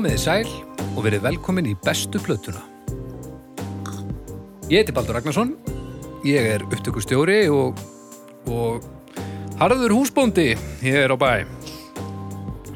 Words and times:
Komiði 0.00 0.16
sæl 0.16 0.46
og 0.96 1.02
verið 1.04 1.26
velkomin 1.26 1.66
í 1.68 1.74
bestu 1.84 2.16
plötuna. 2.24 2.62
Ég 4.72 4.78
heiti 4.80 4.94
Baldur 4.96 5.18
Ragnarsson, 5.18 5.50
ég 6.24 6.46
er 6.54 6.62
upptökustjóri 6.64 7.42
og, 7.52 7.76
og 8.48 8.86
harður 9.60 9.92
húsbóndi 9.98 10.54
hér 10.80 11.12
á 11.12 11.16
bæ. 11.20 11.32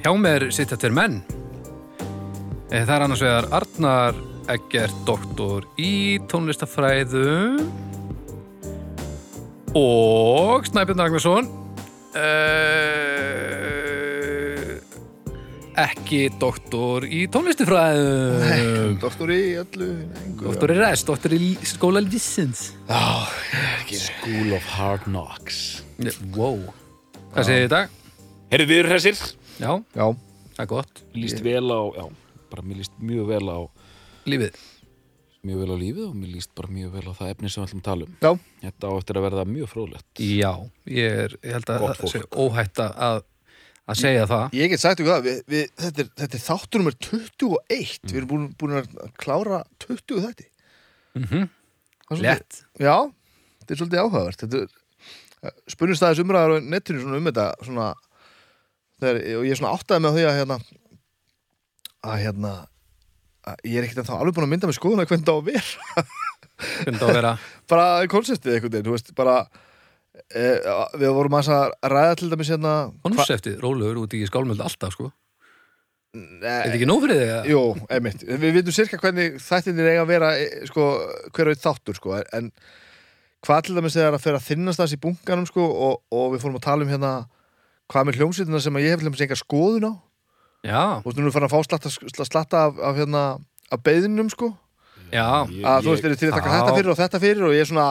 Hjá 0.03 0.11
mér 0.21 0.51
sitja 0.53 0.77
tveir 0.77 0.93
menn. 0.99 1.17
Eh, 2.69 2.85
Það 2.85 2.93
er 2.99 3.07
annars 3.07 3.25
vegar 3.25 3.49
Arnar 3.57 4.21
Eggert, 4.53 5.01
doktor 5.09 5.65
í 5.81 6.21
tónlistafræðu 6.29 7.25
og 9.73 10.69
Snæbjörn 10.69 11.07
Ragnarsson 11.07 11.49
uh, 11.49 13.04
ekki 15.81 16.21
doktor 16.39 17.03
í 17.09 17.25
tónlistifræðu 17.33 18.99
Doktor 19.03 19.33
í 19.35 19.41
öllu 19.59 19.89
engu. 20.23 20.45
doktor 20.47 20.73
í 20.75 20.77
rest, 20.79 21.07
doktor 21.09 21.35
í 21.35 21.55
skóla 21.67 22.03
lísins 22.05 22.69
Já, 22.87 23.01
ekki. 23.81 23.99
School 23.99 24.55
of 24.57 24.69
Hard 24.77 25.09
Knocks. 25.09 25.83
Wow. 26.37 26.61
Hvað 27.35 27.49
segir 27.49 27.65
þið 27.65 27.67
í 27.67 27.73
dag? 27.75 27.97
Herru, 28.53 28.69
við 28.71 28.81
erum 28.85 28.95
hressir? 28.95 29.19
Já, 29.59 29.73
Já, 29.99 30.07
það 30.55 30.63
er 30.65 30.71
gott. 30.71 31.03
Líst 31.19 31.43
vel 31.45 31.67
á, 31.71 31.81
já, 31.99 32.07
bara 32.55 32.63
mér 32.67 32.81
líst 32.85 32.95
mjög 33.03 33.29
vel 33.35 33.45
á 33.51 33.59
lífið. 34.31 34.63
Mjög 35.45 35.61
vel 35.61 35.75
á 35.75 35.77
lífið 35.83 36.07
og 36.09 36.17
mér 36.17 36.33
líst 36.39 36.55
bara 36.57 36.71
mjög 36.73 36.95
vel 36.97 37.07
á 37.11 37.13
það 37.19 37.35
efni 37.35 37.51
sem 37.53 37.61
við 37.65 37.69
ætlum 37.69 37.83
að 37.83 37.89
tala 37.91 38.07
um. 38.07 38.17
Já, 38.23 38.33
Þetta 38.65 38.89
á 38.89 38.93
eftir 39.03 39.19
að 39.21 39.27
verða 39.29 39.45
mjög 39.51 39.71
fróðlegt. 39.75 40.11
Já, 40.23 40.53
ég, 40.89 41.19
er, 41.27 41.35
ég 41.45 41.57
held 41.59 41.73
að 41.75 41.87
það 41.99 42.13
sé 42.15 42.23
óhætt 42.47 42.85
að 42.87 43.23
að 43.85 44.01
segja 44.01 44.29
það. 44.31 44.55
ég 44.57 44.73
get 44.73 44.83
sagt 44.83 45.03
ykkur 45.03 45.13
það 45.13 45.27
við, 45.29 45.43
við, 45.53 45.67
þetta, 45.83 46.05
er, 46.05 46.13
þetta 46.23 46.39
er 46.39 46.45
þáttur 46.45 46.83
nummer 46.83 46.97
21 47.05 48.09
Við 48.09 48.17
erum 48.21 48.31
búin, 48.31 48.47
búin 48.61 48.79
að 48.81 48.89
klára 49.21 49.61
20 49.85 50.25
þetta 50.25 50.49
mm 51.15 51.45
létt. 52.21 52.65
Já, 52.79 53.09
þetta 53.61 53.73
er 53.73 53.79
svolítið 53.81 54.03
áhugavert. 54.03 54.43
Þetta 54.45 54.59
er 54.61 54.81
Spurnist 55.69 56.05
aðeins 56.05 56.23
umræðar 56.23 56.57
á 56.57 56.65
netinu 56.65 57.03
svona 57.03 57.19
um 57.21 57.27
þetta 57.29 57.47
svona, 57.67 57.89
þegar, 59.03 59.19
og 59.39 59.45
ég 59.45 59.53
er 59.53 59.61
svona 59.61 59.73
áttaði 59.77 60.05
með 60.05 60.17
því 60.17 60.25
að 60.25 60.39
hérna 60.39 60.59
að 62.05 62.23
hérna 62.23 62.53
að 63.45 63.67
ég 63.69 63.77
er 63.77 63.87
ekkert 63.87 64.01
ennþá 64.03 64.21
alveg 64.21 64.37
búin 64.39 64.47
að 64.47 64.53
mynda 64.55 64.71
með 64.71 64.79
skoðuna 64.79 65.07
hvernig 65.09 65.27
það 65.29 65.37
á 65.37 65.41
að 65.41 65.51
vera. 65.51 66.07
Hvernig 66.65 67.03
það 67.03 67.11
að 67.11 67.19
vera. 67.19 67.35
Bara 67.73 67.87
einhvern 68.01 68.29
veginn, 68.31 68.87
þú 68.87 68.95
veist, 68.95 69.13
bara 69.19 69.37
við 70.35 71.11
vorum 71.17 71.37
aðeins 71.39 71.51
að 71.55 71.91
ræða 71.91 72.17
til 72.21 72.31
dæmis 72.33 72.51
hérna 72.55 72.73
konseptið, 73.05 73.59
rólegur 73.63 74.03
út 74.05 74.15
í 74.17 74.23
skálmöld 74.29 74.63
alltaf 74.63 74.95
sko. 74.95 75.11
Er 76.15 76.21
Nei, 76.21 76.59
þetta 76.69 76.77
ekki 76.77 76.87
nóg 76.87 77.01
fyrir 77.03 77.19
þig? 77.19 77.31
að- 77.35 77.47
Jú, 77.51 77.61
einmitt, 77.91 78.21
við 78.23 78.53
vitum 78.55 78.75
sirka 78.77 78.99
hvernig 79.03 79.39
þættinir 79.43 79.89
eiga 79.91 80.03
að 80.05 80.11
vera 80.13 80.29
e, 80.39 80.45
sko, 80.71 80.85
hver 81.35 81.49
og 81.51 81.55
eitt 81.57 81.65
þáttur 81.65 81.97
sko, 81.99 82.21
en 82.39 82.53
hvað 83.45 83.63
til 83.67 83.75
dæmis 83.75 83.97
þegar 83.99 84.15
að 84.15 84.23
fyrir 84.23 84.39
að 84.39 84.47
þinnast 84.47 84.79
þess 84.85 84.95
í 84.95 85.01
bunkanum 85.03 85.47
sko, 85.51 85.65
og, 85.89 85.97
og 86.15 86.29
við 86.37 86.45
fórum 86.45 86.61
að 86.61 86.67
tala 86.69 86.87
um 86.87 86.93
hérna 86.95 87.13
hvað 87.91 88.07
með 88.07 88.21
hljómsveitina 88.21 88.61
sem 88.63 88.79
að 88.79 88.85
ég 88.87 88.95
hef 88.95 89.03
til 89.03 89.09
dæmis 89.11 89.25
enga 89.27 89.41
skoðun 89.43 89.89
á. 89.91 89.93
Já, 90.65 90.83
og 91.03 91.11
þú 91.11 91.19
erum 91.19 91.35
farin 91.35 91.49
að 91.51 91.57
fá 91.57 91.67
slatta, 91.67 91.91
slatta 92.25 92.63
af, 92.71 92.79
af 92.79 92.95
hérna 93.03 93.25
af 93.75 93.83
beðinum 93.85 94.31
sko. 94.31 94.55
Já, 95.13 95.27
Ég- 95.51 95.67
að 95.67 95.83
þú 95.83 95.91
veist, 95.93 96.05
eru 96.07 96.17
til 96.23 96.31
að 96.31 96.39
taka 96.39 96.55
þetta 96.55 96.77
fyrir 96.79 96.91
og 96.95 96.97
þetta 97.03 97.21
fyrir 97.27 97.43
og 97.45 97.53
ég 97.59 97.67
er 97.67 97.69
svona 97.69 97.91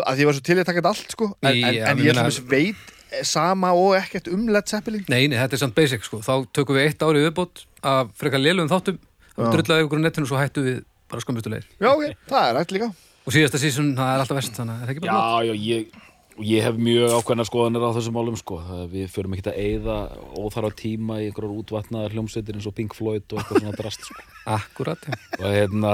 að 0.00 0.22
ég 0.22 0.28
var 0.28 0.36
svo 0.36 0.44
til 0.46 0.58
að 0.58 0.66
taka 0.68 0.80
þetta 0.80 0.92
allt 0.94 1.14
sko. 1.14 1.28
En, 1.42 1.52
en, 1.52 1.74
Já, 1.76 1.86
en 1.90 2.02
ég 2.02 2.12
er 2.12 2.20
svona 2.32 2.50
veit 2.52 3.24
sama 3.28 3.74
og 3.76 3.92
ekkert 3.98 4.30
um 4.32 4.46
Led 4.48 4.70
Zeppelin. 4.70 5.04
Nei, 5.12 5.26
nei, 5.28 5.36
þetta 5.36 5.58
er 5.58 5.62
samt 5.66 5.76
basic 5.76 6.06
sko. 6.06 6.22
Þá 6.24 6.48
tökum 6.56 6.78
við 6.78 6.88
eitt 6.88 7.04
ári 7.04 7.24
viðbót 7.26 7.64
af 7.84 8.12
frekar 8.16 8.40
lélugum 8.40 8.70
þáttum 8.72 9.00
og 9.36 9.52
drullaði 9.52 9.86
ykkur 9.86 10.00
á 10.00 10.04
netinu 10.06 10.26
og 10.26 10.30
svo 10.32 10.40
hættu 10.40 10.64
við 10.64 10.78
bara 11.12 11.24
skömmustulegir 11.24 11.66
Já, 11.76 11.90
ok, 11.92 12.16
það 12.30 12.46
er 12.48 12.60
hægt 12.60 12.74
líka. 12.76 12.88
Og 13.22 13.36
síðasta 13.36 13.60
sísun, 13.60 13.92
það 13.98 14.14
er 14.14 14.24
alltaf 14.24 14.38
vest 14.40 14.56
þannig 14.56 14.72
að 14.72 14.80
er 14.80 14.88
það 14.88 14.94
ekki 14.94 15.04
bara 15.04 15.18
Já, 15.20 15.50
já, 15.50 15.54
ég 15.68 16.00
og 16.32 16.44
ég 16.48 16.62
hef 16.64 16.76
mjög 16.80 17.12
ákveðna 17.18 17.44
skoðanir 17.44 17.82
á 17.84 17.90
þessum 17.96 18.14
málum 18.16 18.36
sko. 18.40 18.56
Við 18.92 19.08
förum 19.12 19.34
ekki 19.36 19.50
að 19.52 19.58
eyða 19.62 19.96
óþarfa 20.40 20.70
tíma 20.80 21.18
í 21.20 21.26
einhverjar 21.28 21.56
útvatnaðar 21.60 22.14
hljómsveitir 22.16 22.56
eins 22.56 22.68
og 22.70 22.74
Pink 22.78 22.94
Floyd 22.96 23.26
og 23.34 23.40
eitthvað 23.42 23.60
svona 23.60 23.74
drast 23.76 24.06
sko. 24.08 24.24
akkurat, 24.52 25.04
já. 25.06 25.14
og 25.38 25.52
hérna, 25.54 25.92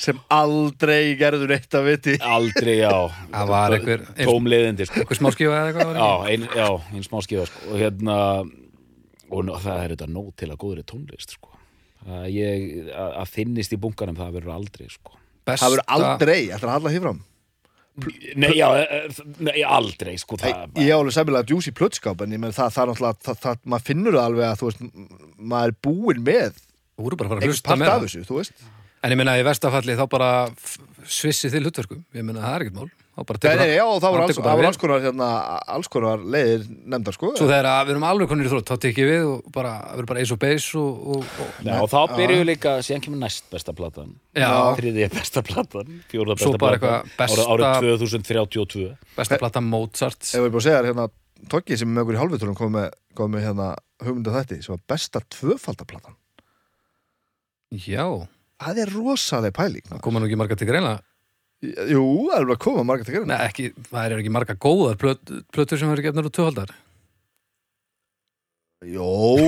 sem 0.00 0.20
aldrei 0.32 1.14
gerður 1.20 1.54
eitt 1.58 1.74
að 1.76 1.88
viti 1.90 2.14
aldrei, 2.24 2.76
já 2.80 2.92
Það 3.32 3.50
var 3.50 3.74
einhver- 3.76 4.04
tómleiðindi 4.22 4.86
sko. 4.88 5.00
eitthvað 5.02 5.20
smáskífa 5.20 5.58
eða 5.58 5.72
eitthvað 5.72 5.98
Já, 5.98 6.10
ekki? 6.12 6.32
ein, 6.32 6.46
já, 6.56 6.68
ein 6.94 7.02
smá 7.08 7.18
skífa 7.26 7.46
sko. 7.50 7.64
og 7.72 7.82
hérna 7.82 8.16
og 9.32 9.50
það 9.64 9.82
er 9.82 9.94
þetta 9.96 10.08
nóg 10.12 10.30
til 10.36 10.48
að 10.52 10.60
góðri 10.62 10.84
tónlist 10.88 11.36
sko. 11.36 11.50
að, 12.06 12.24
ég, 12.32 12.88
að, 12.92 13.12
að 13.22 13.28
finnist 13.34 13.72
í 13.76 13.80
bunkanum 13.82 14.16
það 14.16 14.32
verður 14.38 14.54
aldrei 14.56 14.88
sko. 14.88 15.18
Besta, 15.44 15.66
Það 15.66 15.76
verður 15.76 15.86
aldrei, 15.98 16.40
ætlar 16.54 16.70
að 16.70 16.76
halla 16.78 16.90
því 16.94 17.00
fram 17.02 17.20
Nei, 18.40 18.54
já, 18.56 18.66
eh, 18.80 19.16
nei, 19.44 19.58
aldrei 19.68 20.14
sko, 20.16 20.38
það, 20.40 20.78
Ég 20.80 20.94
á 20.94 20.96
alveg 20.96 21.12
sæmilega 21.12 21.48
djúsi 21.50 21.74
plötskáp 21.76 22.22
en 22.24 22.32
ég 22.32 22.40
menn 22.40 22.54
það, 22.56 22.70
það 22.72 22.82
er 22.84 22.90
náttúrulega, 22.92 23.18
það, 23.26 23.40
það, 23.42 23.58
maður 23.68 23.88
finnur 23.90 24.16
það 24.16 24.28
alveg 24.30 24.46
að 24.48 24.60
þú 24.62 24.70
veist, 24.70 24.86
maður 25.52 25.74
er 25.74 25.76
búinn 25.84 26.22
með 26.24 26.62
Þú 26.92 27.04
voru 27.06 27.18
bara 27.20 27.28
að 27.28 27.34
fara 27.34 27.42
að 27.42 27.52
hlusta 27.52 27.76
með 27.76 27.92
það 28.30 28.64
En 29.02 29.10
ég 29.10 29.18
meina 29.18 29.34
í 29.34 29.42
verstafalli 29.42 29.96
þá 29.98 30.04
bara 30.06 30.30
svissið 31.10 31.56
þið 31.56 31.64
hlutverkum. 31.66 32.02
Ég 32.14 32.22
meina 32.22 32.44
það 32.44 32.54
er 32.54 32.64
ekkert 32.64 32.76
mál 32.78 32.90
Nei, 33.12 33.24
nei, 33.44 33.56
það- 33.60 33.70
já, 33.76 33.82
og 33.84 33.98
það 34.00 34.12
voru 34.14 34.22
alls, 34.24 34.38
alls 34.72 34.78
konar 34.80 35.02
hérna, 35.04 35.26
alls 35.74 35.88
konar 35.92 36.22
leiðir 36.32 36.62
nefndar, 36.88 37.12
sko 37.12 37.32
Svo 37.36 37.44
þegar 37.50 37.66
að 37.68 37.82
við 37.84 37.90
erum 37.92 38.06
alveg 38.08 38.28
konir 38.30 38.46
í 38.48 38.52
þrótt 38.52 38.70
Þá 38.72 38.78
tekið 38.86 39.10
við 39.10 39.24
og 39.28 39.50
bara, 39.52 39.72
við 39.92 39.98
erum 40.00 40.08
bara 40.12 40.22
eis 40.22 40.32
og 40.32 40.38
beis 40.40 40.68
og, 40.80 41.02
og, 41.12 41.26
og 41.44 41.58
Já, 41.66 41.74
og 41.82 41.90
þá 41.92 41.98
byrjuðu 42.16 42.40
við 42.40 42.48
líka, 42.48 42.72
síðan 42.86 43.04
kemur 43.04 43.20
næst 43.20 43.44
besta 43.52 43.74
platan. 43.76 44.14
Já. 44.32 44.48
Þriðja 44.80 45.10
besta 45.12 45.42
platan 45.44 46.00
Fjóra 46.08 46.38
Svo 46.40 46.54
besta 46.56 46.62
platan. 46.64 47.12
besta- 47.20 47.46
árið, 47.52 47.68
árið 47.68 48.06
2032 48.08 48.88
besta 49.20 49.38
plata 49.44 49.60
Mozart 49.60 50.22
Ef 50.32 50.40
við 50.40 50.48
búin 50.48 50.62
að 50.64 50.68
segja 50.70 50.82
hérna, 50.88 51.08
Toggi 51.52 51.76
sem 51.76 51.90
er 51.90 51.94
með 51.98 52.06
okkur 52.06 52.16
í 52.16 52.20
hálfvitunum 52.22 52.56
kom 52.56 52.72
með, 52.80 52.90
kom 53.18 53.32
með 53.36 53.44
hérna 53.50 53.68
hugmynda 54.00 54.32
þetta 54.40 54.62
sem 54.64 54.72
var 54.72 54.82
besta 54.88 55.20
tvöfaldaplatan 55.36 56.16
Já, 57.72 58.08
Það 58.62 58.78
er 58.84 58.90
rosaleg 58.94 59.52
pæling 59.56 59.84
það 59.88 60.00
koma 60.04 60.20
nú 60.22 60.28
ekki 60.28 60.38
marga 60.38 60.56
til 60.56 60.68
greina 60.68 60.96
Jú, 61.62 62.04
það 62.26 62.38
er 62.40 62.46
bara 62.48 62.56
að 62.56 62.62
koma 62.64 62.86
marga 62.86 63.06
til 63.06 63.12
Nei, 63.12 63.18
gerðin 63.20 63.34
ekki, 63.46 63.66
það 63.90 64.06
eru 64.08 64.22
ekki 64.22 64.32
marga 64.34 64.56
góðar 64.58 64.96
plöt, 64.98 65.34
plötur 65.54 65.78
sem 65.78 65.92
eru 65.92 66.02
gefnar 66.02 66.26
úr 66.26 66.34
tvöfaldar 66.34 66.72
Jó. 68.82 69.38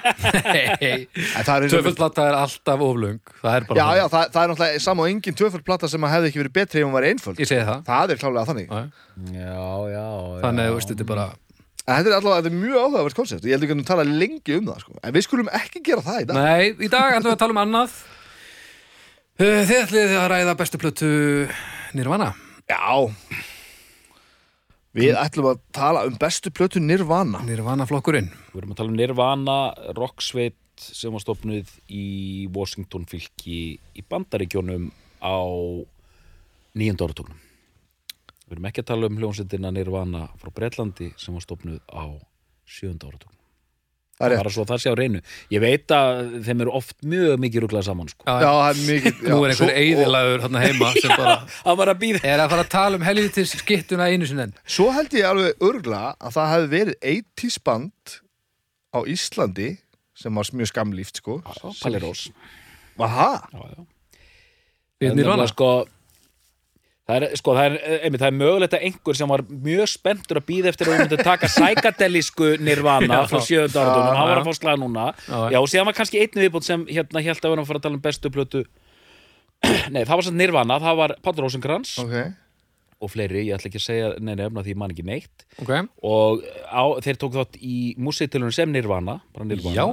Nei, 0.50 1.04
það 1.46 1.68
er 1.68 1.68
er 1.70 2.38
alltaf 2.40 2.82
oflung 2.82 3.20
Það 3.38 3.54
er 3.54 3.66
bara 3.68 3.78
Já, 3.78 4.00
já, 4.00 4.04
það, 4.10 4.24
það 4.34 4.40
er 4.42 4.50
náttúrulega 4.50 4.80
sama 4.82 5.04
og 5.04 5.12
engin 5.12 5.36
tvöfaldplata 5.38 5.90
sem 5.92 6.06
að 6.08 6.14
hefði 6.16 6.30
ekki 6.32 6.42
verið 6.42 6.56
betri 6.58 6.82
ef 6.82 6.88
hún 6.88 6.96
var 6.96 7.06
einföld. 7.06 7.38
Ég 7.38 7.50
segi 7.50 7.68
það. 7.68 7.84
Það 7.86 8.14
er 8.14 8.20
klálega 8.24 8.48
þannig. 8.50 8.74
Já, 8.74 8.82
Já, 9.30 9.70
já, 9.94 10.08
Þannig, 10.42 10.70
þú 10.72 10.80
veist, 10.80 10.90
þetta 10.90 11.06
er 11.06 11.10
bara 11.12 11.28
En 11.86 11.96
þetta 11.96 12.10
er 12.10 12.16
allavega, 12.18 12.40
þetta 12.42 12.50
er 12.50 12.60
mjög 12.60 12.80
áhugavert 12.84 13.18
koncept. 13.18 13.44
Og 13.44 13.48
ég 13.50 13.56
heldur 13.56 13.70
ekki 13.70 13.82
að 13.84 13.88
tala 13.88 14.04
lengi 14.06 14.56
um 14.58 14.66
það, 14.68 14.82
sko. 14.84 14.98
En 15.00 15.14
við 15.14 15.24
skulum 15.26 15.52
ekki 15.58 15.82
gera 15.86 16.04
það 16.06 16.20
í 16.20 16.26
dag. 16.28 16.40
Nei, 16.44 16.66
í 16.86 16.90
dag 16.92 17.14
ætlum 17.16 17.30
við 17.30 17.36
að 17.36 17.40
tala 17.44 17.56
um 17.56 17.62
annað 17.64 17.96
Þið 19.40 19.70
ætlið 19.72 20.10
að 20.20 20.26
ræða 20.28 20.52
bestu 20.52 20.76
plötu 20.76 21.06
Nirvana 21.96 22.26
Já. 22.68 23.08
Við 24.92 25.16
ætlum 25.16 25.48
að 25.54 25.62
tala 25.72 26.02
um 26.04 26.18
bestu 26.20 26.52
plötu 26.52 26.82
Nirvana. 26.84 27.40
Nirvana 27.48 27.86
flokkurinn 27.88 28.28
Við 28.50 28.58
erum 28.60 28.74
að 28.74 28.82
tala 28.82 28.92
um 28.92 28.98
Nirvana, 28.98 29.56
rocksveit 29.96 30.84
sem 30.84 31.16
var 31.16 31.24
stopnuð 31.24 31.72
í 31.88 32.04
Washington 32.52 33.08
fylki 33.08 33.62
í 33.80 34.04
bandaríkjónum 34.12 34.90
á 35.24 35.40
nýjönda 36.76 37.08
áratóknum. 37.08 37.40
Við 38.44 38.58
erum 38.58 38.68
ekki 38.68 38.84
að 38.84 38.90
tala 38.92 39.08
um 39.08 39.20
hljónsveitina 39.24 39.72
Nirvana 39.72 40.26
frá 40.36 40.52
Bretlandi 40.52 41.14
sem 41.16 41.32
var 41.32 41.48
stopnuð 41.48 41.80
á 41.88 42.12
sjönda 42.68 43.08
áratóknum. 43.08 43.39
Það 44.20 44.34
er. 44.34 44.40
Bara 44.42 44.50
svo 44.52 44.64
að 44.66 44.70
það 44.74 44.80
sé 44.82 44.90
á 44.92 44.96
reynu. 45.00 45.20
Ég 45.54 45.62
veit 45.64 45.92
að 45.96 46.18
þeim 46.44 46.62
eru 46.66 46.72
oft 46.76 46.96
mjög 47.08 47.38
mikið 47.40 47.62
ruglað 47.64 47.84
saman, 47.86 48.10
sko. 48.12 48.26
Já, 48.28 48.50
það 48.50 48.70
er 48.70 48.80
mikið. 48.90 49.22
Nú 49.30 49.38
er 49.46 49.52
einhver 49.54 49.72
eiðilagur 49.80 50.42
hérna 50.44 50.64
heima 50.66 50.90
sem 50.98 51.14
bara 51.16 51.36
Það 51.64 51.78
var 51.80 51.92
að 51.94 52.00
býða. 52.02 52.20
er 52.34 52.42
að 52.44 52.50
fara 52.52 52.64
að 52.66 52.72
tala 52.74 53.00
um 53.00 53.06
helvitis 53.08 53.54
skittuna 53.62 54.08
einu 54.12 54.28
sinni 54.28 54.44
enn 54.44 54.52
Svo 54.68 54.90
held 54.92 55.16
ég 55.16 55.24
alveg 55.30 55.64
örgla 55.70 56.02
að 56.20 56.34
það 56.36 56.50
hefði 56.52 56.70
verið 56.76 56.98
80s 57.14 57.56
band 57.70 58.18
á 58.92 58.98
Íslandi 59.08 59.70
sem 60.20 60.36
var 60.36 60.50
mjög 60.60 60.68
skamlíft, 60.74 61.22
sko. 61.22 61.38
Palirós. 61.80 62.26
Aha. 63.00 63.30
Já, 63.48 63.62
já. 63.72 63.86
Við 65.00 65.14
Nirvana 65.16 65.46
sko, 65.48 65.70
það 67.10 67.16
er, 67.26 67.36
sko, 67.40 67.54
það 67.58 67.66
er, 67.68 67.76
einmitt, 68.06 68.20
það 68.22 68.30
er 68.30 68.36
mögulegt 68.40 68.74
að 68.78 68.84
einhver 68.88 69.18
sem 69.18 69.30
var 69.34 69.42
mjög 69.68 69.90
spenntur 69.92 70.38
að 70.40 70.46
býða 70.50 70.70
eftir 70.72 70.88
að 70.88 70.92
við 70.94 71.00
myndum 71.04 71.22
taka 71.26 71.50
sækadelísku 71.58 72.50
nirvana 72.64 73.20
Já. 73.20 73.24
frá 73.30 73.40
sjöðund 73.46 73.78
áratunum, 73.80 74.18
hann 74.20 74.30
var 74.30 74.40
að 74.42 74.48
fá 74.50 74.58
slag 74.60 74.78
núna. 74.82 75.06
Já, 75.26 75.38
já. 75.54 75.58
og 75.60 75.68
síðan 75.72 75.88
var 75.90 75.96
kannski 75.98 76.22
einni 76.22 76.44
viðbútt 76.46 76.68
sem 76.68 76.84
hérna 76.90 77.24
held 77.26 77.42
að 77.42 77.54
vera 77.54 77.64
að 77.64 77.70
fara 77.72 77.82
að 77.82 77.86
tala 77.88 77.98
um 77.98 78.04
bestu 78.06 78.32
plötu. 78.34 78.62
Nei, 79.94 80.04
það 80.08 80.14
var 80.14 80.26
samt 80.30 80.40
nirvana, 80.40 80.78
það 80.80 81.00
var 81.02 81.14
Páll 81.24 81.42
Rósenkrans 81.44 81.94
Ok. 82.00 82.14
og 83.00 83.10
fleiri, 83.12 83.42
ég 83.48 83.56
ætla 83.58 83.68
ekki 83.70 83.80
að 83.80 83.86
segja 83.86 84.08
neina 84.20 84.46
efna 84.48 84.64
því 84.64 84.72
ég 84.74 84.80
man 84.80 84.94
ekki 84.94 85.04
neitt. 85.08 85.44
Ok, 85.60 85.74
og 86.08 86.46
á, 86.68 86.84
þeir 87.04 87.20
tók 87.20 87.36
þátt 87.36 87.60
í 87.60 87.76
músitilunum 88.00 88.54
sem 88.56 88.72
nirvana 88.72 89.18
bara 89.36 89.48
nirvana. 89.50 89.76
Já, 89.76 89.86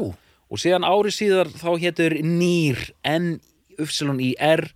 og 0.48 0.62
síðan 0.64 0.88
ári 0.88 1.12
síðar 1.12 1.50
þá 1.52 1.70
hétur 1.84 2.16
nýr 2.24 2.80
N-Y-R 3.04 4.68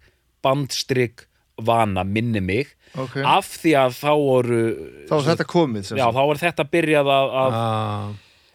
bandstrik 0.43 1.25
vana 1.67 2.03
minni 2.07 2.41
mig 2.43 2.73
Ok. 2.99 3.17
af 3.23 3.47
því 3.61 3.71
að 3.79 3.93
þá 4.01 4.09
voru 4.19 4.61
Þá 5.07 5.13
er 5.21 5.27
þetta 5.29 5.45
komið 5.47 5.85
sem 5.87 5.97
já, 6.01 6.05
þá 6.11 6.21
var 6.27 6.39
þetta 6.41 6.65
byrjað 6.73 7.11
að, 7.15 7.37
að 7.45 7.55
Ah, 7.61 8.09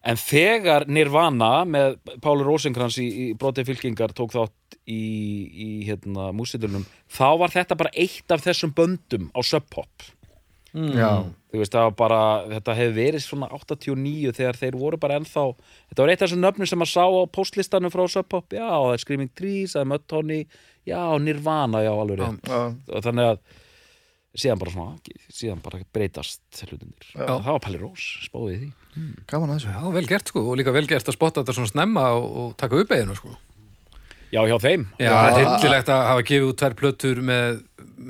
En 0.06 0.18
þegar 0.20 0.84
Nirvana 0.86 1.64
með 1.66 1.96
Páli 2.22 2.44
Rósenkrans 2.46 2.94
í, 3.02 3.06
í 3.10 3.24
brotið 3.34 3.72
fylkingar 3.72 4.12
tók 4.14 4.36
þátt 4.36 4.76
í, 4.86 5.00
í 5.50 5.70
hérna, 5.88 6.28
músitilunum, 6.36 6.84
þá 7.10 7.24
var 7.40 7.50
þetta 7.50 7.74
bara 7.80 7.90
eitt 7.98 8.30
af 8.30 8.44
þessum 8.44 8.70
böndum 8.76 9.32
á 9.34 9.40
Sub 9.42 9.66
Pop. 9.72 10.06
Já, 10.76 11.24
Þú 11.50 11.58
veist, 11.62 11.72
það 11.72 11.86
var 11.88 11.94
bara, 11.98 12.20
þetta 12.52 12.74
hefði 12.76 12.94
verið 13.00 13.22
svona 13.24 13.46
89 13.56 14.32
þegar 14.36 14.58
þeir 14.60 14.74
voru 14.76 14.98
bara 15.00 15.16
ennþá, 15.18 15.44
þetta 15.88 16.02
var 16.04 16.12
eitt 16.12 16.20
af 16.22 16.28
þessum 16.28 16.42
nöfnum 16.44 16.68
sem 16.68 16.78
maður 16.82 16.92
sá 16.92 17.04
á 17.08 17.22
postlistanum 17.32 17.94
frá 17.94 18.04
Sub 18.12 18.28
Pop, 18.28 18.46
já, 18.52 18.66
það 18.68 18.92
er 18.92 19.02
Screaming 19.02 19.32
Trees, 19.34 19.72
það 19.74 19.82
er 19.86 19.90
Mudhoney, 19.94 20.46
já, 20.86 21.00
Nirvana, 21.22 21.82
já, 21.84 21.92
alveg 21.92 22.20
rétt. 22.22 22.50
Og 22.52 23.02
Þannig 23.04 23.30
að 23.32 23.40
síðan 24.36 24.60
bara 24.60 24.72
svona, 24.74 25.14
síðan 25.32 25.62
bara 25.64 25.80
breytast 25.96 26.62
hlutinir. 26.66 27.06
Það 27.16 27.46
var 27.48 27.62
Páli 27.64 27.78
Rós, 27.80 28.04
spáðið 28.28 28.58
því. 28.60 28.68
gaman 29.32 29.52
að 29.54 29.58
þessu 29.58 29.72
já, 29.72 29.80
vel 29.96 30.06
gert 30.10 30.28
sko 30.32 30.42
og 30.50 30.56
líka 30.60 30.72
vel 30.76 30.86
gert 30.90 31.08
að 31.08 31.16
spotta 31.16 31.42
þetta 31.42 31.54
svona 31.56 31.70
snemma 31.72 32.04
og, 32.16 32.26
og 32.42 32.50
taka 32.60 32.78
upp 32.82 32.92
eiginu 32.96 33.16
sko 33.18 33.32
Já, 34.34 34.40
hjá 34.42 34.56
þeim. 34.60 34.82
Já, 34.98 35.08
það 35.14 35.26
er 35.30 35.36
hildilegt 35.46 35.90
að 35.94 36.00
hafa 36.10 36.22
gefið 36.26 36.46
út 36.50 36.56
tvær 36.60 36.74
plötur 36.80 37.20
með, 37.24 37.60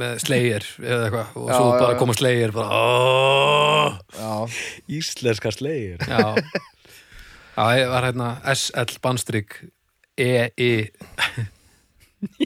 með 0.01 0.15
Slayer 0.25 0.65
eða 0.81 1.03
eitthvað 1.05 1.35
og 1.37 1.51
Já, 1.51 1.55
svo 1.59 1.67
já, 1.67 1.81
bara 1.83 1.99
koma 2.01 2.15
Slayer 2.17 2.55
bara 2.57 2.69
Íslenska 4.97 5.53
slegir. 5.55 6.01
Já 6.09 6.23
Já, 7.57 7.65
ég 7.79 7.89
var 7.93 8.05
hérna 8.09 8.31
SL 8.53 8.99
bandstrik 9.05 9.61
EI 10.21 10.91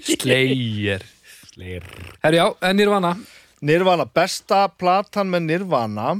Slayer 0.02 1.04
Slegir. 1.50 1.84
Herri 2.22 2.38
já, 2.40 2.46
en 2.62 2.76
Nirvana 2.78 3.12
Nirvana, 3.60 4.06
besta 4.08 4.64
platan 4.80 5.30
með 5.32 5.46
Nirvana 5.48 6.14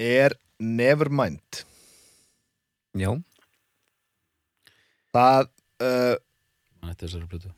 er 0.00 0.36
Nevermind 0.58 1.62
Já, 2.96 3.10
Það, 5.12 5.50
uh, 5.84 6.14
Þetta 6.86 6.94
er 6.94 7.10
þessari 7.10 7.28
plötu. 7.28 7.50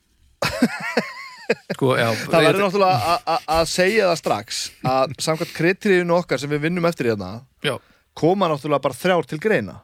sko, 1.74 1.92
já 1.98 2.08
það 2.26 2.44
verður 2.48 2.64
náttúrulega 2.64 3.36
að 3.54 3.68
segja 3.70 4.08
það 4.10 4.18
strax 4.20 4.58
að 4.86 5.14
samkvæmt 5.24 5.54
kritriðinu 5.56 6.16
okkar 6.18 6.40
sem 6.42 6.50
við 6.52 6.66
vinnum 6.66 6.88
eftir 6.90 7.10
hérna 7.12 7.30
Já, 7.64 7.76
koma 8.18 8.50
náttúrulega 8.50 8.84
bara 8.88 8.98
þrjár 8.98 9.28
til 9.30 9.40
greina 9.42 9.78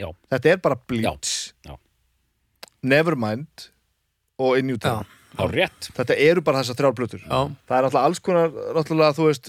Já. 0.00 0.08
Þetta 0.32 0.50
er 0.50 0.60
bara 0.64 0.78
já. 0.88 1.74
Nevermind 2.82 3.68
og 4.42 4.60
In 4.60 4.72
já, 4.72 4.78
Utah 4.78 5.02
Á 5.32 5.48
rétt. 5.48 5.88
Þetta 5.96 6.16
eru 6.20 6.42
bara 6.44 6.60
þessar 6.60 6.76
þrjár 6.76 6.96
plötur. 6.98 7.20
Já, 7.24 7.38
Það 7.68 7.76
er 7.76 7.86
náttúrulega 7.86 8.08
alls 8.08 8.20
konar, 8.20 9.14
þú 9.16 9.28
veist, 9.30 9.48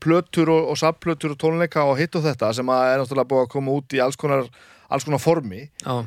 plötur 0.00 0.52
og, 0.54 0.70
og 0.72 0.80
sapplötur 0.80 1.34
og 1.34 1.40
tónleika 1.42 1.84
og 1.84 1.98
hitt 2.00 2.16
og 2.16 2.24
þetta 2.24 2.52
sem 2.56 2.72
er 2.72 3.02
náttúrulega 3.02 3.30
búið 3.34 3.44
að 3.44 3.50
koma 3.52 3.74
út 3.76 3.96
í 3.96 4.00
alls 4.00 4.16
konar, 4.20 4.48
alls 4.88 5.04
konar 5.04 5.20
formi. 5.20 5.66
já. 5.84 6.06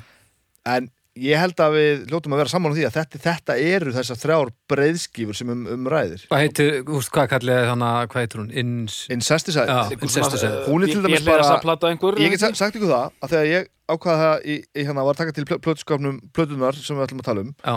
En 0.67 0.89
ég 1.23 1.39
held 1.41 1.61
að 1.63 1.75
við 1.77 2.03
hljótum 2.11 2.35
að 2.35 2.41
vera 2.43 2.51
saman 2.53 2.73
á 2.73 2.75
því 2.77 2.85
að 2.87 2.95
þetta, 2.97 3.21
þetta 3.23 3.55
eru 3.71 3.93
þessar 3.95 4.19
þrjár 4.21 4.51
breiðskífur 4.73 5.37
sem 5.39 5.53
um, 5.53 5.63
um 5.73 5.87
ræðir. 5.91 6.25
Hvað 6.29 6.43
heitir, 6.45 6.71
úst, 6.97 7.11
hvað 7.15 7.31
kallið 7.33 7.63
þannig 7.71 7.87
að 7.93 8.09
hvað 8.13 8.25
heitir 8.25 8.41
hún? 8.43 8.51
Ins... 8.63 8.99
Incesticide. 9.13 9.65
Já, 9.71 9.97
Incesticide. 9.97 10.61
Hún 10.67 10.85
er 10.85 10.93
til 10.93 11.01
dæmis 11.05 11.21
Ég 11.21 11.27
bara- 11.29 11.49
að 11.55 11.61
plata 11.65 11.91
einhver. 11.91 12.19
Ég 12.21 12.33
get 12.35 12.43
sa- 12.43 12.53
sagt 12.57 12.77
ykkur 12.79 12.91
það 12.93 13.11
að 13.23 13.33
þegar 13.35 13.49
ég 13.53 13.69
ákvaða 13.87 14.23
það 14.23 14.47
í, 14.51 14.55
í 14.75 14.83
hérna 14.87 15.05
var 15.07 15.15
að 15.15 15.21
taka 15.21 15.35
til 15.37 15.45
plötuskapnum 15.47 16.17
plötunar 16.35 16.75
sem 16.75 16.97
við 16.97 17.05
ætlum 17.07 17.21
að 17.23 17.27
tala 17.29 17.43
um 17.45 17.53
Já, 17.63 17.75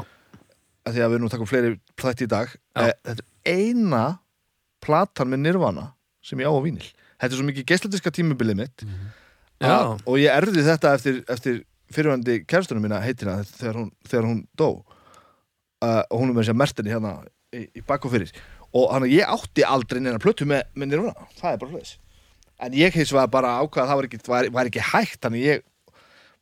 að 0.88 0.96
því 0.96 1.04
að 1.04 1.12
við 1.12 1.18
erum 1.18 1.28
að 1.28 1.34
taka 1.36 1.44
um 1.46 1.50
fleiri 1.50 1.70
plætti 2.00 2.26
í 2.26 2.30
dag 2.32 2.50
Já. 2.50 2.82
eh, 2.82 2.92
þetta 3.06 3.22
er 3.22 3.60
eina 3.60 4.02
platan 4.84 5.30
með 5.30 5.42
Nirvana 5.44 5.84
sem 6.24 6.42
ég 6.42 6.50
á 6.50 6.52
á 6.52 6.60
vínil 6.64 6.88
þetta 6.90 7.30
er 7.30 7.38
svo 7.38 7.46
mikið 7.46 7.68
geisladiska 7.70 8.12
tímabilið 8.16 8.58
mitt 8.58 8.84
já, 9.60 9.70
að, 9.70 10.02
og 10.08 10.18
ég 10.18 10.34
erði 10.34 10.64
þetta 10.66 10.94
eftir, 10.98 11.20
eftir 11.30 11.60
fyrirvændi 11.94 12.40
kærstunum 12.48 12.84
mína 12.86 13.00
heitina 13.04 13.40
þegar 13.48 13.80
hún, 13.82 13.90
þegar 14.06 14.28
hún 14.30 14.44
dó 14.58 14.68
uh, 14.70 16.02
og 16.10 16.16
hún 16.20 16.30
er 16.30 16.36
með 16.36 16.42
þess 16.44 16.54
að 16.54 16.60
mertinni 16.62 16.94
hérna 16.94 17.14
í, 17.56 17.64
í 17.78 17.82
bak 17.86 18.04
og 18.06 18.14
fyrir. 18.14 18.32
Og 18.70 18.92
hann 18.94 19.08
að 19.08 19.16
ég 19.16 19.32
átti 19.34 19.66
aldrei 19.66 19.98
neina 20.02 20.20
plötu 20.22 20.46
með, 20.46 20.62
með 20.78 20.92
Nirvana. 20.92 21.26
Það 21.40 21.52
er 21.56 21.60
bara 21.64 21.74
hlutis 21.74 21.96
en 22.60 22.76
ég 22.76 22.92
heils 22.96 23.12
var 23.16 23.28
bara 23.32 23.56
ákvað 23.62 23.84
að 23.84 23.90
það 23.90 23.98
var 23.98 24.08
ekki, 24.08 24.18
var, 24.28 24.48
var 24.52 24.68
ekki 24.70 24.82
hægt 24.92 25.20
þannig 25.24 25.44
ég 25.46 25.62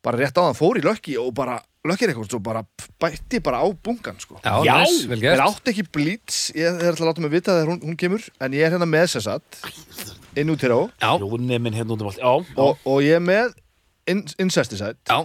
bara 0.05 0.19
rétt 0.21 0.39
áðan 0.39 0.57
fór 0.59 0.79
í 0.79 0.83
lökki 0.85 1.17
og 1.21 1.31
bara 1.37 1.59
lökkir 1.87 2.11
eitthvað 2.11 2.29
svo 2.31 2.41
bara 2.43 2.63
bætti 3.01 3.41
bara 3.43 3.61
á 3.63 3.67
bungan 3.71 4.19
sko. 4.21 4.39
Já, 4.43 4.55
Já, 4.67 4.73
næs, 4.83 4.99
vel 5.11 5.21
gert. 5.23 5.43
Átti 5.43 5.73
ekki 5.73 5.85
blítz, 5.95 6.41
ég 6.59 6.67
er 6.69 6.93
ætla 6.93 7.07
að 7.07 7.11
láta 7.11 7.25
mig 7.25 7.33
vita 7.35 7.55
þegar 7.55 7.73
hún, 7.73 7.81
hún 7.87 7.99
kemur, 7.99 8.27
en 8.43 8.57
ég 8.59 8.67
er 8.67 8.75
hérna 8.75 8.89
með 8.91 9.07
sessat 9.15 9.61
inn 10.39 10.53
út 10.55 10.63
hér 10.63 10.75
á 10.75 10.81
Já, 10.91 11.11
Ljónið 11.23 11.63
minn 11.65 11.79
hérna 11.79 11.95
út 11.97 12.05
um 12.05 12.11
allt. 12.11 12.21
Já. 12.23 12.31
og, 12.67 12.83
og 12.87 13.01
ég 13.07 13.19
er 13.19 13.25
með 13.25 13.55
in, 14.09 14.25
Incesticide. 14.43 14.97
Já, 15.09 15.23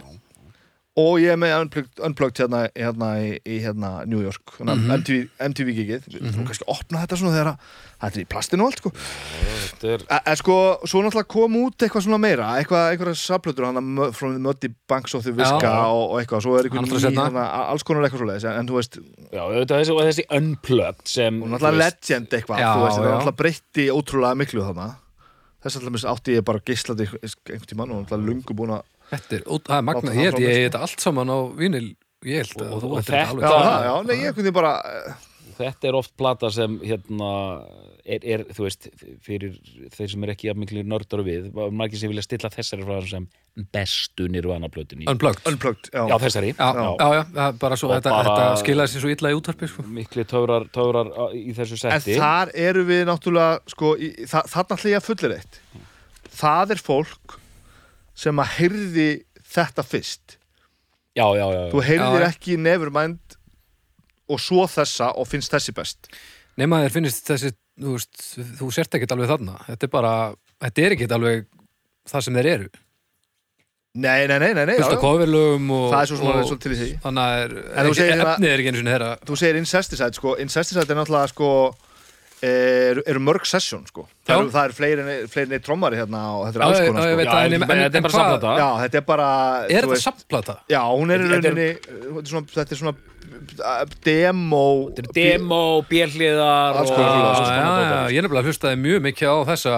og 0.94 1.16
ég 1.18 1.32
er 1.34 1.40
með 1.42 1.54
Unplugged, 1.58 2.02
unplugged 2.06 2.38
hérna, 2.44 2.60
hérna 2.78 3.08
í, 3.18 3.30
í 3.50 3.56
hérna 3.64 4.04
New 4.06 4.20
York. 4.22 4.60
Mm 4.60 4.70
Mhm. 4.74 4.92
MTV, 5.00 5.22
MTV 5.42 5.74
gigið, 5.74 6.04
við 6.06 6.28
þurfum 6.28 6.46
kannski 6.46 6.68
að 6.68 6.74
opna 6.76 7.02
þetta 7.02 7.18
svona 7.18 7.34
þegar 7.34 7.58
þetta 8.04 8.14
er 8.14 8.22
í 8.22 8.30
plastinu 8.30 8.62
og 8.62 8.70
allt 8.70 8.82
sko. 8.84 8.92
Þetta 8.94 9.90
er... 9.96 10.06
En 10.14 10.22
en 10.30 10.38
sko, 10.38 10.58
svo 10.86 11.02
náttúrulega 11.02 11.32
kom 11.34 11.58
út 11.64 11.82
eitthvað 11.88 12.06
svona 12.06 12.22
meira, 12.22 12.52
eitthvað, 12.62 12.86
eitthvað 12.94 13.18
saplötur 13.24 13.66
hann 13.72 14.14
From 14.14 14.38
the 14.38 14.44
Muddy 14.46 14.70
Banks 14.88 15.16
of 15.18 15.26
the 15.26 15.34
Viska 15.34 15.74
og, 15.90 16.14
og 16.14 16.22
eitthvað, 16.22 16.46
svo 16.46 16.58
er 16.60 16.70
eitthvað 16.70 16.86
ný, 16.86 17.02
setna. 17.02 17.26
hérna, 17.26 17.48
alls 17.74 17.84
konar 17.88 18.06
eitthvað 18.06 18.22
svoleiðis, 18.28 18.46
en, 18.52 18.60
en 18.62 18.70
þú 18.70 18.78
veist, 18.78 19.00
Já, 19.34 19.44
þessi, 19.74 19.96
og 19.98 20.04
þessi 20.06 20.28
unplugged 20.30 21.08
sem... 21.10 21.42
og 21.42 21.56
náttúrulega 21.56 21.80
veist, 21.82 22.04
legend 22.06 22.38
eitthvað, 22.38 22.62
Já, 22.62 22.70
þú 22.70 22.86
veist, 22.86 23.00
er 23.02 23.10
náttúrulega 23.10 23.40
breytti 23.42 23.90
ótrúlega 23.90 24.38
miklu 24.44 24.68
þarna 24.70 24.92
þess 25.64 25.80
að 25.80 25.86
átti 26.14 26.36
ég 26.38 26.46
bara 26.48 26.64
geislandi 26.68 27.08
einhvern 27.10 27.68
tímann 27.72 27.94
og 27.96 28.08
lungu 28.30 28.56
búin 28.58 28.74
að 28.78 28.84
þetta 29.14 29.36
er, 29.40 29.44
það 29.68 29.78
er 29.78 29.86
magna 29.90 30.10
Láta 30.10 30.18
Ég 30.20 30.30
held 30.30 30.40
ég 30.44 30.64
þetta 30.70 30.82
allt 30.88 31.00
saman 31.08 31.30
á 31.34 31.38
vinil 31.60 31.86
Ég 32.24 32.44
held 32.44 32.62
að 32.64 32.74
Og- 32.74 32.82
þú 32.84 32.90
og 32.94 33.00
ættir 33.02 33.14
þetta 33.18 33.30
alveg 33.34 33.44
já, 33.44 33.54
já, 33.88 33.94
nei, 34.08 34.16
ég 34.24 34.36
veginn 34.38 34.56
bara 34.56 34.74
Þetta 35.58 35.88
er 35.90 35.96
oft 36.00 36.14
plata 36.20 36.50
sem 36.54 36.76
hérna 36.84 37.30
er, 38.06 38.24
er 38.36 38.44
þú 38.52 38.66
veist, 38.66 38.88
fyrir 39.24 39.54
þeir 39.96 40.10
sem 40.14 40.26
er 40.28 40.32
ekki 40.34 40.50
jafn 40.50 40.62
miklu 40.64 40.84
nördar 40.88 41.24
við, 41.26 41.50
margir 41.72 42.02
sem 42.02 42.12
vilja 42.12 42.26
stilla 42.26 42.52
þessari 42.54 42.84
frá 42.88 42.98
sem 43.10 43.28
bestu 43.76 44.28
nirvana 44.34 44.70
plötunni. 44.74 45.06
Unplugged 45.12 45.46
unplugged, 45.52 45.90
já, 45.94 46.04
Já, 46.10 46.16
þessari. 46.26 46.52
Já, 46.58 46.70
já, 46.74 47.10
já, 47.14 47.24
er 47.48 47.58
bara 47.62 47.78
svo, 47.80 47.92
þetta, 47.94 48.10
bara- 48.16 48.34
þetta 48.34 48.62
skilaði 48.64 48.94
sér 48.96 49.06
svo 49.06 49.14
illa 49.14 49.32
í 49.34 49.38
útvarpi 49.40 49.70
sko. 49.72 49.86
Mikli 50.00 50.26
töfrar, 50.30 50.66
töfrar 50.74 51.12
í 51.38 51.54
þessu 51.58 51.78
en 51.80 52.02
setti. 52.02 52.18
þar 52.20 52.52
eru 52.68 52.84
við 52.90 53.06
náttúrulega 53.12 53.60
sko, 53.76 53.94
í, 53.98 54.12
þa 54.26 54.44
þarna 54.56 54.78
ætla 54.80 54.94
ég 54.96 55.02
að 55.04 55.08
fullir 55.12 55.38
eitt 55.38 55.62
það 56.34 56.72
er 56.74 56.82
fólk 56.82 57.36
sem 58.18 58.40
að 58.42 58.56
heyrði 58.58 59.10
þetta 59.54 59.84
fyrst 59.86 60.38
Já, 61.14 61.28
já, 61.38 61.46
já. 61.54 61.62
þú 61.70 61.82
heyrðir 61.86 62.24
Já. 62.26 62.30
ekki 62.34 62.56
Nevermind 62.58 63.36
og 64.30 64.40
svo 64.42 64.68
þessa 64.70 65.12
og 65.20 65.28
finnst 65.30 65.54
þessi 65.54 65.76
best? 65.76 66.10
Nema 66.60 66.84
þér 66.84 66.96
finnist 66.96 67.28
þessi, 67.28 67.54
þú 67.82 67.98
veist, 67.98 68.24
þú 68.60 68.70
sért 68.76 68.98
ekkert 68.98 69.16
alveg 69.16 69.32
þarna. 69.34 69.58
Þetta 69.68 69.88
er 69.88 69.94
bara, 69.94 70.14
þetta 70.64 70.84
er 70.84 70.96
ekkert 70.98 71.16
alveg 71.18 71.46
það 72.10 72.26
sem 72.28 72.40
þeir 72.40 72.52
eru. 72.54 72.72
Nei, 73.94 74.26
nei, 74.26 74.40
nei, 74.42 74.54
nei, 74.58 74.64
nei 74.66 74.76
já. 74.80 74.88
af 74.88 75.02
kofirlögum 75.02 75.68
og, 75.70 75.84
það 75.92 76.00
er 76.00 76.10
svo 76.10 76.16
svona 76.18 76.38
og 76.42 76.48
svo 76.50 76.56
til 76.58 76.72
því. 76.74 76.88
þannig 77.04 77.26
að 77.30 77.90
hérna- 78.00 78.30
efnið 78.32 78.50
er 78.50 78.62
ekki 78.62 78.72
einu 78.72 78.80
sinni 78.80 78.94
þeirra. 78.96 79.10
Þú 79.30 79.36
segir 79.38 79.60
Incesticide 79.60 80.18
sko, 80.18 80.34
Incesticide 80.42 80.90
er 80.90 80.98
náttúrulega 80.98 81.30
sko 81.30 81.50
eru, 82.44 83.04
eru 83.08 83.20
mörg 83.24 83.46
sesjón 83.48 83.86
sko 83.88 84.04
það 84.28 84.36
eru, 84.42 84.50
það 84.52 84.66
eru 84.68 84.76
fleiri, 84.80 85.04
fleiri 85.32 85.60
trommari 85.64 85.96
hérna 86.02 86.22
og 86.36 86.42
þetta 86.50 86.60
er 86.60 86.66
alls 86.68 86.82
konar 86.84 87.06
sko 87.08 87.18
veit 87.22 87.30
Já, 87.30 87.38
en- 87.40 87.54
en- 87.54 87.64
en 87.64 87.64
en- 87.64 87.84
þetta 87.84 87.94
er 87.94 87.98
en 87.98 88.04
bara 88.04 88.14
hvað- 88.14 88.34
samplata. 88.34 88.54
já, 88.60 88.70
þetta 88.84 88.98
er 89.02 89.06
bara 89.08 89.30
Er 89.70 89.88
þetta 89.88 90.02
samplata? 90.04 90.56
já, 90.70 90.82
hún 90.92 91.12
er 91.16 91.20
í 91.20 91.30
Þetta 91.30 91.38
er- 91.38 91.44
rauninni 91.44 91.70
þetta 91.80 92.24
er 92.24 92.32
svona, 92.34 92.48
þetta 92.58 92.72
er 92.72 92.82
svona 92.84 92.96
demo 94.04 94.64
Þetta 94.94 95.08
er 95.08 95.14
demo, 95.18 95.62
björliðar 95.90 96.78
Alls 96.82 96.92
og... 96.92 96.98
konar 96.98 98.12
ég 98.12 98.24
nefnilega 98.24 98.48
hlustaði 98.50 98.80
mjög 98.84 99.02
mikið 99.08 99.28
á 99.32 99.38
þessa 99.54 99.76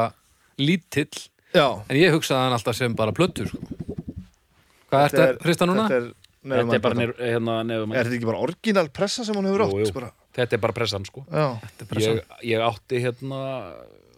lítill 0.58 1.24
já, 1.56 1.68
En 1.90 1.98
ég 2.00 2.12
hugsaði 2.16 2.42
hann 2.48 2.56
alltaf 2.58 2.76
sem 2.76 2.94
bara 2.98 3.14
plötur 3.16 3.48
sko. 3.48 3.60
Hvað 4.92 5.06
þetta 5.10 5.28
ertu, 5.30 5.44
Hrista 5.48 5.66
núna? 5.70 5.86
þetta 5.90 6.02
er, 6.02 6.14
Þetta 6.46 6.76
er 6.78 6.82
bara 6.84 6.96
nefnum, 7.00 7.16
nefn, 7.18 7.26
hérna, 7.26 7.96
er 7.98 8.04
þetta 8.06 8.18
ekki 8.20 8.28
bara 8.30 8.42
orginal 8.46 8.90
pressa 8.94 9.24
sem 9.26 9.34
hún 9.36 9.48
hefur 9.50 9.64
átt 9.66 9.80
jú. 9.82 9.94
bara, 9.96 10.12
Þetta 10.36 10.58
er 10.58 10.62
bara 10.63 10.75
pressan, 10.75 11.06
sko. 11.08 11.24
er 11.32 11.88
bara 11.89 12.01
Ég, 12.04 12.24
ég 12.44 12.63
átti 12.65 13.00
hérna, 13.04 13.42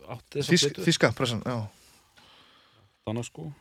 átti 0.09 0.45
Þísk, 0.47 0.79
þíska 0.86 1.12
pressan 1.17 1.43
já. 1.45 1.59
Þannig, 3.07 3.27
sko. 3.29 3.51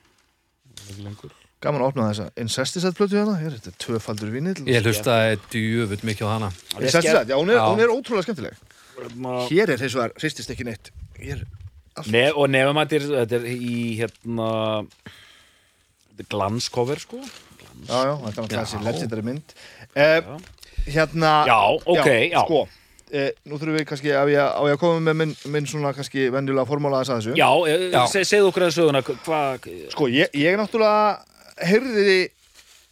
Gaman 1.65 1.83
að 1.83 1.89
opna 1.91 2.07
þessa 2.11 2.27
Incesticide 2.41 2.97
plötu 2.97 3.17
hérna, 3.17 3.37
Hér, 3.41 3.55
þetta 3.57 3.73
er 3.73 3.77
tvöfaldur 3.81 4.33
vinill 4.35 4.57
Ég 4.69 4.85
hlustaði 4.85 5.39
djöfull 5.53 6.01
mikið 6.05 6.29
á 6.29 6.31
hana. 6.35 6.51
Incesticide, 6.77 7.23
já, 7.33 7.37
hún 7.37 7.53
er, 7.53 7.61
Já. 7.61 7.67
hún 7.71 7.85
er 7.85 7.93
ótrúlega 7.93 8.27
skemmtileg. 8.27 8.59
Hérna, 8.97 9.37
hér 9.51 9.73
er 9.73 9.81
þess 9.81 10.01
að 10.01 10.17
hristist 10.21 10.53
ekki 10.53 10.67
neitt. 10.69 10.91
Hér, 11.21 11.45
allt. 11.97 12.11
Ne 12.13 12.27
og 12.33 12.49
nefnumættir, 12.53 13.09
þetta 13.13 13.41
er 13.41 13.49
í 13.53 13.79
hérna 14.01 14.51
Glanskover, 16.33 17.01
sko. 17.01 17.21
Já, 17.85 17.99
já, 18.09 18.13
þetta 18.25 18.29
er 18.29 18.37
náttúrulega 18.37 18.63
þessi 18.65 18.85
legendary 18.87 19.25
mynd. 19.27 19.57
Uh, 19.97 20.37
Hérna 20.87 21.33
Já, 21.49 21.59
ok, 21.85 22.09
já. 22.31 22.41
Sko, 22.45 22.63
uh, 22.67 23.29
nú 23.47 23.59
þurfum 23.59 23.79
við 23.79 23.87
kannski 23.91 24.13
á 24.15 24.23
ég, 24.31 24.39
á 24.39 24.63
ég 24.67 24.77
að 24.77 24.81
koma 24.83 25.03
með 25.09 25.19
minn, 25.23 25.35
minn 25.53 25.69
svona 25.69 25.93
kannski 25.97 26.29
venjulega 26.35 26.69
formála 26.69 27.03
þess 27.03 27.15
að 27.15 27.21
þessu 27.23 27.39
Já, 27.41 27.49
eh, 27.67 27.87
Já. 27.93 28.03
se, 28.13 28.25
segðu 28.29 28.51
okkur 28.53 28.67
að 28.69 28.75
söguna 28.77 29.03
Hvað, 29.07 29.69
Sko, 29.95 30.09
ég, 30.13 30.31
ég 30.39 30.59
náttúrulega 30.61 31.67
heyrði 31.67 32.19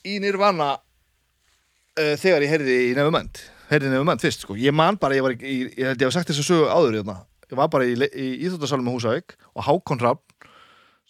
í 0.04 0.18
Nirvana 0.24 0.72
uh, 0.74 2.14
þegar 2.20 2.46
ég 2.46 2.54
heyrði 2.56 2.80
í 2.90 2.96
Nevermind 2.98 3.44
heyrði 3.70 3.90
í 3.90 3.94
Nevermind 3.94 4.24
fyrst, 4.24 4.44
sko 4.46 4.58
Ég 4.58 4.74
man 4.74 4.98
bara, 5.00 5.16
ég 5.18 5.24
var 5.26 5.36
í, 5.36 5.40
í 5.40 5.56
ég 5.70 5.92
held 5.92 6.02
ég 6.02 6.08
hef 6.08 6.16
sagt 6.18 6.30
þess 6.32 6.42
að 6.44 6.50
sögu 6.50 6.68
áður 6.70 6.98
hérna. 7.00 7.20
Ég 7.50 7.58
var 7.60 7.70
bara 7.70 7.86
í, 7.86 7.94
í 7.94 8.28
Íþjóttasalum 8.46 8.86
með 8.88 8.98
Húsavík 8.98 9.36
og 9.54 9.66
Hákon 9.68 10.02
Rapp 10.02 10.22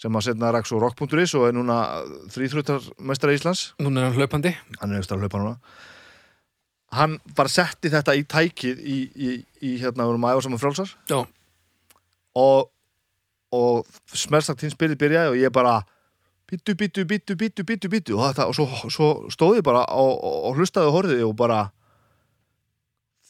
sem 0.00 0.16
að 0.18 0.26
setna 0.26 0.50
rak 0.54 0.66
svo 0.66 0.80
rock.is 0.82 1.34
og 1.38 1.48
er 1.48 1.54
núna 1.54 1.76
þrýþrjóttarmestari 2.34 3.36
Íslands 3.38 3.60
Núna 3.78 4.02
er 4.02 4.08
hann 4.08 4.16
hlaupandi 4.18 4.50
hann 4.80 4.90
er 4.94 4.98
ekstra 4.98 5.18
hlaupa 5.20 5.38
núna 5.38 5.54
hann 6.94 7.18
bara 7.36 7.50
setti 7.52 7.90
þetta 7.92 8.14
í 8.16 8.24
tækið 8.28 8.80
í, 8.80 8.98
í, 9.14 9.30
í 9.64 9.72
hérna, 9.82 10.06
við 10.06 10.14
erum 10.14 10.28
að 10.28 10.36
æfa 10.36 10.44
saman 10.46 10.62
frjálsar. 10.62 10.94
Já, 11.10 11.18
og, 12.34 12.70
og 13.54 13.98
smerstakt 14.14 14.64
hins 14.64 14.76
byrði 14.78 14.98
byrjaði 15.00 15.32
og 15.32 15.40
ég 15.40 15.54
bara 15.54 15.78
býttu, 16.50 16.74
býttu, 16.78 17.04
býttu, 17.08 17.36
býttu, 17.38 17.66
býttu, 17.66 17.90
býttu 17.90 18.18
og, 18.18 18.26
þetta, 18.28 18.48
og 18.50 18.56
svo, 18.58 18.66
svo 18.92 19.10
stóð 19.32 19.60
ég 19.60 19.66
bara 19.66 19.84
og, 19.94 20.14
og, 20.18 20.58
hlustaði 20.58 20.90
og 20.90 20.98
horfði 20.98 21.20
og 21.26 21.34
bara 21.38 21.60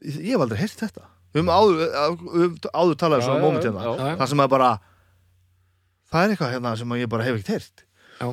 ég, 0.03 0.33
hef 0.33 0.45
aldrei 0.45 0.63
heyrt 0.65 0.81
þetta. 0.87 1.07
Við 1.35 1.43
höfum 1.43 1.53
áður, 1.53 2.59
áður 2.71 2.99
talað 2.99 3.23
um 3.23 3.27
svona 3.29 3.43
moment 3.43 3.65
hérna 3.67 4.17
það 4.21 4.29
sem 4.31 4.43
að 4.45 4.53
bara 4.53 4.69
það 6.11 6.21
er 6.21 6.35
eitthvað 6.35 6.53
hérna 6.55 6.77
sem 6.79 6.97
ég 7.01 7.11
bara 7.11 7.27
hef 7.27 7.41
ekkert 7.41 7.55
heyrt. 7.57 7.87
Já. 8.15 8.29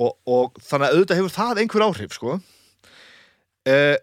og, 0.00 0.14
og 0.24 0.54
þannig 0.64 0.86
að 0.86 0.94
auðvitað 0.96 1.18
hefur 1.20 1.34
það 1.34 1.58
einhver 1.60 1.84
áhrif 1.84 2.14
sko. 2.16 2.38
Eh, 3.68 3.96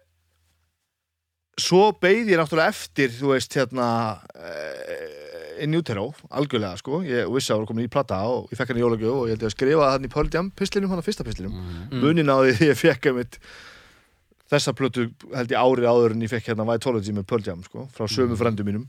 svo 1.58 1.90
beið 2.00 2.30
ég 2.32 2.38
náttúrulega 2.40 2.68
eftir 2.72 3.10
þú 3.10 3.32
veist 3.34 3.52
hérna 3.58 3.86
eh, 4.34 5.64
in 5.64 5.74
utero, 5.76 6.12
algjörlega 6.30 6.78
sko 6.80 7.02
ég 7.04 7.26
vissi 7.34 7.50
að 7.52 7.56
það 7.56 7.58
var 7.60 7.66
komin 7.68 7.84
í 7.88 7.92
plata 7.92 8.20
og 8.30 8.46
ég 8.52 8.56
fekk 8.60 8.70
hann 8.72 8.78
í 8.80 8.84
jólagjöf 8.84 9.12
og 9.16 9.26
ég 9.28 9.34
held 9.34 9.42
ég 9.44 9.50
að 9.50 9.56
skrifa 9.56 9.88
það 9.90 10.06
í 10.06 10.12
Pearl 10.14 10.30
Jam 10.32 10.50
pislinum, 10.56 10.90
hann 10.94 11.02
að 11.02 11.08
fyrsta 11.10 11.26
pislinum 11.26 11.52
Mhm. 11.52 11.82
Mm. 11.90 12.00
munin 12.00 12.32
á 12.32 12.36
því 12.40 12.54
því 12.60 12.68
ég 12.70 12.78
fekk 12.80 13.06
einmitt 13.10 13.38
þessa 14.50 14.72
plötu 14.74 15.10
held 15.34 15.50
ég 15.52 15.60
árið 15.60 15.86
áður 15.90 16.10
en 16.16 16.22
ég 16.24 16.30
fekk 16.32 16.48
hérna 16.50 16.64
Vitology 16.70 17.12
með 17.12 17.26
Pearl 17.28 17.44
Jam 17.46 17.62
sko, 17.62 17.88
frá 17.94 18.06
sömu 18.08 18.36
frendum 18.40 18.66
mínum 18.66 18.86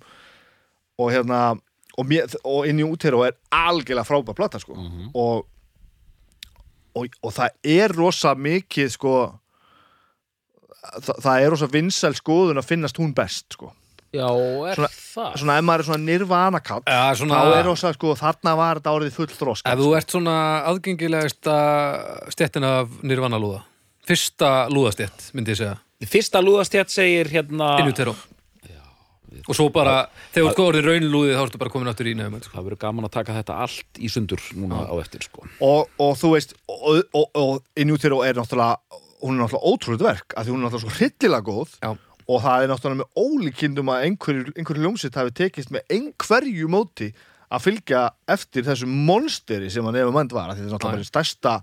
og 0.98 1.12
hérna 1.12 1.42
og, 1.98 2.06
mér, 2.08 2.32
og 2.46 2.66
inn 2.70 2.80
í 2.80 2.88
útero 2.88 3.26
er 3.28 3.36
algjörlega 3.52 4.08
frábær 4.08 4.34
plata 4.38 4.60
sko 4.64 4.74
Mhm. 4.80 5.12
og, 5.14 5.46
og, 6.96 7.08
og 7.24 7.32
það 7.36 7.50
er 7.64 7.94
rosa 8.00 8.34
mikið 8.36 8.90
sko 8.96 9.40
það, 10.82 11.22
það 11.26 11.44
er 11.46 11.54
rosa 11.54 11.70
vinsæl 11.72 12.14
skoðun 12.18 12.62
að 12.62 12.68
finnast 12.72 13.00
hún 13.02 13.14
best 13.18 13.58
sko. 13.58 13.72
Já, 14.12 14.28
er 14.28 14.76
Svona- 14.76 14.90
það? 14.92 15.36
svona 15.40 15.54
ef 15.58 15.64
maður 15.64 15.80
er 15.80 15.88
svona 15.88 16.04
nirvana 16.04 16.60
kall 16.60 16.82
Já, 16.84 17.16
svona 17.16 17.38
þá 17.40 17.54
er 17.56 17.64
rosa 17.70 17.92
sko 17.96 18.16
þarna 18.20 18.56
var 18.60 18.82
þetta 18.82 18.92
árið 18.98 19.14
full 19.16 19.28
þroska 19.32 19.72
Ef 19.72 19.80
þú 19.80 19.92
ert 19.96 20.12
svona 20.12 20.34
aðgengilegasta 20.68 21.54
stettin 22.36 22.68
af 22.68 22.90
Nirvana 23.08 23.40
lúða 23.40 23.62
Fyrsta 24.04 24.68
lúðastett, 24.68 25.30
myndi 25.32 25.54
ég 25.54 25.62
segja. 25.62 25.78
Fyrsta 26.12 26.42
lúðastjætt 26.44 26.92
segir 26.92 27.30
hérna 27.32 27.78
Inutero 27.80 28.16
Og 29.48 29.56
svo 29.56 29.70
bara, 29.74 30.10
þegar 30.36 30.52
þú 30.52 30.58
góður 30.60 30.78
í 30.78 30.82
raunlúði 30.86 31.36
þá 31.38 31.42
ertu 31.46 31.60
bara 31.62 31.72
komin 31.74 31.90
áttur 31.90 32.10
í 32.12 32.14
nefnum 32.20 32.42
sko. 32.44 32.52
Það 32.58 32.66
verður 32.68 32.80
gaman 32.84 33.08
að 33.08 33.14
taka 33.16 33.36
þetta 33.40 33.56
allt 33.64 34.02
í 34.04 34.10
sundur 34.12 34.44
núna 34.60 34.84
á 34.86 34.94
eftir, 35.02 35.24
sko. 35.26 35.48
Og, 35.64 35.88
og 36.04 36.12
þú 36.20 36.34
veist 36.36 36.52
og, 36.68 37.00
og, 37.16 37.26
og 37.40 37.80
In 37.80 37.94
Utero 37.96 38.20
er 38.28 38.38
náttúrulega 38.38 38.76
hún 39.22 39.36
er 39.38 39.44
náttúrulega 39.46 39.70
ótrúlega 39.72 40.08
verk 40.12 40.34
af 40.38 40.46
því 40.46 40.52
hún 40.54 40.62
er 40.62 40.66
náttúrulega 40.70 40.86
svo 40.86 40.96
hryllilega 40.98 41.46
góð 41.48 41.76
Já. 41.82 41.92
og 42.28 42.42
það 42.46 42.64
er 42.66 42.72
náttúrulega 42.72 43.02
með 43.02 43.12
ólíkindum 43.26 43.92
að 43.94 44.06
einhverju, 44.08 44.54
einhverju 44.58 44.86
ljómsitt 44.88 45.16
hafi 45.20 45.32
tekist 45.42 45.72
með 45.72 45.86
einhverju 45.98 46.68
móti 46.72 47.12
að 47.52 47.66
fylgja 47.68 48.04
eftir 48.32 48.64
þessu 48.64 48.88
monsteri 48.88 49.70
sem 49.70 49.84
að 49.86 49.98
nefnum 50.00 50.16
mænd 50.20 50.32
var 50.34 50.50
af 50.54 50.58
því 50.58 50.64
það 50.64 50.70
er 50.70 50.76
náttúrulega 50.78 51.02
bara 51.02 51.12
stærsta 51.12 51.56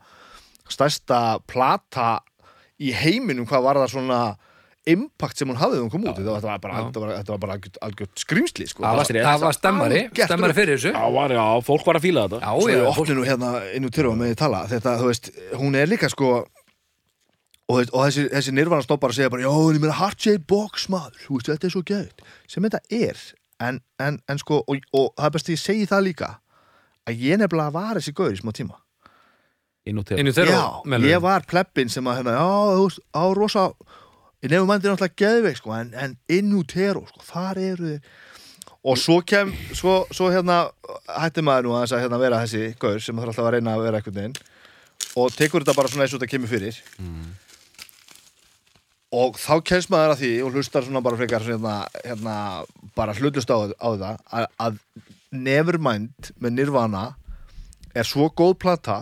stærsta 0.69 1.21
plata 1.49 2.11
í 2.79 2.93
heiminum 2.95 3.47
hvað 3.49 3.65
var 3.65 3.81
það 3.83 3.95
svona 3.97 4.21
impact 4.89 5.37
sem 5.37 5.49
hún 5.51 5.59
hafði 5.61 5.77
þegar 5.77 5.85
hún 5.85 5.93
kom 5.93 6.05
út. 6.09 6.17
Þetta 6.17 6.33
var- 6.33 6.41
þetta 6.41 6.49
var 6.49 6.61
bara, 6.65 6.75
þetta 6.79 7.01
þetta 7.19 7.33
var 7.35 7.41
bara 7.43 7.53
algjört, 7.59 7.79
algjört 7.85 8.21
skrýmsli 8.23 8.67
sko. 8.71 8.83
Það 8.85 8.97
var, 8.97 9.05
rétt. 9.05 9.25
það 9.27 9.41
var 9.43 9.53
stemmari, 9.53 9.99
stemmari 10.15 10.55
fyrir 10.57 10.79
þessu. 10.79 10.93
Já, 10.95 11.11
var, 11.13 11.29
já, 11.37 11.45
fólk 11.67 11.85
var 11.85 11.99
að 11.99 12.05
fíla 12.07 12.23
þetta. 12.29 12.41
Já, 12.41 12.53
Svo 12.63 12.69
já, 12.73 12.93
fólk- 12.97 13.27
hérna 13.29 13.51
tyrfa 13.93 14.15
með 14.17 14.31
því 14.33 14.37
tala. 14.41 14.61
Þetta, 14.71 14.95
þú 15.03 15.07
veist, 15.11 15.31
hún 15.61 15.77
er 15.77 15.87
líka 15.93 16.09
sko 16.09 16.47
og, 17.69 17.79
veist, 17.79 17.93
og 17.93 18.07
þessi, 18.07 18.27
þessi 18.33 18.55
nirvana 18.57 18.85
stoppar 18.85 19.13
að 19.13 19.21
segja 19.21 19.33
bara, 19.33 19.45
já, 19.45 19.53
ég 19.77 19.83
meina 19.83 19.99
heart 19.99 20.25
shaped 20.25 20.47
box 20.49 20.89
maður, 20.93 21.21
þú 21.27 21.39
veist, 21.39 21.51
þetta 21.53 21.69
er 21.69 21.75
svo 21.75 21.85
gæt 21.89 22.27
sem 22.49 22.67
þetta 22.69 22.81
er, 22.99 23.23
en, 23.69 23.81
en, 24.01 24.21
en 24.29 24.41
sko 24.43 24.63
og, 24.65 24.85
og 24.97 25.09
það 25.19 25.29
er 25.29 25.35
best 25.37 25.51
að 25.51 25.57
ég 25.57 25.63
segi 25.65 25.89
það 25.91 26.05
líka 26.09 26.31
að 27.09 27.25
ég 27.25 27.41
nefnilega 27.41 27.75
var 27.77 27.99
þessi 27.99 28.15
gaur 28.17 28.35
í 28.35 28.41
smá 28.41 28.53
tíma. 28.57 28.81
Inn 29.89 30.01
og 30.01 30.05
til 30.09 30.19
Inutero 30.21 30.53
já, 30.53 30.99
ég 31.09 31.23
var 31.25 31.47
plebbin 31.49 31.93
sem 31.93 32.09
að, 32.09 32.21
hérna, 32.21 32.37
já, 32.37 32.49
þú 32.79 32.89
veist, 32.89 33.05
á 33.17 33.25
rosa 33.37 33.69
ég 34.45 34.53
nefnum 34.53 34.69
mændi 34.71 34.91
náttúrulega 34.91 35.21
geðveik, 35.25 35.61
sko 35.61 35.77
en, 35.77 35.95
en 35.99 36.17
inn 36.33 36.53
úr 36.57 36.67
tero, 36.69 37.05
sko, 37.11 37.25
þar 37.33 37.63
eru 37.69 37.95
og 38.89 38.97
svo 39.01 39.19
kem, 39.27 39.51
svo, 39.77 40.05
svo 40.15 40.29
hérna 40.33 40.69
hætti 41.19 41.43
maður 41.45 41.67
nú 41.67 41.75
aðeins 41.77 41.97
að 41.97 42.05
hérna 42.05 42.21
vera 42.23 42.39
þessi 42.45 42.71
gaur 42.81 43.03
sem 43.03 43.19
þarf 43.19 43.33
alltaf 43.33 43.49
að 43.49 43.57
reyna 43.57 43.75
að 43.75 43.85
vera 43.89 43.99
einhvern 44.01 44.19
veginn. 44.21 44.37
Og 45.19 45.35
tekur 45.35 45.65
þetta 45.65 45.75
bara 45.77 45.91
svona 45.91 46.07
eins 46.07 46.15
og 46.15 46.21
þetta 46.21 46.31
kemur 46.31 46.53
fyrir 46.53 46.79
og 49.15 49.39
þá 49.41 49.53
kemst 49.65 49.93
maður 49.93 50.15
að 50.15 50.23
því 50.23 50.33
og 50.45 50.57
hlustar 50.57 50.85
svona 50.85 51.05
bara 51.05 51.19
frekar 51.21 51.45
svona, 51.45 51.77
hérna, 52.05 52.35
bara 52.97 53.15
hlutust 53.17 53.49
á, 53.49 53.57
á 53.57 53.89
það 53.97 54.09
að, 54.09 54.49
að 54.61 54.83
Nevermind 55.29 56.33
með 56.41 56.55
Nirvana 56.57 57.05
er 57.97 58.07
svo 58.09 58.29
góð 58.33 58.55
plata 58.65 58.99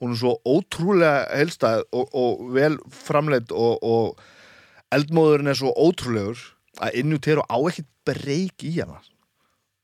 hún 0.00 0.14
er 0.14 0.20
svo 0.20 0.34
ótrúlega 0.48 1.26
helstæð 1.36 1.84
og, 1.92 2.08
og 2.16 2.44
vel 2.56 2.78
framleitt 2.92 3.52
og, 3.52 3.80
og 3.84 4.94
eldmóðurinn 4.96 5.52
er 5.52 5.58
svo 5.58 5.72
ótrúlegur 5.76 6.40
að 6.80 7.00
innutero 7.02 7.44
á 7.44 7.56
ekkert 7.68 7.88
breyk 8.08 8.64
í 8.64 8.78
hana. 8.78 9.00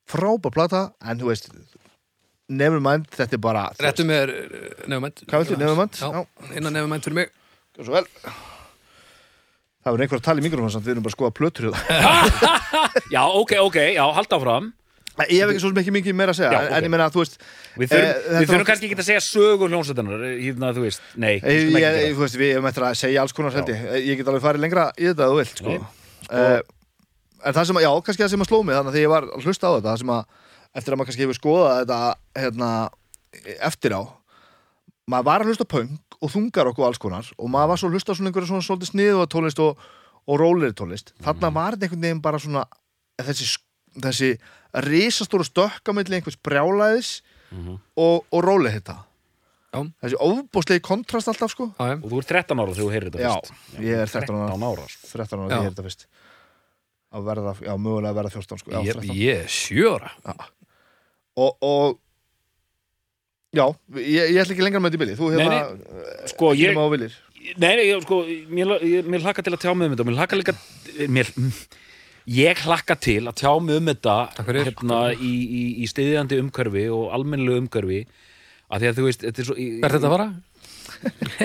Frábær 0.08 0.54
plata 0.54 0.82
en 1.04 1.20
þú 1.20 1.32
veist 1.32 1.50
Nevermind, 2.46 3.08
þetta 3.10 3.34
er 3.34 3.42
bara 3.42 3.62
Réttu 3.82 4.04
mér 4.06 4.30
nefnumænt 4.86 5.24
Hvað 5.26 5.42
viltu, 5.42 5.56
Nevermind? 5.58 5.96
Já, 5.98 6.20
innan 6.54 6.76
nefnumænt 6.78 7.08
fyrir 7.08 7.18
mig. 7.24 7.32
Svo 7.76 7.96
vel 7.96 8.06
Það 9.86 9.94
verður 9.94 10.02
einhver 10.06 10.18
að 10.18 10.24
tala 10.26 10.42
í 10.42 10.44
mikrofón 10.48 10.72
samt 10.74 10.86
við 10.88 10.96
erum 10.96 11.04
bara 11.06 11.12
að 11.12 11.18
skoða 11.20 11.34
plötur 11.36 11.68
hérna. 11.70 12.50
Já, 13.14 13.22
ok, 13.38 13.52
ok, 13.62 13.76
já, 13.94 14.02
halda 14.16 14.38
áfram 14.40 14.72
Ég 15.30 15.38
hef 15.40 15.48
ekki 15.54 15.60
svo 15.62 15.70
ekki 15.80 15.92
mikið 15.94 16.16
meira 16.18 16.32
að 16.34 16.40
segja 16.40 16.50
Já, 16.52 16.58
en, 16.58 16.66
ok. 16.66 16.74
en 16.76 16.86
ég 16.88 16.92
meina 16.92 17.04
að 17.08 17.14
þú 17.14 17.20
veist 17.22 17.36
Við 17.80 17.92
þurfum, 17.92 18.08
Eh, 18.36 18.48
var- 18.50 18.64
kannski 18.68 18.88
ekki 18.90 18.96
að 18.98 19.06
segja 19.06 19.22
sögur 19.24 19.70
hljónsættanar 19.72 20.24
Hérna, 20.42 20.72
þú 20.76 20.82
veist, 20.84 21.04
nei 21.22 21.36
við 21.40 21.78
Ég, 21.80 22.16
þú 22.18 22.24
veist, 22.24 22.36
við 22.42 22.50
hefum 22.56 22.68
eftir 22.72 22.84
að 22.88 22.98
segja 23.00 23.22
alls 23.22 23.32
konar 23.38 23.54
held 23.56 23.70
ég 23.72 23.86
Ég 24.10 24.18
get 24.20 24.28
alveg 24.32 24.44
farið 24.44 24.64
lengra 24.66 24.84
í 24.98 25.06
þetta 25.08 25.24
að 25.28 25.32
þú 25.32 25.38
vilt 25.40 25.62
sko. 25.62 25.76
Ok. 25.78 26.34
uh, 26.34 26.60
En 27.46 27.56
það 27.56 27.70
sem 27.70 27.78
að, 27.80 27.86
já, 27.86 27.92
kannski 28.10 28.26
það 28.26 28.32
sem 28.34 28.44
að 28.44 28.50
sló 28.50 28.60
mig 28.66 28.76
Þannig 28.76 28.90
að 28.92 28.98
þegar 28.98 29.06
ég 29.06 29.14
var 29.14 29.28
að 29.30 29.46
hlusta 29.48 29.70
á 29.70 29.74
þetta 29.78 29.88
það 29.94 30.02
sem 30.02 30.12
að, 30.18 30.22
eftir 30.76 30.92
að 30.92 31.00
maður 31.00 31.10
kannski 31.12 31.24
hefur 31.26 31.38
skoðað 31.40 31.80
þetta 31.80 32.00
hérna, 32.42 32.70
eftir 33.70 33.96
á 33.96 34.02
maður 35.06 35.28
var 35.30 35.44
að 35.46 35.52
hlusta 35.52 35.68
punk 35.70 36.05
og 36.22 36.30
þungar 36.32 36.70
okkur 36.72 36.86
alls 36.88 37.00
konar. 37.02 37.28
Og 37.38 37.50
maður 37.52 37.72
var 37.74 37.80
svo 37.80 37.88
að 37.90 37.96
hlusta 37.98 38.14
svona 38.16 38.30
einhverja 38.32 38.50
svona 38.50 38.66
svolítið 38.66 38.90
sniðu 38.92 39.26
tónlist 39.32 39.60
og, 39.64 39.80
og 40.26 40.40
rólir 40.40 40.72
tónlist. 40.78 41.12
Þarna 41.24 41.50
var 41.54 41.76
þetta 41.76 41.88
einhvern 41.88 42.06
veginn 42.06 42.22
bara 42.24 42.40
svona 42.42 42.62
þessi, 43.22 43.48
þessi 44.04 44.30
risastóru 44.86 45.46
stökk 45.46 45.88
á 45.88 45.92
milli 45.96 46.18
einhvers 46.18 46.38
brjálæðis 46.44 47.10
og, 47.96 48.24
og 48.32 48.40
róli 48.44 48.72
þetta 48.74 48.96
Já. 49.76 49.80
þessi 50.04 50.18
ofbóðslegi 50.24 50.82
kontrast 50.84 51.28
alltaf 51.28 51.52
sko. 51.52 51.68
Já, 51.76 51.92
já. 51.92 51.96
Og 52.00 52.08
þú 52.12 52.20
ert 52.22 52.30
13 52.32 52.60
ára 52.62 52.72
þegar 52.72 52.80
þú 52.80 52.92
heyrir 52.94 53.10
þetta 53.12 53.22
Já, 53.26 53.34
fyrst. 53.36 53.82
ég 53.84 54.00
er 54.02 54.12
13 54.12 54.40
ára. 54.40 54.48
13 54.56 54.66
ára 54.70 54.86
sko. 54.88 55.10
13 55.12 55.36
ára 55.36 55.46
Já. 55.46 55.52
þegar 55.52 55.60
ég 55.60 55.68
er 55.68 55.74
þetta 55.76 55.86
fyrst. 55.90 56.06
Að 57.16 57.26
verða, 57.30 57.52
já, 57.64 57.72
mögulega 57.78 58.10
að 58.12 58.18
verða 58.18 58.32
14 58.34 58.60
sko, 58.62 58.72
já, 58.74 58.78
Ég, 58.82 58.96
13 58.98 59.16
ég 59.20 59.42
er 59.44 59.52
sjö 59.52 59.92
ára. 59.96 60.10
Og, 61.36 61.52
og 61.64 61.98
já, 63.56 63.64
ég, 63.96 64.28
ég 64.34 64.40
ætla 64.42 64.54
ekki 64.56 64.66
lengra 64.66 64.82
með 64.84 64.92
þetta 64.94 64.98
í 64.98 65.02
bili. 65.04 65.16
Þú 65.18 65.30
Nei, 65.32 65.42
hérna, 65.46 66.28
Sko, 66.32 66.52
ekki 66.52 66.62
ég, 66.66 66.74
nema 66.76 66.84
á 66.86 66.90
viljir 66.94 67.16
nei, 67.62 67.72
nei, 67.78 67.84
ég, 67.88 68.02
sko 68.06 68.20
Mér, 68.58 68.72
ég- 68.82 69.06
mér 69.12 69.22
hlakka 69.26 69.44
til 69.46 69.54
að 69.56 69.62
tjá 69.64 69.72
mig 69.78 69.86
um 69.88 69.94
þetta. 69.96 70.04
Og 70.04 70.10
Mér 70.10 70.18
hlakka 70.20 70.40
líka 70.40 70.54
mér, 71.16 71.30
Ég 72.26 72.62
hlakka 72.66 72.96
til 72.98 73.20
að 73.30 73.36
tjá 73.38 73.52
mig 73.62 73.76
um 73.78 73.86
þetta 73.92 74.16
hérna, 74.48 75.00
í, 75.14 75.32
í, 75.46 75.62
í 75.84 75.86
stiðjandi 75.90 76.40
umhverfi 76.42 76.88
og 76.90 77.12
almennilegu 77.14 77.60
umhverfi. 77.64 78.00
Að 78.66 78.82
því 78.82 78.88
að 78.90 78.96
þú 78.98 79.04
veist, 79.06 79.22
þetta 79.28 79.42
er 79.44 79.46
svo 79.46 79.54
í- 79.62 79.68
Hvert 79.84 79.94
þetta 79.98 80.08
að 80.10 80.16
fara? 80.16 80.28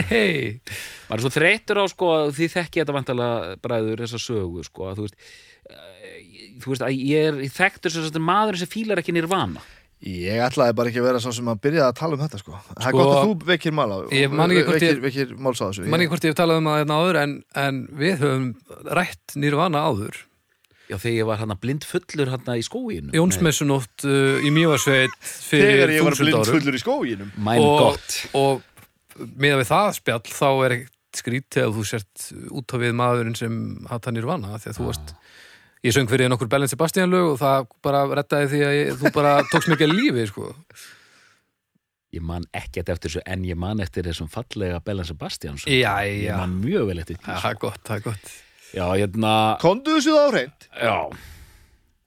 Hei 0.09 0.61
maður 1.09 1.17
er 1.17 1.23
svo 1.25 1.31
þreyttur 1.33 1.79
á 1.81 1.85
sko 1.91 2.09
að 2.15 2.29
því 2.37 2.47
þekki 2.53 2.81
þetta 2.81 2.93
vantalega 2.95 3.55
bræður 3.61 4.03
þessa 4.05 4.19
sögu 4.21 4.63
sko 4.63 4.85
að 4.87 4.99
þú 5.01 5.05
veist 5.07 5.17
eh, 5.67 6.19
þú 6.63 6.71
veist 6.71 6.85
að 6.87 6.99
ég 7.09 7.27
er 7.31 7.39
þekktur 7.57 7.95
sem 7.97 8.21
maður 8.25 8.59
sem 8.61 8.69
fílar 8.71 9.01
ekki 9.01 9.15
nirvana 9.17 9.63
Ég 10.01 10.39
ætlaði 10.41 10.73
bara 10.79 10.89
ekki 10.89 10.97
að 11.03 11.05
vera 11.11 11.19
svo 11.21 11.31
sem 11.35 11.45
að 11.51 11.59
byrja 11.61 11.83
að 11.91 11.97
tala 11.99 12.17
um 12.17 12.21
þetta 12.23 12.39
sko. 12.41 12.55
Það 12.57 12.79
er 12.79 12.87
Sko, 12.87 12.97
gott 12.97 13.11
að 13.13 13.21
þú 13.27 13.47
vekir 13.51 13.75
mál 13.77 13.85
á 13.93 13.97
ég 14.17 14.31
man 14.33 14.49
ekki 14.49 14.63
hvort 14.65 14.79
vekir, 14.81 14.95
ég- 14.95 15.03
vekir 15.05 15.35
máls 15.37 15.61
á 15.61 15.65
þessu. 15.69 15.85
Man 15.93 16.01
ekki 16.01 16.09
hvort 16.15 16.25
ég 16.25 16.33
hef 16.33 16.39
talað 16.39 16.57
um 16.63 16.69
það 16.71 16.79
hérna 16.81 16.97
áður 17.03 17.19
en, 17.21 17.35
en 17.61 17.81
við 18.01 18.15
höfum 18.23 18.47
rætt 18.97 19.35
nýrvana 19.37 19.83
áður. 19.85 20.17
Já, 20.89 20.97
þegar 20.97 21.15
ég 21.21 21.27
var 21.29 21.37
hann 21.39 21.53
blind 21.61 21.85
fullur 21.87 22.31
hann 22.33 22.49
í 22.57 22.63
skóinu 22.67 23.13
Jónsmessunótt 23.15 24.03
uh, 24.09 24.41
í 24.43 24.49
Mjóasveit 24.51 25.13
fyrir 25.23 25.69
Þegar 25.85 25.93
ég 25.95 26.03
var 26.03 26.17
þúsund 26.17 26.33
árum. 26.33 26.41
blindfullur 26.49 26.75
í 26.75 26.81
skóginum. 26.81 27.29
Mæn 27.37 27.61
og, 27.63 27.77
gott. 27.85 28.17
og 28.35 29.29
með 29.39 29.61
við 29.61 29.69
það 29.69 29.93
spjall 30.01 30.25
þá 30.33 30.49
er 30.65 30.75
ekkert 30.79 30.97
skrítið 31.21 31.63
að 31.67 31.77
þú 31.77 31.85
sért 31.93 32.25
út 32.59 32.71
á 32.71 32.77
við 32.81 32.93
maðurinn 32.99 33.37
sem 33.39 33.55
hata 33.91 34.11
nýrvana 34.15 34.57
því 34.59 34.69
að 34.73 34.77
þú 34.81 34.89
varst 34.89 35.13
ég 35.85 35.93
söng 35.95 36.09
fyrir 36.11 36.29
nokkur 36.29 36.49
Bellin 36.51 36.69
Sebastian 36.69 37.09
lög 37.11 37.31
og 37.33 37.39
það 37.41 37.67
bara 37.85 38.03
rettaði 38.21 38.49
því 38.53 38.59
að 38.67 38.75
ég, 38.77 38.91
þú 39.01 39.11
bara 39.15 39.35
tókst 39.51 39.71
mikið 39.71 39.93
lífi 39.95 40.27
sko. 40.29 40.51
Ég 42.11 42.23
man 42.27 42.43
ekkert 42.53 42.89
eftir 42.91 43.07
þessu 43.13 43.21
en 43.25 43.43
ég 43.47 43.55
man 43.59 43.79
eftir 43.83 44.03
þessum 44.03 44.27
fallega 44.31 44.81
Bellan 44.83 45.07
Sebastians 45.07 45.63
já, 45.63 45.93
Ég 46.03 46.25
já, 46.27 46.35
man 46.37 46.57
mjög 46.59 46.89
vel 46.91 46.99
eftir 46.99 47.15
því. 47.17 47.27
það 47.39 47.51
er 47.53 47.59
gott, 47.61 47.83
það 47.87 47.95
er 47.95 48.07
gott. 48.09 48.31
Já, 48.71 48.85
hérna 48.99 49.35
Kondu 49.63 49.95
þessu 49.97 50.15
þá 50.17 50.25
hreint. 50.33 50.67
Já, 50.75 50.97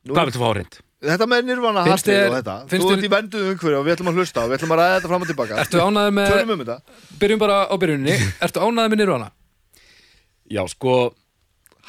Nú- 0.05 0.13
hvað 0.15 0.29
viltu 0.29 0.43
fá 0.45 0.51
hreint? 0.53 0.81
Þetta 1.05 1.27
með 1.29 1.51
hatið 1.53 2.07
þér- 2.09 2.29
og 2.31 2.37
þetta. 2.39 2.55
Þú 2.69 2.93
ert 2.93 3.05
í 3.05 3.11
venduð 3.13 3.49
umhverju 3.53 3.79
og 3.81 3.85
við 3.85 3.95
ætlum 3.95 4.09
að 4.09 4.21
hlusta 4.21 4.45
og 4.45 4.49
við 4.51 4.57
ætlum 4.59 4.73
að 4.73 4.79
ræða 4.81 4.95
þetta 4.95 5.09
fram 5.11 5.25
og 5.25 5.29
tilbaka. 5.29 5.59
Ertu 5.65 5.81
ánæður 5.85 6.15
með, 6.17 6.53
um 6.55 6.63
þetta. 6.65 6.79
Byrjum 7.21 7.39
bara 7.43 7.57
á 7.69 7.75
byrjunni 7.77 8.15
Ertu 8.45 8.61
ánæður 8.65 8.93
með 8.95 9.01
nýrvana? 9.03 9.29
Já, 10.49 10.63
sko 10.69 10.95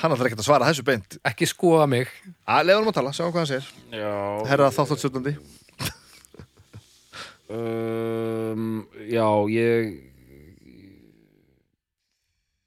Hann 0.02 0.12
ætlar 0.12 0.28
ekkert 0.30 0.42
að 0.44 0.48
svara 0.50 0.68
þessu 0.70 0.84
beint. 0.86 1.18
Ekki 1.26 1.48
skoða 1.50 1.86
mig. 1.90 2.10
Að 2.52 2.66
Leðum 2.70 2.90
að 2.92 2.98
tala, 2.98 3.14
sjáum 3.16 3.32
hvað 3.32 3.46
hann 3.46 3.52
segir. 3.54 3.70
Já 3.96 4.12
Herra 4.50 4.68
þáttáttstjórnandi 4.76 5.36
um, 7.50 8.66
Já, 9.10 9.28
ég 9.54 9.94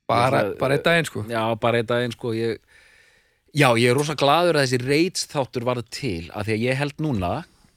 Bara, 0.09 0.39
Ég 0.41 0.55
ætla- 0.55 0.59
bara 0.59 0.75
einn 0.79 0.83
daginn 0.87 1.05
sko. 1.05 1.23
Já, 1.29 1.43
bara 1.61 1.79
einn 1.83 1.87
daginn 1.87 2.15
sko. 2.15 2.31
Ég... 2.33 2.61
Já, 3.53 3.69
ég 3.77 3.91
er 3.91 3.97
rosa 3.99 4.15
gladur 4.17 4.57
að 4.57 4.65
þessi 4.65 4.79
reits 4.87 5.27
þáttur 5.29 5.67
varð 5.69 5.85
til 5.93 6.31
að 6.33 6.47
því 6.49 6.55
að 6.55 6.63
ég 6.65 6.79
held 6.81 6.97
núna 7.05 7.33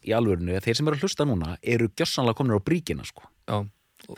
í 0.07 0.13
alvörinu 0.15 0.55
að 0.55 0.63
þeir 0.69 0.77
sem 0.79 0.87
eru 0.87 0.95
að 0.95 1.03
hlusta 1.03 1.25
núna 1.27 1.57
eru 1.61 1.89
gjössanlega 1.91 2.37
komin 2.39 2.55
á 2.55 2.63
bríkina 2.63 3.03
sko. 3.07 3.27
Já, 3.51 3.57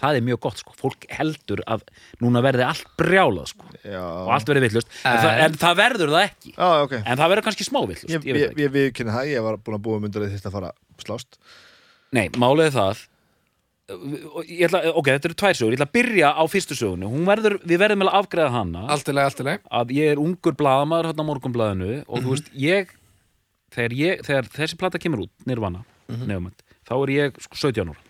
það 0.01 0.17
er 0.19 0.25
mjög 0.27 0.39
gott 0.45 0.59
sko, 0.61 0.73
fólk 0.79 1.05
heldur 1.13 1.61
að 1.69 1.83
núna 2.23 2.41
verði 2.45 2.65
allt 2.67 2.87
brjálað 2.99 3.47
sko. 3.53 3.69
Já, 3.83 3.99
og 4.01 4.31
allt 4.35 4.49
verði 4.51 4.65
villust, 4.67 4.89
en, 5.03 5.11
En- 5.11 5.23
það, 5.23 5.41
en? 5.45 5.57
það 5.63 5.79
verður 5.81 6.13
það 6.15 6.25
ekki. 6.29 6.53
Já, 6.57 6.67
ok. 6.87 6.93
En 7.03 7.17
það 7.21 7.31
verður 7.33 7.47
kannski 7.49 7.67
smá 7.67 7.79
villust, 7.83 8.09
Ég, 8.09 8.25
ég, 8.25 8.33
veit 8.33 8.43
ég, 8.43 8.61
ég, 8.65 8.77
ég 8.87 8.93
kynna 8.97 9.15
það, 9.17 9.31
ég 9.33 9.45
var 9.47 9.57
búin 9.61 9.77
að 9.79 9.83
búa 9.87 9.99
myndur 10.03 10.25
að 10.25 10.33
þetta 10.37 10.51
að 10.51 10.57
fara 10.59 10.71
slást. 11.03 11.39
Nei, 12.13 12.27
málið 12.37 12.69
er 12.69 12.75
það. 12.77 13.03
Og 13.93 14.47
ég 14.47 14.65
ætla, 14.69 14.79
ok, 14.95 15.07
þetta 15.11 15.27
eru 15.29 15.35
tvær 15.41 15.57
sögur, 15.59 15.73
ég 15.73 15.79
ætla 15.81 15.89
að 15.89 15.95
byrja 15.97 16.29
á 16.39 16.43
fyrstu 16.47 16.75
sögunu, 16.79 17.09
hún 17.11 17.25
verður, 17.27 17.57
við 17.67 17.81
verðum 17.83 18.05
að 18.07 18.13
afgreða 18.21 18.53
hana. 18.55 18.83
Allt 18.93 19.09
í 19.11 19.15
lagi, 19.17 19.27
allt 19.31 19.41
í 19.43 19.47
lagi. 19.49 19.61
Að 19.81 19.91
ég 19.97 20.11
er 20.13 20.21
ungur 20.23 20.55
blaðamaður 20.55 21.09
hérna 21.11 21.25
á 21.25 21.29
morgunblaðinu 21.29 21.89
og 22.07 22.23
þú 22.23 22.31
veist, 22.31 22.47
ég 22.55 22.93
þegar, 23.75 23.95
ég, 23.99 24.23
þegar 24.23 24.47
þessi 24.55 24.79
plata 24.79 25.01
kemur 25.03 25.25
út 25.25 25.49
nirvana, 25.49 25.83
mm 26.07 26.51
þá 26.83 26.93
er 26.99 27.11
ég 27.15 27.37
sko 27.39 27.55
17 27.71 27.91
ára 27.93 28.01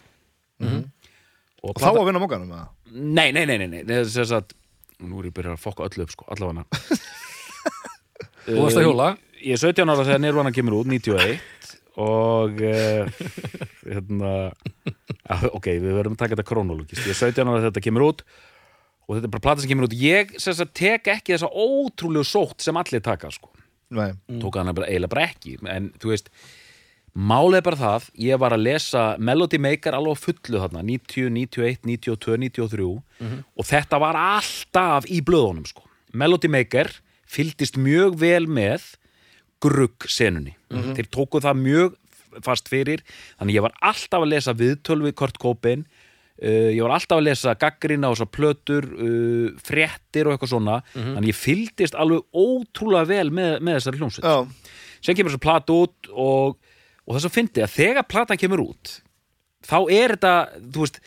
og, 1.64 1.72
Og 1.74 1.82
þá 1.82 1.90
að 1.90 2.06
vinna 2.10 2.22
mókanum 2.22 2.54
Nei, 2.94 3.32
nei, 3.34 3.46
nei, 3.50 3.58
nei, 3.58 3.68
nei, 3.68 3.82
það 3.88 4.00
er 4.04 4.10
þess 4.14 4.36
að 4.38 4.56
nú 5.04 5.20
er 5.20 5.30
ég 5.30 5.36
byrjað 5.36 5.56
að 5.56 5.64
fokka 5.64 5.88
öllu 5.88 6.06
upp, 6.06 6.14
sko, 6.14 6.28
allavega. 6.32 6.64
Þú 8.46 8.58
varst 8.60 8.80
að 8.80 8.86
hjóla? 8.88 9.08
Ég 9.44 9.58
er 9.58 9.62
17 9.64 9.92
ára 9.92 10.06
þegar 10.06 10.22
Nirvana 10.24 10.52
kemur 10.56 10.78
út, 10.82 10.90
91 10.92 11.40
og 12.04 12.62
uh, 12.66 13.26
hérna 13.86 14.32
ok, 15.54 15.68
við 15.78 15.92
verðum 15.94 16.16
að 16.16 16.22
taka 16.24 16.34
þetta 16.34 16.48
krónologist 16.50 17.04
ég 17.06 17.14
er 17.14 17.20
17 17.20 17.44
ára 17.46 17.60
þegar 17.60 17.68
þetta 17.68 17.84
kemur 17.86 18.06
út 18.08 18.24
og 19.04 19.18
þetta 19.18 19.28
er 19.28 19.34
bara 19.36 19.44
plata 19.44 19.64
sem 19.64 19.72
kemur 19.72 19.88
út. 19.90 19.96
Ég 20.00 20.34
sagt, 20.42 20.74
tek 20.80 21.10
ekki 21.12 21.36
þessa 21.36 21.50
ótrúlegu 21.52 22.26
sótt 22.28 22.64
sem 22.64 22.78
allir 22.80 23.04
taka 23.04 23.32
sko. 23.34 23.52
Tók 23.94 24.58
hana 24.58 24.74
bara, 24.74 24.88
eiginlega 24.90 25.12
bara 25.12 25.28
ekki 25.28 25.58
en 25.70 25.92
þú 26.02 26.14
veist, 26.14 26.32
málið 27.14 27.60
er 27.60 27.66
bara 27.68 27.80
það 27.80 28.10
ég 28.26 28.42
var 28.42 28.56
að 28.56 28.66
lesa 28.66 29.04
Melody 29.22 29.60
Maker 29.62 29.98
alveg 29.98 30.22
fullu 30.22 30.62
þarna, 30.64 30.84
90, 30.88 31.30
91, 31.38 31.82
92 31.86 32.38
93 32.50 32.88
og 33.56 33.68
þetta 33.70 34.00
var 34.02 34.18
alltaf 34.20 35.10
í 35.10 35.22
blöðunum 35.26 35.68
sko. 35.70 35.86
Melody 36.14 36.50
Maker 36.50 36.90
fylgdist 37.30 37.78
mjög 37.78 38.18
vel 38.22 38.48
með 38.50 38.94
grugg 39.64 40.08
senunni 40.12 40.58
þeir 40.70 41.10
tóku 41.14 41.42
það 41.42 41.62
mjög 41.62 42.00
fast 42.42 42.72
fyrir. 42.72 43.04
Þannig 43.38 43.60
ég 43.60 43.66
var 43.66 43.76
alltaf 43.84 44.24
að 44.24 44.32
lesa 44.34 44.56
viðtöl 44.58 45.02
við 45.04 45.16
Kurt 45.20 45.40
Cobain. 45.42 45.86
Uh, 46.42 46.74
ég 46.74 46.82
var 46.82 46.96
alltaf 46.96 47.20
að 47.20 47.28
lesa 47.28 47.54
gaggrina 47.60 48.10
og 48.10 48.18
svo 48.18 48.26
plötur 48.26 48.88
uh, 48.90 49.52
fréttir 49.64 50.28
og 50.28 50.36
eitthvað 50.36 50.56
svona. 50.56 50.80
Þannig 50.96 51.30
ég 51.30 51.40
fylgdist 51.40 51.98
alveg 52.00 52.26
ótrúlega 52.34 53.10
vel 53.12 53.30
með, 53.36 53.60
með 53.62 53.80
þessari 53.80 54.02
hljómsveit. 54.02 54.26
Já, 54.26 54.80
sem 55.04 55.18
kemur 55.18 55.34
þessu 55.34 55.44
plata 55.44 55.78
út 55.86 56.10
og, 56.10 56.58
og 57.04 57.18
þess 57.18 57.28
að 57.30 57.36
fyndi 57.38 57.64
að 57.66 57.76
þegar 57.78 58.08
platan 58.10 58.40
kemur 58.40 58.64
út 58.64 58.94
þá 59.64 59.78
er 59.92 60.16
þetta, 60.16 60.34
þú 60.74 60.86
veist 60.86 61.02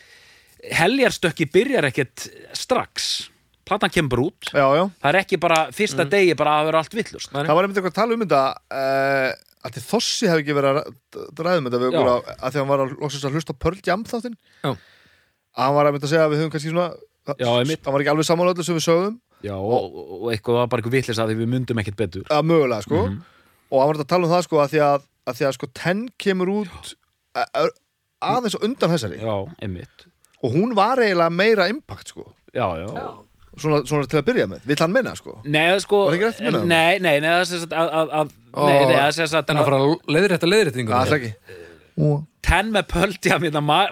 heljarstökki 0.76 1.46
byrjar 1.52 1.86
ekkert 1.90 2.26
strax. 2.56 3.28
Platan 3.66 3.90
kemur 3.92 4.12
bara 4.14 4.24
út. 4.30 4.48
Já, 4.54 4.66
já. 4.78 4.84
Það 5.02 5.10
er 5.10 5.18
ekki 5.20 5.38
bara 5.42 5.58
fyrsta 5.74 6.06
degi 6.08 6.36
bara 6.38 6.60
að 6.60 6.68
vera 6.70 6.82
allt 6.82 6.96
villust. 6.96 7.32
Það 7.32 7.50
var 7.50 7.66
einmitt 7.66 7.80
eitthvað 7.80 7.92
að 7.92 7.98
tala 7.98 8.16
um 8.16 8.22
þetta 8.24 8.42
uh, 8.78 9.30
að 9.66 9.74
til 9.76 9.82
Þossi 9.86 10.30
hefði 10.30 10.44
ekki 10.44 10.56
verið 10.56 10.80
að 10.80 11.42
ræða 11.42 11.60
um 11.60 11.68
þetta 11.68 11.80
við 11.82 11.88
okkur 11.90 12.10
að, 12.12 12.30
að 12.36 12.54
því 12.54 12.60
að 12.60 12.62
hann 12.62 12.70
var 12.70 12.84
að 12.84 13.18
að 13.18 13.36
hlusta 13.36 13.56
Pearl 13.64 13.80
Jam 13.86 14.04
þáttinn. 14.06 14.38
Að 14.62 14.78
hann 15.64 15.76
var 15.76 15.90
einmitt 15.90 16.06
að 16.06 16.12
segja 16.12 16.26
að 16.26 16.32
við 16.34 16.42
höfum 16.42 16.54
kannski 16.54 16.72
svona 16.72 16.88
Já, 17.26 17.48
hann 17.50 17.90
var 17.90 18.02
ekki 18.04 18.12
alveg 18.12 18.26
saman 18.28 18.48
öllu 18.52 18.62
sem 18.62 18.76
við 18.76 18.84
sögum 18.86 19.16
Já, 19.42 19.56
og, 19.58 19.96
og 19.98 20.28
eitthvað 20.30 20.60
var 20.60 20.68
bara 20.70 20.80
eitthvað 20.82 20.94
villis 20.94 21.18
að 21.20 21.32
því 21.32 21.36
við 21.40 21.48
myndum 21.52 21.80
ekkert 21.82 21.98
betur. 21.98 22.28
Að 22.32 22.46
mögulega 22.46 22.86
sko. 22.86 23.02
Mhm. 23.02 23.16
og 23.66 23.80
hann 23.82 23.90
var 23.90 23.98
að 23.98 24.08
tala 24.12 24.28
um 24.28 24.32
það 24.32 24.44
sko 24.46 24.60
að 24.62 24.70
því 24.72 24.80
að, 24.86 25.06
að, 25.26 25.38
því 25.40 25.48
að 25.48 25.54
sko 25.58 25.68
Ten 25.76 26.06
kemur 26.22 26.52
út 26.62 26.94
aðeins 27.36 28.56
á 28.56 28.64
undan 28.64 28.92
þessari. 28.94 29.20
Já, 29.20 29.36
einmitt. 29.62 30.06
Og 30.44 30.54
hún 30.54 30.74
var 30.76 31.00
eiginlega 31.02 31.32
meira 31.32 31.66
impact 31.72 32.12
sko. 32.14 32.30
Já, 32.56 32.66
já, 32.80 32.86
svona, 33.60 33.82
svona 33.88 34.08
til 34.08 34.20
að 34.20 34.26
byrja 34.30 34.46
með, 34.50 34.64
vill 34.68 34.78
hann 34.80 34.94
minna 34.94 35.12
sko? 35.18 35.38
Nei, 35.44 35.64
það 35.74 35.82
sko? 35.84 36.00
Nei, 36.64 36.96
nei, 37.04 37.14
það 37.20 37.32
er 37.34 37.48
sem 37.50 37.62
sagt 37.64 37.74
að, 37.76 37.90
að, 38.00 38.14
að 38.20 38.34
Ó, 38.56 38.60
Nei, 38.64 38.78
nei, 38.88 38.94
það 38.94 39.02
er 39.02 39.16
sem 39.18 39.28
sagt 39.28 39.50
En 39.52 39.60
að 39.60 39.68
fara 39.68 39.80
að 39.82 40.12
leiðrétta 40.16 40.48
leiðréttingu 40.48 40.94
það 40.94 41.10
er 41.12 41.16
ekki. 41.18 41.32
Ten 42.46 42.70
með 42.72 42.86
pöldja 42.92 43.38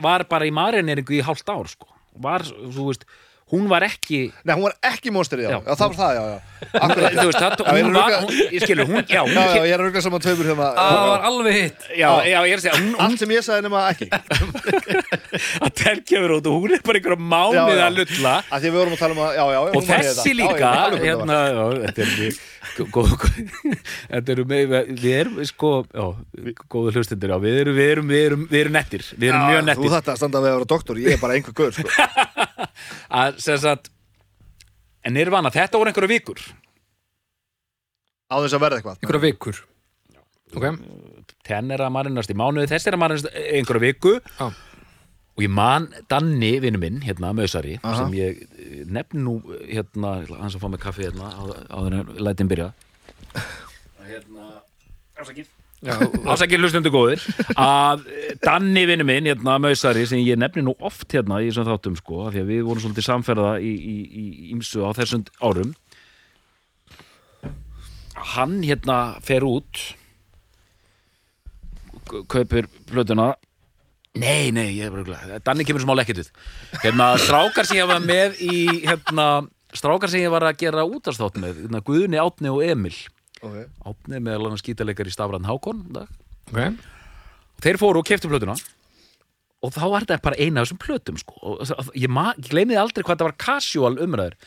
var 0.04 0.24
bara 0.30 0.48
í 0.48 0.52
marineringu 0.54 1.18
í 1.18 1.24
hálft 1.26 1.50
ár 1.52 1.68
sko. 1.68 1.90
Var, 2.24 2.44
þú 2.46 2.88
veist, 2.88 3.04
hún 3.52 3.66
var 3.68 3.84
ekki 3.86 4.20
Nei, 4.48 4.54
hún 4.56 4.64
var 4.66 4.74
ekki 4.88 5.10
monsterið, 5.14 5.44
já. 5.46 5.50
Já. 5.52 5.58
já, 5.68 5.74
það 5.76 5.88
var 5.90 5.96
það, 6.00 6.12
já, 6.16 6.22
já 6.32 6.38
Akkurat, 6.80 7.12
Þú 7.12 7.24
veist, 7.28 7.38
það, 7.42 7.52
Já, 7.60 7.74
ég 7.76 7.84
hún 7.84 7.90
að 7.90 7.98
var, 7.98 8.06
rugga- 8.08 8.20
hún, 8.24 8.54
ég 8.54 8.62
skilur, 8.64 8.86
hún, 8.88 9.02
já, 9.12 9.20
hún 9.20 9.34
já, 9.36 9.42
já, 9.52 9.62
ég 9.68 9.74
er 9.74 9.80
að 9.82 9.84
rugga 9.84 10.00
saman 10.06 10.22
tveimur 10.24 10.46
hérna 10.48 10.68
Það 10.78 11.08
var 11.10 11.26
alveg 11.28 11.58
hitt 11.58 11.84
já, 11.92 12.08
já, 12.24 12.38
ég 12.48 12.54
er 12.54 12.56
að 12.56 12.64
segja, 12.64 12.78
hún, 12.80 12.94
Allt 13.04 13.20
sem 13.20 13.34
ég 13.34 13.44
sagði 13.44 13.66
nema 13.66 13.82
ekki 13.92 14.08
að 15.64 15.70
Ten 15.82 16.00
kemur 16.08 16.34
út 16.38 16.48
og 16.48 16.56
hún 16.64 16.74
er 16.78 16.82
bara 16.86 17.00
einhverja 17.00 17.20
mánuð 17.20 17.58
Já, 17.58 17.64
já. 17.68 17.84
að 17.84 17.98
lulla 18.00 18.34
að 18.48 18.48
Því 18.48 18.56
að 18.56 18.64
við 18.64 18.78
vorum 18.80 18.96
að 18.96 19.02
tala 19.04 19.14
um 19.18 19.22
að, 19.26 19.36
já, 19.36 19.44
já 19.54 19.60
og 19.64 19.86
þessi 19.90 20.14
þetta. 20.14 20.34
líka 20.40 20.56
já, 20.56 20.72
já, 20.72 21.02
hérna, 21.04 21.38
já, 21.44 21.64
þetta 21.84 22.04
er 22.06 22.12
við- 22.22 22.40
góð, 22.74 23.12
góð, 23.20 23.34
þetta 24.10 24.32
eru 24.34 24.44
með 24.50 24.72
við 25.04 25.10
erum 25.20 25.36
sko, 25.46 25.72
já, 25.92 26.06
góðu 26.72 26.94
hlustindir 26.96 27.34
já, 27.34 27.38
við 27.44 27.60
erum, 27.60 27.76
við 27.76 27.92
erum, 27.92 28.08
við 28.10 28.24
erum, 28.30 28.46
við 28.50 28.62
erum 28.64 28.74
nettir 28.80 29.04
við 29.20 29.28
erum 29.30 29.44
mjög 29.50 29.60
Þú 29.60 29.68
nettir 29.68 29.94
þetta 29.98 30.14
að 30.14 30.20
standa 30.22 30.40
við 30.42 30.48
að 30.50 30.56
vera 30.58 30.70
doktor, 30.74 31.02
ég 31.04 31.12
er 31.14 31.20
bara 31.22 31.36
einhver 31.36 31.54
gaur 31.60 31.76
sko. 31.76 31.88
að, 33.20 33.40
sem 33.44 33.58
sagt, 33.62 33.90
en 35.04 35.16
Nirvana, 35.16 35.52
þetta 35.54 35.80
voru 35.80 35.92
einhverja 35.92 36.12
vikur. 36.14 36.42
Á 38.30 38.34
þess 38.40 38.56
að 38.56 38.64
verða 38.64 38.80
eitthvað. 38.80 39.00
Ykkur 39.04 39.20
vikur. 39.22 39.62
Ok, 40.54 40.68
tenn 41.46 41.72
er 41.74 41.82
að 41.82 41.90
marinast 41.96 42.30
í 42.30 42.36
mánuði, 42.38 42.68
þess 42.70 42.86
er 42.86 42.96
að 42.96 43.02
marinast 43.02 43.28
einhverja 43.34 43.84
viku. 43.88 44.14
Já. 44.38 44.46
og 45.34 45.42
ég 45.42 45.50
man 45.50 45.88
Danni, 46.06 46.52
vinnu 46.62 46.78
minn, 46.78 47.00
hérna 47.02 47.32
Mösari, 47.34 47.72
Aha. 47.82 48.04
sem 48.04 48.12
ég 48.14 48.44
eh, 48.54 48.84
nefn 48.86 49.24
nú, 49.26 49.32
hérna, 49.66 50.20
hans 50.38 50.54
að 50.54 50.62
fá 50.62 50.68
mig 50.70 50.82
kaffi 50.84 51.08
hérna, 51.08 51.32
á, 51.34 51.42
áður 51.74 51.96
en 51.98 52.12
lætin 52.22 52.50
byrja. 52.52 52.70
Hérna, 54.04 54.60
ásakið 55.18 55.48
já, 55.84 55.94
ásakið 56.32 56.64
hlustundu 56.64 56.92
góðir. 56.94 57.22
Að 57.60 58.06
eh, 58.08 58.32
Danni 58.42 58.84
vinnu 58.88 59.06
minn, 59.08 59.28
hérna 59.30 59.58
Mösari, 59.62 60.06
sem 60.08 60.22
ég 60.24 60.40
nefni 60.40 60.64
nú 60.64 60.74
oft 60.84 61.06
hérna 61.12 61.42
í 61.42 61.50
þessum 61.50 61.68
þáttum 61.68 61.98
sko, 62.00 62.22
af 62.26 62.34
því 62.34 62.44
að 62.44 62.52
við 62.52 62.62
vorum 62.68 62.84
svolítið 62.84 63.08
samferða 63.08 63.54
í, 63.60 63.72
í, 63.74 63.96
í 64.04 64.24
ímsu 64.54 64.84
á 64.86 64.90
þessum 64.96 65.26
árum. 65.44 65.74
Hann 68.34 68.60
hérna 68.64 68.98
fer 69.24 69.44
út 69.46 69.82
kaupir 72.30 72.68
plötuna. 72.90 73.34
Nei, 74.14 74.52
nei, 74.54 74.76
ég 74.76 74.86
er 74.86 74.92
bara 74.94 75.02
glæð 75.02 75.30
Danni 75.42 75.64
kemur 75.66 75.82
smá 75.82 75.96
lekkit 75.98 76.20
við 76.20 76.28
hérna, 76.84 77.16
strákar 77.18 77.66
sem 77.66 77.80
ég 77.80 77.88
var 77.90 78.04
með 78.04 78.36
í 78.46 78.58
hérna, 78.84 79.24
strákar 79.74 80.12
sem 80.12 80.22
ég 80.22 80.30
var 80.30 80.46
að 80.46 80.60
gera 80.60 80.84
útastátt 80.86 81.40
með 81.42 81.64
hérna, 81.64 81.80
Guðni, 81.82 82.20
Átni 82.22 82.52
og 82.52 82.62
Emil 82.62 82.94
okay. 83.44 83.66
Átni 83.84 84.20
meðal 84.20 84.50
hann 84.50 84.60
skítaleikar 84.60 85.08
í 85.08 85.14
Stafran 85.14 85.48
Hákon 85.48 85.86
í 85.88 85.96
dag. 85.98 86.12
ok 86.50 86.92
þeir 87.64 87.80
fóru 87.80 88.02
og 88.02 88.08
keftu 88.08 88.30
plötuna 88.30 88.56
og 89.64 89.72
þá 89.72 89.84
var 89.88 90.04
þetta 90.04 90.20
bara 90.24 90.38
eina 90.40 90.60
af 90.60 90.68
þessum 90.68 90.80
plötum 90.82 91.18
sko. 91.20 91.36
og 91.40 91.90
ég, 91.96 92.10
ég 92.10 92.48
gleymiði 92.50 92.80
aldrei 92.80 93.04
hvað 93.04 93.14
þetta 93.16 93.28
var 93.30 93.40
casual 93.40 93.96
umræður 94.02 94.38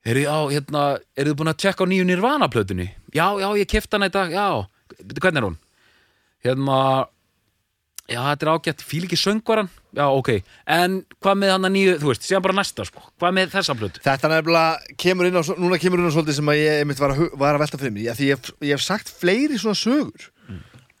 Eru, 0.00 0.22
hérna, 0.48 0.82
eru 1.12 1.28
þið 1.28 1.36
búin 1.36 1.50
að 1.52 1.58
tjekka 1.60 1.84
á 1.84 1.90
nýju 1.90 2.04
Nirvana 2.08 2.46
plötunni? 2.48 2.86
Já, 3.12 3.36
já, 3.36 3.48
ég 3.60 3.68
kefti 3.68 3.98
hana 3.98 4.08
í 4.08 4.14
dag, 4.14 4.32
já 4.32 4.64
Hvernig 4.96 5.42
er 5.42 5.44
hún? 5.44 5.58
Hérna 6.40 6.78
Já, 8.10 8.18
þetta 8.26 8.46
er 8.46 8.50
ágætt, 8.56 8.82
fíl 8.82 9.04
ekki 9.06 9.18
söngvaran 9.20 9.68
Já, 9.94 10.04
ok, 10.10 10.30
en 10.66 10.96
hvað 11.22 11.36
með 11.38 11.52
hana 11.54 11.70
nýju 11.70 11.92
Þú 12.02 12.08
veist, 12.10 12.24
séðan 12.26 12.44
bara 12.46 12.56
næsta, 12.58 12.86
sko 12.88 13.04
Hvað 13.22 13.36
með 13.36 13.52
þessa 13.54 13.76
plötu? 13.78 14.02
Þetta 14.02 14.30
nefnilega 14.32 14.96
kemur 15.04 15.28
inn 15.28 15.38
á, 15.38 15.42
núna 15.62 15.78
kemur 15.82 16.02
inn 16.02 16.10
á 16.10 16.14
svolítið 16.16 16.38
sem 16.40 16.50
að 16.50 16.58
ég 16.60 16.82
einmitt 16.82 17.02
var 17.02 17.14
að, 17.14 17.22
var 17.38 17.54
að 17.58 17.62
velta 17.64 17.80
fyrir 17.80 17.94
mig 17.94 18.08
Já, 18.08 18.12
Því 18.18 18.28
ég, 18.32 18.50
ég 18.66 18.74
hef 18.74 18.84
sagt 18.86 19.12
fleiri 19.22 19.58
svona 19.62 19.78
sögur 19.78 20.28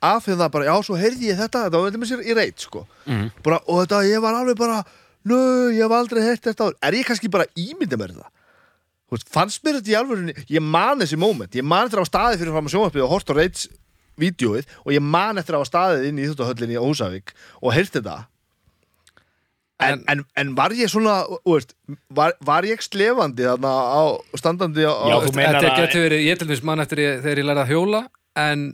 Af 0.00 0.24
því 0.24 0.36
það 0.40 0.52
bara, 0.54 0.68
já, 0.70 0.74
svo 0.86 0.96
heyrði 0.96 1.28
ég 1.32 1.40
þetta 1.42 1.64
Þetta 1.66 1.80
var 1.82 1.90
þetta 1.90 2.02
með 2.04 2.12
sér 2.14 2.22
í 2.24 2.36
reit, 2.38 2.66
sko 2.66 2.86
Mm. 3.10 3.30
bara, 3.42 3.58
Og 3.66 3.82
þetta, 3.82 4.02
ég 4.06 4.22
var 4.22 4.36
alveg 4.38 4.58
bara 4.60 4.80
Nö, 5.26 5.38
ég 5.74 5.82
hef 5.82 5.92
aldrei 5.92 6.22
heyrt 6.24 6.46
þetta 6.46 6.68
áður." 6.70 6.76
Er 6.86 6.94
ég 6.96 7.08
kannski 7.10 7.28
bara 7.32 7.44
ímynda 7.58 7.98
mér 8.00 8.14
veist, 9.10 9.26
Fannst 9.28 9.64
mér 9.66 9.80
þetta 9.80 9.90
í 9.90 9.96
alvörunni 9.98 10.34
Ég 10.48 10.62
man 10.62 11.00
þessi 11.02 11.18
moment, 11.18 11.50
ég 11.58 11.66
man 11.66 11.90
að 11.90 12.00
á 12.00 12.06
staði 12.06 12.38
fyrir 12.40 12.54
fram 12.54 12.68
að 12.70 12.74
sjónvarpið 12.76 13.04
og 13.04 13.10
hort 13.10 13.32
á 13.32 13.34
reits 13.36 13.66
vídjóið 14.20 14.68
og 14.84 14.92
ég 14.94 15.02
man 15.02 15.40
eftir 15.40 15.56
að 15.58 15.64
á 15.64 15.70
staðið 15.70 16.08
inn 16.10 16.20
í 16.20 16.26
Íþjóttahöllinni 16.28 16.78
á 16.78 16.84
Húsavík 16.84 17.32
og 17.62 17.72
heyrt 17.76 17.96
þetta. 17.98 18.18
En, 19.80 20.02
en, 20.12 20.20
en 20.36 20.50
var 20.58 20.74
ég 20.76 20.90
svona, 20.92 21.22
þú 21.40 21.54
veist, 21.56 21.70
var, 22.12 22.34
var 22.44 22.66
ég 22.68 22.82
slefandi 22.84 23.46
þarna 23.48 23.70
á, 23.72 24.02
standandi 24.36 24.84
á, 24.84 24.92
Já, 24.92 25.14
á 25.16 25.18
þú 25.24 25.32
meinar 25.38 25.56
Þetta 25.56 25.70
að- 25.72 25.78
getur 25.86 26.02
verið, 26.04 26.24
ég 26.28 26.40
til 26.42 26.48
dæmis 26.50 26.62
man 26.68 26.82
eftir 26.84 27.00
ég, 27.00 27.22
þegar 27.24 27.40
ég 27.40 27.46
lærði 27.48 27.62
að 27.64 27.70
hjóla 27.72 28.00
en 28.44 28.66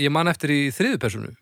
ég 0.00 0.14
man 0.16 0.30
eftir 0.32 0.54
í 0.54 0.60
þriðu 0.72 1.00
personu 1.04 1.34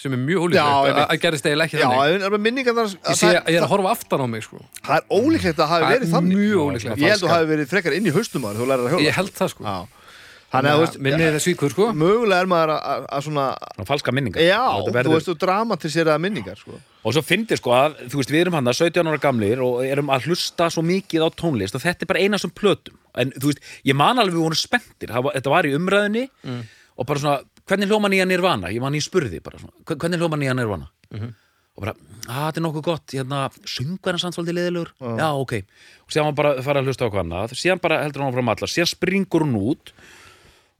sem 0.00 0.14
er 0.16 0.20
mjög 0.22 0.46
ólíklegt. 0.46 0.64
Að- 0.64 1.10
að 1.12 1.18
gerist 1.20 1.44
eiginlega 1.44 1.68
ekki 1.68 1.76
Já, 1.82 1.90
þannig. 1.92 2.14
en 2.24 2.32
er 2.32 2.40
minningar 2.40 2.74
þar 2.78 2.88
ég, 2.88 3.16
sé, 3.20 3.30
ég 3.36 3.56
er 3.58 3.64
að 3.66 3.72
horfa 3.74 3.90
aftan 3.92 4.22
á 4.24 4.26
mig 4.32 4.42
sko. 4.46 4.62
Það 4.86 4.96
er 4.96 5.04
ólíklegt 5.12 5.58
að 5.58 5.60
það 5.60 5.72
hafi 5.74 5.84
Það 5.84 5.90
er 5.92 5.98
verið 6.00 6.12
þannig. 6.14 6.36
mjög 6.40 6.56
Já, 6.56 6.64
ólíklegt 6.70 7.02
Ég 7.04 7.10
held 7.10 7.20
að 7.20 7.24
þú 7.26 7.32
hafi 7.34 7.48
verið 7.52 7.68
frekar 7.74 7.96
inn 7.98 8.06
í 8.08 8.14
haustum 8.16 8.40
maður 8.46 8.62
þú 8.62 8.68
lærir 8.70 8.86
að 8.86 8.92
hjóla. 8.94 9.04
Ég 9.10 9.18
held 9.20 9.32
það 9.36 9.50
sko. 9.52 9.64
Já. 9.68 9.76
Þannig 10.50 10.70
að 10.72 10.78
þú 10.80 10.82
veist, 10.82 10.96
Minnið 11.06 11.28
það 11.30 11.42
svíkur 11.44 11.70
sko 11.70 11.84
mögulega 11.94 12.42
er 12.42 12.48
maður 12.50 12.70
að, 12.74 12.80
að, 12.92 13.04
að 13.14 13.20
svona 13.26 13.44
Svona 13.76 13.86
falska 13.86 14.14
minningar 14.16 14.42
Já, 14.42 14.58
Þetta 14.66 14.88
þú 14.90 14.94
verður- 14.96 15.14
veist, 15.14 15.28
þú 15.30 15.34
dramatiseraða 15.44 16.22
minningar 16.24 16.58
sko. 16.58 16.80
Og 17.06 17.14
svo 17.14 17.22
fyndi 17.22 17.56
sko 17.60 17.70
að, 17.76 17.94
þú 18.10 18.18
veist, 18.20 18.32
við 18.34 18.40
erum 18.44 18.56
hann 18.58 18.72
17 18.74 19.06
ára 19.12 19.20
gamlir 19.22 19.62
og 19.62 19.84
erum 19.86 20.10
að 20.10 20.26
hlusta 20.26 20.66
svo 20.74 20.82
mikið 20.82 21.22
á 21.22 21.28
tónlist 21.38 21.78
og 21.78 21.84
þetta 21.84 22.02
er 22.02 22.10
bara 22.10 22.24
eina 22.26 22.38
sem 22.42 22.50
plötum. 22.50 22.98
En 23.14 23.30
þú 23.36 23.52
veist, 23.52 23.62
ég 23.86 23.94
man 23.94 24.18
alveg 24.18 24.34
við 24.34 24.42
vorum 24.48 24.58
spenntir, 24.58 25.08
Það 25.14 25.30
þetta 25.38 25.50
var 25.54 25.64
í 25.70 25.74
umræðinni 25.78 26.24
og 26.98 27.06
bara 27.06 27.22
svona, 27.22 27.38
hvernig 27.70 27.88
hljóma 27.88 28.10
nýja 28.10 28.26
nirvana? 28.26 28.74
Ég 28.74 28.82
man 28.82 28.92
ég 28.98 29.06
spurði 29.06 29.38
bara 29.42 29.58
svona, 29.62 29.72
"Hve- 29.86 29.96
hvernig 30.02 30.18
hljóma 30.18 30.36
nýja 30.42 30.54
nirvana? 30.58 30.90
Og 31.78 31.84
bara, 31.86 31.94
að 32.26 32.42
þetta 32.50 32.58
er 32.58 32.64
nokkuð 32.66 32.82
gott, 32.82 33.06
hérna, 33.14 33.48
sungar 33.64 34.12
hann 34.12 34.18
samt 34.18 34.34
svolítið 34.34 34.58
leðilegur? 34.58 34.90
Já, 35.00 35.28
ok. 35.38 35.52
Og 36.04 36.10
síðan 36.10 36.26
var 36.26 36.32
bara 36.34 36.54
að 36.58 36.64
fara 36.66 36.80
að 36.82 36.86
hlusta 36.90 37.06
á 37.06 37.10
hvað 37.10 37.22
annað, 37.24 37.54
síðan 37.56 37.80
bara 37.80 38.02
heldur 38.02 38.22
hann 38.26 38.34
frá 38.34 38.42
alla, 38.50 38.66
síðan 38.68 38.90
springur 38.90 39.40
hún 39.46 39.54
út 39.56 39.92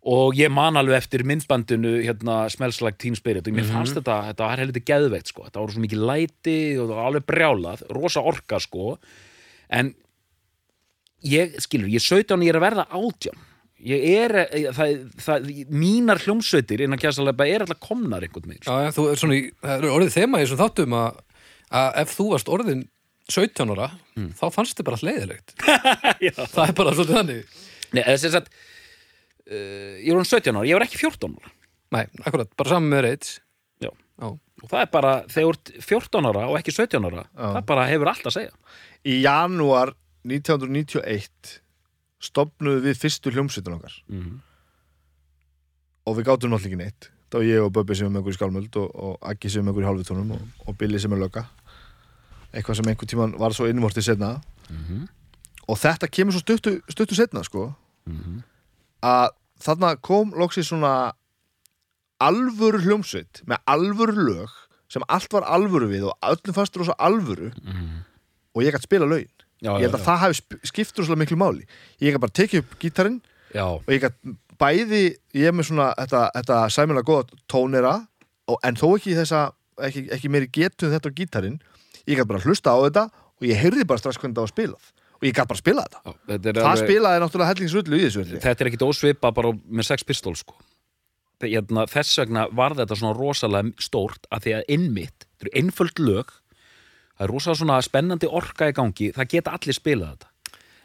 og 0.08 0.36
ég 0.38 0.48
man 0.52 0.78
alveg 0.80 0.96
eftir 0.96 1.24
myndbandinu 1.28 1.98
hérna 2.00 2.46
Smells 2.52 2.78
Like 2.80 2.96
Teen 3.02 3.16
Spirit. 3.18 3.44
Og 3.48 3.52
mér 3.56 3.66
fannst 3.68 3.98
þetta, 3.98 4.14
þetta 4.30 4.46
var 4.48 4.62
helviti 4.62 4.82
geðveikt 4.88 5.28
sko, 5.32 5.44
þetta 5.48 5.60
voru 5.60 5.74
svo 5.74 5.82
mikið 5.84 6.04
læti 6.08 6.54
og 6.80 6.86
það 6.88 6.94
var 6.96 7.08
alveg 7.10 7.26
brjálað, 7.28 7.82
rosa 7.92 8.22
orka 8.24 8.60
sko, 8.64 8.94
en 9.68 9.92
ég, 11.28 11.52
skilur, 11.60 11.90
ég 11.92 12.00
17 12.00 12.32
og 12.38 12.46
ég 12.46 12.54
er 12.54 12.60
að 12.60 12.64
verða 12.68 12.86
átján. 12.96 13.42
Ég 13.80 14.02
er, 14.12 14.34
það, 14.76 14.96
það, 15.24 15.50
mínar 15.72 16.20
hljómsveitir 16.20 16.82
innan 16.84 17.00
kjæsalega 17.00 17.46
er 17.48 17.62
alltaf 17.64 17.80
komnar 17.80 18.24
einhvern 18.26 18.50
veginn 18.52 18.64
sko. 18.64 19.28
Í- 19.36 19.52
það 19.62 19.76
er 19.76 19.86
orðið 19.94 20.16
þema 20.18 20.40
í 20.40 20.44
þessum 20.44 20.60
þáttum 20.60 20.96
að, 20.98 21.20
að 21.80 22.00
ef 22.02 22.16
þú 22.18 22.26
varst 22.34 22.50
orðin 22.52 22.82
17 23.30 23.72
ára, 23.76 23.88
þá 24.36 24.44
fannst 24.52 24.76
þið 24.80 24.88
bara 24.90 25.00
leiðilegt. 25.06 25.54
Það 26.50 26.64
er 26.66 26.72
bara 26.80 26.92
svolítið 26.96 27.16
þannig. 27.20 27.58
Nei, 27.94 28.02
þess 28.10 28.36
að 28.40 28.48
ég 29.50 30.10
er 30.12 30.16
hún 30.20 30.28
17 30.28 30.54
ára, 30.56 30.66
ég 30.68 30.74
var 30.78 30.84
ekki 30.86 30.98
14 31.00 31.34
ára 31.40 31.50
Nei, 31.90 32.04
akkurat, 32.22 32.46
bara 32.56 32.68
saman 32.70 32.90
með 32.92 33.00
reits. 33.02 33.40
Já. 33.82 33.90
Já. 34.20 34.28
og 34.62 34.68
það 34.70 34.80
er 34.84 34.90
bara, 34.92 35.12
þegar 35.26 35.46
þú 35.46 35.54
ert 35.56 35.72
14 35.88 36.28
ára 36.30 36.44
og 36.50 36.58
ekki 36.60 36.74
17 36.76 37.08
ára, 37.08 37.24
það 37.34 37.64
bara 37.66 37.86
hefur 37.90 38.10
allt 38.12 38.26
að 38.30 38.36
segja 38.36 38.52
Í 39.10 39.16
janúar 39.24 39.94
1991 40.28 41.56
stopnuðu 42.20 42.82
við 42.84 42.98
fyrstu 43.00 43.32
hljómsveitur 43.32 43.74
okkar 43.78 43.94
Mhm. 44.08 44.40
og 46.06 46.16
við 46.18 46.26
gátum 46.28 46.50
náttúrulega 46.52 46.68
ekki 46.70 46.80
neitt 46.80 47.08
þá 47.30 47.36
var 47.38 47.46
ég 47.46 47.64
og 47.64 47.72
Böbbi 47.72 47.94
sem 47.96 48.06
er 48.06 48.14
með 48.20 48.28
í 48.28 48.36
skálmöld 48.36 48.76
og, 48.76 48.90
og 48.94 49.18
Aggi 49.22 49.50
sem 49.50 49.66
er 49.66 49.72
með 49.72 49.82
í 49.84 49.86
hálfutónum 49.88 50.32
og, 50.34 50.40
og 50.66 50.76
Billy 50.78 50.98
sem 50.98 51.12
er 51.12 51.20
lögga 51.22 51.44
eitthvað 52.52 52.76
sem 52.80 52.88
einhvern 52.90 53.10
tíman 53.12 53.34
var 53.38 53.50
svo 53.56 53.68
innvortið 53.70 54.02
setna 54.12 54.40
Mhm. 54.70 55.08
og 55.68 55.76
þetta 55.78 56.06
kemur 56.10 56.32
svo 56.32 56.40
stuttu, 56.44 56.80
stuttu 56.90 57.14
setna 57.14 57.42
sko 57.44 57.74
Mhm. 58.06 58.42
Að 59.02 59.30
þarna 59.64 59.94
kom 60.00 60.32
loksins 60.36 60.68
svona 60.72 61.12
alvöru 62.20 62.80
hljómsveit 62.84 63.42
með 63.48 63.62
alvöru 63.70 64.24
lög 64.28 64.56
sem 64.90 65.04
allt 65.08 65.32
var 65.32 65.46
alvöru 65.48 65.88
við 65.90 66.08
og 66.10 66.16
öllum 66.26 66.56
fannst 66.56 66.76
rosa 66.76 66.94
alvöru 66.98 67.52
Mhm. 67.64 68.04
og 68.54 68.62
ég 68.62 68.72
gætt 68.74 68.82
spila 68.88 69.06
lögin 69.06 69.30
Já, 69.62 69.76
ég 69.76 69.80
held 69.84 69.94
að 69.94 70.04
það 70.06 70.18
hafi 70.18 70.58
skipt 70.64 70.96
rosalega 70.98 71.18
miklu 71.20 71.36
máli. 71.36 71.66
Ég 72.00 72.14
gætt 72.14 72.20
bara 72.20 72.32
tekið 72.32 72.58
upp 72.64 72.78
gítarinn 72.80 73.20
Já, 73.54 73.64
og 73.68 73.84
ég 73.86 74.00
gætt 74.00 74.16
bæði 74.58 75.16
ég 75.34 75.46
er 75.48 75.52
með 75.52 75.68
svona 75.68 75.94
þetta, 75.96 76.30
þetta 76.34 76.56
sæmilega 76.70 77.04
góða 77.04 77.28
tónera 77.48 78.06
og, 78.48 78.58
en 78.64 78.74
þó 78.76 78.96
ekki 78.96 79.14
þessa 79.16 79.52
ekki, 79.80 80.08
ekki 80.10 80.28
meiri 80.30 80.48
getu 80.52 80.86
en 80.88 80.92
þetta 80.98 81.08
á 81.12 81.16
gítarinn 81.16 81.60
ég 82.08 82.16
gætt 82.18 82.26
bara 82.28 82.40
hlusta 82.40 82.72
á 82.72 82.78
þetta 82.88 83.04
og 83.12 83.42
ég 83.48 83.56
heyrði 83.60 83.84
bara 83.86 83.98
strax 83.98 84.16
hvernig 84.18 84.34
það 84.36 84.44
var 84.48 84.52
spilað 84.54 84.92
og 85.20 85.28
ég 85.28 85.36
gætt 85.36 85.50
bara 85.52 85.60
spila 85.60 85.84
þetta. 85.86 86.00
Já 86.04 86.12
þetta, 86.32 86.48
er 86.48 86.58
það 86.60 86.68
alveg, 86.70 86.88
spilaði 86.88 87.22
náttúrulega 87.24 87.50
hellingsrullu 87.52 87.98
í 87.98 88.04
þessu 88.06 88.22
verði 88.24 88.40
þetta 88.46 88.64
er 88.64 88.70
ekkit 88.70 88.84
ósvipa 88.88 89.32
bara 89.36 89.52
með 89.52 89.88
sex 89.90 90.06
pistols 90.08 90.44
sko. 90.44 90.56
Þe- 91.40 91.52
hérna, 91.54 91.86
þess 91.88 92.18
vegna 92.22 92.46
var 92.52 92.74
þetta 92.78 92.96
svona 93.00 93.16
rosalega 93.16 93.72
stórt 93.80 94.26
að 94.32 94.46
því 94.46 94.54
að 94.58 94.64
innmitt, 94.76 95.26
þetta 95.38 95.46
eru 95.48 95.54
einföld 95.62 96.02
lög. 96.04 96.32
Það 97.16 97.26
er 97.26 97.32
rosalega 97.34 97.60
svona 97.60 97.78
spennandi 97.84 98.28
orka 98.40 98.68
í 98.70 98.76
gangi, 98.76 99.10
það 99.16 99.28
geta 99.36 99.52
allir 99.56 99.76
spilað 99.76 100.14
þetta 100.16 100.29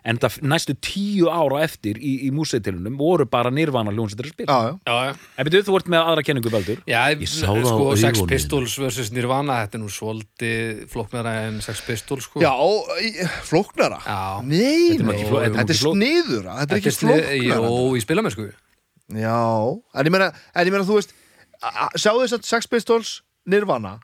en 0.06 0.20
það 0.22 0.36
næstu 0.46 0.76
tíu 0.86 1.30
ára 1.34 1.64
eftir 1.66 1.98
í, 1.98 2.12
í 2.28 2.30
músitilunum 2.36 2.94
voru 3.00 3.26
bara 3.26 3.50
nirvana 3.50 3.90
hljónsettir 3.90 4.28
að 4.30 4.34
spila 4.36 4.54
já, 4.54 4.68
já. 4.70 4.74
Já, 4.86 4.96
já. 5.10 5.14
En 5.42 5.48
byrjuð, 5.50 5.66
þú 5.66 5.78
ert 5.80 5.90
með 5.96 6.04
aðra 6.12 6.24
kenningu, 6.28 6.52
Baldur 6.54 6.82
Já, 6.86 7.00
Ég 7.10 7.24
á 7.26 7.54
sko, 7.72 7.88
Sex. 8.04 8.22
Pistols 8.30 8.76
versus 8.84 9.10
Nirvana, 9.16 9.58
þetta 9.66 9.80
er 9.80 9.82
nú 9.82 9.90
svolítið 9.90 10.84
flóknara 10.94 11.34
en 11.48 11.58
Sex 11.66 11.82
Pistols, 11.88 12.28
sko. 12.30 12.44
já 12.46 12.52
Já. 14.06 14.22
nei, 14.46 14.96
Þetta 15.00 15.18
er 15.18 15.26
fló- 15.26 15.42
þetta 15.42 15.50
er 15.50 15.60
er 15.60 15.66
ekki 15.66 15.80
fló- 15.82 15.96
sniðura 15.98 16.58
þetta 16.62 16.72
er 16.78 16.82
ekki 16.84 16.96
snið- 17.00 17.26
flóknara 17.26 17.70
Jó, 17.74 17.96
í 17.98 18.02
spilamennsku. 18.06 18.48
já, 19.10 19.38
en 19.96 20.06
ég 20.06 20.12
meina, 20.14 20.32
en 20.56 20.68
ég 20.68 20.72
meina 20.74 20.86
þú 20.86 21.00
veist 21.02 21.14
sjáu 21.98 22.20
þess 22.22 22.38
að 22.38 22.46
Sex 22.46 22.68
Pistols 22.70 23.22
Nirvana 23.46 24.00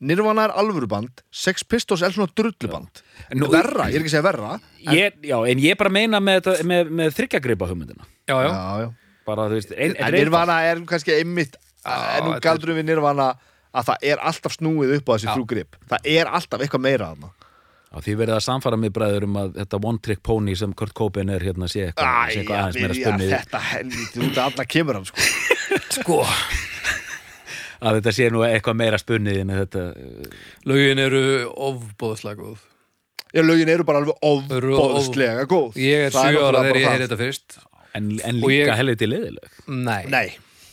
Nirvana 0.00 0.44
er 0.44 0.52
alvöruband 0.60 1.22
Sex 1.32 1.64
Pistols 1.64 2.02
er 2.04 2.12
svona 2.12 2.28
drulluband 2.36 3.00
Nú- 3.34 3.48
verra, 3.52 3.86
ég 3.88 3.96
er 3.96 4.02
ekki 4.04 4.10
að 4.10 4.16
segja 4.18 4.26
verra 4.26 4.58
ég, 4.92 5.14
Já, 5.24 5.38
en 5.48 5.58
ég 5.62 5.78
bara 5.80 5.90
meina 5.90 6.20
með, 6.20 6.42
þetta- 6.44 6.66
með, 6.68 6.90
með 7.00 7.14
þryggjagripa 7.16 7.68
hugmyndina 7.70 8.04
Já, 8.28 8.36
já. 8.44 8.50
já, 8.50 8.80
já. 8.84 8.90
Bara, 9.26 9.48
þú 9.48 9.56
veist, 9.56 9.72
ein, 9.72 9.96
en 9.96 10.12
Nirvana 10.14 10.58
er 10.68 10.82
kannski 10.86 11.16
einmitt 11.16 11.56
Já, 11.56 11.94
en 12.18 12.24
nú 12.24 12.34
þetta 12.34 12.36
er- 12.36 12.44
galdurum 12.50 12.76
við 12.82 12.84
Nirvana 12.90 13.30
að 13.76 13.88
það 13.90 13.96
er 14.12 14.18
alltaf 14.28 14.52
snúið 14.58 14.94
upp 14.98 15.08
á 15.08 15.12
þessi 15.16 15.26
Já. 15.30 15.34
þrjú 15.34 15.46
grip 15.54 15.76
það 15.88 16.12
er 16.12 16.26
alltaf 16.26 16.60
eitthvað 16.60 16.84
meira 16.90 17.08
þarna 17.14 17.32
Já, 17.86 18.00
því 18.02 18.14
verið 18.20 18.34
að 18.36 18.44
samfara 18.44 18.76
mig 18.76 18.92
bræður 18.92 19.24
um 19.24 19.36
að 19.40 19.52
þetta 19.56 19.78
one 19.88 19.98
trick 20.04 20.22
pony 20.22 20.54
sem 20.58 20.72
Kurt 20.76 20.92
Cobain 20.92 21.30
er 21.32 21.40
hérna 21.40 21.68
sé 21.70 21.86
eitthvað, 21.88 22.28
sé 22.34 22.40
eitthvað 22.42 22.60
aðeins 22.60 22.80
meira 22.80 22.92
byrja 22.92 23.06
spunnið 23.08 23.30
þetta 23.32 23.60
helviti 23.70 24.20
út 24.26 24.36
af 24.42 24.52
alla 24.52 24.64
kemur 24.68 24.94
hann 24.98 25.06
sko. 25.08 25.28
Sko, 25.96 26.18
að 27.80 27.98
þetta 28.00 28.12
sé 28.16 28.30
nú 28.32 28.42
eitthvað 28.46 28.78
meira 28.80 28.98
spunnið 29.02 29.40
en 29.42 29.52
þetta 29.60 29.84
uh, 29.92 30.30
lögin 30.70 30.98
eru 31.04 31.22
ofbóðslega 31.68 32.40
góð. 32.40 32.58
já, 33.34 33.42
lögin 33.44 33.68
eru 33.74 33.84
bara 33.84 34.00
alveg 34.02 34.16
ofbóðslega 34.22 35.44
góð. 35.50 35.76
Ég 35.80 36.06
er 36.08 36.14
Það 36.14 36.32
7 36.36 36.42
ára 36.48 36.64
þegar 36.64 36.76
ég 36.80 36.86
það. 36.86 36.92
heyri 36.96 37.06
þetta 37.06 37.20
fyrst. 37.24 37.58
en, 37.96 38.10
en 38.28 38.40
líka 38.42 38.72
ég- 38.72 38.76
helviti 38.76 39.06
leðileg 39.08 39.62
Nei. 39.68 40.04
nei. 40.12 40.26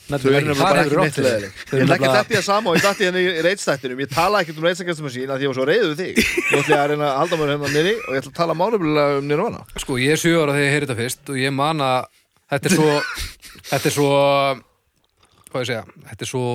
Þau 0.03 0.17
eru 0.19 0.33
nefnilega 0.51 0.59
bara 0.59 0.81
ekki 0.83 0.97
neitt 0.99 1.17
leðileg 1.23 1.51
Ég 1.53 1.85
nefnilega- 1.87 2.09
þetta 2.17 2.33
í 2.33 2.37
það 2.37 2.43
sama 2.49 2.69
og 2.69 2.75
ég 2.77 2.83
dætti 2.83 3.05
hérna 3.07 3.21
í 3.23 3.43
reitstættinum. 3.45 4.01
Ég 4.03 4.09
tala 4.11 4.41
ekkert 4.43 4.57
um 4.59 4.65
reitstækjastum 4.67 5.07
sín 5.13 5.31
að 5.31 5.39
því 5.39 5.45
ég 5.47 5.51
var 5.53 5.57
svo 5.57 5.67
reyðu 5.69 5.93
þig. 5.95 6.19
Nú 6.51 6.57
ætla 6.59 6.75
ég 6.75 6.81
að 6.83 6.89
reyna 6.91 7.07
að 7.07 7.17
halda 7.21 7.39
mér 7.39 7.51
hérna 7.53 7.69
nýri 7.71 7.93
og 8.03 8.11
ég 8.11 8.19
ætla 8.19 8.31
að 8.33 8.39
tala 8.41 8.57
málefnilega 8.59 9.17
um 9.21 9.27
Nirvana. 9.31 9.61
Sko, 9.79 9.95
ég 10.03 10.11
er 10.11 10.19
7 10.19 10.35
ára 10.43 10.57
þegar 10.57 10.67
ég 10.67 10.73
heyri 10.75 10.85
þetta 10.89 10.99
fyrst 10.99 11.31
og 11.31 11.39
ég 11.39 11.55
man 11.55 11.79
að 11.87 12.05
þetta 12.51 12.69
er 12.69 12.75
svo 12.75 12.89
þetta 13.71 13.87
er 13.87 13.95
svo 13.95 14.09
hvað 15.53 15.63
ég 15.63 15.69
segja, 15.71 15.83
þetta 16.11 16.27
er 16.27 16.31
svo 16.33 16.45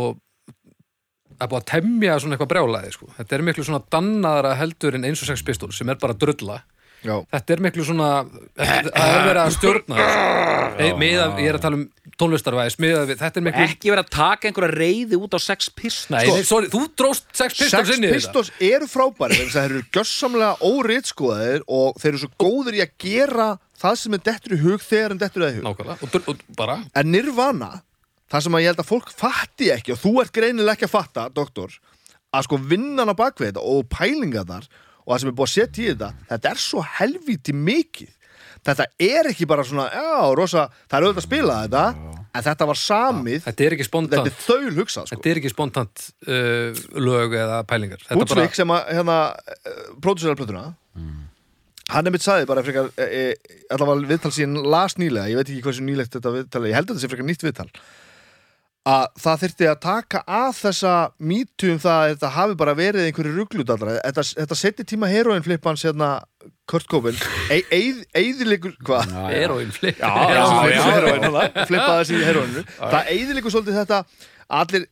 er 1.46 1.52
búið 1.52 1.62
að 1.62 1.68
temja 1.72 2.18
svona 2.22 2.36
eitthvað 2.36 2.50
brjálæði 2.54 2.96
sko. 2.96 3.12
þetta 3.18 3.36
er 3.36 3.46
miklu 3.46 3.68
svona 3.68 3.84
dannaðara 3.94 4.56
heldur 4.58 4.98
en 4.98 5.06
eins 5.08 5.22
og 5.22 5.30
sex 5.30 5.44
pistol 5.46 5.70
sem 5.74 5.88
er 5.92 6.00
bara 6.00 6.16
drulla 6.18 6.62
Já. 7.06 7.14
þetta 7.30 7.54
er 7.54 7.60
miklu 7.62 7.84
svona 7.86 8.08
það 8.58 9.04
er 9.04 9.26
verið 9.28 9.40
að 9.44 9.52
stjórna 9.54 9.98
þessu. 10.00 10.88
miða, 10.98 11.26
ég 11.38 11.50
er 11.52 11.58
að 11.58 11.62
tala 11.62 11.78
um 11.78 11.84
tónlistarvæðis 12.18 12.76
við, 12.82 13.12
þetta 13.20 13.38
er 13.38 13.44
miklu 13.46 13.66
Ekki 13.68 13.92
verið 13.92 14.02
að 14.02 14.10
taka 14.16 14.50
einhverja 14.50 14.74
reyði 14.74 15.20
út 15.20 15.36
á 15.38 15.40
sex 15.42 15.70
nei, 16.10 16.24
sorry, 16.42 16.70
þú 16.72 16.82
dróst 16.98 17.28
Sex 17.30 17.54
Pistols 17.54 17.76
Sex 17.76 17.94
inn 17.94 18.02
í 18.02 18.10
þetta 18.10 18.18
Pistols 18.18 18.50
eru 18.58 18.90
frábæri 18.90 19.38
þess 19.38 19.54
að 19.54 19.60
þeir 19.60 19.76
eru 19.76 19.84
gjössamlega 19.94 20.72
óritskoðaðir 20.72 21.66
og 21.78 22.02
þeir 22.02 22.10
eru 22.10 22.22
svo 22.24 22.32
góður 22.42 22.78
í 22.80 22.82
að 22.82 22.94
gera 23.06 23.48
það 23.78 24.00
sem 24.02 24.18
er 24.18 24.24
dettur 24.26 24.56
í 24.56 24.60
hug 24.64 24.82
þegar 24.82 25.14
en 25.14 25.22
dettur 25.22 25.46
í 25.46 25.52
hug 25.60 25.68
Nákvæmlega, 25.68 26.78
En 26.98 27.12
Nirvana, 27.14 27.70
það 28.28 28.44
sem 28.44 28.58
að 28.58 28.64
ég 28.64 28.72
held 28.72 28.82
að 28.82 28.90
fólk 28.90 29.14
fatti 29.16 29.70
ekki 29.74 29.94
og 29.94 30.02
þú 30.02 30.12
ert 30.22 30.34
greinilega 30.36 30.76
ekki 30.76 30.88
að 30.88 30.94
fatta, 30.94 31.28
doktor 31.34 31.74
að 32.34 32.46
sko 32.48 32.60
vinnan 32.70 33.08
á 33.08 33.14
bakvið 33.16 33.52
þetta 33.52 33.64
og 33.64 33.88
pælinga 33.92 34.44
þar 34.48 34.68
og 34.68 35.10
það 35.10 35.20
sem 35.22 35.30
er 35.30 35.36
búið 35.38 35.48
að 35.48 35.54
setja 35.54 35.82
í 35.82 35.90
þetta 35.92 36.12
þetta 36.28 36.52
er 36.52 36.62
svo 36.62 36.84
helvíti 36.98 37.56
mikið. 37.56 38.14
Þetta 38.66 38.84
er 39.00 39.28
ekki 39.30 39.46
bara 39.48 39.62
svona, 39.64 39.86
já, 39.94 40.34
rosa 40.36 40.64
það 40.90 40.96
er 40.98 41.04
auðvitað 41.06 41.22
að 41.22 41.26
spila 41.28 41.58
þetta 41.62 41.84
en 42.38 42.44
þetta 42.44 42.66
var 42.68 42.78
samið, 42.80 43.38
Þetta 43.46 43.64
er 43.64 43.76
ekki 43.76 43.84
þetta 43.84 43.88
spontant 43.88 44.28
er 44.28 44.36
þaul 44.44 44.74
hugsað 44.76 45.06
sko. 45.08 45.16
Þetta 45.16 45.30
er 45.30 45.40
ekki 45.40 45.52
spontant 45.52 46.04
uh, 46.26 46.82
lög 46.98 47.36
eða 47.38 47.62
pælingar. 47.70 48.02
Þetta 48.04 48.18
Bútsvik 48.20 48.58
sem 48.58 48.74
að 48.74 48.92
hérna 48.98 49.18
pródúsera 50.04 50.36
plötuna. 50.38 50.66
Hann 51.88 52.04
er 52.04 52.12
mitt 52.12 52.24
sagði 52.24 52.48
bara 52.50 52.60
frekar 52.66 52.90
e, 53.00 53.04
e, 53.06 53.52
allavega 53.72 54.10
viðtal 54.10 54.32
sín 54.36 54.58
las 54.68 54.98
nýlega 55.00 55.30
ég 55.32 55.38
veit 55.38 55.48
ekki 55.48 55.62
hversu 55.64 55.84
nýlegt 55.86 56.18
þetta 56.18 56.32
viðtal 56.34 56.60
er, 56.60 56.66
ég 56.68 56.76
held 56.76 56.90
að 56.90 56.98
þetta 56.98 57.04
sé 57.06 57.08
frekar 57.08 57.28
nýtt 57.30 57.44
viðtal 57.46 57.68
að 58.88 59.04
það 59.20 59.40
þyrfti 59.42 59.68
að 59.68 59.80
taka 59.84 60.20
að 60.38 60.50
þessa 60.62 60.92
mýtu 61.30 61.72
um 61.74 61.80
það 61.82 61.98
að 61.98 62.12
þetta 62.14 62.30
hafi 62.38 62.56
bara 62.62 62.74
verið 62.78 63.08
einhverju 63.08 63.34
ruglutallra 63.36 63.96
þetta, 63.98 64.24
þetta 64.40 64.58
seti 64.62 64.86
tíma 64.88 65.10
heroin 65.12 65.44
flippans 65.44 65.84
hérna 65.86 66.10
Kurt 66.68 66.86
Cobain. 66.88 67.16
E, 67.50 67.62
eið, 67.72 68.02
eiðilegur 68.16 68.74
hvað? 68.84 69.12
Heroin 69.32 69.70
flip 69.74 70.00
Já, 70.00 70.10
já, 70.32 70.42
já, 70.72 70.82
heroin, 70.92 71.28
flippaði 71.68 72.02
þessi 72.02 72.24
heroinu 72.28 72.64
það 72.78 73.12
eiðilegur 73.14 73.54
svolítið 73.54 73.78
þetta 73.82 74.02
allir 74.48 74.84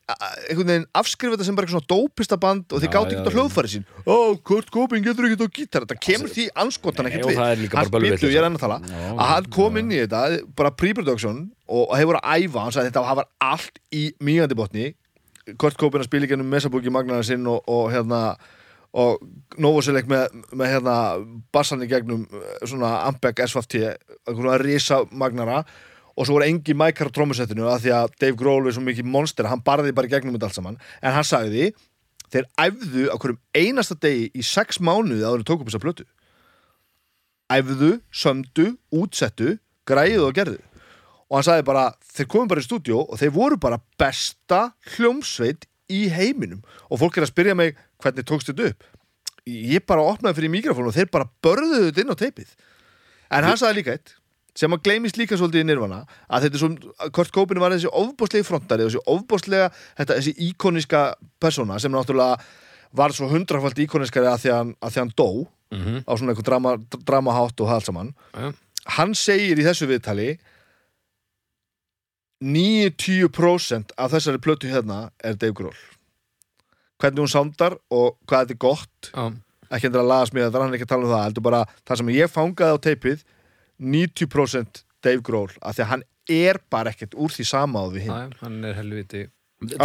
einhvern 0.51 0.69
veginn 0.69 0.87
afskrifa 1.01 1.37
þetta 1.37 1.47
sem 1.49 1.57
bara 1.57 1.67
eitthvað 1.67 1.79
svona 1.79 1.91
dópista 1.93 2.37
band 2.41 2.75
og 2.77 2.83
Já, 2.85 2.91
gátt 2.93 3.15
ekki 3.15 3.31
á 3.33 3.35
hljóðfæri 3.37 3.71
sín. 3.73 3.87
Ó, 4.05 4.17
Kurt 4.45 4.69
Cobain 4.75 5.05
getur 5.07 5.29
ekki 5.29 5.49
á 5.49 5.57
gítar. 5.59 5.87
Þetta 5.87 5.97
kemur 6.07 6.33
því 6.35 6.45
anskotan 6.65 7.09
ekkert 7.09 7.31
við. 7.31 7.41
Hann- 7.73 7.91
Bíddu, 7.97 8.29
ég 8.29 8.37
er 8.43 8.49
enn 8.51 8.59
að 8.59 8.65
tala. 8.67 8.79
Að 9.17 9.31
hann 9.33 9.49
kom 9.57 9.77
inn 9.81 9.91
í 9.95 10.03
þetta 10.05 10.23
bara 10.57 10.71
pre-production 10.77 11.41
og 11.69 11.97
hefur 11.97 12.21
að 12.21 12.45
æfa 12.45 12.67
hann 12.67 12.77
sagði 12.77 12.93
þetta 12.93 13.17
var 13.17 13.29
allt 13.41 13.81
í 13.93 14.05
mýgandi 14.21 14.59
botni. 14.59 14.95
Kurt 15.57 15.79
Cobain 15.81 16.03
að 16.03 16.11
spila 16.11 16.27
í 16.27 16.29
gennum 16.29 16.51
mesabúki 16.53 16.93
magnaðar 16.93 17.25
sinn 17.25 17.47
og, 17.47 17.63
og 17.71 17.91
hérna 17.95 18.37
og 18.97 19.21
Novoselec 19.61 20.07
með, 20.09 20.31
með 20.57 20.71
hérna 20.73 20.95
bassan 21.53 21.83
í 21.85 21.89
gegnum 21.91 22.23
eh, 22.33 22.65
svona 22.65 23.03
Ampeg 23.07 23.43
SFT 23.45 23.83
einhverjum 24.27 24.63
risa 24.63 25.03
magnara 25.13 25.65
og 26.17 26.25
svo 26.25 26.39
voru 26.39 26.49
engi 26.49 26.75
mækar 26.77 27.11
á 27.13 27.17
trómusettinu 27.17 27.69
að 27.69 27.85
því 27.85 27.93
að 27.93 28.15
Dave 28.23 28.39
Grohl 28.41 28.69
er 28.69 28.75
svo 28.77 28.85
mikið 28.85 29.09
monster 29.13 29.49
hann 29.51 29.63
barði 29.65 29.93
bara 29.97 30.11
gegnum 30.11 30.37
þetta 30.37 30.49
allt 30.49 30.59
saman. 30.59 30.79
En 31.05 31.13
hann 31.13 31.27
sagði 31.29 31.69
þeir 32.33 32.49
æfðu 32.57 33.05
á 33.13 33.17
hverjum 33.21 33.41
einasta 33.53 33.99
degi 34.01 34.31
í 34.33 34.45
sex 34.45 34.81
mánuði 34.81 35.27
áður 35.27 35.43
en 35.43 35.49
tók 35.51 35.61
upp 35.61 35.69
þessa 35.69 35.83
plötu. 35.85 36.09
Æfðu, 37.53 37.93
sömdu, 38.11 38.73
útsettu 38.97 39.59
græðu 39.87 40.25
og 40.27 40.35
gerðu. 40.35 40.59
Og 41.29 41.39
hann 41.39 41.47
sagði 41.47 41.69
bara, 41.69 41.87
þeir 42.17 42.31
komum 42.33 42.51
bara 42.51 42.63
í 42.63 42.67
stúdíó 42.67 43.05
og 43.05 43.21
þeir 43.21 43.33
voru 43.37 43.61
bara 43.61 43.83
besta 44.01 44.71
hljómsveit 44.97 45.69
í 45.93 46.07
heiminum. 46.11 46.65
Og 46.91 47.03
fólk 47.03 47.19
er 47.19 47.27
að 47.27 47.35
spyrja 47.35 47.57
mig 47.59 47.77
hvernig 48.03 48.27
tókst 48.27 48.51
þetta 48.51 48.73
upp? 48.73 48.93
Ég 49.47 49.85
bara 49.87 50.07
opnaði 50.07 50.41
fyrir 50.41 50.55
mikrofónu 50.55 50.91
og 50.91 50.97
þeir 50.97 51.11
bara 51.13 51.29
börðuðu 51.45 51.91
þetta 51.91 52.03
inn 52.03 52.15
á 52.15 52.23
teipið. 52.23 52.55
En 53.37 53.47
hann 53.47 53.59
sagði 53.61 53.83
líka 53.83 53.95
eitt 53.99 54.17
sem 54.57 54.73
að 54.73 54.83
gleymist 54.87 55.19
líka 55.21 55.37
svolítið 55.37 55.65
í 55.65 55.69
nirvana 55.69 55.99
að 56.29 56.47
þetta 56.47 56.57
er 56.57 56.63
svo, 56.63 56.71
að 57.05 57.11
Kurt 57.19 57.33
Cobain 57.37 57.61
var 57.61 57.75
þessi 57.77 57.91
ofbóðslegi 57.93 58.47
frontari 58.49 58.87
þessi 58.87 59.03
ofbóðslega, 59.13 59.67
þetta, 59.99 60.17
þessi 60.21 60.35
íkoniska 60.49 61.03
persóna 61.43 61.77
sem 61.83 61.93
náttúrulega 61.93 62.39
var 62.97 63.13
svo 63.13 63.29
hundrafald 63.29 63.79
íkoniskari 63.85 64.31
að 64.31 64.41
því 64.47 64.53
að, 64.57 64.71
að 64.81 64.91
því 64.95 65.01
að 65.01 65.05
hann 65.05 65.15
dó 65.17 65.31
Mhm. 65.67 66.05
á 66.07 66.13
svona 66.15 66.31
eitthvað 66.31 66.47
drama, 66.47 66.73
dramahátt 67.11 67.61
og 67.61 67.83
saman 67.83 68.13
Já. 68.39 68.53
hann 68.97 69.15
segir 69.19 69.59
í 69.59 69.65
þessu 69.67 69.89
viðtali 69.91 70.39
90% 72.45 73.91
af 73.99 74.13
þessari 74.13 74.39
plötu 74.45 74.69
hérna 74.71 75.11
er 75.25 75.35
Dave 75.35 75.53
Grohl 75.59 75.75
hvernig 77.03 77.25
hún 77.25 77.33
sándar 77.33 77.75
og 77.93 78.15
hvað 78.29 78.47
þetta 78.47 78.55
er 78.55 78.61
gott 78.63 79.11
Já. 79.11 79.25
ekki 79.75 79.89
endur 79.91 80.05
að 80.05 80.11
laga 80.13 80.29
smíða, 80.31 80.51
það 80.53 80.59
er 80.61 80.65
hann 80.67 80.77
ekki 80.79 80.87
að 80.87 80.93
tala 80.95 81.05
um 81.09 81.13
það 81.17 81.25
heldur 81.27 81.47
bara 81.49 81.63
það 81.83 82.01
sem 82.01 82.13
ég 82.15 82.33
fangaði 82.33 82.77
á 82.77 82.85
teipið 82.87 83.25
90% 83.81 84.83
Dave 85.05 85.23
Grohl 85.23 85.51
af 85.63 85.77
því 85.77 85.85
að 85.85 85.91
hann 85.93 86.05
er 86.29 86.59
bara 86.73 86.91
ekkert 86.91 87.15
úr 87.15 87.31
því 87.31 87.45
sama 87.47 87.83
á 87.83 87.87
við 87.93 88.07
hinn. 88.09 88.15
Næ, 88.15 88.39
hann 88.43 88.65
er 88.67 88.75
helviti 88.81 89.27
því 89.57 89.77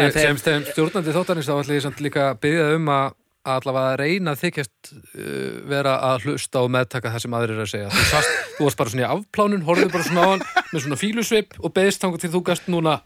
en 0.00 0.06
ég- 0.06 0.14
þeir- 0.14 0.22
sem, 0.26 0.38
sem 0.42 0.64
stjórnandi 0.72 1.12
þáttanins 1.14 1.46
þá 1.50 1.54
ætla 1.62 1.76
ég 1.76 1.82
samt 1.84 2.00
líka 2.02 2.22
að 2.32 2.40
byggja 2.42 2.64
um 2.76 2.88
að 2.94 3.12
allavega 3.52 3.92
að 3.92 3.98
reyna 4.00 4.32
að 4.36 4.40
þykjast 4.44 4.90
uh, 4.92 5.68
vera 5.70 5.92
að 6.12 6.26
hlusta 6.28 6.60
og 6.62 6.70
meðtaka 6.70 7.10
það 7.14 7.22
sem 7.24 7.34
aðrir 7.38 7.54
eru 7.56 7.64
að 7.66 7.70
segja. 7.72 7.88
Þú, 7.90 8.04
sast, 8.12 8.34
þú 8.58 8.66
varst 8.68 8.78
bara 8.82 8.92
svona 8.92 9.02
í 9.02 9.08
afplánun, 9.10 9.64
horfðu 9.66 9.88
bara 9.92 10.06
svona 10.06 10.22
á 10.22 10.30
hann 10.32 10.44
með 10.72 10.84
svona 10.86 10.98
fílusvip 11.00 11.56
og 11.58 11.72
beðist 11.74 12.02
þangur 12.04 12.22
til 12.22 12.30
þú 12.30 12.42
gast 12.46 12.68
núna 12.70 13.00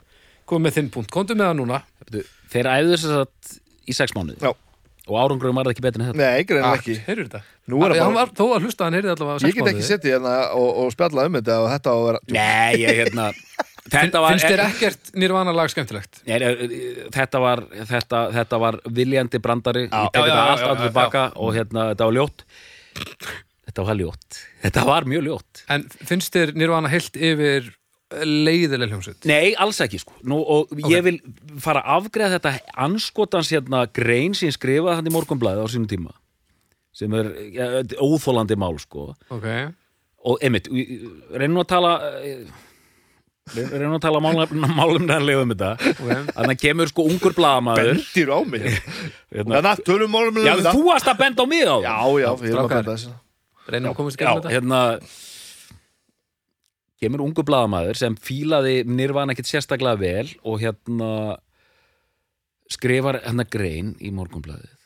komið 0.46 0.66
með 0.68 0.76
þinn 0.76 0.90
punkt, 0.94 1.10
komdu 1.10 1.34
með 1.36 1.48
það 1.50 1.56
núna. 1.62 1.80
Þeir 2.52 2.68
æfðu 2.72 2.92
þess 2.96 3.16
að 3.16 3.56
í 3.88 3.96
sex 3.96 4.12
mánuði. 4.16 4.38
Já. 4.44 4.52
Og 5.06 5.18
árangurum 5.22 5.54
var 5.58 5.68
það 5.68 5.74
ekki 5.76 5.84
betur 5.86 6.02
en 6.02 6.08
þetta. 6.10 6.18
Nei, 6.22 6.42
greinilega 6.48 6.72
Ah, 6.72 6.80
ekki. 6.80 6.96
heyrðu 7.06 7.26
þetta. 7.28 7.40
Nú 7.70 7.80
er 7.86 7.92
það 7.94 8.02
Hann 8.02 8.14
bara- 8.14 8.26
var, 8.26 8.34
þó 8.38 8.44
að 8.56 8.66
hlusta 8.66 8.84
hann 8.86 8.94
heyrði 8.98 9.12
allavega 9.14 9.48
Ég 9.48 9.54
get 9.60 9.70
ekki 9.72 9.86
settið 9.86 10.12
hérna 10.16 10.34
og, 10.54 10.68
og 10.82 10.92
spjalla 10.94 11.24
um 11.26 11.38
þetta 11.38 11.56
og 11.62 11.68
þetta 11.74 11.90
á 11.90 11.96
að 11.96 12.04
vera 12.06 12.20
Nei, 12.36 12.74
ég 12.82 13.00
hérna 13.00 13.28
Þetta 13.96 14.18
var 14.20 14.32
finnst 14.34 14.48
þér 14.50 14.62
ekkert 14.66 15.10
nýrvana 15.14 15.52
lag 15.54 15.70
skemmtilegt? 15.70 16.18
Nei, 16.26 16.38
þetta 17.14 17.38
var 17.38 17.60
þetta, 17.86 18.22
þetta 18.34 18.58
var 18.58 18.78
viljandi 18.90 19.38
brandari. 19.38 19.84
Já, 19.86 20.00
ég 20.02 20.10
tek 20.16 20.24
já, 20.26 20.26
þetta 20.26 20.46
allt 20.50 20.64
já, 20.66 20.86
tilbaka 20.88 21.22
og 21.38 21.52
hérna, 21.54 21.84
þetta 21.92 22.08
var 22.10 22.16
ljótt. 22.18 22.42
Þetta 23.66 23.84
var 23.86 23.98
ljótt. 24.00 24.40
Þetta 24.64 24.84
var 24.88 25.06
mjög 25.06 25.22
ljótt. 25.28 25.62
En 25.70 25.84
finnst 26.10 26.34
þér 26.34 26.52
nýrvana 26.58 26.90
heilt 26.90 27.14
yfir 27.30 27.70
leiðileg 28.14 28.92
hljómsveit? 28.92 29.24
Nei, 29.26 29.54
alls 29.58 29.80
ekki 29.82 29.98
sko. 29.98 30.14
Nú, 30.30 30.38
og 30.38 30.70
ég 30.92 31.02
vil 31.06 31.16
fara 31.62 31.82
að 31.82 32.04
afgreða 32.04 32.36
þetta 32.38 32.52
anskotans 32.86 33.50
hérna 33.50 33.86
grein 33.90 34.36
sem 34.38 34.46
ég 34.50 34.54
skrifaði 34.54 35.00
hann 35.00 35.10
í 35.10 35.14
morgunblæði 35.14 35.64
á 35.64 35.68
sínum 35.72 35.88
tíma 35.90 36.14
sem 36.96 37.12
er 37.12 37.26
ja, 37.52 37.66
óþólandi 38.00 38.56
mál 38.56 38.78
sko. 38.80 39.10
Ok, 39.34 39.44
og 40.24 40.38
einmitt, 40.46 40.70
reynum 41.36 41.60
að 41.60 41.66
tala 41.74 41.90
eh, 42.22 42.46
reynum 43.52 43.98
að 43.98 44.04
tala 44.06 44.22
málumnæðanlega 44.24 45.42
um 45.44 45.52
þetta. 45.52 45.92
Þannig 46.32 46.54
að 46.54 46.62
kemur 46.62 46.90
sko 46.90 47.04
ungur 47.10 47.36
blaðamaður. 47.36 47.92
Bendir 48.00 48.32
á 48.32 48.38
mig. 48.48 48.64
Hérna, 49.34 49.58
Þannig 49.58 49.70
að 49.74 49.84
tölum 49.90 50.14
málum 50.16 50.40
um 50.40 50.46
Já, 50.48 50.54
þetta. 50.56 50.72
þú 50.78 50.86
varst 50.88 51.12
að 51.12 51.20
benda 51.20 51.44
á 51.44 51.46
mig 51.52 51.62
á 51.68 51.76
Já, 51.84 51.96
já, 52.22 52.28
við 52.40 52.50
erum 52.54 52.64
að 52.64 52.72
benda 52.78 52.94
þessu. 52.96 53.12
reynum 53.74 53.90
að 53.92 53.96
komast 54.00 54.16
Já, 54.16 54.24
gegnum 54.24 54.42
þetta. 54.46 54.54
hérna 54.56 54.80
kemur 57.00 57.24
ungu 57.24 57.44
blaðamaður 57.46 58.00
sem 58.00 58.16
fílaði 58.16 58.80
nirvana 58.88 59.34
ekkit 59.34 59.50
sérstaklega 59.50 60.00
vel 60.00 60.30
og 60.44 60.62
hérna 60.62 61.10
skrifar 62.72 63.20
hérna 63.22 63.46
grein 63.48 63.94
í 64.00 64.10
morgunblæðið 64.14 64.76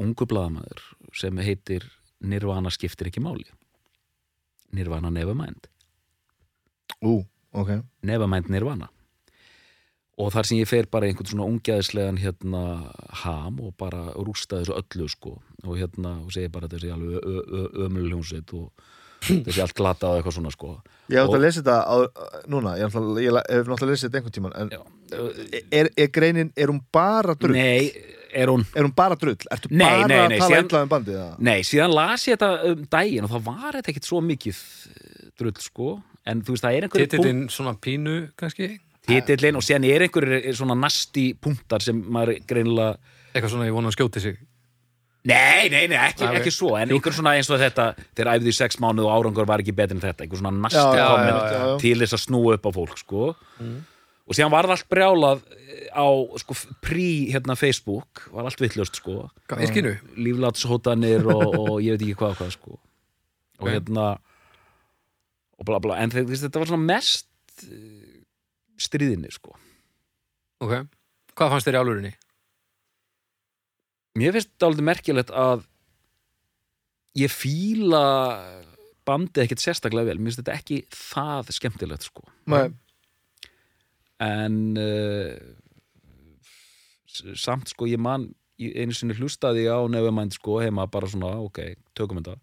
ungu 0.00 0.28
blaðamaður 0.28 0.82
sem 1.16 1.38
heitir 1.40 1.86
Nirvana 2.26 2.72
skiptir 2.72 3.10
ekki 3.10 3.22
máli. 3.22 3.46
Nirvana 4.76 5.10
Nevermind. 5.12 5.68
Ú, 7.04 7.20
ok. 7.52 7.72
Nevermind 8.06 8.50
Nirvana. 8.52 8.88
Og 10.16 10.30
þar 10.32 10.48
sem 10.48 10.62
ég 10.62 10.68
fer 10.68 10.88
bara 10.88 11.08
einhvern 11.08 11.28
svona 11.28 11.46
ungjaðislegan 11.50 12.18
hérna 12.22 12.62
ham 13.22 13.58
og 13.60 13.74
bara 13.76 14.14
rústa 14.16 14.62
þessu 14.62 14.78
öllu 14.78 15.08
sko. 15.12 15.34
Og 15.66 15.76
hérna 15.76 16.16
og 16.22 16.32
segi 16.32 16.48
bara 16.52 16.70
þessi 16.72 16.92
alveg 16.94 17.26
ömul 17.84 18.08
hljónsveit 18.08 18.54
og 18.56 18.86
þessi 19.22 19.62
allt 19.64 19.74
glata 19.78 20.10
og 20.10 20.18
eitthvað 20.20 20.36
svona 20.38 20.52
sko 20.54 20.74
Ég 21.06 21.20
hef 21.22 21.30
að 21.36 21.42
lesa 21.44 21.60
þetta 21.62 21.76
á, 21.86 21.96
núna, 22.50 22.72
ég, 22.80 22.88
náttúrulega- 22.90 23.42
ég 23.46 23.60
hef 23.60 23.68
náttúrulega 23.70 23.92
lesið 23.94 24.08
þetta 24.08 24.18
einhvern 24.18 24.34
tíman 24.34 24.54
en 24.58 24.70
er, 25.70 25.90
er 25.96 26.08
greinin, 26.10 26.48
er 26.58 26.66
hún 26.72 26.80
bara 26.92 27.34
drull? 27.38 27.54
Nei, 27.54 27.92
er 28.34 28.50
hún 28.50 28.64
Er 28.74 28.82
hún 28.88 28.94
bara 28.96 29.14
drull? 29.14 29.36
Ertu 29.54 29.70
Nei, 29.70 29.86
bara 29.86 30.08
nei, 30.08 30.16
nei, 30.32 30.38
að 30.40 30.42
tala 30.42 30.58
illa 30.64 30.82
um 30.82 30.90
bandið? 30.90 31.14
eða? 31.20 31.36
Nei, 31.38 31.60
síðan 31.62 31.94
las 31.94 32.26
ég 32.26 32.34
þetta 32.40 32.72
um 32.72 32.82
daginn 32.96 33.24
og 33.28 33.30
það 33.36 33.44
var 33.46 33.78
þetta 33.78 33.92
ekkit 33.94 34.08
svo 34.10 34.20
mikið 34.26 34.58
eh, 34.90 35.30
drull 35.38 35.54
sko 35.62 35.92
en 36.26 36.42
þú 36.42 36.56
veist 36.56 36.66
það 36.66 36.74
er 36.80 36.88
einhverju 36.88 37.06
titillinn 37.14 37.44
svona 37.54 37.76
pínu 37.86 38.16
kannski 38.36 38.72
titillin 39.06 39.60
og 39.60 39.62
síðan 39.62 39.86
er 39.86 40.08
einhverju 40.08 40.56
svona 40.58 40.74
nasti 40.74 41.28
punktar 41.38 41.84
sem 41.86 42.02
maður 42.02 42.40
greinilega 42.50 42.96
eitthvað 43.30 43.52
svona 43.54 43.68
ég 43.70 43.76
vona 43.78 43.92
að 43.92 43.98
skjóti 44.00 44.24
sig 44.26 44.40
Nei, 45.26 45.66
nei, 45.72 45.88
nei, 45.90 45.98
ekki, 45.98 46.22
Ah, 46.26 46.36
ekki 46.38 46.52
svo 46.54 46.76
en 46.78 46.92
einhver 46.94 47.14
svona 47.16 47.32
eins 47.34 47.48
og 47.50 47.58
þetta 47.58 47.88
þeir 48.14 48.28
æfðu 48.36 48.52
í 48.52 48.54
sex 48.54 48.78
mánuð 48.82 49.08
og 49.08 49.14
árangur 49.16 49.48
var 49.48 49.62
ekki 49.64 49.74
betur 49.74 49.96
en 49.98 50.04
þetta 50.04 50.22
einhver 50.26 50.38
svona 50.38 50.70
já, 50.70 51.06
komment 51.10 51.80
til 51.82 51.98
þess 52.02 52.14
að 52.14 52.22
snúa 52.28 52.54
upp 52.58 52.68
á 52.68 52.70
fólk 52.76 52.98
sko. 53.02 53.22
Og 54.26 54.34
síðan 54.34 54.50
var 54.54 54.66
það 54.66 54.74
allt 54.76 54.88
brjálað 54.90 55.42
á 55.94 56.06
sko, 56.42 56.54
prí 56.82 57.08
hérna 57.34 57.54
Facebook 57.58 58.24
var 58.34 58.46
allt 58.48 58.60
vittlust 58.62 58.98
sko. 58.98 59.28
Líflatshótanir 60.18 61.26
og, 61.30 61.44
og 61.58 61.76
ég 61.82 61.94
veit 61.96 62.02
ekki 62.06 62.18
hvað 62.22 62.34
og 62.34 62.40
hvað 62.40 62.54
sko. 62.56 62.78
Og 63.62 63.70
hérna 63.70 64.06
og 65.56 65.64
bla 65.64 65.78
bla, 65.80 65.96
en 66.02 66.10
þeir, 66.12 66.26
þetta 66.28 66.60
var 66.60 66.68
svona 66.68 66.86
mest 66.90 67.26
eh, 67.64 68.22
stríðinni 68.82 69.30
sko. 69.32 69.54
Ok. 70.60 70.74
Hvað 71.36 71.52
fannst 71.54 71.68
þér 71.68 71.78
í 71.78 71.80
álfurinni? 71.82 72.12
Mér 74.16 74.32
finnst 74.36 74.50
þetta 74.54 74.68
alveg 74.70 74.86
merkilegt 74.88 75.30
að 75.36 75.66
ég 77.16 77.32
fíla 77.32 78.02
bandið 79.06 79.44
ekkert 79.44 79.62
sérstaklega 79.62 80.10
vel. 80.10 80.18
Mér 80.18 80.32
finnst 80.32 80.42
þetta 80.42 80.56
ekki 80.58 80.80
það 80.92 81.52
skemmtilegt 81.56 82.08
sko. 82.08 82.24
Nei, 82.50 82.66
en 84.24 84.58
uh, 84.80 85.36
samt 87.36 87.70
sko 87.72 87.88
ég 87.90 88.00
man 88.02 88.30
einu 88.56 88.94
sinni 88.96 89.16
hlustaði 89.18 89.66
á 89.68 89.78
Nevermind 89.92 90.32
sko 90.36 90.58
heima 90.64 90.86
bara 90.88 91.08
svona 91.12 91.34
ok, 91.44 91.62
tökum 91.96 92.22
þetta. 92.22 92.38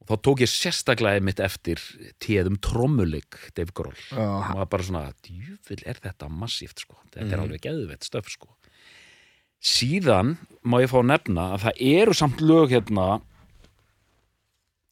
Og 0.00 0.08
þá 0.08 0.14
tók 0.24 0.42
ég 0.44 0.48
sérstaklega 0.52 1.20
mitt 1.24 1.40
eftir 1.42 1.80
téðum 2.22 2.56
trommulik 2.62 3.36
Dave 3.58 3.74
Grohl. 3.76 3.96
Og 4.16 4.52
var 4.60 4.68
bara 4.70 4.86
svona, 4.86 5.02
djúvill 5.26 5.82
er 5.88 5.98
þetta 6.00 6.28
massíft 6.32 6.80
sko, 6.84 6.96
þetta 7.10 7.26
er 7.26 7.32
Mhm. 7.36 7.44
alveg 7.44 7.64
geðvett 7.66 8.04
stöf 8.06 8.30
sko 8.32 8.52
síðan 9.62 10.36
má 10.66 10.80
ég 10.82 10.90
fá 10.90 10.98
að 11.00 11.10
nefna 11.12 11.46
að 11.54 11.66
það 11.66 11.82
eru 11.96 12.16
samt 12.16 12.42
lög 12.44 12.74
hérna 12.74 13.06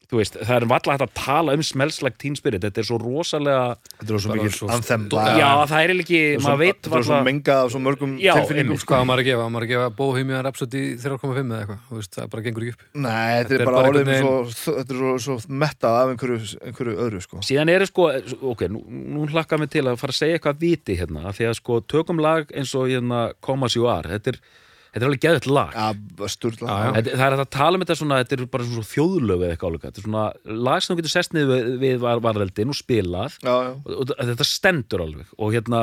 þú 0.09 0.19
veist, 0.21 0.37
það 0.39 0.55
er 0.55 0.67
valla 0.71 0.95
hægt 0.95 1.05
að 1.05 1.13
tala 1.19 1.55
um 1.57 1.63
smelslag 1.65 2.17
Teen 2.21 2.37
Spirit, 2.39 2.63
þetta 2.65 2.81
er 2.81 2.87
svo 2.87 2.99
rosalega 3.01 3.75
þetta 3.99 4.15
er 4.15 4.23
svo 4.25 4.35
mikið 4.35 5.13
lag. 5.15 5.39
já, 5.39 5.49
það 5.71 5.83
er 5.83 5.93
ekki, 5.95 6.21
er 6.35 6.43
maður 6.45 6.61
veit 6.61 6.79
Þetta 6.85 6.99
er 6.99 7.07
svo 7.09 7.19
mengað 7.25 7.61
af 7.65 7.71
svo 7.73 7.81
mörgum 7.81 8.15
tilfinningum 8.21 8.79
sko. 8.81 8.93
Hvað 8.93 9.03
á 9.03 9.07
maður 9.09 9.23
að 9.23 9.29
gefa? 9.29 9.47
Maður 9.55 9.67
að 9.67 9.71
gefa 9.73 9.91
Bohemian 9.99 10.43
Rhapsody 10.45 10.83
3,5 11.01 11.41
eða 11.41 11.61
eitthvað? 11.61 11.79
Þú 11.89 11.99
veist, 11.99 12.13
það 12.15 12.29
bara 12.35 12.45
gengur 12.45 12.65
ekki 12.65 12.75
upp. 12.75 12.85
Nei, 13.05 13.31
þetta 13.41 13.57
er 13.57 13.65
er 13.65 13.71
bara 13.71 14.17
svo, 14.19 14.33
þetta 14.79 14.95
er 14.95 14.99
svo, 15.01 15.13
svo 15.25 15.37
mettað 15.63 15.99
af 16.01 16.13
einhverju, 16.13 16.39
einhverju 16.69 16.97
öðru 17.05 17.23
sko. 17.23 17.41
síðan 17.45 17.71
eru 17.73 17.87
sko, 17.89 18.09
ok, 18.53 18.67
nú, 18.71 18.83
nú 19.15 19.25
hlakka 19.31 19.59
mig 19.61 19.71
til 19.73 19.85
að 19.85 19.97
fara 20.01 20.15
að 20.15 20.19
segja 20.21 20.39
eitthvað 20.39 20.61
viti 20.61 20.97
hérna, 20.99 21.25
af 21.29 21.39
því 21.39 21.49
að 21.49 21.57
sko 21.61 21.79
tökum 21.95 22.21
lag 22.23 22.51
eins 22.55 22.75
og 22.77 22.89
hérna 22.91 23.25
Koma 23.45 23.69
As 23.69 23.77
You 23.77 23.89
Are, 23.91 24.15
þetta 24.15 24.35
er 24.35 24.41
þetta 24.95 25.03
er 25.03 25.09
alveg 25.09 25.23
geðvett 25.25 25.47
lag. 25.51 25.73
Ja, 25.75 26.27
sturla. 26.31 26.75
Þetta, 26.95 27.15
það 27.19 27.25
er 27.25 27.41
að 27.43 27.49
tala 27.51 27.75
um 27.75 27.83
þetta 27.83 27.97
svona, 27.99 28.19
þetta 28.23 28.35
er 28.37 28.43
bara 28.53 28.67
svona 28.69 28.87
þjóðlög 28.87 29.41
eða 29.43 29.55
eitthvað 29.55 29.73
álíka, 29.73 29.89
þetta 29.89 30.01
er 30.01 30.05
svona 30.07 30.25
lag 30.69 30.85
sem 30.85 30.93
þú 30.93 30.97
getur 31.01 31.13
sest 31.13 31.35
niður 31.35 31.51
við, 31.51 31.67
við 31.81 31.97
var, 32.05 32.21
varðeldin 32.23 32.71
og 32.71 32.77
spilað. 32.79 33.35
Já, 33.43 33.55
já. 33.67 33.71
og, 33.75 34.13
og 34.15 34.31
þetta 34.31 34.47
stendur 34.47 35.03
alveg. 35.03 35.33
Og 35.35 35.51
hérna, 35.57 35.81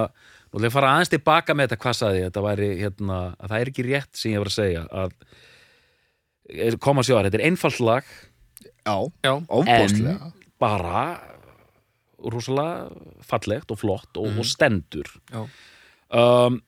nú 0.48 0.56
ætla 0.56 0.64
ég 0.64 0.72
að 0.72 0.76
fara 0.78 0.94
aðeins 0.96 1.12
tilbaka 1.12 1.58
með 1.58 1.68
þetta 1.68 1.80
hvað 1.84 1.98
saði 2.00 2.22
ég, 2.22 2.30
þetta 2.30 2.46
væri 2.48 2.70
hérna 2.80 3.20
að 3.36 3.52
það 3.52 3.58
er 3.58 3.72
ekki 3.74 3.86
rétt 3.90 4.22
sem 4.22 4.32
ég 4.32 4.42
var 4.42 4.52
að 4.52 4.56
segja 4.56 4.86
að 5.02 5.14
er- 6.70 6.80
koma 6.88 7.04
sjóðar, 7.04 7.28
þetta 7.28 7.42
er 7.42 7.46
einfalt 7.50 7.84
lag. 7.84 8.16
Já, 8.82 8.96
ofbóðslega 9.28 10.16
en 10.16 10.36
bara 10.62 11.04
rosalega 12.22 12.88
fallegt 13.26 13.72
og 13.74 13.80
flott 13.80 14.20
og, 14.20 14.38
og 14.38 14.46
stendur. 14.46 15.08
Já. 15.32 15.42
um, 16.16 16.60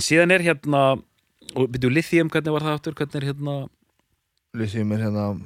síðan 0.00 0.34
er 0.36 0.44
hérna 0.44 0.82
og 1.56 1.68
byrju 1.72 1.90
lithium, 1.92 2.28
hvernig 2.32 2.52
var 2.54 2.64
það 2.66 2.76
aftur 2.78 2.94
hvernig 2.98 3.16
er 3.20 3.26
hérna 3.30 3.54
Lithium 4.56 4.90
er 4.92 5.00
hérna 5.06 5.24
uh, 5.32 5.38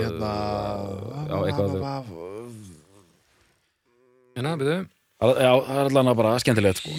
hérna 0.00 0.32
já, 1.28 1.36
eitthvað 1.44 1.70
Hérna, 4.36 4.52
byrju. 4.60 4.76
já, 5.20 5.52
það 5.66 5.78
er 5.80 5.88
allan 5.90 6.10
bara 6.16 6.36
skemmtilegt 6.40 6.78
sko. 6.80 6.90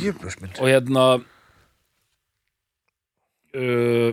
Og 0.61 0.67
hérna 0.69 1.05
uh, 3.55 4.11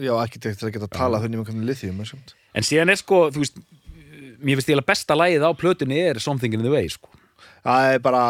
Já, 0.00 0.14
arkitekt 0.16 0.62
að 0.64 0.72
geta 0.74 0.86
að 0.88 0.94
tala 0.96 1.20
þannig 1.20 1.42
um 1.42 1.46
hvernig 1.46 1.68
lithium 1.68 2.00
er 2.00 2.08
samt 2.08 2.34
en 2.56 2.64
síðan 2.66 2.90
er 2.90 2.98
sko 2.98 3.18
þú 3.30 3.42
veist, 3.44 3.58
mér 4.40 4.56
finnst 4.58 4.70
ég 4.72 4.78
að 4.80 4.86
besta 4.88 5.14
lagið 5.18 5.44
á 5.46 5.50
plötunni 5.54 5.98
er 6.00 6.18
Something 6.24 6.56
in 6.56 6.64
the 6.64 6.72
Way 6.72 6.88
sko. 6.90 7.12
Það 7.60 7.92
er 7.92 8.02
bara 8.04 8.22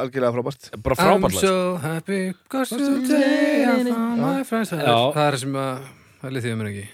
algjörlega 0.00 0.32
frábært 0.38 0.68
bara 0.80 0.96
I'm 0.96 1.02
frábært 1.04 1.34
lag 1.34 1.38
sko. 1.38 1.46
so 1.46 1.76
happy 1.82 2.20
because 2.32 2.70
today 2.72 3.64
I 3.64 3.84
found 3.90 4.22
my 4.22 4.42
friends. 4.48 4.72
Það 4.72 4.80
er, 4.80 4.88
Já. 4.88 4.98
það 5.18 5.26
er 5.26 5.40
sem 5.42 5.58
að, 5.60 5.88
það 6.20 6.28
er 6.30 6.36
litið 6.38 6.54
um 6.54 6.62
mér 6.62 6.70
ekki. 6.72 6.86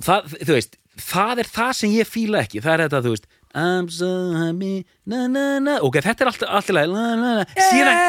Og 0.00 0.06
það, 0.08 0.34
þú 0.40 0.56
veist, 0.56 0.80
það 1.00 1.42
er 1.42 1.50
það 1.50 1.72
sem 1.80 1.94
ég 1.94 2.08
fíla 2.08 2.42
ekki 2.44 2.62
það 2.64 2.72
er 2.74 2.82
þetta, 2.86 3.02
þú 3.06 3.14
veist 3.14 3.28
I'm 3.50 3.88
so 3.90 4.08
happy, 4.36 4.74
na 5.10 5.24
na 5.26 5.44
na 5.62 5.78
ok, 5.82 5.98
þetta 6.04 6.24
er 6.24 6.30
allt, 6.30 6.44
allt 6.46 6.70
í 6.70 6.76
lagi 6.76 6.92
na, 6.94 7.06
na, 7.18 7.30
na. 7.40 7.44
síðan, 7.70 8.02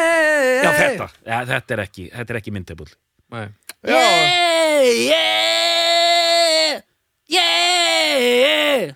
já 0.61 0.69
þetta 0.77 1.07
ja, 1.25 1.39
þetta 1.49 1.77
er 1.77 1.83
ekki, 1.87 2.09
þetta 2.13 2.35
er 2.35 2.41
ekki 2.41 2.55
myndabúl 2.55 2.91
Nei. 3.31 3.47
Já, 3.81 3.95
yeah, 3.95 4.81
yeah, 7.31 8.93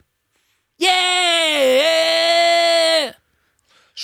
yeah 0.78 1.35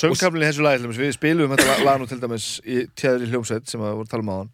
söngkaflin 0.01 0.43
í 0.43 0.49
þessu 0.49 0.65
lagi 0.65 0.91
Við 0.97 1.13
spilum 1.17 1.53
þetta 1.55 1.77
lag- 1.85 2.01
nú 2.01 2.07
til 2.09 2.19
dæmis 2.23 2.49
í 2.65 2.81
tjæðri 2.97 3.29
hljómsveit 3.31 3.69
sem 3.71 3.81
að 3.85 3.95
voru 3.99 4.07
að 4.07 4.11
tala 4.15 4.25
um 4.25 4.33
á 4.33 4.37
hann 4.41 4.51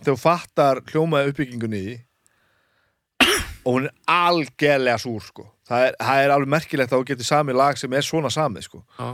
Þegar 0.00 0.20
fattar 0.22 0.80
hljómaði 0.92 1.32
uppbyggingunni 1.34 1.80
í 1.90 1.98
og 3.66 3.74
hún 3.76 3.88
er 3.90 3.92
algjörlega 4.08 4.96
súr 5.00 5.20
sko. 5.24 5.44
það, 5.68 5.82
er, 5.90 5.96
það 6.00 6.22
er 6.24 6.32
alveg 6.34 6.48
merkilegt 6.54 6.92
að 6.94 7.02
þú 7.02 7.08
getur 7.10 7.28
sami 7.28 7.52
lag 7.56 7.76
sem 7.78 7.92
er 7.92 8.06
svona 8.06 8.30
samið 8.32 8.64
sko. 8.66 8.80
Já. 8.96 9.10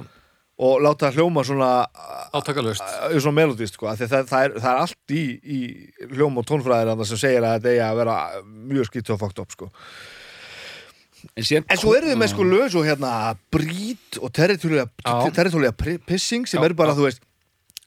og 0.66 0.78
láta 0.80 1.08
það 1.10 1.18
hljóma 1.18 1.42
svona 1.44 1.70
Átakalust. 2.32 2.84
svona 3.18 3.34
melodist 3.40 3.74
sko. 3.74 3.90
það, 3.90 4.14
það, 4.30 4.44
er, 4.46 4.54
það 4.62 4.70
er 4.70 4.82
allt 4.84 5.12
í, 5.12 5.24
í 5.42 5.58
hljóm 6.14 6.38
og 6.40 6.46
tónfræðir 6.48 7.02
sem 7.10 7.20
segir 7.20 7.44
að 7.44 7.58
þetta 7.58 7.72
eigi 7.74 7.82
að 7.88 7.98
vera 8.00 8.16
mjög 8.70 8.88
skýtt 8.92 9.10
og 9.16 9.20
fakt 9.24 9.42
upp 9.42 9.52
sko. 9.56 9.68
En, 11.34 11.64
En 11.70 11.80
svo 11.80 11.94
eru 11.96 12.10
þið 12.12 12.20
með 12.22 12.32
sko 12.34 12.46
lög 12.46 12.68
svo 12.74 12.82
hérna 12.86 13.12
Brít 13.52 14.20
og 14.20 14.32
pri- 15.76 15.98
pissing 16.06 16.46
sem 16.46 16.60
Já, 16.60 16.64
er 16.68 16.74
bara, 16.78 16.94
þú 16.96 17.08
veist 17.08 17.22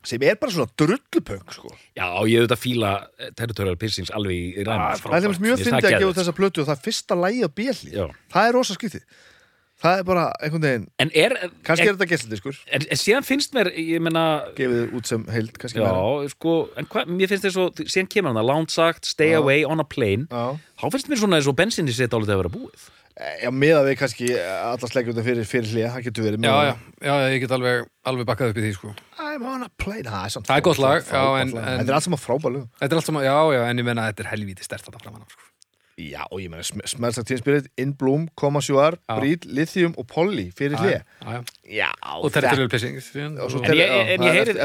sem 0.08 0.22
er 0.24 0.38
bara 0.40 0.52
svona 0.52 0.70
drullupöng 0.80 1.44
sko. 1.52 1.72
já, 1.98 2.06
ég 2.24 2.40
auðvitað 2.40 2.62
fíla 2.62 2.92
eh, 3.20 3.32
Territorial 3.36 3.76
Piercings 3.80 4.12
alveg 4.16 4.36
í, 4.36 4.64
ræma 4.64 4.94
Það 4.96 5.18
er 5.18 5.26
þeim 5.26 5.34
mjög 5.44 5.64
fyndið 5.66 5.90
að 5.90 5.98
gefa 5.98 6.20
þessa 6.22 6.36
plötu 6.38 6.62
og 6.64 6.70
það 6.70 6.78
er 6.78 6.86
fyrsta 6.86 7.18
lægi 7.20 7.42
á 7.44 7.50
Já. 7.98 8.06
Það 8.32 8.48
er 8.48 8.56
rosa 8.56 8.78
skrítið 8.78 9.04
Það 9.80 10.00
er 10.02 10.04
bara 10.04 10.24
einhvern 10.44 10.64
veginn 10.66 10.86
en 11.00 11.12
er, 11.16 11.36
Kannski 11.64 11.86
en, 11.86 11.90
er 11.92 11.96
þetta 11.96 12.08
gæstildiskur 12.12 12.58
en, 12.68 12.86
en 12.92 13.00
síðan 13.00 13.28
finnst 13.28 13.54
mér 13.56 13.70
ég 13.80 14.02
meina, 14.04 14.24
Gefið 14.58 14.96
út 15.00 15.08
sem 15.08 15.24
heild 15.32 15.54
kannski 15.60 15.80
meira. 15.80 15.96
já, 15.96 16.32
sko 16.34 16.56
en 16.80 16.88
hva, 16.92 17.04
mér 17.08 17.32
finnst 17.32 17.48
þess 17.48 17.60
að, 17.64 17.84
síðan 17.88 18.10
kemur 18.12 18.34
hann 18.34 18.42
að 18.42 18.50
Lounge 18.50 19.08
Stay 19.08 19.32
Já. 19.32 19.40
Away 19.40 19.64
on 19.68 19.80
a 19.84 19.88
Plane 19.88 20.28
Já. 20.28 20.56
þá 20.84 20.86
finnst 20.96 21.12
mér 21.12 21.22
svona 21.24 21.40
eins 21.40 21.48
og 21.52 21.56
bensinni 21.60 21.96
sitt 21.96 22.12
álítið 22.12 22.36
að 22.36 22.42
vera 22.44 22.54
búið 22.56 22.90
Já, 23.20 23.50
meða 23.52 23.82
við 23.84 23.98
kannski 24.00 24.28
alla 24.40 24.88
sleggjum 24.88 25.18
fyrir, 25.26 25.44
fyrir 25.50 25.68
hlið, 25.74 25.88
það 25.92 26.06
getur 26.08 26.24
verið 26.30 26.46
Já, 26.48 26.54
já, 26.70 26.76
já, 27.04 27.16
ég 27.34 27.42
get 27.44 27.52
alveg, 27.58 27.90
alveg 28.08 28.28
bakkað 28.30 28.54
upp 28.54 28.60
í 28.62 28.64
því, 28.64 28.72
sko. 28.78 28.94
I'm 29.20 29.44
on 29.44 29.64
a 29.66 29.70
plane 29.78 30.08
Það 30.08 30.40
er, 30.40 30.56
er 30.56 30.64
gott 30.70 30.80
lag, 30.80 31.04
frábært 31.04 31.12
já, 31.12 31.42
en- 31.42 31.52
lag. 31.52 31.68
en- 31.68 31.80
Þetta 31.84 31.90
er 31.92 31.98
allt 32.00 32.08
saman 32.08 32.22
frábælu 32.24 32.62
Þetta 32.80 32.92
er 32.96 32.96
allt 33.02 33.10
saman, 33.12 33.24
já, 33.28 33.36
já, 33.58 33.62
en 33.70 33.78
ég 33.78 33.84
menna 33.90 34.02
að 34.08 34.14
þetta 34.14 34.24
er 34.26 34.32
helvíti 34.38 34.64
stert 34.64 34.88
þetta 34.88 35.04
framan 35.04 35.22
af, 35.28 35.36
sko. 35.36 35.46
Já, 36.00 36.24
og 36.32 36.40
ég 36.40 36.48
meina, 36.50 36.64
sm 36.64 36.80
smelsa 36.88 37.26
tínspirit, 37.28 37.66
In 37.76 37.92
Bloom, 37.92 38.30
Koma 38.40 38.62
Sjóar. 38.64 38.96
Brít, 39.20 39.44
Lithium 39.52 39.92
og 40.00 40.08
Polly 40.08 40.46
fyrir 40.56 40.80
hlið 40.80 41.02
Já, 41.68 41.90
Og 42.24 42.32
Territorial 42.32 42.70
Pissing. 42.72 42.96
síðan, 43.04 43.36
Og 43.44 43.52
svo 43.52 43.60
og- 43.60 43.66
En 43.68 43.76
ég- 43.76 43.90
er 44.16 44.46
heyri- 44.46 44.56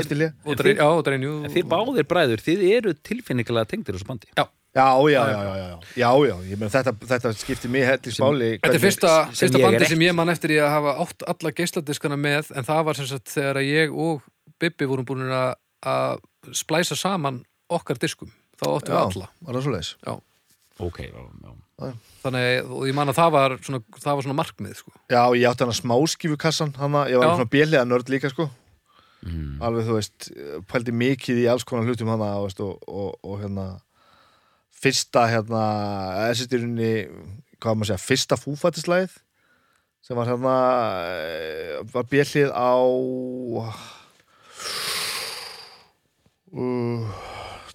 þið 1.50 1.66
báðir 1.74 2.06
bræður, 2.06 2.38
þið 2.38 2.62
eru 2.78 2.94
tilfinningilega 2.94 3.66
tengdir 3.66 3.98
þessu 3.98 4.06
bandi 4.06 4.30
Já, 4.38 4.46
Já, 4.74 4.87
já, 5.06 5.22
já, 5.30 5.38
já, 5.38 5.56
já, 5.56 5.78
já, 5.96 6.08
já, 6.26 6.34
ég 6.50 6.58
meina 6.58 6.70
þetta, 6.74 6.92
þetta 7.06 7.30
skiptir 7.38 7.70
mig 7.70 7.84
hett 7.87 8.08
í 8.10 8.12
spáli 8.16 8.48
Þetta 8.58 8.74
er 8.74 8.82
fyrsta, 8.82 9.10
fyrsta 9.30 9.60
ég 9.60 9.66
bandi 9.68 9.90
sem 9.92 10.02
ég 10.02 10.16
man 10.18 10.32
eftir 10.32 10.50
í 10.50 10.58
að 10.58 10.72
hafa 10.72 10.94
átt 11.04 11.22
alla 11.30 11.52
geisladiskana 11.54 12.18
með 12.18 12.50
en 12.58 12.66
það 12.66 12.81
var 12.88 12.98
sem 12.98 13.06
sagt 13.06 13.31
þegar 13.31 13.60
að 13.60 13.68
ég 13.68 13.94
og 13.94 14.25
Bibbi 14.58 14.88
vorum 14.90 15.06
búin 15.06 15.31
að, 15.31 16.18
splæsa 16.54 16.98
saman 16.98 17.44
okkar 17.70 18.00
diskum. 18.02 18.33
Þá 18.58 18.66
áttum 18.72 18.94
við 18.94 18.98
Já, 18.98 19.04
alla. 19.12 19.31
var 19.46 19.56
það 19.58 19.64
svo 19.64 19.77
leis 19.77 19.92
Já. 20.02 20.12
ok, 20.88 20.98
já, 21.06 21.22
já. 21.85 21.94
Þannig 22.25 22.75
og 22.75 22.85
ég 22.88 22.98
man 22.98 23.14
að 23.14 23.18
það 23.20 23.33
var 23.35 23.56
svona, 23.62 23.83
það 24.00 24.18
var 24.18 24.27
svona 24.27 24.38
markmið 24.42 24.77
sko. 24.83 24.92
Já, 25.10 25.22
ég 25.38 25.48
átti 25.50 25.66
hana 25.66 25.79
smáskífukassan 25.79 26.75
hana, 26.79 27.06
ég 27.10 27.22
var 27.22 27.31
Já. 27.31 27.37
svona 27.38 27.52
bjelliða 27.54 27.87
nörd 27.87 28.10
líka 28.10 28.31
sko. 28.35 28.50
Mm. 29.25 29.56
alveg, 29.64 29.87
þú 29.88 29.94
veist, 29.96 30.27
pældi 30.68 30.92
mikið 30.92 31.38
í 31.40 31.48
alls 31.48 31.64
konar 31.64 31.87
hlutum 31.88 32.10
hana 32.12 32.35
veist, 32.42 32.58
og, 32.60 32.83
og, 32.85 33.14
og 33.25 33.38
hérna 33.40 33.70
fyrsta 34.85 35.26
hérna, 35.32 35.62
þessi 36.28 36.46
styrunni 36.48 36.92
hvað 37.62 37.78
maður 37.80 37.90
segja, 37.92 38.04
fyrsta 38.04 38.37
fúfættislæð 38.40 39.14
sem 40.04 40.18
var 40.18 40.28
hérna 40.28 40.54
eh, 41.08 41.78
var 41.94 42.04
bjellið 42.10 42.50
á 42.52 42.76
uh, 46.54 47.08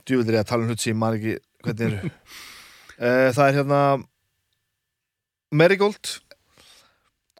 djúvillir 0.05 0.37
ég 0.37 0.43
að 0.43 0.49
tala 0.51 0.65
um 0.65 0.69
hlut 0.71 0.83
sem 0.83 0.93
ég 0.93 0.99
man 1.01 1.17
ekki 1.17 1.35
hvernig 1.65 1.85
er 1.89 2.07
uh, 2.07 3.29
það 3.35 3.45
er 3.47 3.57
hérna 3.59 3.81
Marigold 5.49 6.13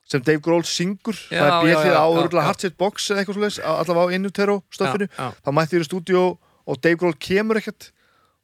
sem 0.10 0.24
Dave 0.26 0.42
Grohl 0.42 0.66
syngur 0.66 1.14
Já, 1.30 1.44
það 1.46 1.70
er 1.70 1.92
já, 1.94 2.02
á 2.02 2.08
örgulega. 2.10 2.48
Hardset 2.48 2.78
Box 2.82 3.12
eða 3.12 3.22
eitthvað 3.22 3.38
svoleiðis, 3.38 3.60
á- 3.62 3.78
allavega 3.84 4.10
á 4.10 4.14
Innutero 4.18 4.56
já. 4.74 5.28
þá 5.46 5.50
mætti 5.54 5.76
þér 5.76 5.86
í 5.86 5.90
stúdíó 5.92 6.24
og 6.66 6.82
Dave 6.82 6.98
Grohl 6.98 7.18
kemur 7.22 7.60
ekkert 7.62 7.92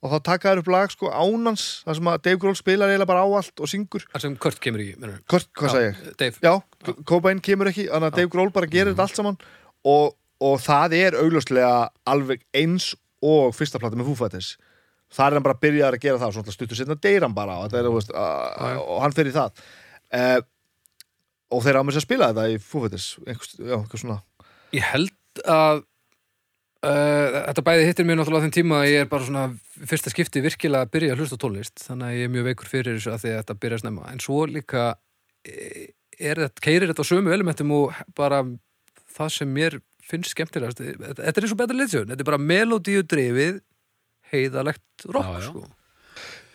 og 0.05 0.11
þá 0.13 0.17
taka 0.27 0.51
þér 0.51 0.61
upp 0.61 0.69
lag 0.69 0.91
sko 0.93 1.09
ánans 1.09 1.63
þar 1.85 1.97
sem 1.97 2.09
að 2.11 2.19
Dave 2.27 2.41
Grohl 2.43 2.57
spilar 2.57 2.91
eiginlega 2.91 3.09
bara 3.09 3.23
á 3.25 3.29
allt 3.39 3.63
og 3.63 3.71
syngur. 3.71 4.05
Það 4.11 4.25
sem 4.25 4.35
Kurt 4.45 4.61
kemur 4.61 4.83
mennur 5.01 5.23
Kurt, 5.31 5.49
hvað 5.57 5.73
sagði 5.73 5.87
ég? 5.87 6.03
Dave, 6.21 6.43
Já, 6.45 6.93
Cobain 7.09 7.41
kemur 7.43 7.71
ekki 7.71 7.87
þannig 7.89 8.11
að 8.11 8.19
Dave 8.19 8.31
Grohl 8.35 8.53
bara 8.53 8.69
gerir 8.69 8.93
þetta 8.93 9.07
allt 9.07 9.19
saman. 9.19 9.39
Og, 9.85 10.13
og 10.45 10.55
það 10.61 10.97
er 10.99 11.17
augljóslega 11.21 11.73
alveg 12.13 12.45
eins 12.57 12.91
og 13.25 13.55
fyrsta 13.57 13.81
plata 13.81 13.97
með 13.97 14.11
Foo 14.11 14.19
Fighters. 14.21 14.53
Það 15.15 15.27
er 15.27 15.37
hann 15.37 15.47
bara 15.47 15.57
að 15.57 15.65
byrja 15.65 15.89
að 15.89 15.99
gera 16.03 16.21
það 16.21 16.37
svona 16.37 16.53
stuttur 16.55 16.79
setna 16.79 16.99
deyr 17.01 17.25
hann 17.25 17.37
bara. 17.37 17.57
Og, 17.63 17.73
er, 17.73 17.89
veist, 17.93 18.13
að, 18.13 18.79
og 18.83 19.01
hann 19.01 19.17
í 19.25 19.33
það. 19.33 19.65
Uh, 20.15 20.39
og 21.55 21.65
þeir 21.65 21.79
á 21.79 21.85
með 21.85 21.95
sér 21.95 22.03
að 22.03 22.07
spila 22.07 22.31
þetta 22.31 22.47
í 22.51 22.61
Foo 22.61 22.85
Fighters. 22.85 23.09
Einhvers, 23.25 23.57
já, 23.57 23.75
eitthvað 23.79 24.03
svona. 24.05 24.21
Ég 24.75 24.89
held 24.91 25.45
að 25.49 25.85
þetta 26.85 27.63
bæði 27.65 27.87
hittir 27.87 28.07
mér 28.07 28.19
náttúrulega 28.19 28.43
á 28.43 28.45
þeim 28.45 28.55
tíma 28.55 28.79
að 28.81 28.89
ég 28.91 29.03
er 29.05 29.09
bara 29.11 29.27
svona 29.27 29.45
fyrsta 29.89 30.11
skipti 30.13 30.43
virkilega 30.43 30.85
að 30.85 30.91
byrja 30.95 31.15
að 31.15 31.21
hlusta 31.21 31.39
á 31.39 31.43
tónlist 31.43 31.83
þannig 31.85 32.07
að 32.07 32.17
ég 32.19 32.27
er 32.27 32.33
mjög 32.35 32.47
veikur 32.49 32.71
fyrir 32.71 32.97
þessu 32.97 33.13
að 33.13 33.21
því 33.23 33.31
að 33.31 33.39
þetta 33.41 33.57
byrja 33.63 33.79
að 33.79 33.83
snemma 33.83 34.11
en 34.11 34.21
svo 34.23 34.39
líka 34.49 34.83
eh, 35.47 35.85
er 36.19 36.41
þetta, 36.43 36.65
keirir 36.67 36.91
þetta 36.91 37.05
á 37.05 37.11
sömu 37.11 37.33
elementum 37.35 37.73
og 37.75 38.01
bara 38.17 38.41
það 39.15 39.31
sem 39.37 39.55
mér 39.55 39.79
finnst 40.05 40.35
skemmtilegast 40.35 40.83
þetta 40.83 41.25
er 41.25 41.47
eins 41.47 41.55
og 41.55 41.61
betur 41.63 41.79
litsjón, 41.79 42.11
þetta 42.11 42.25
er 42.25 42.29
bara 42.29 42.41
melodíu 42.41 43.01
drifið 43.07 43.63
heiðalegt 44.33 45.07
rock 45.09 45.25
Já, 45.25 45.39
já. 45.39 45.47
sko. 45.49 45.65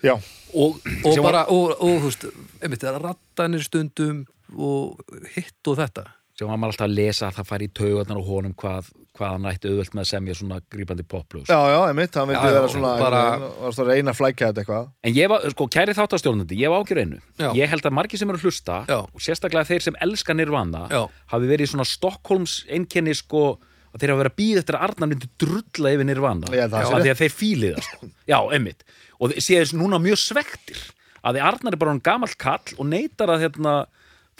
já, 0.06 0.14
og, 0.54 0.78
og 1.10 1.22
bara, 1.24 1.44
og, 1.50 1.74
og 1.78 1.98
þú 1.98 2.06
veist 2.06 2.28
einmitt, 2.60 2.84
það 2.84 2.98
er 3.00 3.04
rattanir 3.08 3.66
stundum 3.66 4.24
og 4.54 5.00
hitt 5.34 5.70
og 5.70 5.78
þetta 5.80 6.06
sem 6.40 6.48
var 6.48 6.56
maður 6.56 6.72
alltaf 6.72 6.86
að 6.88 6.94
lesa 6.96 7.28
að 7.28 7.36
það 7.38 7.48
færi 7.50 7.66
í 7.68 7.72
taugarnar 7.76 8.18
og 8.20 8.28
honum 8.30 8.52
hvað, 8.56 8.86
hvað 9.18 9.32
hann 9.34 9.48
ætti 9.50 9.68
auðvelt 9.70 9.96
með 9.96 10.02
að 10.02 10.08
semja 10.10 10.36
svona 10.38 10.58
grípandi 10.72 11.04
poplög 11.10 11.50
já, 11.50 11.58
já, 11.68 11.78
einmitt 11.90 12.16
hann 12.16 12.30
vildi 12.30 12.52
vera 12.56 12.70
svona 12.72 12.92
bara- 13.00 13.24
að 13.68 13.80
reyna 13.90 14.14
að 14.14 14.18
flækja 14.20 14.48
þetta 14.50 14.62
eitthvað 14.64 14.86
En 15.04 15.16
ég 15.18 15.28
var, 15.32 15.44
sko, 15.52 15.66
kæri 15.76 15.96
þáttastjórnandi, 15.98 16.56
ég 16.62 16.72
var 16.72 16.80
ágjör 16.84 17.02
einu 17.04 17.18
Já. 17.36 17.50
Ég 17.60 17.68
held 17.74 17.88
að 17.90 17.96
margir 17.98 18.22
sem 18.22 18.32
eru 18.32 18.40
að 18.40 18.46
hlusta 18.48 18.78
Já. 18.88 18.98
og 19.04 19.20
sérstaklega 19.20 19.68
þeir 19.68 19.84
sem 19.88 19.98
elska 20.00 20.36
Nirvana 20.38 20.86
Já. 20.88 21.02
hafi 21.34 21.50
verið 21.52 21.66
í 21.68 21.72
svona 21.74 21.86
Stockholms 21.88 22.64
einkenni 22.72 23.14
sko 23.20 23.44
að 23.92 24.00
þeir 24.00 24.14
hafa 24.14 24.22
verið 24.24 24.32
að 24.32 24.40
býða 24.40 24.62
eftir 24.64 24.78
að 24.78 24.84
Arnar 24.88 25.12
myndi 25.12 25.28
drulla 25.44 25.92
yfir 25.92 26.08
Nirvana 26.08 26.46
Ég 26.56 26.64
Já, 26.64 26.80
af 26.80 26.96
því 27.04 27.12
að 27.12 27.20
þeir 27.20 27.36
fílið 27.36 27.76
það 27.76 27.86
sko. 27.90 28.10
Já, 28.32 28.38
einmitt 28.56 28.84
og 29.20 29.36
þessu 29.36 29.76
núna 29.76 30.00
mjög 30.00 30.16
svektir 30.24 30.80
að 31.20 31.36
því 31.36 31.42
Arnar 31.50 31.74
er 31.76 31.80
bara 31.82 31.92
hann 31.92 32.00
gamall 32.04 32.36
kall 32.40 32.76
og 32.78 32.86
neytar 32.88 33.28
að 33.34 33.42
hérna 33.44 33.74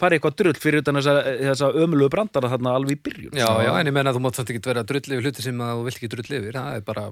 fara 0.01 0.17
eitthvað 0.17 0.37
drull 0.41 0.57
fyrir 0.59 0.83
utan 0.83 0.99
þessa, 0.99 1.15
þessa 1.39 1.71
ömulegu 1.83 2.11
brandara 2.13 2.51
þarna 2.51 2.75
alveg 2.77 2.97
í 2.97 3.01
byrjun. 3.07 3.39
Já, 3.39 3.47
já, 3.65 3.71
en 3.77 3.89
ég 3.89 3.95
menna 3.95 4.13
að 4.13 4.19
þú 4.19 4.23
mátt 4.25 4.39
samt 4.39 4.53
ekki 4.53 4.63
vera 4.65 4.83
að 4.83 4.91
drulli 4.91 5.17
yfir 5.17 5.27
hluti 5.27 5.45
sem 5.45 5.65
að 5.65 5.73
þú 5.73 5.87
vilt 5.87 5.99
ekki 5.99 6.11
drulli 6.15 6.39
yfir, 6.39 6.59
það 6.59 6.77
er 6.77 6.85
bara 6.87 7.07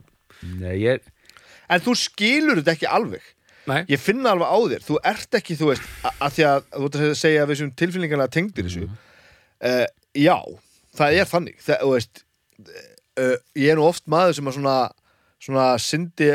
Nei, 0.60 0.76
ég, 0.80 1.10
en 1.70 1.84
þú 1.84 1.96
skilur 2.00 2.62
þetta 2.62 2.76
ekki 2.78 2.90
alveg. 3.00 3.26
Nei, 3.70 3.82
ég 3.92 4.02
finna 4.02 4.34
alveg 4.34 4.50
á 4.50 4.58
þér, 4.74 4.86
þú 4.88 5.02
ert 5.12 5.40
ekki 5.40 5.58
þú 5.60 5.72
veist, 5.74 5.90
að 6.10 6.38
því 6.38 6.46
að 6.50 6.62
þú 6.76 6.88
ert 6.88 7.00
að 7.02 7.18
segja 7.20 7.44
að 7.44 7.52
við 7.52 7.60
sem 7.60 7.74
tilfinningarlega 7.82 8.34
tengdir 8.34 8.70
þessu 8.70 8.88
uh, 8.88 9.84
já, 10.18 10.38
það 10.98 11.20
er 11.20 11.30
þannig. 11.30 11.60
Það, 11.66 11.84
þú 11.84 11.92
veist 11.98 12.24
uh, 12.64 13.36
ég 13.60 13.74
er 13.74 13.78
nú 13.78 13.86
oft 13.86 14.08
maður 14.10 14.40
sem 14.40 14.50
að 14.50 14.58
svona 14.58 14.78
svona 15.40 15.68
syndi 15.80 16.28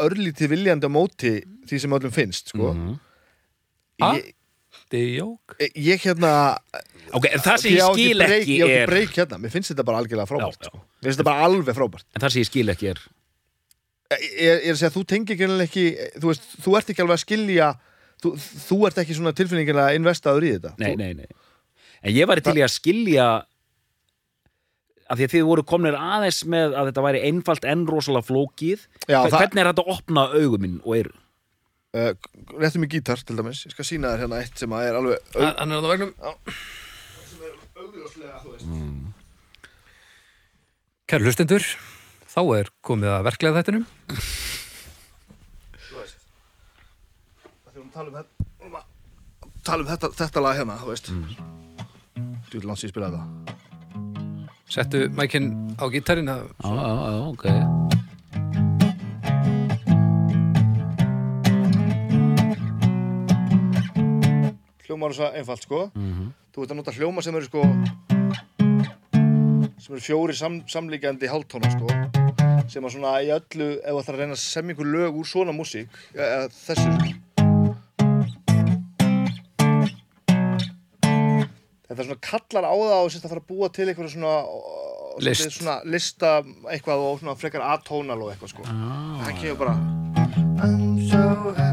örlítið 0.00 0.52
viljandi 0.54 0.86
á 0.86 0.90
móti 0.92 1.32
því 1.66 1.80
sem 1.82 1.96
öllum 1.96 2.14
finnst 2.14 2.52
sko. 2.52 2.70
Ha? 4.02 4.12
ég, 4.16 4.32
er 4.98 5.08
jók 5.16 5.56
ég 5.76 6.04
hérna 6.06 6.32
ok, 7.12 7.26
en 7.32 7.42
það 7.44 7.56
sem 7.62 7.70
ég 7.72 7.78
ég 7.80 7.94
skil 7.96 8.24
ekki 8.26 8.56
ég 8.58 8.62
á 8.62 8.66
ekki 8.66 8.78
er 8.82 8.90
breyk 8.92 9.16
hérna, 9.18 9.38
mér 9.42 9.52
finnst 9.54 9.72
þetta 9.72 9.84
bara 9.88 10.02
algjörlega 10.02 10.28
frábært 10.30 10.60
Já, 10.60 10.68
já. 10.68 10.70
sko. 10.72 10.78
mér 10.82 11.08
finnst 11.08 11.18
þetta 11.20 11.28
bara 11.30 11.46
alveg 11.48 11.76
frábært 11.78 12.06
en 12.12 12.24
það 12.24 12.34
sem 12.36 12.42
ég 12.44 12.50
skil 12.50 12.68
ekki 12.74 12.90
er 12.92 13.00
ég, 14.12 14.42
ég 14.42 14.66
er 14.68 14.74
að 14.76 14.80
segja, 14.82 14.92
þú 14.96 15.04
tengir 15.08 15.38
ekki, 15.38 15.48
ekki 15.66 15.86
þú, 16.20 16.26
veist, 16.32 16.50
þú 16.66 16.76
ert 16.80 16.90
ekki 16.92 17.04
alveg 17.06 17.16
að 17.18 17.24
skilja 17.24 17.70
þú, 18.22 18.34
þú 18.68 18.80
ert 18.90 19.00
ekki 19.04 19.16
svona 19.16 19.32
tilfinningarlega 19.38 19.96
investaður 20.00 20.44
í 20.48 20.52
þetta 20.58 20.74
nei, 20.78 20.90
Þú- 20.92 21.00
nei, 21.00 21.12
nei. 21.22 21.30
En 22.02 22.14
ég 22.16 22.26
væri 22.26 22.42
til 22.42 22.58
í 22.58 22.62
að 22.66 22.72
skilja 22.74 23.26
af 25.12 25.18
því 25.18 25.26
að 25.26 25.32
þið 25.34 25.44
voru 25.48 25.62
komnir 25.68 25.96
aðeins 25.98 26.40
með 26.48 26.72
að 26.78 26.88
þetta 26.90 27.02
væri 27.04 27.20
einfalt 27.28 27.66
en 27.68 27.82
rosalega 27.88 28.26
flókið 28.26 28.84
Já, 29.10 29.18
Hve- 29.22 29.30
það- 29.32 29.42
hvernig 29.42 29.60
er 29.62 29.68
þetta 29.72 29.84
að 29.84 29.92
opna 29.96 30.24
augum 30.32 30.62
minn 30.64 30.78
og 30.84 30.96
eyru? 30.96 31.12
Uh, 31.92 32.14
réttum 32.56 32.80
mig 32.80 32.88
gítar 32.88 33.20
til 33.20 33.36
dæmis. 33.36 33.66
Ég 33.68 33.74
skal 33.74 33.84
sína 33.84 34.14
þér 34.14 34.22
hérna 34.24 34.38
eitt 34.40 34.56
sem 34.56 34.72
að 34.72 34.86
er 34.88 34.94
alveg 34.96 35.34
Hann 35.36 35.74
er 35.74 35.76
á 35.76 35.82
það 35.84 35.90
vegnum 35.90 36.12
sem 37.28 37.42
er 37.44 37.52
augljóslega, 37.82 38.38
þú 38.40 38.52
veist. 38.54 38.66
Kæru 41.12 41.26
hlustendur, 41.28 41.66
þá 42.32 42.40
er 42.56 42.70
komið 42.88 43.12
að 43.12 43.26
verklega 43.28 43.58
þættinum. 43.58 43.84
Þú 45.76 45.98
veist. 45.98 46.24
Það 47.44 47.76
þurfum 47.76 47.90
að 47.90 47.94
tala 47.98 48.08
um 48.08 48.16
þetta 48.16 48.32
um 48.70 48.78
að 48.80 48.84
tala 49.68 49.84
um 49.84 49.90
þetta, 49.92 50.12
þetta 50.22 50.44
lag 50.46 50.62
hérna, 50.62 50.78
þú 50.80 50.88
veist. 50.94 51.12
Þú 52.48 52.54
vil 52.56 52.70
langt 52.70 52.80
sér 52.80 52.94
spila 52.94 53.12
þetta. 53.12 53.60
Settu 54.72 55.04
mækinn 55.12 55.52
á 55.76 55.84
gítarinn 55.92 56.32
að 56.32 56.48
Já, 56.56 56.72
já, 56.72 56.92
já, 57.04 57.20
ok 57.28 57.44
Hljómar 64.92 65.08
er 65.08 65.16
svo 65.16 65.28
einfalt, 65.32 65.62
sko 65.64 65.78
Þú 66.52 66.64
ert 66.66 66.72
að 66.74 66.76
nota 66.76 66.92
hljóma 66.92 67.22
sem 67.24 67.36
eru 67.38 67.46
sko 67.48 67.62
sem 69.82 69.94
eru 69.96 70.02
fjóri 70.04 70.34
sam, 70.36 70.58
samlíkjandi 70.68 71.30
hálftóna, 71.32 71.70
sko 71.72 71.88
sem 72.68 72.84
að 72.84 72.92
svona 72.92 73.14
í 73.24 73.30
öllu 73.32 73.70
ef 73.80 73.88
það 73.88 74.02
þarf 74.04 74.12
að 74.12 74.20
reyna 74.20 74.36
að 74.36 74.42
semja 74.42 74.74
einhver 74.74 74.90
lög 74.92 75.16
úr 75.22 75.26
svona 75.28 75.54
músík 75.56 75.96
eða 76.12 76.44
þessu. 76.52 76.92
Þetta 81.88 82.06
svona 82.06 82.20
kallar 82.28 82.68
á 82.68 82.74
það 82.76 83.00
og 83.00 83.10
sérst 83.16 83.26
að 83.26 83.34
fara 83.34 83.42
að 83.42 83.50
búa 83.50 83.72
til 83.72 83.88
eitthvað 83.88 84.12
svona, 84.14 84.36
List. 85.24 85.50
svona 85.56 85.80
lista 85.88 86.36
eitthvað 86.68 87.08
og 87.08 87.20
svona 87.24 87.36
frekar 87.40 87.64
atónal 87.72 88.20
og 88.22 88.32
eitthvað 88.32 88.54
sko. 88.54 88.68
Það 88.68 89.36
kemur 89.40 89.60
bara 89.64 89.76
I'm 90.62 91.00
so 91.08 91.26
happy 91.56 91.71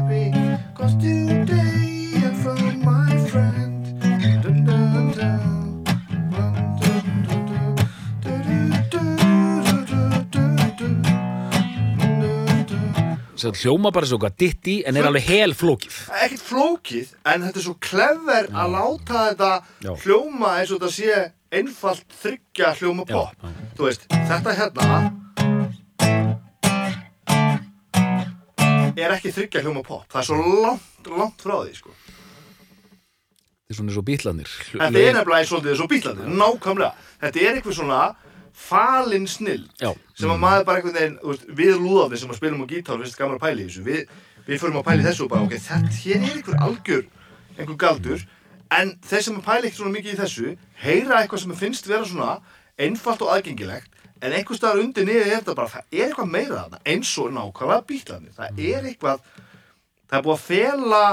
Svo 13.40 13.54
hljóma 13.56 13.88
bara 13.88 14.04
svo 14.04 14.18
hvað 14.20 14.34
ditti 14.36 14.72
en 14.84 14.98
er 15.00 15.06
alveg 15.08 15.24
hel 15.30 15.54
flókið. 15.56 15.94
Ekkert 16.26 16.42
flókið 16.44 17.12
en 17.24 17.46
þetta 17.46 17.60
er 17.62 17.64
svo 17.64 17.76
klefver 17.80 18.48
að 18.52 18.74
láta 18.74 19.22
þetta 19.30 19.50
Já. 19.86 19.92
hljóma 20.02 20.50
eins 20.58 20.74
og 20.74 20.82
þetta 20.82 20.90
sé 20.92 21.22
einfalt 21.60 22.18
þryggja 22.20 22.74
hljóma 22.82 23.06
pop. 23.08 23.48
þú 23.78 23.88
veist, 23.88 24.04
þetta 24.12 24.56
hérna 24.58 24.90
er 29.00 29.16
ekki 29.16 29.32
þryggja 29.32 29.64
hljóma 29.64 29.86
pop. 29.88 30.04
Það 30.12 30.20
er 30.20 30.28
svo 30.28 30.36
langt, 30.66 31.08
langt 31.08 31.40
frá 31.40 31.56
því 31.62 31.78
sko. 31.80 31.96
Þetta 33.64 33.72
er 33.72 33.78
svona 33.78 33.94
svo 33.94 34.04
bítlanir 34.04 34.48
þetta 34.68 34.84
er 34.90 35.14
nefnilega 35.16 35.40
eins 35.40 35.54
og 35.54 35.70
svo 35.78 35.88
bílandi 35.88 36.28
nákvæmlega, 36.28 36.92
þetta 37.22 37.40
er 37.40 37.56
eitthvað 37.56 37.76
svona 37.80 38.00
falin 38.56 39.26
snill 39.30 39.64
Já. 39.80 39.92
sem 40.18 40.30
að 40.30 40.42
maður 40.42 40.66
bara 40.68 40.80
einhvern 40.80 40.96
veginn, 40.96 41.16
veist, 41.22 41.46
við 41.60 41.78
lúðafni 41.78 42.20
sem 42.20 42.32
að 42.32 42.40
spilum 42.40 42.64
á 42.64 42.66
gítar, 42.70 42.98
við 42.98 43.08
finnst 43.08 43.20
gaman 43.20 43.38
að 43.38 43.44
pæla 43.44 43.62
í 43.62 43.68
þessu 43.68 43.84
við, 43.86 44.02
við 44.46 44.60
förum 44.62 44.80
að 44.80 44.86
pæla 44.88 45.02
í 45.02 45.06
þessu 45.08 45.24
og 45.26 45.32
bara, 45.32 45.46
ok, 45.46 45.56
þetta 45.68 45.94
hér 46.00 46.18
er 46.18 46.34
einhver 46.34 46.60
algjör, 46.66 47.06
einhver 47.56 47.80
galdur 47.84 48.26
en 48.80 48.92
þeir 49.06 49.24
sem 49.26 49.38
að 49.40 49.46
pæla 49.48 49.70
ekki 49.70 49.80
svona 49.80 49.94
mikið 49.96 50.12
í 50.12 50.20
þessu 50.20 50.52
heyra 50.84 51.22
eitthvað 51.22 51.44
sem 51.44 51.56
finnst 51.62 51.90
vera 51.90 52.06
svona 52.08 52.36
einfalt 52.80 53.24
og 53.24 53.32
aðgengilegt 53.34 53.98
en 54.20 54.36
einhver 54.36 54.58
staðar 54.58 54.82
undir 54.84 55.08
niður 55.08 55.26
er 55.26 55.40
þetta 55.40 55.56
bara, 55.56 55.72
það 55.72 55.96
er 55.96 56.06
eitthvað 56.10 56.30
meira 56.34 56.60
þarna 56.60 56.80
eins 56.92 57.10
og 57.20 57.32
nákvæmlega 57.34 57.86
bílarnir 57.88 58.36
það 58.36 58.62
er 58.66 58.88
eitthvað, 58.90 59.26
það 60.10 60.18
er 60.18 60.24
búið 60.26 60.36
að 60.36 60.46
fela 60.46 61.04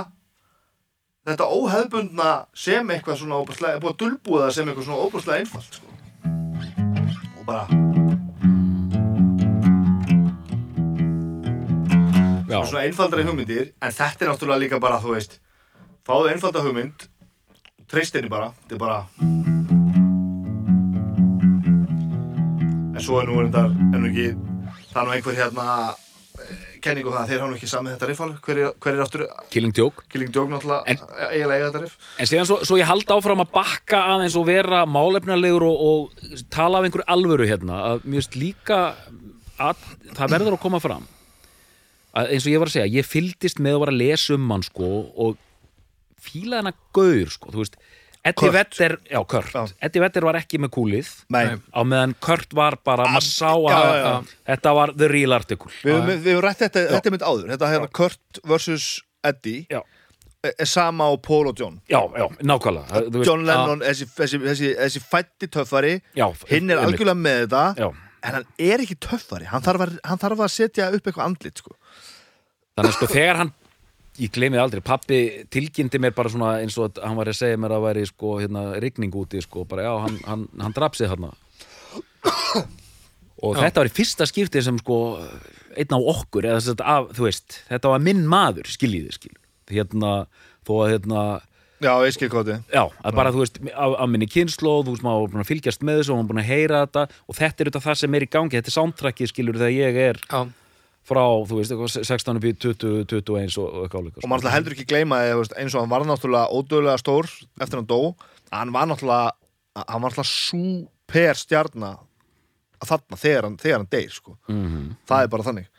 þetta 1.28 1.50
óhefbundna 1.52 2.32
sem 2.56 2.94
eitthvað 2.94 3.22
svona 3.22 3.40
óbúrslega, 3.42 3.82
búið 3.84 3.94
að 3.94 4.02
dulbúða 4.04 4.46
það 4.46 4.56
sem 4.58 4.70
eitthvað 4.72 4.88
svona 4.88 5.08
óbúrslega 5.08 5.44
einfalt 5.44 5.80
sko. 5.80 5.97
Bara. 7.48 7.66
Já, 12.48 12.60
svona 12.64 12.86
einfaldari 12.86 13.26
hugmyndir 13.28 13.74
en 13.82 13.92
þetta 13.92 14.26
er 14.26 14.32
náttúrulega 14.32 14.64
líka 14.64 14.80
bara, 14.84 15.00
þú 15.04 15.16
veist 15.16 15.40
fáðu 16.08 16.32
einfalda 16.32 16.64
hugmynd 16.64 17.08
treyst 17.92 18.16
henni 18.16 18.32
bara, 18.32 18.52
þetta 18.64 18.76
er 18.76 18.82
bara. 18.82 19.00
En 22.98 23.04
svo 23.04 23.22
er 23.22 23.30
nú 23.30 23.40
en 23.44 24.02
nú 24.02 24.10
ekki, 24.10 24.30
það 24.92 25.02
er 25.02 25.08
nú 25.08 25.16
einhver 25.16 25.40
hérna 25.40 25.68
kenningu 26.84 27.12
það 27.14 27.20
að 27.24 27.32
þeir 27.32 27.42
hafa 27.42 27.50
nú 27.52 27.58
ekki 27.58 27.70
samið 27.72 27.94
þetta 27.96 28.08
riff 28.10 28.22
alveg. 28.26 28.40
Hver 28.48 28.60
er, 28.64 28.72
hver 28.84 28.94
er 28.98 29.04
aftur 29.06 29.24
Killing 29.54 29.74
Joke. 29.78 30.06
Killing 30.14 30.32
Joke 30.36 30.52
náttúrulega 30.54 30.84
En- 30.94 31.02
eiginlega 31.32 31.58
eiga 31.58 31.70
þetta 31.72 31.82
riff. 31.84 31.98
En 32.20 32.30
síðan 32.32 32.48
svo, 32.50 32.58
svo 32.68 32.78
ég 32.80 32.90
haldi 32.90 33.14
áfram 33.18 33.44
að 33.46 33.52
bakka 33.58 34.02
aðeins 34.16 34.38
og 34.40 34.48
vera 34.50 34.84
málefnalegur 34.90 35.66
og, 35.68 35.84
og 35.90 36.48
tala 36.54 36.80
af 36.82 36.88
einhverju 36.90 37.08
alvöru 37.16 37.48
hérna 37.50 37.82
að 37.92 38.06
mér 38.08 38.22
finnst 38.22 38.40
líka 38.40 38.80
að 39.58 39.86
það 40.18 40.34
verður 40.38 40.58
að 40.58 40.64
koma 40.68 40.80
fram. 40.84 41.06
Að 42.18 42.32
eins 42.34 42.46
og 42.48 42.54
ég 42.54 42.62
var 42.62 42.70
að 42.72 42.76
segja, 42.78 42.94
ég 42.98 43.06
fylgdist 43.06 43.60
með 43.62 43.76
að 43.78 43.82
var 43.84 43.92
að 43.94 44.00
lesa 44.02 44.34
um 44.38 44.50
hann 44.54 44.64
sko 44.66 44.88
og 45.28 45.38
fílaði 46.28 46.64
hana 46.64 46.74
gaur 46.98 47.30
sko, 47.34 47.52
þú 47.54 47.62
veist 47.62 47.78
Eddie. 48.26 48.52
Vedder, 48.52 48.98
já 49.12 49.20
Kurt. 49.30 49.52
Já. 49.54 49.66
Eddie 49.88 50.02
Vedder 50.04 50.28
var 50.28 50.40
ekki 50.40 50.60
með 50.60 50.72
kúlið. 50.76 51.12
Nei, 51.34 51.58
á 51.58 51.82
meðan 51.88 52.16
Kurt 52.24 52.56
var 52.58 52.80
bara, 52.86 53.08
maður 53.14 53.28
sá 53.28 53.52
að 53.54 53.68
já, 53.70 53.78
já, 53.78 54.00
já. 54.06 54.40
þetta 54.52 54.74
var 54.80 54.96
the 54.98 55.12
real 55.12 55.36
article. 55.38 55.72
Við 55.84 56.00
höfum 56.02 56.42
rætt 56.44 56.64
þetta, 56.66 56.88
þetta 56.96 57.12
er 57.12 57.16
mitt 57.16 57.28
áður. 57.28 57.54
Þetta 57.54 57.72
hérna 57.76 57.92
Kurt 58.02 58.42
vs. 58.44 58.88
Eddie 59.28 59.66
Já, 59.72 59.82
er 60.46 60.54
er 60.62 60.70
sama 60.70 61.08
á 61.10 61.14
Paul 61.22 61.48
og 61.50 61.60
John. 61.60 61.80
Já, 61.90 62.00
já, 62.16 62.28
nákvæmlega. 62.46 63.02
Þú 63.08 63.18
veist, 63.18 63.28
John 63.28 63.46
Lennon, 63.48 63.82
þessi, 63.84 64.08
þessi, 64.16 64.40
þessi, 64.44 64.74
þessi 64.78 65.02
fætti 65.04 65.50
töffari 65.52 65.96
Já, 66.16 66.28
hinn 66.52 66.70
er 66.72 66.84
algjörlega 66.84 67.18
með 67.18 67.40
þetta 67.46 67.64
Já. 67.82 67.88
en 68.22 68.38
hann 68.38 68.48
er 68.70 68.84
ekki 68.86 69.00
töffari. 69.04 69.50
Hann 69.50 69.66
þarf 69.66 69.88
að, 69.88 69.96
hann 70.08 70.22
þarf 70.22 70.44
að 70.46 70.54
setja 70.54 70.90
upp 70.94 71.10
eitthvað 71.10 71.26
andlit 71.26 71.64
sko. 71.64 71.76
Þannig 72.78 72.94
að 72.94 73.00
sko 73.00 73.10
þegar 73.12 73.42
hann 73.42 73.54
ég 74.18 74.34
gleymið 74.34 74.64
aldrei, 74.64 74.82
pappi 74.86 75.20
tilkynnti 75.54 76.02
mér 76.02 76.16
bara 76.18 76.32
svona 76.34 76.56
eins 76.62 76.78
og 76.80 76.90
að 76.90 77.04
hann 77.06 77.20
var 77.20 77.30
að 77.32 77.40
segja 77.40 77.60
mér 77.62 77.76
að 77.78 77.86
væri 77.86 78.06
sko 78.10 78.38
hérna 78.42 78.66
rigning 78.82 79.14
úti 79.18 79.42
sko. 79.44 79.66
Bara 79.70 79.86
já, 79.88 79.94
hann, 80.06 80.18
hann, 80.26 80.48
hann 80.62 80.76
draf 80.76 80.98
sig 80.98 81.12
þarna. 81.12 81.34
Og 83.46 83.60
þetta 83.60 83.84
var 83.84 83.90
í 83.90 83.94
fyrsta 83.94 84.26
skipti 84.26 84.64
sem 84.66 84.80
sko 84.82 84.98
einn 85.78 85.94
á 85.94 86.00
okkur 86.00 86.48
eða 86.48 86.62
þess 86.62 86.82
að 86.82 87.12
þú 87.18 87.28
veist, 87.28 87.60
þetta 87.68 87.92
var 87.94 88.04
minn 88.04 88.24
maður 88.30 88.70
skiljiði 88.72 89.14
skil 89.14 89.36
hérna, 89.70 90.14
þó 90.66 90.74
að 90.80 90.92
hérna 90.96 91.28
Já, 91.78 91.92
ég 92.02 92.16
skil 92.16 92.32
þið 92.34 92.56
já, 92.74 92.82
að 92.90 93.18
bara 93.20 93.30
þú 93.36 93.44
veist, 93.44 93.60
af 93.78 94.08
minni 94.10 94.26
kynnslóð 94.34 94.88
þú 94.88 94.94
veist, 94.96 95.04
maður 95.06 95.28
búin 95.36 95.44
að 95.44 95.50
fylgjast 95.52 95.84
með 95.86 96.00
þessu 96.00 96.14
og 96.14 96.18
maður 96.18 96.30
búin 96.32 96.42
að 96.42 96.48
heyra 96.50 96.80
þetta 96.88 97.04
og 97.06 97.38
þetta 97.38 97.46
er 97.46 97.70
auðvitað 97.70 97.86
það 97.86 98.00
sem 98.02 98.18
er 98.18 98.26
í 98.26 98.30
gangi 98.34 98.58
þetta 98.58 98.72
er 98.72 98.76
soundtrackið 98.78 99.30
skilur 99.30 99.60
þegar 99.62 99.76
ég 99.76 100.00
er 100.08 100.22
Já, 100.24 100.40
frá, 101.08 101.24
þú 101.48 101.60
veist, 101.62 101.72
eitthvað 101.72 102.08
16 102.10 102.40
upp 102.40 102.48
í 102.48 102.54
20, 102.66 103.06
21 103.14 103.58
og, 103.64 103.78
eitthvað 103.86 104.02
álíka 104.08 104.24
og 104.24 104.28
maður 104.28 104.42
alltaf 104.42 104.56
heldur 104.58 104.76
ekki 104.76 104.88
gleyma 104.90 105.22
eins 105.32 105.76
og 105.76 105.82
hann 105.84 105.94
var 105.94 106.06
náttúrulega 106.08 106.52
ódöðlega 106.52 107.02
stór 107.02 107.30
eftir 107.64 107.80
hann 107.80 107.90
dó 107.90 108.02
hann 108.52 108.74
var 108.76 108.90
náttúrulega 108.90 109.32
hann 109.86 110.04
var 110.04 110.12
náttúrulega 110.12 110.30
super 110.34 111.40
stjarna 111.40 111.94
að 112.78 112.92
þarna 112.92 113.20
þegar 113.24 113.48
hann, 113.48 113.58
þegar 113.62 113.80
hann 113.82 113.92
deyr 113.92 114.14
sko. 114.14 114.38
Mhm. 114.52 114.96
það 115.10 115.24
er 115.24 115.32
bara 115.34 115.48
þannig 115.48 115.70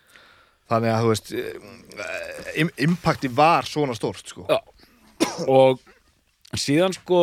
þannig 0.69 0.93
að 0.93 1.05
þú 1.05 1.13
veist 1.13 1.33
eh, 1.33 2.61
im 2.63 2.71
impacti 2.89 3.31
var 3.33 3.69
svona 3.69 3.97
stórt 3.97 4.29
sko. 4.29 4.45
Já. 4.49 4.59
og 5.49 5.81
síðan 6.57 6.97
sko 6.97 7.23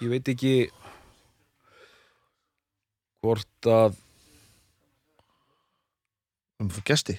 ég 0.00 0.10
veit 0.14 0.30
ekki 0.32 0.54
hvort 3.20 3.68
að 3.68 3.98
um 6.60 6.68
fyrir 6.70 6.86
gesti. 6.92 7.16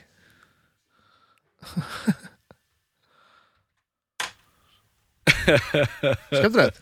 Skemmtilegt. 6.32 6.82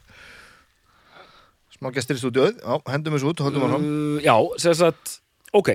Smá 1.80 1.94
gestir 1.96 2.18
í 2.18 2.20
stúdíóð 2.20 2.58
já, 2.60 2.74
hendum 2.92 3.16
þessu 3.16 3.32
út, 3.32 3.42
höldum 3.46 3.64
hann 3.64 3.88
uh, 3.88 4.20
já, 4.24 4.36
sem 4.60 4.76
sagt 4.76 5.22
ok, 5.56 5.70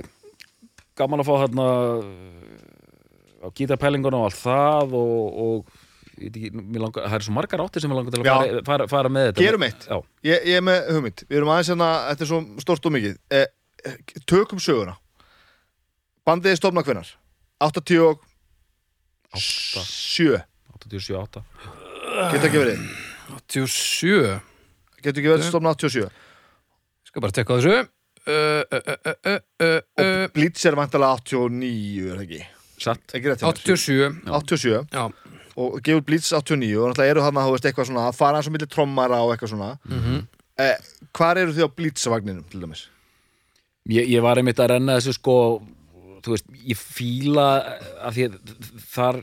gaman 0.99 1.23
að 1.23 1.29
fá 1.31 1.35
þarna 1.47 1.69
uh, 2.03 3.45
á 3.45 3.49
gítarpælingun 3.57 4.19
og 4.19 4.27
allt 4.29 4.41
það 4.43 4.89
og, 5.01 5.39
og 5.45 5.57
langar, 6.21 7.09
það 7.09 7.17
er 7.17 7.25
svo 7.27 7.37
margar 7.37 7.65
áttir 7.65 7.81
sem 7.83 7.93
ég 7.93 7.99
langar 7.99 8.13
til 8.15 8.21
að 8.21 8.29
fara, 8.29 8.61
fara, 8.69 8.89
fara 8.93 9.13
með 9.13 9.31
þetta. 9.31 9.47
Gerum 9.47 9.65
eitt. 9.67 9.89
ég, 10.25 10.37
ég 10.37 10.61
er 10.61 10.67
með 10.69 10.93
hugmynd, 10.93 11.25
við 11.31 11.41
erum 11.41 11.55
aðeins 11.55 11.73
hérna 11.73 11.89
þetta 12.11 12.27
er 12.27 12.31
svo 12.35 12.43
stort 12.67 12.91
og 12.91 12.95
mikið. 12.99 13.17
Eh, 13.35 13.49
tökum 14.29 14.61
söguna 14.63 14.95
bandið 16.27 16.55
er 16.55 16.61
stofna 16.61 16.85
hvenar 16.87 17.11
87 17.65 18.17
87, 19.35 21.15
8 21.19 21.43
getur 22.31 22.49
ekki 22.49 22.61
verið. 22.61 22.83
87 23.51 24.41
getur 25.03 25.21
ekki 25.23 25.33
verið 25.33 25.49
stofna 25.49 25.75
87 25.75 26.05
Ég 26.05 27.11
skal 27.11 27.23
bara 27.25 27.35
tekka 27.37 27.59
þessu. 27.59 27.75
Uh, 28.25 28.63
uh, 28.73 28.79
uh, 28.79 28.95
uh, 28.95 29.15
uh, 29.15 29.41
uh, 29.61 29.81
og 30.01 30.07
uh, 30.07 30.27
Blitz 30.35 30.65
er 30.67 30.77
vantalega 30.79 31.19
89 31.21 32.07
er 32.09 32.15
það 32.17 32.23
ekki, 32.25 32.39
satt. 32.81 33.03
Ekki 33.19 33.31
rétt 33.31 33.43
hjá 33.43 33.51
mér? 33.51 33.61
87 33.61 34.23
87 34.31 34.71
Já, 34.97 35.03
og 35.61 35.77
gefur 35.85 36.07
Blitz 36.09 36.31
89 36.33 36.71
og 36.81 36.89
náttúrulega 36.89 37.13
eru 37.13 37.25
þarna 37.27 37.45
þú 37.45 37.53
veist 37.55 37.69
eitthvað 37.69 37.91
svona 37.91 38.07
að 38.09 38.17
fara 38.19 38.41
eins 38.41 38.49
og 38.49 38.55
milli 38.57 38.71
trommara 38.73 39.21
og 39.27 39.35
eitthvað 39.35 39.53
svona. 39.53 39.71
Mhm. 39.91 40.23
Eh, 40.65 40.77
hvar 41.19 41.39
eru 41.43 41.53
þið 41.53 41.67
á 41.67 41.71
Blitz-vagninum 41.77 42.45
til 42.51 42.61
dæmis? 42.63 42.85
Ég, 43.91 44.07
ég 44.09 44.23
var 44.23 44.39
einmitt 44.39 44.61
að 44.63 44.71
renna 44.77 44.97
þessu 45.01 45.17
sko 45.19 45.37
þú 46.25 46.35
veist, 46.35 46.53
ég 46.73 46.81
fíla 46.81 47.47
að 48.09 48.19
því 48.19 48.29
að 48.29 48.37
þar 48.95 49.23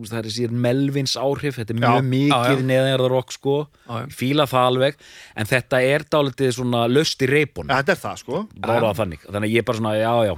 það 0.00 0.18
er 0.20 0.26
þessi 0.28 0.48
Melvins 0.54 1.16
áhrif 1.18 1.56
þetta 1.58 1.74
er 1.74 1.80
Já, 1.80 1.88
mjög 1.90 2.04
mikið 2.12 2.30
já, 2.30 2.52
já. 2.60 2.66
neðanjarðar 2.68 3.10
rock 3.10 3.34
sko. 3.34 3.56
Já, 3.88 3.96
fíla 4.14 4.46
það 4.50 4.68
alveg 4.68 5.00
en 5.34 5.50
þetta 5.50 5.80
er 5.82 6.04
dálítið 6.14 6.52
svona 6.60 6.84
löst 6.90 7.24
í 7.26 7.30
reipun. 7.30 7.72
Þetta 7.72 7.96
er 7.96 8.00
það 8.04 8.22
sko. 8.22 8.44
Þannig, 8.62 9.26
þannig 9.26 9.48
að 9.48 9.56
ég 9.56 9.64
er 9.64 9.66
bara 9.66 9.80
svona, 9.80 9.96
já, 9.98 10.12
já. 10.30 10.36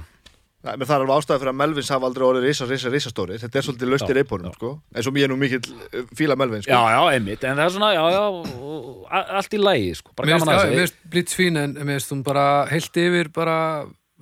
Nei, 0.63 0.77
það 0.79 0.93
er 0.95 1.01
alveg 1.03 1.17
ástæða 1.19 1.39
fyrir 1.41 1.51
að 1.51 1.57
Melvins 1.59 1.89
hafa 1.91 2.07
aldrei 2.07 2.23
orðið 2.23 2.45
risa, 2.47 2.65
risa, 2.69 2.91
risa 2.93 3.09
stóri 3.11 3.35
þetta 3.41 3.59
er 3.59 3.65
svolítið 3.65 3.89
löst 3.91 4.05
í 4.07 4.13
Já, 4.13 4.15
reipunum 4.15 4.53
sko. 4.55 4.69
Eins 4.95 5.09
og 5.09 5.15
mér 5.17 5.25
er 5.27 5.31
nú 5.33 5.35
mikill 5.41 5.59
eh, 5.89 6.05
fíla 6.15 6.37
Melvins 6.39 6.63
sko. 6.63 6.71
já, 6.71 6.93
já, 6.95 7.01
einmitt, 7.17 7.43
en 7.43 7.59
það 7.59 7.65
er 7.65 7.73
svona, 7.75 7.89
já, 7.97 8.03
já 8.15 9.33
allt 9.41 9.57
í 9.57 9.59
lagi, 9.59 9.89
sko, 9.99 10.13
bara 10.15 10.31
gaman 10.31 10.53
að 10.53 10.61
já, 10.61 10.69
mér 10.71 10.79
finnst 10.85 11.01
Blitz 11.11 11.35
fín 11.35 11.59
en 11.59 11.75
mér 11.81 11.97
finnst 11.97 12.15
hún 12.15 12.23
bara 12.23 12.45
heilt 12.71 13.01
yfir 13.03 13.31
bara 13.35 13.57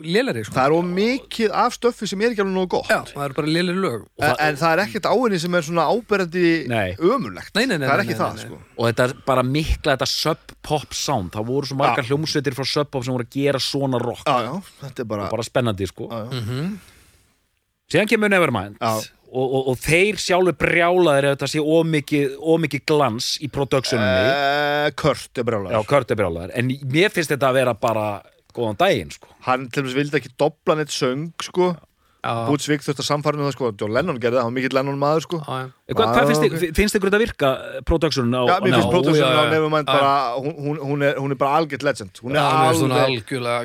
lélari 0.03 0.43
sko. 0.45 0.55
það 0.55 0.65
er 0.65 0.75
of 0.77 0.85
mikið 0.97 1.53
af 1.63 1.75
stöffi 1.77 2.07
sem 2.11 2.21
er 2.21 2.31
ekki 2.33 2.41
alveg 2.43 2.55
nógu 2.57 2.69
gott 2.75 2.89
Já, 2.91 2.99
það 3.11 3.25
er 3.29 3.35
bara 3.37 3.47
lélari 3.55 3.81
lög 3.83 4.01
Og 4.01 4.23
en, 4.25 4.29
það- 4.31 4.41
en 4.47 4.59
það 4.61 4.73
er 4.77 4.83
ekkert 4.85 5.09
áinni 5.11 5.39
sem 5.43 5.55
er 5.59 5.61
svona 5.67 5.85
áberandi 5.93 6.45
Nei. 6.67 6.89
ömurlegt 6.99 7.55
Nei, 7.55 7.65
nei, 7.65 7.77
nei, 7.77 7.87
það 7.87 7.93
er 7.93 8.01
nei, 8.01 8.05
ekki 8.05 8.17
nei, 8.17 8.21
það 8.23 8.35
nei. 8.35 8.45
sko 8.45 8.59
og 8.81 8.89
þetta 8.89 9.07
er 9.09 9.13
bara 9.25 9.43
mikla 9.43 9.95
þetta 9.97 10.09
sub-pop 10.11 10.93
sound, 10.93 11.31
það 11.35 11.45
voru 11.51 11.65
svo 11.71 11.77
margar 11.77 12.05
hljómsveitir 12.09 12.55
frá 12.57 12.65
sub-pop 12.65 13.03
sem 13.05 13.13
voru 13.13 13.27
að 13.27 13.35
gera 13.39 13.59
svona 13.61 13.99
rock 14.01 14.23
já, 14.25 14.37
já, 14.47 14.53
þetta 14.85 14.99
er 15.05 15.09
bara, 15.15 15.29
bara 15.29 15.43
spennandi, 15.43 15.87
sko 15.91 16.07
já, 16.09 16.21
já. 16.25 16.41
Mhm. 16.41 16.77
síðan 17.91 18.07
kemur 18.07 18.29
Nevermind 18.31 18.77
Já. 18.79 18.93
og, 19.31 19.45
og, 19.55 19.67
og 19.71 19.77
þeir 19.83 20.17
sjálfur 20.19 20.55
brjálaðir 20.59 21.27
ef 21.29 21.35
þetta 21.37 21.49
sé 21.53 21.59
ómikið, 21.63 22.35
ómikið 22.39 22.85
glans 22.87 23.33
í 23.43 23.49
productioninni 23.51 24.31
Eh, 24.31 24.91
Kurt 24.97 25.37
er 25.37 25.43
já, 25.43 25.47
brjálæður 25.49 25.85
Kurt 25.91 26.11
er 26.11 26.19
brjálaðir 26.19 26.53
en 26.57 26.71
mér 26.91 27.11
finnst 27.13 27.31
þetta 27.35 27.51
að 27.51 27.57
vera 27.59 27.73
bara 27.75 28.05
góðan 28.57 28.77
daginn 28.81 29.11
sko. 29.15 29.27
hann 29.47 29.69
til 29.69 29.83
dæmis 29.83 29.95
vildi 29.97 30.19
ekki 30.21 30.35
dobla 30.39 30.75
neitt 30.79 30.93
söng 30.95 31.31
sko 31.41 31.73
Já, 32.21 32.45
Bootsvík 32.45 32.83
þurfti 32.85 33.01
að 33.01 33.05
samfara 33.07 33.39
um 33.39 33.47
það 33.47 33.53
sko 33.55 33.69
John 33.81 33.93
Lennon 33.95 34.19
gerði 34.21 34.37
það, 34.37 34.43
hann 34.45 34.51
var 34.51 34.53
mikill 34.59 34.75
Lennon 34.77 34.97
maður 35.01 35.23
sko 35.25 35.37
já, 35.41 35.55
já. 35.57 35.69
Eh, 35.89 35.95
Hvað, 35.97 36.11
hvað 36.11 36.27
finnst, 36.29 36.43
okay. 36.45 36.73
finnst 36.77 36.97
ykkur 36.99 37.09
þetta 37.09 37.21
virka 37.23 37.49
productionin 37.89 38.35
á, 38.37 38.43
Já, 38.45 38.53
mér 38.61 38.75
finnst 38.77 39.17
já, 39.17 39.25
á. 39.25 39.41
Nevermind 39.49 39.89
bara, 39.89 40.11
hún, 40.37 40.53
hún, 40.53 40.77
hún, 40.85 41.05
er, 41.07 41.17
hún 41.17 41.33
er 41.33 41.39
bara 41.41 41.55
algjört 41.57 41.81
legend 41.87 42.21
hún 42.21 42.37
er 42.37 42.45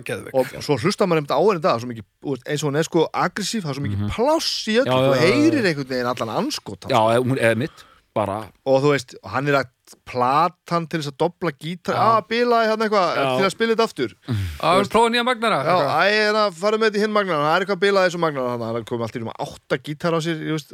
geðveik 0.08 0.40
og 0.40 0.56
svo 0.64 0.78
hlustar 0.80 1.04
maður 1.04 1.20
einmitt 1.20 1.36
á 1.36 1.40
henni 1.44 1.64
það 1.68 1.84
svo 1.84 1.90
mikið, 1.92 2.08
þú 2.24 2.32
veist, 2.32 2.48
eins 2.48 2.64
og 2.64 2.70
hún 2.72 2.80
er 2.80 2.88
sko 2.88 3.04
aggressív 3.26 3.66
það 3.66 3.74
er 3.74 3.76
svo 3.76 3.86
mikið 3.90 4.08
pláss 4.16 4.50
í 4.72 4.78
öllu 4.80 4.88
Mhm. 4.88 4.96
Já, 4.96 5.04
já, 5.04 5.12
þú 5.12 5.20
heyrir 5.26 5.68
einhvern 5.68 5.92
veginn 5.92 6.12
allan 6.14 6.34
anskot 6.40 6.88
Já, 6.88 7.00
hún 7.20 7.36
er 7.36 7.60
mitt 7.60 7.84
bara, 8.16 8.40
og 8.64 8.80
þú 8.80 8.96
veist, 8.96 9.18
hann 9.36 9.52
er 9.52 9.60
að 9.60 9.68
platan 10.08 10.86
til 10.90 11.00
þess 11.00 11.12
að 11.12 11.18
dobla 11.22 11.52
gítar. 11.54 11.98
Að 12.02 12.28
bilaði 12.32 12.70
hann 12.72 12.84
eitthvað 12.86 13.18
til 13.22 13.46
að 13.46 13.52
spila 13.54 13.74
þetta 13.74 13.86
aftur. 13.86 14.14
Já, 14.26 14.70
við 14.80 14.92
prófa 14.94 15.12
nýja 15.14 15.26
magnara 15.26 15.58
já, 15.62 15.76
æ, 15.86 16.22
en 16.30 16.38
að 16.42 16.60
fara 16.60 16.80
með 16.80 16.90
þetta 16.90 16.98
í 16.98 17.04
hinn 17.04 17.14
magnar 17.14 17.42
það 17.44 17.52
er 17.54 17.66
eitthvað 17.66 17.82
bilaði 17.86 18.10
þessu 18.10 18.22
magnar 18.24 18.64
hann 18.66 18.88
komið 18.88 19.06
alltaf 19.06 19.20
í 19.20 19.26
um 19.26 19.34
átta 19.46 19.80
gítar 19.86 20.16
á 20.16 20.18
sér 20.24 20.42
ég 20.42 20.64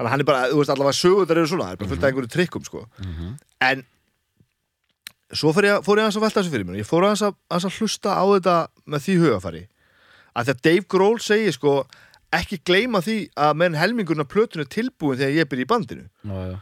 þannig 0.00 0.08
að 0.08 0.12
hann 0.14 0.22
er 0.24 0.28
bara, 0.30 0.44
þú 0.48 0.60
veist, 0.60 0.72
allavega 0.72 0.96
sögundar 0.96 1.40
eru 1.40 1.50
svona 1.50 1.66
það 1.68 1.72
er 1.74 1.80
bara 1.80 1.90
fullt 1.90 2.04
af 2.04 2.10
einhverju 2.10 2.32
trikkum 2.32 2.64
sko. 2.64 2.84
en 3.60 3.82
svo 5.36 5.52
fór 5.54 5.68
ég, 5.68 5.82
fór 5.86 6.00
ég 6.00 6.08
að 6.08 6.22
velta 6.24 6.40
þessu 6.40 6.54
fyrir 6.54 6.66
mér. 6.66 6.80
Ég 6.80 6.88
fór 6.88 7.06
að, 7.06 7.26
aðeins 7.50 7.68
að 7.68 7.76
hlusta 7.78 8.16
á 8.16 8.24
þetta 8.24 8.56
með 8.90 9.04
því 9.04 9.18
hugafari 9.24 9.62
að 10.34 10.48
þegar 10.48 10.64
Dave 10.66 10.86
Grohl 10.94 11.20
segir 11.22 11.54
sko 11.54 11.74
ekki 12.34 12.60
gleyma 12.66 13.02
því 13.02 13.16
að 13.34 13.56
menn 13.58 13.78
helmingurinn 13.78 14.24
af 14.24 14.30
plötunni 14.30 14.66
er 14.66 14.70
tilbúin 14.70 15.18
þegar 15.18 15.36
ég 15.40 15.48
byrja 15.50 15.66
í 15.66 15.70
bandinu. 15.70 16.04
Já, 16.22 16.36
já. 16.52 16.58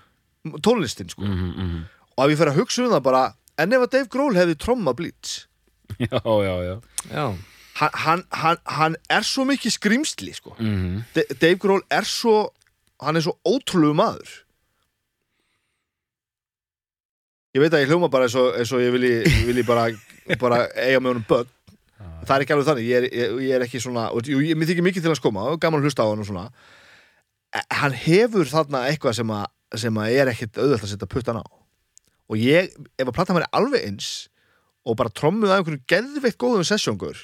Tónlistin 0.65 1.11
sko. 1.11 1.23
Mm 1.23 1.53
-hmm. 1.53 1.85
og 2.17 2.25
ef 2.25 2.33
ég 2.33 2.39
fer 2.39 2.51
að 2.53 2.59
hugsa 2.61 2.83
um 2.83 2.93
það 2.93 3.03
bara 3.03 3.35
en 3.59 3.73
ef 3.73 3.81
að 3.81 3.91
Dave 3.91 4.09
Grohl 4.09 4.37
hefði 4.37 4.55
tromma 4.59 4.95
Blitz 4.95 5.47
já, 5.99 6.21
já, 6.25 6.55
já. 6.63 6.81
Já, 7.11 7.35
hann, 7.75 7.91
hann, 7.93 8.23
hann, 8.31 8.59
hann 8.65 8.97
er 9.09 9.23
svo 9.23 9.45
mikið 9.45 9.73
skrimsli 9.73 10.35
sko. 10.35 10.55
Mm 10.59 11.03
D 11.15 11.25
Dave 11.41 11.57
Grohl 11.57 11.83
er 11.91 12.05
svo 12.05 12.53
hann 13.03 13.17
er 13.17 13.25
svo 13.25 13.37
ótrúlegu 13.47 13.95
maður. 13.95 14.31
Ég 17.57 17.63
veit 17.65 17.75
að 17.75 17.85
ég 17.85 17.93
hljóma 17.93 18.11
bara 18.13 18.27
eins 18.29 18.37
og, 18.39 18.51
eins 18.59 18.73
og 18.75 18.83
ég 18.83 18.93
vilji, 18.95 19.45
vilji 19.49 19.65
bara, 19.67 19.89
bara 20.43 20.65
eiga 20.77 21.01
með 21.01 21.15
honum 21.15 21.29
börn. 21.29 21.55
Það 21.99 22.35
er 22.35 22.45
ekki 22.45 22.55
alveg 22.55 22.69
þannig. 22.69 22.89
Ég 22.89 22.99
er, 22.99 23.07
ég, 23.09 23.37
ég 23.47 23.55
er 23.57 23.65
ekki 23.65 23.81
svona 23.83 24.09
og, 24.15 24.27
jú, 24.29 24.41
ég, 24.45 24.59
mér 24.59 24.69
þykir 24.69 24.87
mikið 24.87 25.07
til 25.07 25.15
að 25.15 25.21
skoma 25.21 25.47
og 25.53 25.61
gaman 25.63 25.85
hlusta 25.85 26.05
á 26.05 26.11
hann 26.11 26.23
og 26.23 26.29
svona. 26.29 26.49
Hann 27.73 27.97
hefur 27.97 28.51
þarna 28.51 28.85
eitthvað 28.91 29.17
sem 29.17 29.33
að, 29.33 29.47
sem 29.77 30.01
að 30.01 30.17
er 30.17 30.31
ekkit 30.33 30.61
auðvöld 30.61 30.85
að 30.85 30.93
setja 30.93 31.11
puttan 31.11 31.41
á 31.43 31.47
og 32.29 32.37
ég, 32.41 32.73
ef 32.97 33.09
að 33.09 33.17
platan 33.17 33.39
væri 33.39 33.51
alveg 33.57 33.85
eins 33.89 34.29
og 34.89 34.97
bara 35.01 35.13
trommuð 35.13 35.53
af 35.53 35.61
einhverju 35.61 35.83
geðveitt 35.91 36.39
góðum 36.41 36.65
sessjóngur 36.69 37.21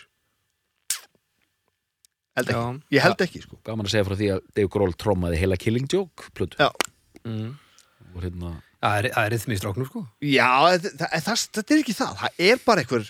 held 2.35 2.51
ekki, 2.51 2.61
Já. 2.61 2.97
ég 2.97 3.05
held 3.05 3.25
ekki 3.27 3.43
sko. 3.45 3.59
gaman 3.67 3.87
að 3.87 3.95
segja 3.95 4.07
frá 4.09 4.17
því 4.19 4.31
að 4.35 4.47
Dave 4.59 4.73
Grohl 4.75 4.97
trommaði 4.99 5.41
heila 5.41 5.59
Killing 5.61 5.91
Joke 5.91 6.31
plötu 6.37 6.61
Já. 6.61 6.71
mm. 7.25 7.51
og 8.13 8.23
hérna 8.25 8.57
Það 8.85 8.97
er, 8.99 9.07
það 9.15 9.27
er 9.27 9.33
rithmi 9.33 9.55
í 9.55 9.61
stráknum 9.61 9.89
sko 9.89 10.03
Já, 10.21 10.49
það, 10.77 10.89
það, 11.01 11.15
það, 11.29 11.45
þetta 11.57 11.75
er 11.75 11.85
ekki 11.85 11.97
það 11.97 12.19
það 12.21 12.43
er 12.49 12.65
bara 12.67 12.85
einhver 12.85 13.07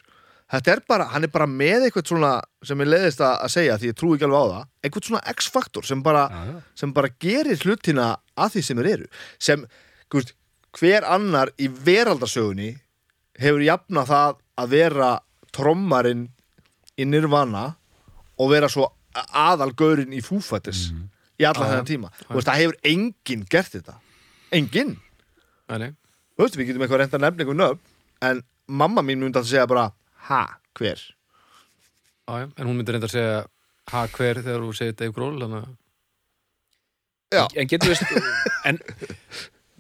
þetta 0.53 0.73
er 0.75 0.83
bara, 0.89 1.09
hann 1.15 1.27
er 1.27 1.33
bara 1.33 1.47
með 1.51 1.87
eitthvað 1.89 2.11
svona 2.13 2.33
sem 2.67 2.85
ég 2.85 2.91
leiðist 2.91 3.23
að, 3.25 3.35
að 3.47 3.53
segja 3.55 3.79
því 3.81 3.91
ég 3.91 3.99
trúi 3.99 4.15
ekki 4.17 4.29
alveg 4.29 4.41
á 4.45 4.53
það. 4.53 4.71
Eitthvað 4.85 5.09
svona 5.09 5.35
X-faktor 5.35 5.89
sem 5.89 6.05
sem 6.79 6.95
bara 6.95 7.13
gerir 7.21 7.65
hlutina 7.65 8.09
að 8.37 8.57
því 8.57 8.65
sem 8.69 8.81
þeir 8.83 8.91
eru. 8.93 9.09
Sem, 9.39 9.65
guðst, 10.13 10.35
hver 10.75 11.07
annar 11.07 11.53
í 11.59 11.69
veraldarsögunni 11.69 12.75
hefur 13.41 13.65
jafna 13.65 14.05
það 14.09 14.37
að 14.61 14.75
vera 14.75 15.11
trommarinn 15.55 16.29
í 16.99 17.07
Nirvana 17.09 17.65
og 18.39 18.51
vera 18.51 18.69
svo 18.71 18.89
aðalgaurinn 19.15 20.15
í 20.15 20.23
fúfættis 20.25 20.89
í 21.39 21.47
allan 21.47 21.67
Já, 21.67 21.71
þennan 21.71 21.85
já. 21.85 21.91
tíma 21.91 22.11
veist, 22.31 22.49
það 22.49 22.61
hefur 22.63 22.79
enginn 22.91 23.45
gert 23.51 23.75
þetta. 23.75 23.97
Enginn. 24.55 24.97
Veist, 25.71 26.57
við 26.59 26.71
getum 26.71 26.85
eitthvað 26.85 27.03
reynda 27.03 27.19
að 27.19 27.25
nefna 27.27 27.45
einhver 27.45 27.59
nöfn 27.59 27.81
en 28.29 28.43
mamma 28.67 29.05
mín 29.07 29.23
myndi 29.23 29.39
að 29.41 29.51
segja 29.51 29.69
bara 29.71 29.89
ha, 30.29 30.45
hver? 30.79 31.01
Já. 32.25 32.45
En 32.57 32.69
hún 32.69 32.79
myndi 32.79 32.95
reynda 32.95 33.11
að 33.11 33.17
segja 33.17 33.41
ha 33.93 34.05
hver 34.15 34.41
þegar 34.41 34.63
þú 34.65 34.77
segir 34.77 34.97
Dave 34.97 35.17
Grohl 35.17 35.43
þannig 35.43 35.65
að 35.65 35.73
Já. 37.35 37.45
en 37.59 37.69
getur 37.69 37.91
við 37.91 38.31
en 38.71 38.79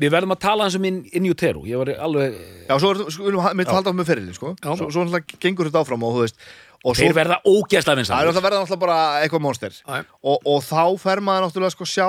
við 0.02 0.10
verðum 0.10 0.34
að 0.34 0.42
tala 0.42 0.66
hans 0.66 0.76
um 0.76 0.86
in, 0.88 1.00
in 1.14 1.28
utero 1.30 1.64
ég 1.68 1.80
var 1.80 1.92
alveg 2.06 2.36
Já, 2.66 2.74
svo 2.82 2.92
er, 2.92 3.02
sko, 3.14 3.30
við 3.30 3.68
Já. 3.68 3.72
halda 3.72 3.94
á 3.94 3.96
með 3.96 4.08
ferilin, 4.10 4.36
sko. 4.36 4.54
Svo, 4.60 4.88
svo 4.90 5.20
gengur 5.38 5.70
þetta 5.70 5.84
áfram 5.84 6.06
og 6.06 6.16
þú 6.16 6.24
veist 6.24 6.40
og 6.84 6.92
svo, 6.92 7.00
þeir 7.00 7.16
verða 7.16 7.38
ógæsla 7.46 7.86
það 7.86 7.94
er 7.94 8.00
vinsamir 8.02 8.28
náttúrulega 8.28 8.46
verða 8.48 8.64
náttúrulega 8.64 8.82
bara 8.84 8.98
eitthvað 9.22 9.78
já. 9.80 10.04
og, 10.20 10.38
og 10.44 10.60
þá 10.66 10.84
fer 11.00 11.22
maður 11.24 11.46
náttúrulega 11.46 11.76
sko 11.76 11.88
sjá 11.88 12.08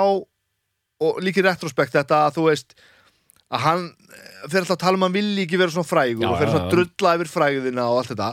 og 1.06 1.22
líka 1.24 1.40
í 1.40 1.46
retrospekt 1.46 1.96
þetta 1.96 2.26
að 2.26 2.36
þú 2.36 2.48
veist 2.50 2.76
að 3.54 3.62
hann 3.62 3.86
eh, 3.86 4.28
fer 4.50 4.60
alltaf 4.62 4.76
að 4.76 4.82
tala 4.82 4.98
um 4.98 5.06
að 5.06 5.10
hann 5.10 5.16
vilji 5.20 5.46
ekki 5.46 5.60
vera 5.60 5.74
svona 5.74 5.88
frægur 5.88 6.26
Já, 6.26 6.30
og 6.30 6.38
fer 6.40 6.48
já, 6.48 6.52
svona 6.52 6.66
já. 6.66 6.70
drulla 6.74 7.16
yfir 7.18 7.32
frægðina 7.32 7.88
og 7.92 8.00
allt 8.00 8.12
þetta 8.12 8.30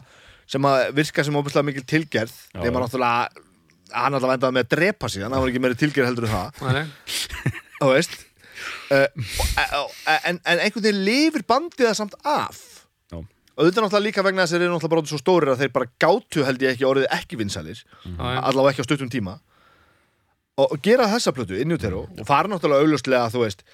sem 0.53 0.68
að 0.70 0.84
virka 0.97 1.26
sem 1.26 1.38
óbærslega 1.39 1.68
mikil 1.70 1.86
tilgerð 1.93 2.36
nema 2.59 2.82
já. 2.82 2.84
náttúrulega 2.84 3.43
hann 3.93 4.18
alltaf 4.18 4.36
endaði 4.36 4.57
með 4.57 4.66
að 4.66 4.72
drepa 4.74 5.09
sig 5.14 5.26
hann 5.26 5.36
var 5.38 5.51
ekki 5.51 5.64
meiri 5.64 5.80
tilgerð 5.80 6.09
heldur 6.09 6.28
en 6.28 6.34
það 6.34 6.49
þú 7.84 7.91
veist 7.91 8.18
uh, 8.93 9.07
og, 9.80 9.95
en, 10.18 10.39
en 10.41 10.64
einhvern 10.66 10.88
veginn 10.88 11.05
lifir 11.05 11.45
bandið 11.53 11.89
það 11.91 11.97
samt 12.01 12.18
af 12.26 12.59
Já. 13.14 13.20
auðvitað 13.22 13.86
náttúrulega 13.86 14.05
líka 14.07 14.26
vegna 14.26 14.47
þess 14.47 14.55
að 14.55 14.64
þeir 14.64 14.68
eru 14.68 14.76
náttúrulega 14.76 14.95
bara 14.97 15.14
svo 15.14 15.22
stórir 15.22 15.53
að 15.53 15.64
þeir 15.64 15.74
bara 15.78 15.91
gátu 16.01 16.45
held 16.47 16.66
ég 16.66 16.74
ekki 16.74 16.89
orðið 16.89 17.09
ekki 17.20 17.39
vinsælir 17.39 17.82
já. 17.84 18.22
allavega 18.41 18.74
ekki 18.74 18.86
á 18.86 18.89
stuttum 18.89 19.14
tíma 19.14 19.38
og, 20.57 20.68
og 20.68 20.78
gera 20.86 21.09
þessa 21.14 21.34
plötu 21.38 21.57
inn 21.59 21.74
í 21.74 21.78
útero 21.78 22.05
og 22.09 22.28
fara 22.30 22.49
náttúrulega 22.49 22.88
augljóslega 22.88 23.30
þú 23.34 23.45
veist 23.45 23.66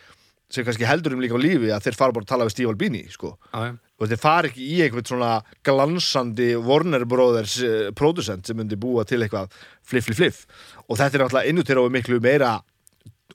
sem 0.49 0.65
kannski 0.65 0.87
heldur 0.89 1.13
um 1.13 1.21
líka 1.21 1.37
á 1.37 1.41
lífi 1.41 1.69
að 1.69 1.83
þeir 1.85 1.97
fara 1.99 2.15
bara 2.15 2.25
að 2.25 2.31
tala 2.31 2.45
við 2.47 2.53
Steve 2.55 2.69
Albini 2.71 3.03
sko. 3.13 3.35
Já, 3.53 3.59
já. 3.69 3.73
og 3.99 4.07
þeir 4.09 4.21
fara 4.23 4.49
ekki 4.49 4.65
í 4.65 4.79
einhvern 4.85 5.05
svona 5.05 5.31
glansandi 5.67 6.47
Warner 6.57 7.05
Brothers 7.05 7.57
uh, 7.61 7.91
producent 7.93 8.47
sem 8.49 8.57
myndi 8.57 8.77
búa 8.79 9.05
til 9.05 9.21
eitthvað 9.21 9.51
fliff, 9.85 10.07
fliff, 10.09 10.17
fliff 10.17 10.45
og 10.89 10.97
þetta 10.97 11.19
er 11.19 11.23
náttúrulega 11.25 11.49
inn 11.51 11.59
í 11.61 11.63
útero 11.65 11.85
miklu 11.93 12.17
meira 12.23 12.55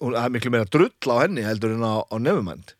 og 0.02 0.16
er 0.18 0.32
miklu 0.34 0.50
meira 0.50 0.66
drull 0.66 0.90
á 1.14 1.16
henni 1.22 1.44
heldur 1.46 1.76
en 1.76 1.86
á, 1.86 2.02
á 2.02 2.16
Nevermind 2.18 2.74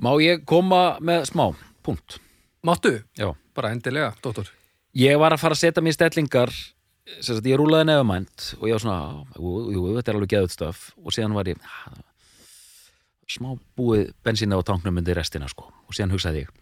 má 0.00 0.12
ég 0.22 0.44
koma 0.48 0.96
með 1.04 1.26
smá 1.32 1.50
punkt 1.84 2.18
Máttu? 2.64 2.96
já 3.18 3.34
Bara 3.54 3.72
endilega, 3.74 4.14
dóttor 4.22 4.48
ég 4.96 5.18
var 5.20 5.34
að 5.34 5.42
fara 5.42 5.56
að 5.56 5.62
setja 5.66 5.82
mér 5.84 5.96
stellingar 5.98 6.52
sem 7.20 7.34
sagt, 7.36 7.46
ég 7.48 7.58
rúlaði 7.60 7.88
nefumænt 7.90 8.54
og 8.60 8.66
ég 8.68 8.76
var 8.76 8.82
svona, 8.84 9.24
jú, 9.36 9.52
jú, 9.74 9.84
þetta 9.98 10.12
er 10.12 10.18
alveg 10.18 10.32
geðut 10.32 10.54
stöf 10.54 10.82
og 11.02 11.12
síðan 11.14 11.36
var 11.36 11.48
ég 11.50 11.60
"Ah, 11.60 11.96
smá 13.28 13.52
búið 13.78 14.12
bensína 14.24 14.56
á 14.56 14.62
tanknum 14.64 15.00
undir 15.00 15.18
restina 15.18 15.48
sko. 15.50 15.68
Og 15.88 15.96
síðan 15.96 16.14
hugsaði 16.16 16.46
ég 16.46 16.52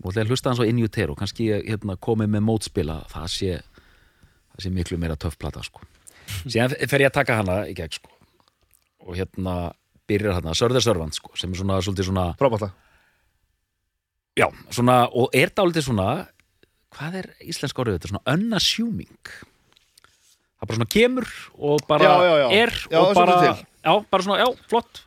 og 0.00 0.08
ætla 0.08 0.22
ég 0.22 0.26
að 0.26 0.32
hlusta 0.32 0.48
hans 0.48 0.60
á 0.60 0.64
In 0.64 0.80
Utero 0.80 1.14
kannski 1.18 1.50
hérna, 1.52 1.96
komið 2.00 2.30
með 2.32 2.44
mótspila. 2.46 3.02
Það 3.12 3.26
sé, 3.34 3.58
það 4.54 4.64
sé 4.64 4.70
miklu 4.72 4.96
meira 5.00 5.16
töff 5.20 5.36
plata 5.40 5.60
sko. 5.64 5.82
Síðan 6.46 6.72
fer 6.88 7.04
ég 7.04 7.10
að 7.10 7.18
taka 7.18 7.36
hana 7.42 7.58
í 7.68 7.74
gegn 7.76 7.98
sko. 7.98 8.12
Og 9.04 9.18
hérna 9.18 9.74
byrjar 10.08 10.38
hérna 10.38 10.54
Sörður 10.56 10.84
Sörvand 10.84 11.16
sko 11.16 11.34
sem 11.38 11.52
er 11.52 11.60
svona 11.60 11.80
svolítið 11.84 12.08
svona 12.10 12.30
frábært 12.40 12.70
Já, 14.38 14.46
svona, 14.72 15.02
og 15.10 15.34
er 15.36 15.50
dálítið 15.52 15.84
svona 15.88 16.08
hvað 16.94 17.16
er 17.20 17.28
íslensk 17.44 17.78
orðið 17.82 17.98
þetta, 17.98 18.10
svona 18.12 18.34
unassuming. 18.38 19.32
Það 20.60 20.68
bara 20.70 20.78
svona 20.78 20.92
kemur 20.94 21.28
og 21.58 21.84
bara 21.90 22.08
Já, 22.08 22.14
já, 22.24 22.34
já. 22.40 22.48
er 22.62 22.74
og 23.00 23.12
bara, 23.18 23.36
bara 24.10 24.26
svona, 24.26 24.38
já, 24.40 24.48
flott 24.70 25.02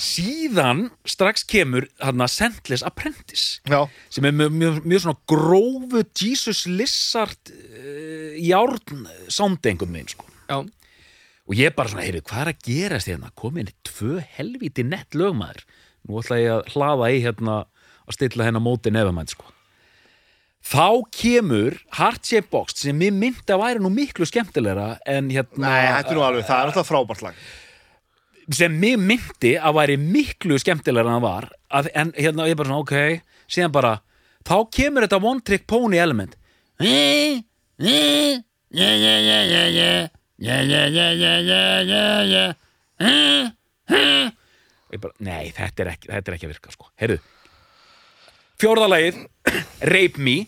síðan 0.00 0.86
strax 1.08 1.44
kemur 1.48 1.86
hann 2.00 2.24
að 2.24 2.32
Sendless 2.34 2.84
Apprentice 2.86 3.60
já, 3.68 3.84
sem 4.12 4.26
er 4.28 4.34
mjög, 4.36 4.56
mjög, 4.56 4.80
mjög 4.88 5.04
svona 5.04 5.20
grófu 5.30 6.02
Jesus 6.16 6.64
Lizard 6.68 7.52
uh, 7.52 8.34
járn 8.40 9.06
einhvern 9.06 9.94
veginn 9.94 10.12
sko. 10.12 10.26
Já, 10.50 10.64
og 11.50 11.58
ég 11.58 11.74
bara 11.74 11.90
svona, 11.90 12.06
heyrðu, 12.06 12.24
hvað 12.30 12.42
er 12.44 12.52
að 12.52 12.66
gerast 12.66 13.10
hérna? 13.10 13.32
Komin 13.38 13.70
í 13.70 13.76
tvö 13.86 14.20
helvíti 14.36 14.84
nett 14.86 15.16
lögmaður. 15.18 15.64
Nú 16.06 16.20
ætla 16.20 16.38
ég 16.38 16.52
að 16.54 16.74
hlaða 16.74 17.08
í 17.10 17.22
hérna 17.24 17.56
að 18.06 18.16
stilla 18.16 18.46
hennar 18.46 18.62
móti 18.62 18.92
nefamænt 18.94 19.34
sko. 19.34 19.48
Þá 20.60 21.08
kemur 21.16 21.78
Heart 21.96 22.28
Shape 22.28 22.50
Box 22.52 22.76
sem 22.84 22.96
mér 22.96 23.14
myndi 23.16 23.50
að 23.50 23.62
væri 23.62 23.82
nú 23.82 23.90
miklu 23.90 24.28
skemmtilegra 24.28 24.92
en 25.08 25.32
hérna 25.32 25.64
nei, 25.64 25.88
þetta 25.96 26.12
er 26.12 26.18
nú 26.18 26.24
alveg, 26.26 26.46
það 26.46 26.60
er 26.60 26.70
náttúrulega 26.70 26.90
frábært 26.90 27.24
lag 27.24 27.44
sem 28.54 28.74
mér 28.82 28.98
myndi 28.98 29.54
að 29.58 29.76
væri 29.78 29.96
miklu 30.00 30.58
skemmtilegra 30.60 31.10
en 31.10 31.18
það 31.18 31.26
var 31.26 31.48
að, 31.70 31.90
en 31.94 32.12
hérna 32.16 32.48
ég 32.50 32.58
bara 32.58 32.70
svona, 32.70 32.84
ok 32.84 32.94
síðan 33.50 33.74
bara, 33.74 33.92
þá 34.46 34.56
kemur 34.74 35.06
þetta 35.06 35.20
one 35.30 35.44
trick 35.46 35.66
pony 35.70 36.00
element 36.02 36.36
ég 44.90 45.02
bara, 45.02 45.14
nei, 45.22 45.50
þetta 45.54 45.84
er 45.84 45.92
ekki, 45.94 46.10
þetta 46.10 46.30
er 46.30 46.36
ekki 46.36 46.48
að 46.48 46.54
virka 46.54 46.74
sko, 46.74 46.90
heyrðu 47.00 47.20
fjórðalagið, 48.60 49.20
Rape 49.88 50.20
Me 50.20 50.38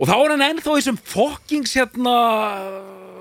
og 0.00 0.08
þá 0.08 0.14
er 0.16 0.34
hann 0.34 0.46
ennþá 0.46 0.74
í 0.74 0.80
þessum 0.80 1.00
fokkings 1.10 1.74
hérna 1.76 2.14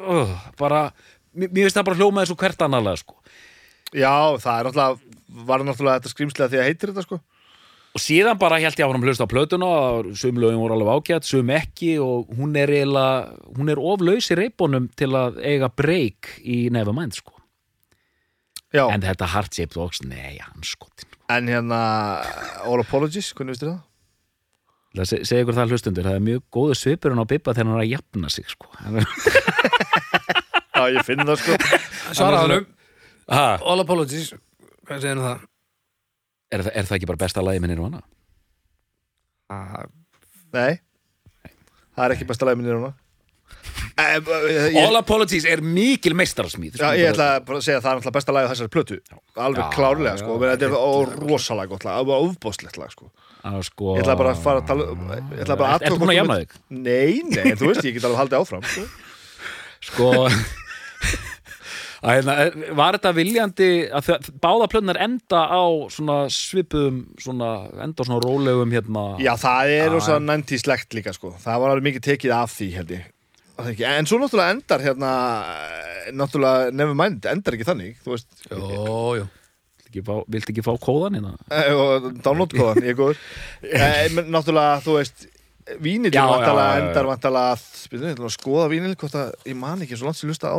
uh, 0.07 0.35
bara, 0.59 0.89
mér 1.35 1.65
finnst 1.65 1.79
það 1.79 1.89
bara 1.89 1.99
hljóma 1.99 2.23
þessu 2.23 2.39
hvert 2.39 2.67
annarlega 2.67 3.01
sko 3.01 3.17
já, 3.95 4.13
það 4.41 4.55
er 4.59 4.69
náttúrulega 4.69 5.45
var 5.49 5.63
náttúrulega 5.65 5.99
þetta 6.01 6.11
skrýmslega 6.13 6.51
því 6.53 6.59
að 6.61 6.67
heitir 6.69 6.91
þetta 6.93 7.05
sko. 7.07 7.19
Og 7.97 8.01
síðan 8.03 8.37
bara 8.37 8.59
held 8.61 8.77
ég 8.77 8.85
áfram 8.85 9.01
að 9.01 9.09
hlusta 9.09 9.25
á 9.25 9.31
plötuna 9.33 9.65
og 9.65 10.09
sum 10.19 10.37
lögum 10.41 10.61
voru 10.61 10.75
alveg 10.77 10.91
ágætt, 10.99 11.25
sum 11.25 11.49
ekki 11.55 11.95
og 12.03 12.29
hún 12.37 12.53
er 12.59 12.69
eiginlega, 12.69 13.33
hún 13.57 13.71
er 13.73 13.81
oflaus 13.81 14.29
í 14.29 14.37
reipunum 14.37 14.85
til 14.99 15.09
að 15.17 15.39
eiga 15.41 15.69
break 15.73 16.35
í 16.45 16.59
Nevermind 16.73 17.17
sko, 17.17 17.33
já, 18.69 18.83
en 18.93 19.01
þetta 19.01 19.31
Heart 19.33 19.57
Shaped 19.57 19.73
Box 19.79 20.03
nei, 20.05 20.37
hann 20.37 20.61
skotin 20.61 21.09
en 21.33 21.49
hérna 21.49 21.79
All 22.65 22.81
Apologies, 22.81 23.31
hvernig 23.37 23.57
veistu 23.57 23.71
það? 23.71 23.81
Se- 25.09 25.23
segja 25.25 25.43
ykkur 25.45 25.57
það 25.57 25.73
hlustundur, 25.73 26.07
það 26.09 26.15
er 26.19 26.23
mjög 26.25 26.45
góðu 26.53 26.77
svipurinn 26.77 27.21
á 27.21 27.29
Bibba 27.29 27.53
þegar 27.57 27.69
hann 27.69 27.77
er 27.77 27.83
að 27.85 27.91
jafna 27.93 28.31
sig 28.33 28.47
sko. 28.49 28.69
Hann 28.81 29.01
Já, 30.79 30.81
ég 30.95 31.03
finn 31.05 31.21
það 31.27 31.41
sko. 31.43 31.57
Svaraðanum 32.17 32.65
ha, 33.29 33.59
All 33.63 33.83
apologies. 33.83 34.33
Hvað 34.87 35.03
segir 35.03 35.17
nú 35.19 35.25
það? 35.27 35.45
er, 36.49 36.63
það- 36.65 36.75
er 36.75 36.87
það 36.89 36.97
ekki 36.97 37.09
bara 37.11 37.23
besta 37.25 37.43
lagi 37.45 37.61
með 37.61 37.73
Nirvana? 37.73 38.01
Ah, 39.49 39.85
Nei, 40.53 40.79
það 41.95 42.03
er 42.05 42.15
ekki 42.15 42.27
besta 42.29 42.45
lagi 42.49 42.65
núna. 42.65 42.93
Eh, 43.99 44.15
eh, 44.15 44.69
ég, 44.71 44.85
All 44.87 44.95
Apologies 44.95 45.43
er 45.49 45.59
mikil 45.59 46.13
meistararsmíð 46.15 46.77
Já, 46.79 46.93
ég 46.95 47.09
ætla 47.11 47.41
bara 47.43 47.57
að 47.59 47.65
segja 47.65 47.79
að 47.81 47.83
það 47.83 47.89
er 47.89 47.97
náttúrulega 47.97 48.15
besta 48.15 48.35
lagi 48.35 48.47
á 48.47 48.51
þessari 48.53 48.71
plötu. 48.71 48.97
Alveg 49.35 49.59
Já, 49.59 49.71
klárlega 49.73 50.13
já, 50.13 50.21
sko. 50.21 50.37
Þetta 50.39 50.67
er 50.69 51.17
rosalega 51.25 51.71
gott 51.73 51.83
lag, 51.83 51.97
alveg 51.99 52.29
ofbóðslegt 52.29 52.79
lag 52.79 52.93
sko. 52.93 53.09
Að 53.49 53.57
sko, 53.67 53.97
Ég 53.97 54.05
ætla 54.05 54.15
bara 54.21 54.31
að 54.31 54.45
fara 54.45 54.61
að 54.63 54.69
tala 54.69 54.87
Ég 54.93 55.43
ætla 55.43 55.57
bara 55.59 55.73
að 55.73 55.83
Ertu 55.89 55.99
búin 55.99 56.13
að 56.13 56.19
jafna 56.21 56.37
þig? 56.39 56.55
Nei, 56.69 57.11
nei, 57.27 57.51
þú 57.59 57.73
veist, 57.73 57.89
ég 57.89 57.97
get 57.97 58.07
alveg 58.07 58.21
haldið 58.21 58.39
áfram 58.39 58.63
sko. 59.89 60.07
Að, 61.99 62.11
hérna, 62.15 62.35
Var 62.79 62.95
þetta 62.97 63.11
viljandi 63.17 63.69
að 63.91 64.05
það, 64.07 64.27
báða 64.43 64.67
plötnar 64.71 64.99
enda 65.03 65.41
á 65.51 65.63
svona 65.91 66.17
svipuðum 66.31 66.99
svona, 67.19 67.49
enda 67.83 68.03
á 68.03 68.07
svona 68.07 68.19
rólegum 68.23 68.71
hérna 68.75 69.03
Já, 69.19 69.33
það 69.41 69.73
er 69.75 69.81
Já, 69.83 69.93
rosa 69.97 70.19
næntí 70.23 70.59
slegt 70.61 70.95
líka 70.95 71.11
sko 71.15 71.33
Það 71.43 71.63
var 71.63 71.73
alveg 71.73 71.87
mikið 71.89 72.05
tekið 72.07 72.35
af 72.37 72.53
því 72.55 72.69
held 72.77 72.93
ég. 72.95 73.09
En 73.83 74.07
svo 74.07 74.21
náttúrulega 74.21 74.55
endar 74.55 74.85
hérna 74.85 75.09
eh, 75.57 76.13
náttúrulega 76.15 76.69
Nevermind 76.79 77.27
endar 77.27 77.57
ekki 77.57 77.67
þannig 77.67 77.97
þú 78.05 78.15
veist, 78.15 78.29
Jó, 78.47 78.61
jó 79.19 79.25
Viltu 79.89 79.89
ekki 79.89 80.05
fá, 80.05 80.13
viltu 80.31 80.53
ekki 80.53 80.63
fá 80.63 80.71
kóðan 80.79 81.17
hérna? 81.17 81.33
eh, 81.51 81.73
og 81.75 82.07
download-kóðan 82.23 82.85
ég 82.87 82.95
góður 82.95 83.19
eh, 83.65 84.07
náttúrulega, 84.29 84.79
þú 84.85 84.95
veist 85.01 85.27
Vínil 85.83 86.09
já, 86.13 86.23
já. 86.23 86.81
endar 86.81 87.05
ég 87.11 88.23
að 88.25 88.31
skoða 88.33 88.69
vínil 88.71 88.95
hvort 88.97 89.17
að, 89.19 89.33
ég 89.51 89.57
man 89.59 89.83
ekki 89.85 89.97
svo 89.99 90.07
langt 90.07 90.17
sem 90.17 90.31
lusta 90.31 90.49
á 90.49 90.57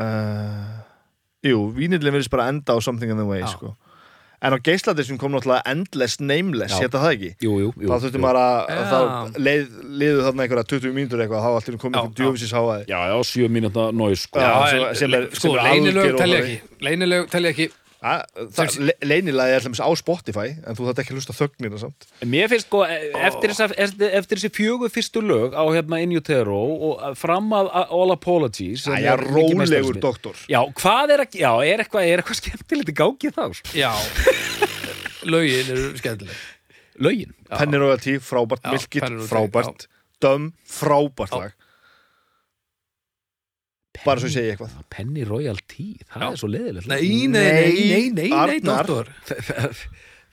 uh, 0.00 0.80
Jú, 1.46 1.60
vínilin 1.76 2.12
verðist 2.12 2.32
bara 2.32 2.50
enda 2.52 2.76
á 2.76 2.78
Something 2.84 3.12
in 3.14 3.16
the 3.20 3.24
Way 3.28 3.40
Já. 3.44 3.52
sko. 3.54 3.76
En 4.40 4.54
á 4.56 4.58
geisladisum 4.64 5.18
kom 5.20 5.32
náttúrulega 5.34 5.60
Endless 5.68 6.16
Nameless, 6.20 6.72
hétta 6.80 7.00
það 7.02 7.10
ekki 7.16 7.30
Jú, 7.44 7.56
jú, 7.60 7.72
jú 7.76 7.88
þá 7.90 7.96
þurftum 8.06 8.24
Já. 8.24 8.84
þá 8.88 9.36
leið, 9.36 9.66
liðu 10.00 10.22
þarna 10.24 10.44
einhverja 10.46 10.64
20 10.72 10.94
mínútur 10.96 11.20
eitthvað, 11.24 11.44
þá 11.44 11.50
allir 11.58 11.80
komið 11.82 12.06
til 12.06 12.14
djöfisins 12.22 12.54
háaði 12.56 12.86
Já, 12.88 12.98
já, 13.12 13.16
sjö 13.28 13.50
mínúta 13.52 13.84
nóis 13.92 14.24
sko. 14.24 14.40
Já, 14.40 14.52
sem- 14.96 15.12
er- 15.18 15.28
sko, 15.36 15.52
algjör 15.60 16.16
telja 16.22 16.40
ekki 16.40 16.56
Leynilög 16.88 17.28
telja 17.32 17.52
ekki 17.52 17.68
það, 18.00 18.76
leynilega 19.04 19.56
er 19.58 19.66
alltaf 19.68 19.82
á 19.84 19.90
Spotify 20.00 20.46
en 20.64 20.76
þú 20.78 20.86
þarf 20.88 21.02
ekki 21.02 21.12
að 21.12 21.18
hlusta 21.18 21.34
þögnina 21.36 21.80
samt. 21.82 22.06
En 22.24 22.30
Mér 22.32 22.48
finnst 22.52 22.68
sko, 22.68 22.80
e- 22.88 23.10
eftir, 23.28 23.52
þessa, 23.52 23.68
eftir, 23.84 24.14
eftir 24.20 24.40
þessi 24.40 24.52
fjögur 24.56 24.92
fyrstu 24.94 25.22
lög 25.24 25.52
á 25.52 25.64
hérna 25.68 26.00
In 26.00 26.14
Utero 26.16 26.60
og 26.88 27.04
fram 27.20 27.52
að 27.56 27.68
að 27.82 27.94
All 27.98 28.14
Apologies 28.16 28.86
sem 28.86 28.96
Æja, 28.96 29.14
er 29.18 29.24
rólegur 29.28 30.00
doktor. 30.00 30.40
Já, 30.48 30.60
hvað 30.80 31.14
er 31.16 31.24
að, 31.26 31.38
já, 31.42 31.52
er 31.68 31.84
eitthvað, 31.84 32.08
er 32.08 32.22
eitthvað 32.24 32.40
skemmtilegt 32.40 32.94
í 32.94 32.96
gangi 33.02 33.34
þá? 33.36 33.44
sko? 33.60 33.76
Já. 33.76 33.92
Lögin 35.32 35.72
eru 35.76 35.88
skemmtileg. 36.00 36.44
Lögin? 37.00 37.32
Já. 37.48 37.56
Penny 37.60 37.80
Royalty, 37.80 38.18
frábært, 38.24 38.64
Já, 38.64 38.76
Milkit, 38.76 39.10
frábært. 39.28 39.88
Döm, 40.20 40.50
frábært 40.68 41.36
lag 41.36 41.59
bara 44.04 44.20
svo 44.22 44.28
ég 44.30 44.34
segi 44.36 44.52
eitthvað 44.54 44.76
Penny 44.94 45.24
Royalty, 45.28 45.88
það 46.10 46.22
Já. 46.24 46.28
er 46.32 46.38
svo 46.40 46.48
leiðilegt 46.52 46.86
lag. 46.90 47.02
Nei, 47.02 47.26
nei, 47.26 47.42
nei, 47.42 47.50
nei, 47.52 47.74
nei, 47.90 48.06
nei, 48.16 48.30
Arnar. 48.32 48.86
doktor 48.86 49.12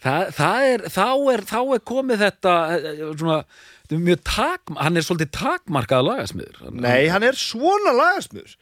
það, 0.03 0.32
það 0.38 0.68
er, 0.74 0.86
þá 0.93 1.07
er 1.34 1.43
þá 1.49 1.57
er 1.76 1.84
komið 1.91 2.24
þetta 2.26 2.55
eh, 2.78 3.03
svona, 3.18 3.38
þetta 3.84 3.97
er 3.97 4.03
mjög 4.07 4.24
tak, 4.30 4.74
hann 4.86 4.99
er 5.01 5.05
svolítið 5.07 5.32
takmarkað 5.39 6.05
lagasmiður 6.11 6.59
Hann- 6.63 6.82
Nei, 6.86 7.07
hann 7.13 7.26
er 7.28 7.39
svona 7.39 7.95
lagasmiður 7.97 8.57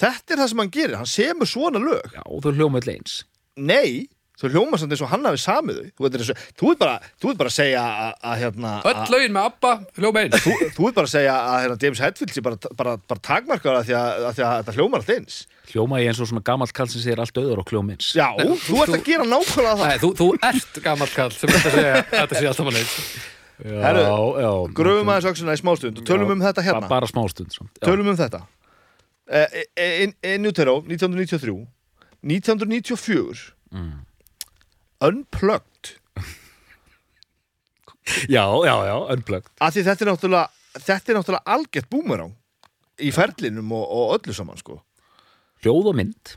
Þetta 0.00 0.32
er 0.32 0.40
það 0.40 0.48
sem 0.54 0.60
hann 0.64 0.70
gerir, 0.72 0.96
hann 0.96 1.10
semur 1.12 1.48
svona 1.50 1.80
lög 1.82 2.14
Já, 2.16 2.22
þú 2.24 2.54
hljóma 2.56 2.80
öll 2.80 2.92
eins 2.94 3.18
Nei, 3.60 4.06
þú 4.40 4.50
hljóma 4.54 4.78
samt 4.80 4.94
eins 4.94 5.02
og 5.04 5.10
hann 5.12 5.26
hafi 5.28 5.40
samið 5.42 5.78
þau. 5.80 5.88
Þú 5.96 6.04
veit, 6.06 6.16
eins 6.16 6.30
og, 6.32 6.42
þú 6.60 6.70
veit 6.70 6.80
bara, 6.80 6.94
þú 7.20 7.30
veit 7.30 7.40
bara 7.40 7.50
að 7.52 7.56
segja 7.56 7.82
að, 7.84 8.12
að 8.30 8.36
hérna 8.40 8.72
Öll 8.90 9.12
lögin 9.14 9.34
með 9.36 9.48
Abba, 9.50 9.72
hljóma 10.00 10.22
eins. 10.24 10.44
Þú, 10.44 10.54
þú 10.76 10.86
veit 10.86 10.98
bara 11.00 11.08
að 11.10 11.14
segja 11.14 11.34
að 11.40 11.56
hérna, 11.64 11.78
James 11.84 12.02
Hetfield 12.04 12.32
sé 12.36 12.44
bara, 12.46 12.60
bara, 12.80 12.94
bara 13.12 13.24
takmarkar 13.30 13.80
að 13.80 13.90
því 13.90 13.96
að, 14.00 14.12
að, 14.30 14.38
því 14.38 14.46
að 14.46 14.54
þetta 14.60 14.76
hljómar 14.78 15.04
allt 15.04 15.12
eins. 15.16 15.40
Hljóma 15.70 16.00
ég 16.02 16.10
eins 16.10 16.22
og 16.24 16.30
svona 16.30 16.44
gamalt 16.50 16.74
kall 16.80 16.88
sem 16.90 17.04
segir 17.04 17.20
allt 17.22 17.40
auður 17.42 17.60
og 17.62 17.74
hljóma 17.74 17.94
eins. 17.96 18.08
Já, 18.16 18.28
þú 18.64 18.80
ert 18.84 18.96
að 18.96 19.04
gera 19.10 19.26
nákvæmlega 19.28 19.74
það. 19.82 19.92
Nei, 19.92 20.00
þú, 20.02 20.10
þú 20.18 20.30
ert 20.50 20.80
gammal 20.88 21.10
kall 21.12 21.34
sem 21.36 21.52
ert 21.52 21.68
að 21.68 21.76
segja 21.76 21.92
að 22.00 22.16
þetta 22.16 22.40
sé 22.40 22.50
alltaf 22.50 22.66
mann 22.70 22.80
eins. 22.80 22.96
Herru, 23.60 24.04
Gröfum 24.72 25.10
aðeins 25.12 25.28
öxuna 25.34 25.52
í 25.52 25.60
smástund 25.60 25.98
og 26.00 26.06
tölum 26.08 26.30
Já, 26.30 26.32
um 26.32 26.42
þetta 26.46 26.64
hérna. 26.64 26.88
Bara 26.88 27.08
smástund 27.10 27.52
samt. 27.52 27.74
Já. 27.76 27.84
Tölum 27.90 28.08
um 28.08 28.16
þetta. 28.16 28.40
Uh, 29.30 30.38
Nutero, 30.40 30.78
1993 30.88 31.58
1994 32.24 33.50
Mm. 33.70 34.00
Unplugged. 35.00 35.94
Já, 38.28 38.44
já, 38.66 38.74
já, 38.84 38.96
unplugged. 39.14 39.50
Af 39.60 39.74
því 39.74 39.84
þetta 39.86 40.04
er 40.04 40.10
náttúrulega 40.10 40.46
þetta 40.76 41.12
er 41.12 41.18
náttúrulega 41.18 41.54
algjört 41.56 41.90
búmerang 41.92 42.36
í 43.00 43.10
ferlinum 43.14 43.72
og, 43.76 43.84
og 43.86 44.14
öllu 44.18 44.34
saman 44.36 44.60
sko. 44.60 44.80
Hljóð 45.64 45.92
og 45.92 45.98
mynd. 46.00 46.34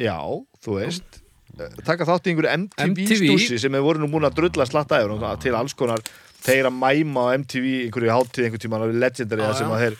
Já, 0.00 0.18
þú 0.64 0.76
veist. 0.80 1.22
Eh, 1.60 1.72
taka 1.86 2.06
þátt 2.08 2.28
í 2.28 2.32
einhverju 2.32 2.52
MTV, 2.64 3.06
MTV. 3.06 3.56
sem 3.60 3.72
við 3.76 3.84
vorum 3.84 4.04
nú 4.04 4.10
búin 4.12 4.28
að 4.28 4.38
drulla 4.40 4.66
slatta 4.68 5.00
yfir 5.02 5.16
og 5.16 5.24
til 5.42 5.56
alls 5.56 5.76
konar 5.76 6.00
þeir 6.42 6.68
að 6.70 6.78
mæma 6.78 7.26
á 7.28 7.34
MTV 7.42 7.66
einhverju 7.86 8.14
hátíð 8.14 8.46
einhvern 8.46 8.62
tímann 8.64 8.84
á 8.84 8.88
legendary 8.88 9.44
þar 9.44 9.58
sem 9.58 9.72
að 9.72 9.82
þeir 9.84 9.98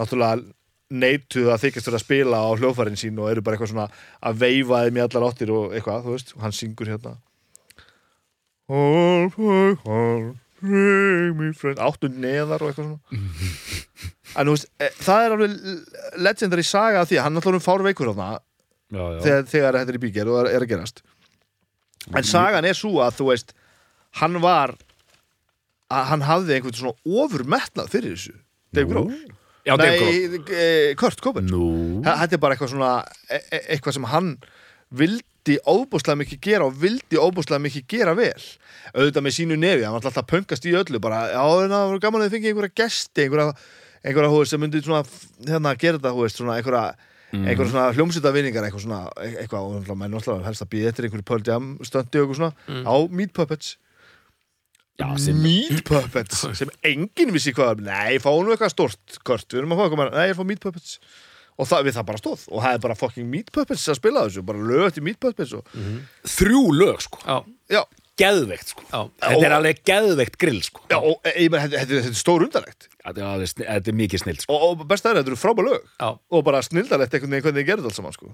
náttúrulega 0.00 0.42
neituð 0.92 1.48
að 1.48 1.62
þykjast 1.64 1.88
fyrir 1.88 1.96
að 1.98 2.04
spila 2.04 2.40
á 2.44 2.48
hljóðfærin 2.60 3.00
sín 3.00 3.20
og 3.20 3.30
eru 3.32 3.44
bara 3.44 3.56
eitthvað 3.56 3.72
svona 3.72 3.86
að 4.20 4.42
veifa 4.44 4.82
þeim 4.84 4.98
í 5.00 5.04
allar 5.06 5.26
áttir 5.30 5.52
og 5.56 5.72
eitthvað, 5.72 6.04
þú 6.04 6.16
veist, 6.16 6.34
og 6.36 6.44
hann 6.44 6.56
syngur 6.56 6.92
hérna 6.92 7.14
All 8.72 9.28
my 9.36 9.74
heart, 9.84 10.36
bring 10.62 11.36
me 11.36 11.50
friend. 11.52 11.80
Áttund 11.82 12.16
neðar 12.22 12.62
og 12.64 12.72
eitthvað 12.72 12.88
svona. 12.88 13.00
En 14.32 14.48
þú 14.48 14.52
veist, 14.54 14.70
e, 14.80 14.86
það 14.96 15.22
er 15.22 15.34
alveg 15.34 15.56
legendary 16.24 16.62
saga 16.64 17.02
af 17.02 17.10
því 17.10 17.18
að 17.18 17.26
hann 17.26 17.34
alltaf 17.36 17.56
um 17.58 17.60
fár 17.60 17.82
veikur 17.84 18.08
já, 18.08 18.22
já. 18.96 19.18
þegar, 19.20 19.42
þegar 19.50 19.76
þetta 19.76 19.92
er 19.92 19.98
í 19.98 20.00
bíkjær 20.06 20.30
og 20.32 20.38
er, 20.38 20.48
er 20.56 20.64
að 20.64 20.70
gerast. 20.70 21.02
En 22.16 22.24
sagan 22.24 22.64
er 22.64 22.78
svo 22.78 22.94
að 23.04 23.18
þú 23.18 23.26
veist 23.28 23.52
hann 24.22 24.40
var 24.40 24.72
að 25.92 26.08
hann 26.14 26.24
hafði 26.24 26.56
einhvern 26.56 26.78
svona 26.78 27.20
ofurmetnað 27.26 27.92
fyrir 27.92 28.16
þessu. 28.16 28.34
Dave 28.72 28.88
Grohl. 28.88 29.12
Já. 29.68 29.76
Nei, 29.78 30.40
e, 30.48 30.64
Kurt 30.98 31.20
Cobain. 31.22 31.52
Þetta 32.08 32.38
er 32.38 32.42
bara 32.42 32.56
eitthvað 32.56 32.72
svona 32.72 32.94
e 33.28 33.42
e 33.52 33.60
eitthvað 33.76 33.98
sem 33.98 34.08
hann 34.14 34.32
vildi 34.96 35.28
óbúslega 35.66 36.18
mikið 36.20 36.40
gera 36.46 36.66
og 36.68 36.76
vildi 36.78 37.18
óbúslega 37.18 37.62
mikið 37.62 37.86
gera 37.90 38.14
vel. 38.14 38.42
Auðvitað 38.94 39.24
með 39.26 39.36
sínu 39.38 39.58
nefi, 39.58 39.84
hann 39.84 39.94
var 39.96 40.02
alltaf 40.02 40.22
að 40.22 40.28
pöngast 40.30 40.66
í 40.68 40.74
öllu 40.78 41.00
bara, 41.02 41.24
já, 41.32 41.42
það 41.42 41.86
var 41.92 42.02
gaman 42.04 42.22
að 42.22 42.28
þið 42.28 42.36
fengi 42.36 42.52
einhverja 42.52 42.76
gesti 42.82 43.24
einhverja, 43.26 43.56
einhverja, 44.02 44.30
hú 44.30 44.42
veist, 44.42 44.54
sem 44.54 44.62
myndi 44.62 44.82
svona, 44.84 45.02
hérna, 45.48 45.74
gera 45.80 45.98
þetta, 45.98 46.14
hú 46.14 46.22
veist, 46.26 46.38
svona 46.38 46.58
einhverja 46.60 46.84
einhverja 47.32 47.70
svona 47.72 47.86
hljómsýta 47.96 48.32
vinningar 48.34 48.66
eitthvað 48.66 48.84
svona, 48.84 49.00
e- 49.24 49.38
eitthvað, 49.40 49.64
og 49.64 49.72
náttúrulega 49.78 49.98
menn 50.02 50.12
náttúrulega 50.12 50.48
helst 50.50 50.64
að 50.66 50.70
býða 50.74 50.90
eftir 50.92 51.06
einhverju 51.08 51.24
Pearl 51.30 51.46
Jam 51.48 51.70
stöndi 51.80 52.20
og 52.20 52.26
eitthvað 52.26 52.40
svona, 52.42 52.52
á 52.84 52.94
Meat 53.08 53.32
Puppets. 53.32 53.76
Já, 55.00 55.08
sem 55.18 55.38
Meat 55.40 55.82
Puppets, 55.88 56.42
sem 56.58 56.72
enginn 56.84 57.32
vissi 57.32 57.54
hvað 57.56 57.80
nei, 57.86 58.18
fáum 58.20 58.44
nú 58.44 58.52
eitthvað 58.52 58.74
stort, 58.74 59.18
Kurt 59.24 59.48
við 59.48 59.62
erum 59.62 59.72
að 59.72 59.80
fá 59.80 59.86
eitthvað, 59.88 60.12
nei, 60.12 60.28
og 61.58 61.68
það, 61.68 61.82
við 61.88 61.96
það 61.98 62.06
bara 62.10 62.20
stóð, 62.22 62.44
og 62.50 62.62
það 62.64 62.76
er 62.78 62.84
bara 62.86 62.98
fucking 62.98 63.26
Meat 63.32 63.50
Puppets 63.54 63.88
að 63.92 63.98
spila 64.00 64.22
þessu, 64.28 64.44
bara 64.48 64.62
lög 64.70 64.86
eftir 64.88 65.04
Meat 65.06 65.18
Puppets 65.22 65.52
og, 65.58 65.74
þrjú 66.36 66.62
lög, 66.78 67.02
sko. 67.04 67.20
Já, 67.26 67.36
já, 67.78 67.82
Geðveikt, 68.22 68.68
sko. 68.74 68.82
Já, 68.92 68.98
Þetta 69.24 69.46
er 69.48 69.54
alveg 69.56 69.78
geðveikt 69.88 70.34
grill, 70.38 70.58
sko. 70.62 70.82
Já, 70.92 70.98
og 71.00 71.24
e, 71.24 71.30
ég 71.46 71.48
meina, 71.50 71.64
þetta, 71.64 71.78
þetta, 71.80 72.00
þetta 72.04 72.10
er 72.12 72.18
stór 72.20 72.42
undarlegt. 72.44 72.84
Þetta 73.00 73.30
er, 73.32 73.44
þetta 73.62 73.90
er 73.92 73.96
mikið 74.02 74.20
snill, 74.20 74.34
sko. 74.42 74.52
Og, 74.52 74.64
og 74.68 74.82
best 74.90 75.06
að 75.08 75.16
þetta 75.16 75.32
eru 75.32 75.38
frábæð 75.40 75.68
lög. 75.70 75.86
Já. 75.96 76.08
Og 76.36 76.44
bara 76.44 76.60
snildarlegt 76.66 77.16
einhvern 77.16 77.32
veginn 77.32 77.46
hvernig 77.46 77.62
þið 77.62 77.70
gerðu 77.70 77.88
alls 77.88 77.98
saman 77.98 78.14
sko. 78.18 78.28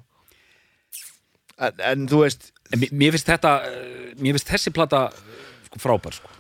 en, 1.59 1.79
en 1.93 2.09
þú 2.11 2.21
veist 2.25 2.51
En 2.75 2.83
mér- 2.91 3.15
finnst 3.15 3.31
þetta 3.31 3.53
eh, 3.71 4.11
Mér 4.21 4.37
finnst 4.37 4.51
þessi 4.51 4.75
plata 4.75 5.05
eh, 5.15 5.47
sko, 5.71 5.81
frábær, 5.87 6.19
sko. 6.19 6.35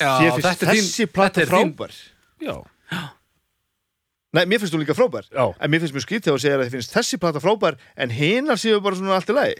Já, 0.00 0.10
er 0.24 0.40
þessi 0.40 1.04
er 1.04 1.12
þín- 1.12 1.52
frábær. 1.52 1.94
Já, 2.40 2.56
nei, 4.36 4.44
mér 4.46 4.60
finnst 4.62 4.74
þú 4.74 4.80
líka 4.82 4.96
frábær. 4.96 5.26
Já. 5.32 5.44
En 5.60 5.70
mér 5.72 5.82
finnst 5.84 5.94
mjög 5.96 6.06
skrítið 6.06 6.34
að 6.34 6.42
segja 6.44 6.58
að 6.58 6.64
þið 6.66 6.74
finnst 6.76 6.96
þessi 6.96 7.18
plata 7.22 7.42
frábær 7.42 7.78
en 7.96 8.12
hinar 8.14 8.60
séu 8.60 8.80
bara 8.84 8.98
svona 8.98 9.16
allt 9.18 9.32
í 9.32 9.36
lagi. 9.36 9.56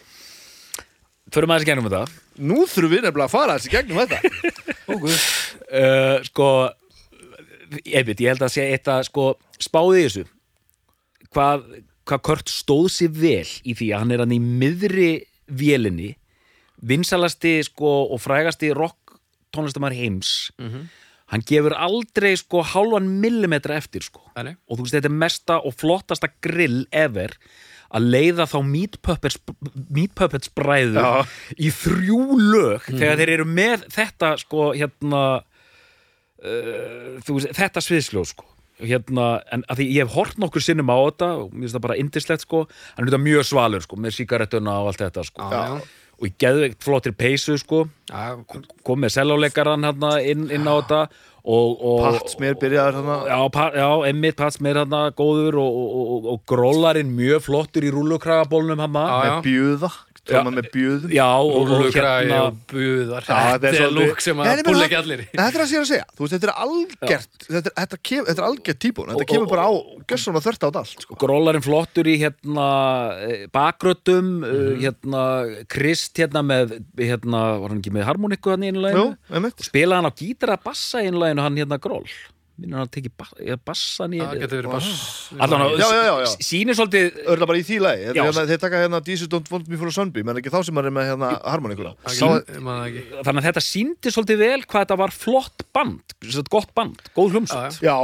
Förum 1.30 1.52
aðeins 1.54 1.66
í 1.66 1.70
gennum 1.70 1.86
þetta. 1.90 2.22
Nú 2.42 2.64
þurfum 2.66 2.90
við 2.94 3.04
nefnilega 3.06 3.28
að 3.28 3.34
fara 3.34 3.56
þessi 3.58 3.72
gegnum 3.74 4.00
þetta. 4.02 4.18
Ó, 4.90 4.92
guð. 4.98 5.18
uh, 5.70 6.16
Sko 6.26 6.48
veit, 7.70 8.18
ég 8.18 8.30
held 8.32 8.42
að 8.42 8.54
sé 8.56 8.64
eitt 8.74 8.88
að 8.90 9.04
sko 9.10 9.26
spáði 9.62 10.00
í 10.00 10.06
þessu. 10.08 10.24
Hvað, 11.30 11.66
hvað 12.10 12.22
Kurt 12.26 12.50
stóð 12.50 12.88
sér 12.96 13.12
vel 13.14 13.46
í 13.62 13.76
því 13.78 13.92
að 13.94 14.02
hann 14.02 14.14
er 14.16 14.24
hann 14.24 14.34
í 14.34 14.40
miðri 14.42 15.10
vélinni 15.50 16.14
vinsalasti 16.80 17.58
sko 17.66 17.90
og 18.14 18.18
frægasti 18.22 18.70
rock 18.74 19.18
tónlistamæður 19.54 19.98
heims 20.00 20.30
hann 21.30 21.44
gefur 21.46 21.74
aldrei 21.78 22.32
sko 22.38 22.62
hálfan 22.72 23.06
millimetra 23.22 23.76
eftir 23.78 24.02
sko 24.06 24.22
Nei, 24.36 24.50
nei. 24.50 24.54
og 24.68 24.78
þú 24.78 24.86
veist 24.86 24.96
þetta 24.98 25.10
er 25.12 25.18
mesta 25.24 25.58
og 25.62 25.76
flottasta 25.78 26.30
grill 26.42 26.84
ever 26.90 27.36
að 27.90 28.06
leiða 28.12 28.44
þá 28.46 28.58
Meat 28.66 29.00
Puppets, 29.02 29.38
Meat 29.90 30.12
Puppets 30.18 30.50
bræður 30.54 31.00
Já. 31.02 31.26
í 31.58 31.70
þrjú 31.74 32.20
lög 32.38 32.84
þegar 32.86 33.18
þeir 33.18 33.32
eru 33.38 33.46
með 33.50 33.86
þetta 33.94 34.34
sko 34.42 34.68
hérna 34.78 35.22
uh, 35.40 37.18
þú 37.26 37.36
veist, 37.38 37.52
þetta 37.58 37.82
sviðsljóð 37.84 38.30
sko 38.34 38.46
hérna, 38.80 39.24
en 39.52 39.60
að 39.68 39.82
því 39.82 39.86
ég 39.92 40.06
hef 40.06 40.14
hort 40.16 40.38
nokkur 40.40 40.62
sinnum 40.64 40.88
á 40.88 40.96
þetta 41.02 41.26
og 41.42 41.50
mér 41.52 41.66
finnst 41.66 41.76
það 41.76 41.84
bara 41.84 41.98
indislegt 42.00 42.46
sko 42.46 42.62
hann 42.70 43.02
er 43.04 43.10
þetta 43.10 43.24
mjög 43.26 43.48
svalur 43.50 43.84
sko, 43.84 43.98
með 44.00 44.14
sígarettuna 44.16 44.76
og 44.80 44.92
allt 44.92 45.02
þetta 45.04 45.24
sko 45.28 45.48
Já, 45.52 45.58
já. 45.74 45.90
Og 46.20 46.28
í 46.28 46.32
geðveikt 46.40 46.84
flottir 46.84 47.16
peysu 47.16 47.56
sko. 47.60 47.86
Kom 48.86 49.00
með 49.00 49.16
selláleikaran 49.16 49.86
hérna 49.88 50.18
inn, 50.20 50.48
inn 50.52 50.68
á 50.68 50.76
þetta. 50.76 51.02
Og, 51.40 51.78
og 51.80 52.02
Patsmér 52.04 52.58
byrjaður 52.60 52.98
þarna. 52.98 53.14
Já, 53.30 53.38
pa, 53.54 53.64
já 53.72 53.88
emmitt 54.10 54.36
Patsmér 54.36 54.82
hann 54.82 54.96
góður 55.16 55.56
og, 55.62 55.78
og, 55.80 56.02
og, 56.02 56.28
og 56.34 56.42
grólarinn 56.50 57.14
mjög 57.16 57.46
flottur 57.46 57.86
í 57.88 57.92
rúlukragabólnum 57.94 58.82
já. 59.08 59.22
með 59.24 59.38
bjöða 59.48 59.92
tróma 60.28 60.50
með 60.54 60.66
bjöðum. 60.74 61.12
Já, 61.14 61.26
og, 61.40 61.70
hérna 61.94 62.40
Já, 62.70 63.58
þetta 63.60 63.70
er 63.70 63.94
lúk 63.94 64.20
sem 64.20 64.36
að 64.40 64.50
það- 64.50 64.82
ekki 64.86 64.98
allir 65.00 65.22
Þetta 65.30 65.46
er 65.58 65.64
að 65.64 65.70
sér 65.70 65.80
að 65.80 65.88
segja, 65.90 66.06
þú 66.16 66.20
veist, 66.24 66.34
þetta 66.34 66.48
er 66.48 66.54
algjört 66.64 67.46
þetta, 67.46 67.70
þetta, 67.80 67.98
kem, 68.02 68.24
þetta 68.28 68.40
er 68.42 68.48
algjört 68.50 68.80
típun 68.84 69.10
þetta 69.10 69.24
Og- 69.24 69.30
kemur 69.32 69.46
og- 69.46 69.52
bara 69.54 69.64
á, 69.66 69.72
gjössan 70.10 70.38
að 70.40 70.46
þörta 70.48 70.70
át 70.70 70.76
allt 70.80 71.04
sko. 71.06 71.14
grólarinn 71.20 71.64
flottur 71.64 72.06
í 72.10 72.16
hérna 72.20 72.68
eh, 73.28 73.46
bakröddum 73.52 74.28
mm 74.44 74.80
hérna 74.80 75.22
Krist 75.68 76.16
hérna 76.16 76.42
með 76.44 76.76
hérna, 76.96 77.60
var 77.60 77.68
hann 77.70 77.80
ekki 77.80 77.92
með 77.92 78.04
harmoniku 78.06 78.50
hann 78.50 78.62
í 78.62 78.70
einmitt. 78.70 79.56
Spilaði 79.60 79.98
hann 80.00 80.10
á 80.10 80.14
gítara 80.14 80.56
bassa 80.62 81.00
í 81.02 81.06
einu 81.10 81.18
laginu 81.18 81.42
hann 81.42 81.56
hérna 81.56 81.78
gról 81.80 82.04
minnur 82.60 82.82
hann 82.82 82.90
að 82.90 83.46
ja, 83.48 83.56
bassan 83.66 84.14
í 84.16 84.20
Það 84.20 84.42
getur 84.44 84.60
verið 84.60 84.72
bass. 84.74 86.38
Sýnir 86.44 86.78
svolítið 86.78 87.20
Örla 87.32 87.48
bara 87.50 87.60
í 87.60 87.64
því 87.66 87.78
lagi, 87.84 88.06
er 88.10 88.20
hérna, 88.20 88.46
þeir 88.50 88.62
taka 88.62 88.82
hérna 88.84 89.02
Jesus 89.06 89.30
don't 89.32 89.50
want 89.52 89.68
me 89.70 89.78
for 89.80 89.90
a 89.90 89.94
sunbeam 89.94 90.30
en 90.32 90.40
ekki 90.40 90.52
þá 90.52 90.60
sem 90.68 90.80
er 90.80 90.90
með 90.94 91.10
hérna 91.12 91.32
ekki. 92.86 93.04
þannig 93.26 93.42
að 93.42 93.48
þetta 93.50 93.64
sýndi 93.66 94.14
svolítið 94.14 94.42
vel 94.44 94.60
hvað 94.64 94.84
þetta 94.84 94.98
var 95.00 95.14
flott 95.14 95.66
band, 95.76 96.16
gott 96.52 96.74
band 96.76 97.12
góð 97.16 97.36
hljómsveit. 97.36 97.80
Já, 97.84 97.96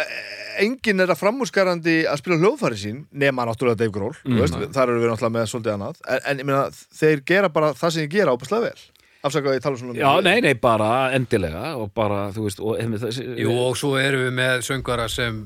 eh, 0.00 0.18
enginn 0.66 1.04
er 1.04 1.12
að 1.12 1.20
framúskarandi 1.20 1.96
að 2.08 2.20
spila 2.22 2.40
hljóðfæri 2.40 2.80
sín 2.80 3.00
nema 3.12 3.46
náttúrulega 3.48 3.80
Dave 3.82 3.94
Grohl 3.94 4.14
mm. 4.24 4.42
veist, 4.42 4.58
þar 4.76 4.92
eru 4.92 5.02
við 5.02 5.12
náttúrulega 5.12 5.36
með 5.38 5.48
svolítið 5.52 5.76
annað. 5.76 6.04
En, 6.06 6.20
en 6.32 6.42
ég 6.42 6.48
meina, 6.48 6.66
þeir 7.00 7.24
gera 7.32 7.52
bara 7.52 7.72
það 7.76 7.96
sem 7.96 8.06
ég 8.06 8.14
gera 8.16 8.36
ábærslega 8.36 8.70
vel 8.70 8.86
afsakaðu 9.26 9.58
ég 9.58 9.64
tala 9.64 9.80
svona 9.80 9.98
Já, 9.98 10.08
nei, 10.24 10.40
nei, 10.44 10.54
bara 10.60 10.90
endilega 11.16 11.74
og 11.80 11.92
bara, 11.96 12.26
þú 12.34 12.46
veist 12.48 12.62
og, 12.62 12.80
þessi, 13.04 13.28
Jú, 13.42 13.52
og 13.66 13.76
svo 13.78 13.94
erum 14.00 14.26
við 14.26 14.34
með 14.40 14.64
söngvara 14.66 15.06
sem 15.12 15.44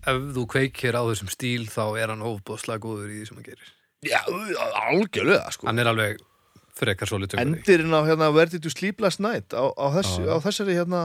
ef 0.00 0.24
þú 0.36 0.46
kveikir 0.54 0.96
á 0.96 1.02
þessum 1.10 1.30
stíl 1.32 1.68
þá 1.70 1.84
er 2.00 2.14
hann 2.14 2.24
ofbóðslega 2.24 2.82
góður 2.84 3.12
í 3.12 3.20
því 3.20 3.28
sem 3.28 3.40
hann 3.40 3.48
gerir. 3.50 3.72
Já, 4.06 4.20
algjörlega 4.88 5.50
sko. 5.52 5.68
Hann 5.68 5.82
er 5.82 5.90
alveg 5.90 6.20
frekar 6.80 7.10
svolítið 7.10 7.42
Endirinn 7.42 7.92
á 7.92 8.00
hérna 8.06 8.30
Where 8.32 8.48
did 8.50 8.64
you 8.64 8.72
sleep 8.72 9.00
last 9.04 9.20
night 9.20 9.52
á, 9.52 9.68
á, 9.68 9.86
þess, 9.98 10.20
á 10.24 10.36
þessari 10.40 10.76
hérna 10.78 11.02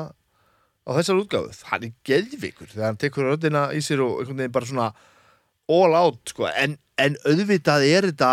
á 0.85 0.91
þessari 0.99 1.23
útgáfu, 1.23 1.65
hann 1.71 1.87
er 1.87 1.93
geðvikur 2.07 2.69
þegar 2.69 2.91
hann 2.91 3.01
tekur 3.01 3.29
röddina 3.31 3.67
í 3.75 3.81
sér 3.83 4.03
og 4.05 4.21
einhvern 4.21 4.43
veginn 4.43 4.55
bara 4.55 4.69
svona 4.69 4.89
all 5.75 5.97
out 5.97 6.31
sko. 6.31 6.47
en, 6.51 6.77
en 7.01 7.17
auðvitað 7.25 7.87
er 7.89 8.09
þetta 8.11 8.31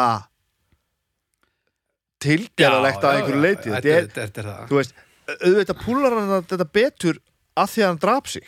tilgerðalegt 2.22 3.04
að 3.06 3.18
einhverju 3.18 3.42
leiti 3.42 3.72
Þetta 3.72 3.92
er, 3.92 4.02
er, 4.02 4.10
þetta 4.16 4.42
er 4.44 4.48
það. 4.50 4.62
þú 4.70 4.78
veist, 4.80 4.94
auðvitað 5.32 5.80
púlar 5.84 6.16
hann 6.18 6.32
þetta 6.52 6.68
betur 6.78 7.20
að 7.62 7.72
því 7.74 7.82
að 7.84 7.88
hann 7.90 8.02
drap 8.06 8.30
sig. 8.32 8.46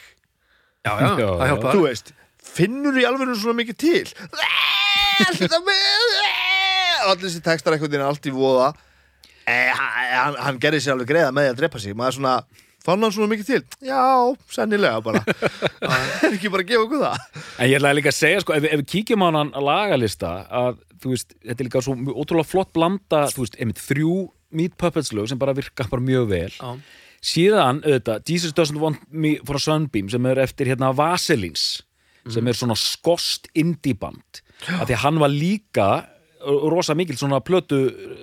Já, 0.85 0.93
já, 0.93 1.09
Já, 1.09 1.27
það 1.29 1.45
já. 1.45 1.49
hjálpar. 1.53 1.77
Þú 1.79 1.85
veist, 1.89 2.13
finnur 2.55 2.99
í 3.01 3.05
alveg 3.09 3.35
svona 3.41 3.59
mikið 3.61 3.79
til? 3.85 4.03
Þetta 5.35 5.61
með 5.65 6.19
allir 7.05 7.27
þessi 7.29 7.43
textar 7.45 7.77
einhvern 7.77 7.93
veginn 7.93 8.07
allt 8.09 8.27
í 8.29 8.33
voða. 8.35 8.71
Eh, 9.45 9.71
hann, 9.77 10.37
hann 10.41 10.61
gerði 10.63 10.81
sér 10.81 10.95
alveg 10.97 11.11
greiða 11.11 11.33
með 11.37 11.51
að 11.53 11.59
drepa 11.61 11.81
sig. 11.83 11.97
Maður 11.99 12.17
svona, 12.19 12.35
fann 12.85 13.03
hann 13.05 13.13
svona 13.15 13.31
mikið 13.33 13.49
til? 13.49 13.61
Já, 13.89 14.03
sennilega 14.53 15.01
bara. 15.05 15.23
Er 16.25 16.35
ekki 16.35 16.51
bara 16.53 16.65
að 16.65 16.71
gefa 16.73 16.85
okkur 16.87 17.05
það. 17.05 17.29
En 17.59 17.71
ég 17.71 17.79
ætlaði 17.79 17.99
líka 18.01 18.13
að 18.13 18.19
segja, 18.19 18.43
sko, 18.45 18.57
ef, 18.57 18.67
ef 18.69 18.83
við 18.83 18.91
kíkjum 18.95 19.25
á 19.25 19.29
hann 19.39 19.53
lagalista, 19.65 20.33
að, 20.63 20.83
þú 21.03 21.15
veist, 21.15 21.35
þetta 21.45 21.65
er 21.65 21.69
líka 21.71 21.85
svo 21.85 21.97
ótrúlega 22.15 22.51
flott 22.51 22.73
blanda, 22.77 23.25
þú 23.33 23.45
veist, 23.47 23.59
einmitt 23.61 23.83
þrjú 23.85 24.19
Meat 24.55 24.77
Puppets 24.79 25.11
lög 25.17 25.27
sem 25.33 25.41
bara 25.41 25.57
virka 25.57 25.87
bara 25.91 26.05
mjög 26.05 26.29
vel. 26.31 26.53
Já, 26.61 26.77
Síðan, 27.25 27.79
auðvitað, 27.87 28.27
Jesus 28.29 28.53
Doesn't 28.53 28.77
Want 28.83 29.01
Me 29.09 29.39
for 29.49 29.57
a 29.57 29.63
Sunbeam, 29.63 30.11
sem 30.13 30.27
er 30.29 30.43
eftir 30.43 30.69
hérna 30.69 30.91
Vaselins, 30.93 31.79
sem 32.29 32.45
er 32.51 32.57
svona 32.59 32.77
skost 32.77 33.49
indie 33.57 33.97
band. 33.97 34.43
Af 34.77 34.85
því 34.91 34.99
hann 35.01 35.21
var 35.23 35.33
líka 35.33 35.89
rosa 36.45 36.93
mikil 36.97 37.17
svona 37.17 37.41
plötu 37.41 37.79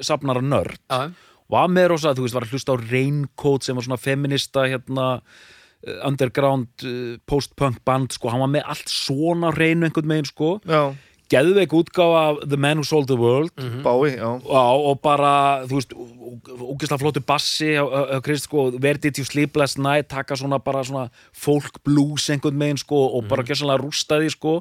safnara 0.06 0.42
nörd. 0.46 0.78
já, 0.90 1.10
var 1.52 1.70
með 1.72 1.92
rosa, 1.94 2.16
þú 2.16 2.26
veist, 2.26 2.38
var 2.38 2.48
að 2.48 2.56
hlusta 2.56 2.76
á 2.76 2.82
Raincoat 2.82 3.68
sem 3.68 3.78
var 3.78 3.88
svona 3.88 4.02
feminista 4.02 4.66
hérna 4.72 5.08
uh, 5.20 6.02
underground 6.08 6.88
uh, 6.88 7.16
post-punk 7.30 7.84
band, 7.88 8.16
sko, 8.16 8.32
hann 8.32 8.44
var 8.44 8.52
með 8.56 8.68
allt 8.74 8.92
svona 8.92 9.52
á 9.52 9.56
hreinu 9.56 9.88
einhvern 9.88 10.10
megin, 10.12 10.30
sko. 10.32 10.58
Já, 10.66 10.94
geðveik 11.32 11.72
útgáfa 11.72 12.22
af 12.28 12.40
The 12.44 12.58
Man 12.60 12.82
Who 12.82 12.84
Sold 12.84 13.08
the 13.08 13.16
World. 13.16 13.54
Bái, 13.56 14.18
já. 14.18 14.30
Já, 14.44 14.64
og 14.92 14.98
bara, 15.04 15.34
þú 15.64 15.78
veist, 15.80 15.94
ógeðslega 15.96 17.00
flottu 17.00 17.24
bassi 17.24 17.70
á, 17.80 17.88
á, 17.88 18.00
á 18.16 18.18
Krist, 18.26 18.50
sko, 18.50 18.66
Where 18.76 19.00
Did 19.00 19.22
You 19.22 19.28
Sleep 19.28 19.56
Last 19.56 19.80
Night, 19.80 20.10
taka 20.12 20.36
svona 20.36 20.60
bara 20.60 20.84
svona 20.84 21.08
folk 21.32 21.80
blues 21.88 22.28
einhvern 22.34 22.60
megin, 22.60 22.82
sko, 22.84 23.00
og 23.16 23.32
bara 23.32 23.48
gjössanlega 23.48 23.80
rústa 23.80 24.20
því, 24.20 24.34
sko. 24.36 24.58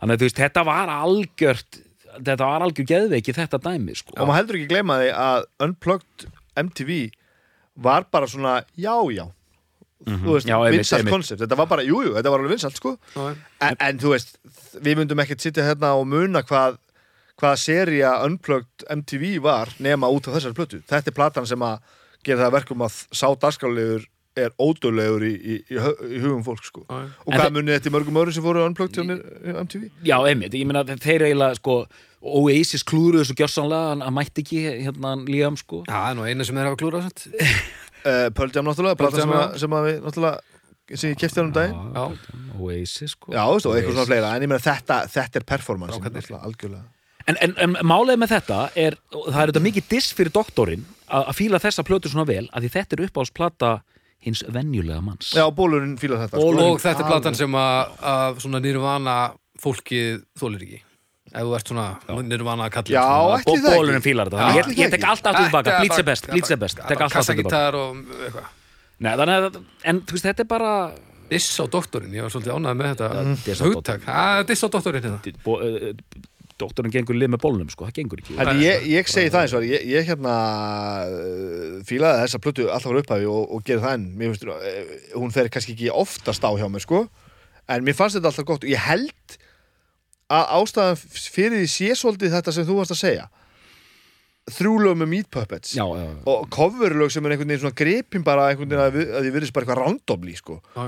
Þannig 0.00 0.16
að 0.16 0.22
þú 0.22 0.28
veist, 0.30 0.40
þetta 0.40 0.64
var 0.64 0.92
algjört, 0.94 1.80
þetta 2.18 2.48
var 2.50 2.64
algjör 2.66 2.88
geðveiki 2.90 3.34
þetta 3.36 3.60
dæmi, 3.64 3.96
sko. 3.98 4.14
og 4.16 4.26
maður 4.28 4.38
heldur 4.40 4.58
ekki 4.60 4.70
gleyma 4.74 4.98
því 5.02 5.10
að 5.24 5.44
Unplugged 5.66 6.26
MTV 6.64 6.96
var 7.80 8.08
bara 8.10 8.26
svona, 8.30 8.56
já, 8.76 8.94
já 9.14 9.26
þú 10.00 10.32
veist, 10.32 10.48
Já, 10.48 10.56
einmitt, 10.56 10.80
vinsalt 10.80 11.02
einmitt. 11.02 11.12
koncept 11.12 11.42
þetta 11.42 11.56
var 11.60 11.66
bara, 11.68 11.82
jú, 11.84 11.98
jú, 12.06 12.14
þetta 12.16 12.30
var 12.32 12.40
alveg 12.40 12.54
vinsalt, 12.56 12.78
sko 12.80 12.94
en, 13.60 13.76
en 13.76 13.98
þú 14.00 14.14
veist, 14.14 14.38
við 14.80 14.96
myndum 14.96 15.20
ekkert 15.20 15.44
sitja 15.44 15.66
hérna 15.66 15.92
og 16.00 16.06
muna 16.08 16.40
hvað 16.48 16.78
hvaða 17.40 17.56
seria 17.60 18.12
Unplugged 18.26 18.84
MTV 18.92 19.38
var 19.44 19.72
nema 19.80 20.08
út 20.12 20.28
af 20.28 20.36
þessari 20.36 20.56
plötu. 20.56 20.80
Þetta 20.88 21.08
er 21.08 21.16
platan 21.16 21.46
sem 21.48 21.62
að 21.64 21.78
gera 22.26 22.42
það 22.42 22.48
að 22.50 22.56
verkum 22.58 22.82
að 22.84 22.98
sá 23.16 23.26
dagskálegur 23.40 24.04
er 24.38 24.52
ódöðlegur 24.62 25.24
í, 25.26 25.32
í, 25.34 25.56
í, 25.74 26.20
hugum 26.22 26.44
fólk 26.46 26.62
sko. 26.66 26.84
Og 26.86 27.32
hvað 27.32 27.56
munið 27.56 27.76
þetta 27.76 27.90
í 27.90 27.94
mörgum 27.94 28.20
öðrum 28.20 28.36
sem 28.36 28.44
fóru 28.44 28.62
Unplugged 28.66 29.00
hjá 29.00 29.58
MTV? 29.64 29.88
Já, 30.06 30.16
einmitt, 30.20 30.54
ég 30.54 30.68
meina 30.68 30.84
þeir 30.86 31.26
eiginlega 31.26 31.58
sko 31.58 31.80
Oasis 32.20 32.84
klúruðu 32.84 33.24
þessu 33.24 33.36
gjörsanlega 33.38 33.94
hann, 33.94 34.04
mætti 34.12 34.44
ekki 34.44 34.62
hérna 34.68 35.14
Liam 35.24 35.56
sko 35.56 35.82
Já, 35.86 35.94
það 35.94 36.08
er 36.10 36.16
nú 36.18 36.28
eina 36.28 36.46
sem 36.46 36.58
er 36.58 36.66
að 36.66 36.70
hafa 36.70 36.80
klúrað 36.82 37.06
samt. 37.08 37.26
Uh, 38.04 38.28
Pearl 38.36 38.54
Jam 38.54 38.68
náttúrulega, 38.68 39.00
Pearl 39.00 39.18
Jam, 39.18 39.34
sem, 39.34 39.60
sem 39.64 39.76
að 39.76 39.88
við 39.88 40.00
náttúrulega 40.06 40.98
sem 41.00 41.12
ég 41.12 41.20
kefti 41.22 41.38
hann 41.38 41.50
um 41.50 41.54
daginn. 41.54 41.82
Já. 41.94 42.56
Oasis 42.60 43.14
sko 43.16 43.32
Já, 43.32 43.44
veist, 43.46 43.66
og 43.66 43.76
eitthvað 43.76 43.96
svona 43.96 44.08
fleira, 44.10 44.32
en 44.34 44.44
ég 44.44 44.50
meina 44.50 44.62
þetta, 44.62 45.02
þetta 45.10 45.40
er 45.40 45.46
performance, 45.48 46.00
náttúrulega, 46.02 46.42
algjörlega. 46.44 46.88
En, 47.28 47.36
en, 47.44 47.54
en 47.62 47.76
málið 47.86 48.18
með 48.18 48.32
þetta 48.34 48.58
er 48.80 48.96
það 49.12 49.40
er 49.42 49.52
þetta 49.52 49.62
mikið 49.62 49.88
diss 49.92 50.14
fyrir 50.16 50.32
doktorinn 50.34 50.84
að, 51.06 51.28
að 51.30 51.36
fíla 51.38 51.60
þessa 51.62 51.84
plötu 51.86 52.10
svona 52.10 52.26
vel 52.28 52.46
að 52.48 52.64
því 52.64 52.70
þetta 52.74 52.96
er 52.96 53.02
uppáhaldsplata 53.06 53.72
hins 54.24 54.42
venjulega 54.52 55.00
manns 55.04 55.32
Já, 55.36 55.46
bólurinn 55.54 55.96
fílar 56.00 56.24
þetta. 56.26 56.40
Og, 56.42 56.54
sko. 56.54 56.68
og 56.74 56.80
þetta 56.84 57.04
er 57.04 57.10
platan 57.10 57.38
sem 57.38 57.56
að, 57.56 57.92
að 58.12 58.40
svona 58.44 58.60
nýrvana 58.64 59.16
fólkið 59.60 60.22
þólir 60.40 60.64
ekki. 60.66 60.80
Ef 61.30 61.46
þú 61.46 61.52
ert 61.56 61.68
svona 61.70 61.86
nýrvana 62.26 62.66
að 62.66 62.72
kalla. 62.74 62.94
Já, 62.96 63.04
ætli 63.38 63.56
það 63.60 63.68
ekki. 63.68 63.76
Bólurinn 63.78 64.04
fílar 64.04 64.30
þetta 64.32 64.48
ég, 64.56 64.70
ég 64.74 64.90
tek 64.90 64.98
ekki. 64.98 65.10
allt 65.12 65.28
aftur 65.30 65.46
tilbaka, 65.46 65.76
blitz 65.80 66.00
er 66.02 66.08
best, 66.08 66.30
blitz 66.32 66.50
er 66.56 66.60
best 66.64 66.80
tek 66.80 67.04
allt 67.04 67.20
aftur 67.20 67.36
tilbaka 67.38 67.60
Kassagítar 67.60 67.78
og 67.78 68.00
eitthvað. 68.26 68.50
Nei, 69.00 69.12
þannig 69.16 69.46
að, 69.46 69.60
en 69.92 70.02
þú 70.04 70.16
veist, 70.16 70.26
þetta 70.28 70.44
er 70.44 70.50
bara 70.50 70.72
Diss 71.30 71.60
á 71.62 71.64
doktorinn, 71.70 72.10
ég 72.16 72.26
var 72.26 72.32
svolítið 72.34 72.56
ánægð 72.58 72.78
með 72.80 72.88
þetta 72.90 73.08
Diss 73.46 73.62
á 73.62 73.64
hugtak. 73.70 74.06
Já, 74.08 74.42
Diss 74.48 74.64
á 74.66 74.68
doktorinn 74.74 75.04
hérna. 75.06 75.36
bo- 75.46 75.60
eh, 75.62 75.94
doktorinn 76.60 76.92
gengur 76.94 77.18
lið 77.18 77.32
með 77.34 77.42
bólnum 77.44 77.70
sko, 77.72 77.88
það 77.88 77.98
gengur 78.00 78.22
ekki 78.22 78.36
En 78.40 78.62
ég, 78.62 78.86
ég 78.92 79.10
segi 79.10 79.32
það 79.32 79.46
eins 79.46 79.56
og 79.58 79.66
ég, 79.66 79.84
ég 79.90 80.06
hérna 80.10 80.36
uh, 81.08 81.80
fílaði 81.88 82.24
þessa 82.26 82.42
plötu 82.44 82.68
alltaf 82.68 82.92
var 82.92 83.00
upphæfi 83.02 83.28
og, 83.32 83.42
og 83.56 83.64
gerði 83.66 83.86
það 83.86 83.96
enn 83.98 84.06
mér 84.20 84.32
finnst, 84.34 84.46
uh, 84.46 84.94
hún 85.16 85.34
fer 85.34 85.50
kannski 85.52 85.76
ekki 85.76 85.92
oftast 85.94 86.44
á 86.46 86.50
hjá 86.54 86.66
mér 86.70 86.84
sko, 86.84 87.04
en 87.70 87.86
mér 87.86 87.98
fannst 87.98 88.18
þetta 88.20 88.32
alltaf 88.32 88.48
gott 88.52 88.66
og 88.68 88.72
ég 88.72 88.86
held 88.86 89.38
að 90.30 90.56
ástæðan 90.60 90.98
fyrir 91.02 91.58
því 91.58 91.68
sé 91.72 91.94
svolítið 91.98 92.36
þetta 92.36 92.54
sem 92.54 92.66
þú 92.68 92.80
varst 92.80 92.94
að 92.94 93.02
segja 93.02 93.28
þrjúlög 94.50 94.98
með 94.98 95.10
Meat 95.10 95.28
Puppets 95.34 95.74
Já, 95.76 95.84
já, 95.84 96.04
já. 96.06 96.16
og 96.30 96.48
coverlög 96.54 97.12
sem 97.12 97.26
er 97.26 97.34
einhvern 97.34 97.52
veginn 97.52 97.62
svona 97.64 97.76
gripin 97.78 98.24
bara 98.26 98.48
einhvern 98.50 98.70
veginn 98.72 98.84
að, 98.86 99.22
því 99.24 99.32
virðist 99.34 99.54
bara 99.54 99.66
eitthvað 99.66 99.82
randomly 99.84 100.36
sko. 100.38 100.56
Já. 100.74 100.86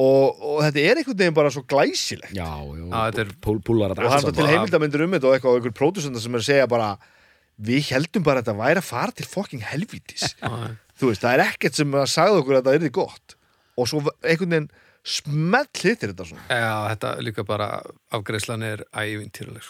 Og, 0.00 0.40
og 0.42 0.60
þetta 0.64 0.80
er 0.82 1.00
einhvern 1.00 1.18
veginn 1.20 1.36
bara 1.36 1.50
svo 1.54 1.62
glæsilegt. 1.70 2.34
Já, 2.34 2.48
já, 2.66 2.84
Já, 2.84 3.00
þetta 3.10 3.24
er- 3.24 3.34
púl, 3.46 3.60
púlar 3.62 3.92
og 3.94 4.00
það 4.00 4.28
er 4.30 4.38
til 4.38 4.48
heimildamindur 4.50 5.04
um 5.06 5.12
þetta 5.16 5.28
og 5.30 5.36
eitthvað 5.36 5.52
og 5.52 5.60
einhver 5.60 5.76
pródusenda 5.78 6.22
sem 6.22 6.34
er 6.34 6.42
að 6.42 6.48
segja 6.48 6.70
bara 6.70 6.88
við 7.62 7.90
heldum 7.92 8.24
bara 8.26 8.40
að 8.42 8.48
þetta 8.48 8.56
væri 8.58 8.82
að 8.82 8.88
fara 8.88 9.14
til 9.14 9.26
fucking 9.30 9.62
helvítis. 9.70 10.32
Já, 10.42 10.50
þú 10.98 11.10
veist, 11.12 11.22
það 11.22 11.36
er 11.38 11.44
ekkert 11.48 11.78
sem 11.78 11.94
að 11.94 12.08
sagði 12.10 12.40
okkur 12.42 12.58
að 12.58 12.66
það 12.70 12.78
yrði 12.80 12.90
gott. 12.98 13.36
Og 13.78 13.88
svo 13.90 14.02
einhvern 14.22 14.56
veginn 14.56 14.70
smell 15.04 15.68
hittir 15.78 16.10
þetta 16.10 16.26
svona. 16.26 16.44
Já, 16.48 16.74
þetta 16.94 17.14
líka 17.22 17.44
bara 17.46 17.68
afgreðslan 18.14 18.62
er 18.66 18.82
ævintýruleg. 18.96 19.66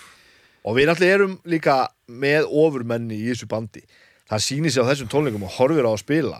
og 0.64 0.76
við 0.78 0.86
náttúrulega 0.88 1.14
erum 1.18 1.32
líka 1.44 1.76
með 2.08 2.46
ofurmenni 2.48 3.18
í 3.20 3.28
þessu 3.32 3.48
bandi. 3.50 3.82
Það 4.30 4.44
sýnir 4.46 4.72
sig 4.72 4.80
á 4.80 4.88
þessum 4.88 5.10
tónleikum 5.12 5.42
og 5.44 5.52
horfir 5.58 5.84
á 5.84 5.92
að 5.92 6.00
spila 6.00 6.38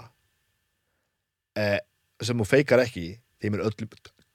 eh, 1.61 1.80
sem 2.24 2.39
þú 2.41 2.47
feikar 2.49 2.80
ekki 2.85 3.07
þeim 3.45 3.59
er 3.61 3.64
öllu 3.68 3.88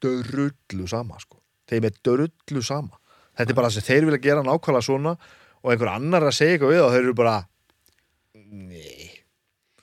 dörullu 0.06 0.88
sama 0.88 1.18
sko. 1.20 1.42
þeim 1.70 1.90
er 1.90 1.98
dörullu 2.06 2.62
sama 2.64 3.00
þetta 3.40 3.50
er 3.52 3.58
bara 3.58 3.70
það 3.72 3.80
sem 3.80 3.88
þeir 3.90 4.08
vilja 4.10 4.24
gera 4.30 4.46
nákvæmlega 4.46 4.86
svona 4.86 5.16
og 5.60 5.72
einhver 5.74 5.92
annar 5.92 6.24
að 6.30 6.38
segja 6.38 6.56
eitthvað 6.58 6.76
við 6.78 6.84
og 6.86 6.94
þeir 6.94 7.04
eru 7.08 7.18
bara 7.20 7.38
nei 8.36 9.16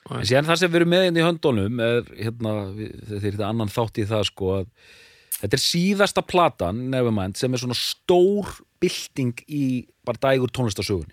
En 0.07 0.23
síðan 0.23 0.45
það 0.47 0.59
sem 0.61 0.71
við 0.71 0.77
erum 0.79 0.91
með 0.93 1.05
inn 1.09 1.17
í 1.19 1.23
höndunum 1.25 1.79
er, 1.83 2.05
hérna, 2.15 2.51
við- 2.77 2.93
þeir 3.09 3.33
eru 3.33 3.43
annan 3.43 3.71
þátt 3.73 3.97
í 3.99 4.05
það 4.07 4.21
sko 4.29 4.51
að 4.55 4.69
þetta 5.41 5.57
er 5.57 5.61
síðasta 5.65 6.21
platan, 6.23 6.77
Nevermind, 6.93 7.35
sem 7.35 7.51
er 7.53 7.59
svona 7.59 7.75
stór 7.75 8.53
bylting 8.79 9.33
í 9.51 9.65
bara 10.07 10.21
dægur 10.29 10.53
tónlistasögunni. 10.55 11.11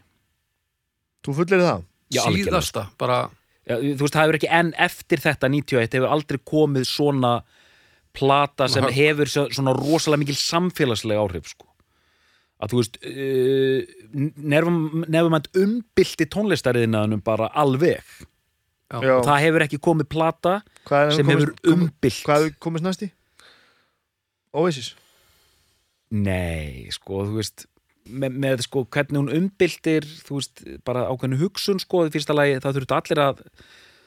Þú 1.26 1.34
fullir 1.40 1.64
það? 1.64 1.82
Já, 2.14 2.20
algjörlega, 2.22 2.46
síðasta, 2.46 2.84
bara 3.02 3.18
Já, 3.66 3.74
þú 3.82 4.04
veist, 4.04 4.14
það 4.14 4.22
hefur 4.28 4.38
ekki 4.38 4.52
enn 4.60 4.72
eftir 4.86 5.24
þetta 5.26 5.50
91 5.56 5.98
hefur 5.98 6.14
aldrei 6.14 6.38
komið 6.54 6.86
svona 6.86 7.34
plata 8.14 8.68
sem 8.70 8.84
hefur 8.94 9.26
svo- 9.30 9.48
svona 9.52 9.74
rosalega 9.76 10.22
mikil 10.22 10.38
samfélagslega 10.38 11.20
áhrif 11.24 11.48
sko. 11.50 11.66
að 12.62 12.70
þú 12.72 12.78
veist 12.80 12.98
uh, 13.02 13.80
nefnumænt 14.46 15.48
umbylti 15.58 16.28
tónlistariðinaðunum 16.30 17.24
bara 17.26 17.50
alveg 17.58 18.04
Já. 18.94 19.16
Það 19.26 19.40
hefur 19.42 19.62
ekki 19.64 19.78
komið 19.82 20.06
plata 20.12 20.52
sem 20.86 21.26
komist- 21.26 21.30
hefur 21.32 21.54
umbylt 21.72 22.20
Hvað 22.28 22.44
hefur 22.44 22.58
komist 22.62 22.84
næst 22.86 23.02
í? 23.02 23.08
Oasis 24.54 24.92
Nei, 26.14 26.86
sko, 26.94 27.24
þú 27.26 27.38
veist 27.40 27.64
með, 28.06 28.34
með 28.44 28.60
sko 28.68 28.84
hvernig 28.92 29.18
hún 29.18 29.32
umbyltir 29.34 30.04
þú 30.06 30.36
veist, 30.38 30.62
bara 30.86 31.06
ákveðinu 31.10 31.40
hugsun 31.40 31.80
sko, 31.82 32.04
í 32.06 32.12
fyrsta 32.14 32.36
lagi, 32.36 32.60
það 32.62 32.76
þurfti 32.78 32.96
allir 33.00 33.22
að 33.24 33.40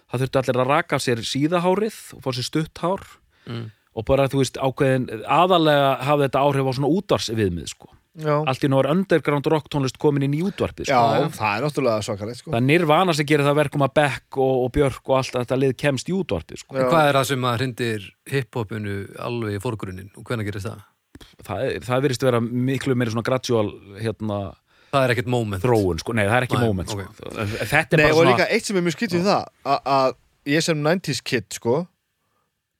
það 0.07 0.21
þurfti 0.23 0.39
allir 0.43 0.59
að 0.63 0.69
raka 0.71 0.95
af 0.99 1.03
sér 1.03 1.23
síðahárið 1.27 1.97
og 2.15 2.21
fá 2.23 2.29
sér 2.37 2.47
stutt 2.51 2.83
hár 2.85 3.03
Mm. 3.47 3.69
Og 3.97 4.05
bara, 4.05 4.27
þú 4.29 4.41
veist, 4.43 4.57
ákveðin 4.61 5.07
aðalega 5.25 5.93
hafði 6.05 6.27
þetta 6.27 6.43
áhrif 6.45 6.67
á 6.69 6.73
svona 6.77 6.91
útvars 6.93 7.29
viðmið, 7.33 7.71
sko. 7.73 7.89
Já, 8.17 8.33
Allt 8.49 8.63
í 8.65 8.69
er 8.73 8.87
underground 8.89 9.47
rock 9.53 9.67
tónlist 9.69 9.97
komin 10.01 10.23
inn 10.25 10.33
í 10.33 10.41
útvarpið, 10.41 10.89
já 10.89 10.97
sko. 10.97 11.27
það 11.37 11.51
er 11.51 11.65
náttúrulega 11.67 12.05
svakalegt 12.05 12.39
sko. 12.39 12.49
Það 12.49 12.57
er 12.57 12.65
nirvana 12.65 13.13
sem 13.13 13.27
gerir 13.29 13.45
það 13.45 13.57
verkum 13.59 13.85
að 13.85 13.91
Beck 13.99 14.37
og, 14.41 14.53
og 14.63 14.71
Björk 14.73 15.11
og 15.11 15.17
allt 15.19 15.35
þetta 15.37 15.57
lið 15.61 15.73
kemst 15.83 16.09
í 16.09 16.15
útvarpið, 16.17 16.61
sko. 16.63 16.77
Já. 16.79 16.87
Hvað 16.89 17.09
er 17.11 17.19
það 17.19 17.27
sem 17.29 17.45
að 17.45 17.57
hrindir 17.59 18.07
hiphopinu 18.33 18.95
alveg 19.27 19.59
í 19.59 19.61
fórgrunnin 19.61 20.09
og 20.17 20.25
hvenær 20.31 20.49
gerist 20.49 20.69
það? 20.71 20.81
Það, 21.45 21.61
það 21.85 22.01
virðist 22.07 22.25
vera 22.25 22.41
miklu 22.41 22.97
meiri 22.97 23.13
svona 23.13 23.27
gradual 23.29 23.69
hérna, 24.01 24.39
Það 24.87 25.03
er 25.03 25.13
ekkert 25.13 25.29
moment 25.29 25.61
þróun, 25.61 26.01
sko. 26.01 26.13
Nei, 26.17 26.23
það 26.25 26.37
er 26.39 26.45
ekki 26.47 26.57
Nei, 26.57 26.65
moment, 26.65 26.93
ok. 26.95 27.05
sko. 27.05 27.31
Þetta 27.69 27.77
er 27.77 28.01
Nei, 28.01 28.03
bara 28.07 28.13
og 28.15 28.17
svona... 28.21 28.33
líka 28.33 28.49
eitt 28.55 28.65
sem 28.69 28.77
er 28.79 28.85
mjög 28.85 28.95
skipt 28.97 29.13
við 29.17 29.25
það 29.27 29.47
að- 29.75 29.89
að 29.97 30.17
ég 30.47 30.63
sem 30.63 30.83
90s 30.85 31.21
kid 31.27 31.47
sko 31.59 31.73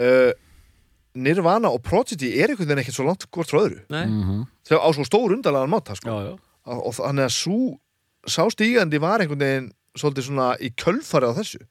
uh, 0.01 0.31
Nirvana 1.17 1.71
og 1.73 1.81
Prodigy 1.85 2.29
er 2.37 2.51
einhvern 2.53 2.67
veginn 2.69 2.83
ekkert 2.83 2.97
svo 2.99 3.05
langt 3.07 3.25
hvort 3.33 3.49
frá 3.51 3.59
öðru 3.65 3.79
Nei, 3.93 4.05
Mhm. 4.05 4.45
þegar 4.67 4.81
á 4.85 4.89
svo 4.95 5.05
stór 5.07 5.33
undarlegan 5.35 5.71
máta 5.73 5.95
sko. 5.97 6.09
Já, 6.09 6.17
já. 6.29 6.37
og, 6.67 6.93
þannig 6.93 7.25
að 7.25 7.33
svo 7.37 7.77
sá 8.27 8.43
stígandi 8.51 8.99
var 8.99 9.19
einhvern 9.23 9.39
veginn 9.39 9.71
svolítið 9.97 10.27
svona 10.29 10.47
í 10.61 10.69
kjölfari 10.75 11.29
á 11.29 11.33
þessu 11.37 11.61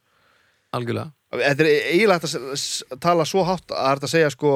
algjörlega 0.75 1.13
Þetta 1.37 1.61
er 1.61 1.69
eiginlega 1.93 2.29
að 2.31 3.01
tala 3.03 3.25
svo 3.27 3.43
hátt 3.45 3.73
að 3.75 3.89
er 3.91 4.01
að 4.07 4.13
segja 4.13 4.31
sko 4.33 4.53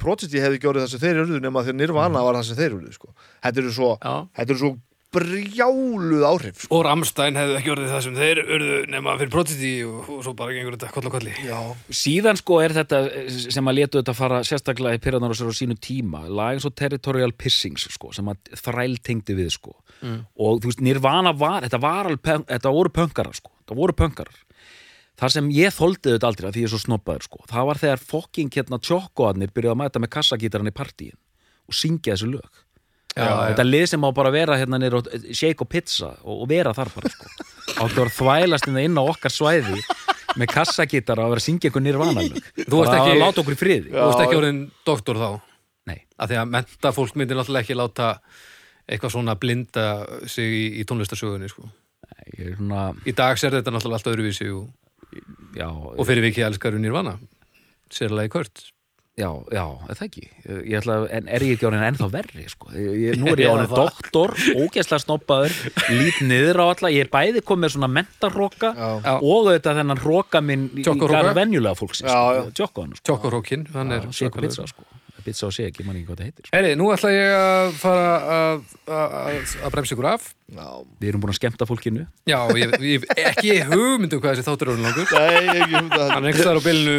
Prodigy 0.00 0.40
hefði 0.42 0.58
gjórið 0.64 0.82
það 0.84 0.90
sem 0.90 1.00
þeir 1.04 1.20
eru 1.22 1.40
nema 1.40 1.60
að 1.62 1.74
Nirvana 1.78 2.22
var 2.24 2.34
það 2.34 2.44
sem 2.48 2.56
þeir 2.58 2.72
eru 2.80 2.92
sko. 2.92 3.08
þetta 3.44 3.58
eru 3.62 3.70
svo, 3.72 3.90
þetta 4.00 4.50
eru 4.50 4.58
svo 4.58 4.70
brjáluð 5.14 6.26
áhrif 6.28 6.64
sko. 6.64 6.70
Og 6.76 6.84
Ramstein 6.88 7.38
hefði 7.38 7.58
ekki 7.60 7.72
orðið 7.74 7.94
það 7.94 8.04
sem 8.08 8.18
þeir 8.18 8.42
urðu 8.44 8.80
nema 8.94 9.16
fyrir 9.20 9.34
Prodigy 9.34 9.72
og, 9.88 10.10
og 10.16 10.24
svo 10.26 10.34
bara 10.38 10.56
gengur 10.56 10.76
þetta 10.76 10.92
koll 10.94 11.08
og 11.08 11.16
kolli. 11.16 11.36
Já, 11.46 11.58
síðan 12.02 12.40
sko 12.40 12.60
er 12.64 12.76
þetta 12.80 13.02
sem 13.46 13.72
að 13.72 13.78
letu 13.80 14.02
þetta 14.02 14.16
fara 14.18 14.42
sérstaklega 14.46 14.98
í 14.98 15.04
Pyrrhanar 15.04 15.34
og 15.34 15.38
sér 15.38 15.54
á 15.54 15.60
sínu 15.60 15.78
tíma 15.78 16.26
lag 16.28 16.58
eins 16.58 16.68
og 16.68 16.76
Territorial 16.78 17.32
Pissings 17.38 17.88
sko, 17.94 18.12
sem 18.16 18.28
að 18.30 18.54
þræl 18.64 18.98
tengdi 19.04 19.38
við 19.38 19.54
sko. 19.56 19.78
Mm. 20.04 20.24
og 20.36 20.60
þú 20.60 20.70
veist 20.70 20.82
Nirvana 20.84 21.32
var 21.36 21.64
þetta, 21.64 21.80
var 21.80 22.08
alveg, 22.10 22.44
þetta 22.50 22.72
voru 22.74 22.90
pönkarar 22.92 23.36
sko 23.38 23.52
það 23.64 23.78
voru 23.80 23.96
pönkarar 23.96 24.40
þar 25.20 25.32
sem 25.36 25.50
ég 25.54 25.74
þoldi 25.74 26.14
þetta 26.16 26.28
aldrei 26.28 26.48
að 26.48 26.56
því 26.56 26.64
ég 26.64 26.68
er 26.68 26.72
svo 26.74 26.82
snobbaður 26.82 27.26
sko 27.28 27.44
það 27.50 27.68
var 27.70 27.80
þegar 27.82 28.02
fokking 28.10 28.58
hérna 28.58 28.80
tjokkoarnir 28.82 29.54
byrjuðu 29.54 29.74
að 29.74 29.80
mæta 29.80 30.02
með 30.02 30.12
kassagítaran 30.16 30.68
í 30.68 30.74
partíin 30.74 31.16
og 31.70 31.78
syngja 31.78 32.16
þessu 32.16 32.32
lög 32.34 32.63
þetta 33.14 33.64
lið 33.68 33.84
sem 33.92 34.04
á 34.04 34.10
bara 34.16 34.30
að 34.32 34.36
vera 34.40 34.56
hérna 34.58 34.78
nýr 34.82 34.96
og 34.98 35.08
shake 35.30 35.62
og 35.62 35.68
pizza 35.70 36.10
og, 36.24 36.40
og 36.42 36.48
vera 36.50 36.72
þar 36.74 36.90
bara 36.96 37.12
sko. 37.12 37.28
Áttu 37.74 37.84
að 37.84 38.00
vera 38.00 38.14
þvælast 38.18 38.68
inn, 38.70 38.78
inn 38.82 38.98
á 38.98 39.04
okkar 39.04 39.30
svæði 39.34 39.78
með 40.40 40.50
kassagítara 40.50 41.26
og 41.28 41.34
vera 41.34 41.42
að 41.42 41.46
syngja 41.46 41.70
einhver 41.70 41.84
nýrvana 41.86 42.14
lög 42.26 42.40
Þú 42.66 42.80
varst 42.80 42.96
ekki- 42.96 43.12
að 43.14 43.20
láta 43.22 43.40
okkur 43.44 43.54
í 43.54 43.60
friði. 43.60 43.92
Þú 43.94 44.08
veist 44.08 44.24
ekki 44.24 44.38
orðin 44.40 44.60
doktor 44.88 45.20
þá? 45.20 45.28
Nei, 45.86 45.98
að 46.18 46.32
því 46.32 46.40
að 46.42 46.50
menta 46.56 46.92
fólk 46.96 47.14
myndir 47.20 47.38
náttúrulega 47.38 47.66
ekki 47.68 47.76
láta 47.78 48.08
eitthvað 48.88 49.14
svona 49.14 49.34
blinda 49.40 49.84
sig 50.26 50.50
í, 50.58 50.64
í 50.80 50.84
tónlistarsögunni 50.88 51.48
sko. 51.52 51.68
ég 52.34 52.50
er 52.50 52.56
svona 52.58 52.88
Í 53.06 53.14
dag 53.14 53.38
ser 53.38 53.54
þetta 53.54 53.70
náttúrulega 53.72 54.00
allt 54.02 54.10
öðruvísi 54.10 54.50
og, 54.50 54.66
já, 55.54 55.68
og 55.70 56.02
fyrir 56.08 56.26
vikið 56.26 56.48
elskar 56.50 56.74
Nirvana. 56.82 57.14
Sérlega 57.94 58.26
í 58.26 58.32
kvört 58.34 58.64
já, 59.14 59.28
já, 59.54 59.64
er 59.88 59.98
það 59.98 60.06
ekki 60.08 60.22
ég 60.66 60.78
ætla, 60.80 60.96
en 61.14 61.28
er 61.30 61.44
ég 61.46 61.54
ekki 61.54 61.68
orðin 61.68 61.84
ennþá 61.86 62.08
verri 62.10 62.46
sko. 62.50 62.72
ég, 62.74 63.14
nú 63.20 63.30
er 63.30 63.42
ég 63.44 63.52
orðin 63.52 63.70
doktor 63.70 64.34
ógeðslega 64.58 65.04
snobbaður, 65.04 65.54
lít 65.94 66.18
niður 66.26 66.62
á 66.62 66.64
alla 66.72 66.90
ég 66.94 67.06
er 67.06 67.12
bæði 67.12 67.44
komið 67.46 67.64
með 67.68 67.74
svona 67.76 67.92
Já. 69.04 69.14
og 69.20 69.48
þetta 69.52 69.76
þennan 69.78 70.02
roka 70.02 70.42
minn 70.42 70.66
garð 70.82 71.30
venjulega 71.38 71.78
fólksins 71.78 72.10
sko. 72.98 73.14
Er 73.94 74.10
shake 74.10 74.34
og 74.34 74.34
svakalegur. 74.34 74.50
pizza 74.50 74.66
sko. 74.74 74.84
pizza 75.24 75.46
og 75.48 75.54
shake, 75.56 75.78
ég 75.80 75.86
man 75.88 75.96
ekki 75.96 76.10
hvað 76.10 76.18
það 76.20 76.26
heitir 76.28 76.44
sko. 76.48 76.56
Heyri, 76.58 76.74
nú 76.76 76.90
ætla 76.92 77.12
ég 77.14 77.34
að 77.38 77.70
fara 77.80 78.08
að, 78.34 78.64
að, 78.84 79.14
að- 79.22 79.54
að 79.64 79.74
bremsa 79.76 79.94
ykkur 79.94 80.08
af 80.10 80.26
já. 80.52 80.66
við 81.00 81.08
erum 81.12 81.22
búin 81.22 81.32
að 81.32 81.38
skemmta 81.38 81.68
fólkinu 81.70 82.02
Já, 82.28 82.40
ég, 82.58 82.74
ég 82.82 83.06
ekki 83.30 83.54
hugmyndu 83.70 84.18
hvað 84.18 84.34
þessi 84.34 84.48
þáttur 84.50 84.74
er 84.74 84.82
langur 84.84 85.14
Nei, 85.14 85.46
ég 85.54 85.70
hef 85.70 85.88
það 85.94 86.12
Hann 86.12 86.26
er 86.26 86.34
ekki 86.34 86.44
á 86.60 86.66
bylunu 86.66 86.98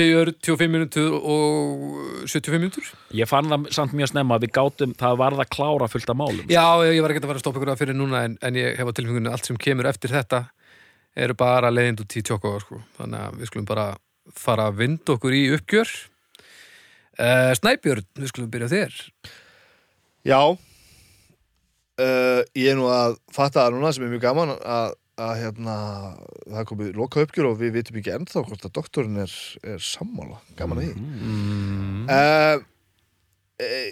45 0.00 0.70
minútur 0.72 1.16
og 1.20 2.24
75 2.26 2.56
minútur 2.56 2.86
Ég 3.16 3.28
fann 3.30 3.50
það 3.50 3.68
samt 3.76 3.94
mjög 3.96 4.12
snemma 4.12 4.38
að 4.38 4.46
við 4.46 4.54
gátum 4.56 4.94
það 4.98 5.18
varð 5.20 5.42
að 5.44 5.50
klára 5.54 5.88
fullt 5.90 6.12
af 6.12 6.18
málum. 6.18 6.46
Já, 6.50 6.64
ég 6.88 7.02
var 7.04 7.12
ekki 7.12 7.22
að 7.22 7.30
fara 7.30 7.40
að 7.40 7.44
stoppa 7.44 7.60
ykkur 7.60 7.72
að 7.74 7.82
fyrir 7.82 7.98
núna 7.98 8.24
en, 8.28 8.38
en 8.44 8.58
ég 8.58 8.78
hef 8.78 8.90
á 8.90 8.96
tilfengunni 8.96 9.32
allt 9.32 9.50
sem 9.50 9.58
kemur 9.60 9.88
eftir 9.90 10.14
þetta 10.14 10.44
eru 11.18 11.34
bara 11.38 11.72
leiðindu 11.72 12.06
tí 12.08 12.22
tjókó 12.26 12.54
sko. 12.62 12.80
þannig 12.98 13.26
að 13.26 13.38
við 13.40 13.50
skulum 13.50 13.68
bara 13.68 13.86
fara 14.36 14.68
að 14.70 14.80
vinda 14.84 15.16
okkur 15.16 15.34
í 15.34 15.44
uppgjör. 15.56 15.92
Uh, 17.20 17.52
Snæbjörn, 17.58 18.06
við 18.16 18.30
skulum 18.30 18.50
byrja 18.52 18.70
þér. 18.70 18.98
Já. 20.28 20.40
Uh, 22.00 22.40
Ég 22.56 22.70
er 22.72 22.78
nú 22.78 22.86
að 22.88 23.18
fatta 23.34 23.66
það 23.66 23.76
núna 23.76 23.92
sem 23.92 24.06
er 24.06 24.12
mjög 24.14 24.24
gaman 24.24 24.54
að, 24.56 24.94
að 25.20 25.32
hérna, 25.40 25.76
það 26.46 26.68
komið 26.70 26.92
loka 26.98 27.24
uppgjör 27.24 27.48
og 27.50 27.58
við 27.60 27.74
vitum 27.78 27.98
ekki 28.00 28.12
ennþá 28.14 28.44
hvort 28.46 28.66
að 28.66 28.76
doktorinn 28.78 29.22
er, 29.24 29.34
er 29.74 29.82
sammála. 29.84 30.38
Gaman 30.58 30.80
að 30.80 30.86
því. 30.86 30.94
Mm. 31.00 32.06
uh, 32.10 32.62
e, 33.60 33.82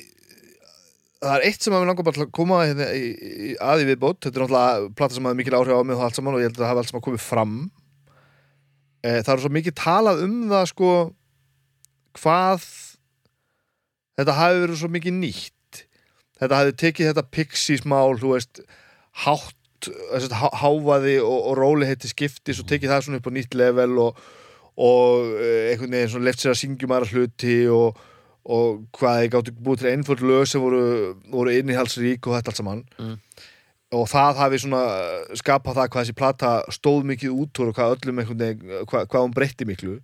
Það 1.19 1.33
er 1.35 1.45
eitt 1.49 1.65
sem 1.65 1.75
að 1.75 1.81
við 1.83 1.89
langar 1.91 2.07
bara 2.07 2.15
til 2.15 2.23
að 2.23 2.35
koma 2.39 2.59
hérna, 2.63 2.85
í, 2.95 3.07
í, 3.11 3.53
að 3.59 3.81
í 3.83 3.87
viðbót. 3.89 4.21
Þetta 4.23 4.39
er 4.39 4.45
náttúrulega 4.45 4.91
plata 5.01 5.17
sem 5.17 5.27
hafði 5.27 5.41
mikil 5.41 5.57
áhrif 5.59 5.81
á 5.83 5.83
mig 5.83 5.99
og 5.99 6.05
allt 6.07 6.19
saman 6.19 6.37
og 6.37 6.43
ég 6.43 6.47
held 6.47 6.61
að 6.61 6.63
það 6.63 6.71
hafi 6.71 6.83
allt 6.83 6.93
saman 6.93 7.05
komið 7.09 7.25
fram. 7.25 7.57
Uh, 9.03 9.19
Það 9.19 9.33
er 9.35 9.43
svo 9.43 9.53
mikið 9.57 9.79
talað 9.83 10.23
um 10.27 10.37
það 10.53 10.69
sko 10.71 10.93
hvað 12.19 12.69
þetta 14.19 14.37
hafi 14.39 14.63
verið 14.63 14.81
svo 14.83 14.91
mikið 14.95 15.17
nýtt. 15.19 15.83
Þetta 16.39 16.61
hafi 16.61 16.77
tekið 16.85 17.11
þetta 17.11 17.27
Pixies 17.35 17.85
mál 17.89 18.19
þú 18.19 18.37
veist 18.37 18.63
hátt, 19.25 19.58
þessi, 19.87 20.31
há, 20.35 20.49
hávaði 20.63 21.19
og, 21.23 21.39
og 21.51 21.57
róliheiti 21.59 22.11
skipti 22.11 22.57
svo 22.57 22.67
tekið 22.69 22.93
það 22.93 23.05
svona 23.07 23.21
upp 23.21 23.29
á 23.31 23.33
nýtt 23.37 23.57
level 23.59 24.01
og, 24.03 24.23
og 24.79 25.37
eh, 25.39 25.71
einhvern 25.73 25.97
veginn 25.97 26.13
svona 26.15 26.29
left 26.29 26.43
sér 26.43 26.55
að 26.55 26.61
syngjum 26.63 26.95
aðra 26.97 27.11
hluti 27.13 27.59
og, 27.73 28.01
og 28.49 28.83
hvað 28.99 29.23
ég 29.25 29.33
gátti 29.35 29.55
búið 29.55 29.83
til 29.83 29.93
einföld 29.93 30.25
lög 30.25 30.49
sem 30.51 30.63
voru, 30.65 30.83
voru 31.33 31.55
innihalsrík 31.55 32.27
og 32.27 32.39
þetta 32.39 32.53
allt 32.53 32.63
saman. 32.63 32.85
Mm. 32.99 33.17
og 33.97 34.05
það 34.11 34.41
hafi 34.43 34.59
svona 34.61 34.81
skapað 35.41 35.79
það 35.79 35.91
hvað 35.93 36.03
þessi 36.03 36.17
plata 36.17 36.49
stóð 36.75 37.07
mikið 37.09 37.37
út 37.43 37.61
og 37.65 37.71
hvað 37.77 37.95
öllum 37.95 38.19
einhvern 38.21 38.43
veginn, 38.43 38.81
hvað, 38.91 39.07
hvað 39.09 39.25
hún 39.25 39.37
breytti 39.37 39.69
miklu. 39.69 39.95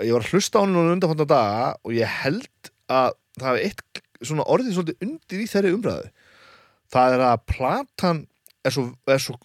Ég 0.00 0.14
var 0.14 0.24
að 0.24 0.32
hlusta 0.34 0.58
á 0.58 0.62
henni 0.64 0.74
núna 0.74 0.96
undanfanda 0.96 1.26
daga 1.30 1.68
og 1.84 1.94
ég 1.94 2.16
held 2.22 2.70
að 2.90 3.12
það 3.38 3.46
hafi 3.46 3.68
eitt 3.68 4.02
svona 4.26 4.46
orðið 4.50 4.74
svolítið 4.76 5.06
undir 5.06 5.42
í 5.42 5.48
þeirri 5.50 5.72
umræðu. 5.76 6.10
Það 6.90 7.14
er 7.14 7.24
að 7.28 7.44
platan 7.52 8.20
er 8.64 8.74
svo, 8.74 8.90
er 9.08 9.18
svo 9.22 9.36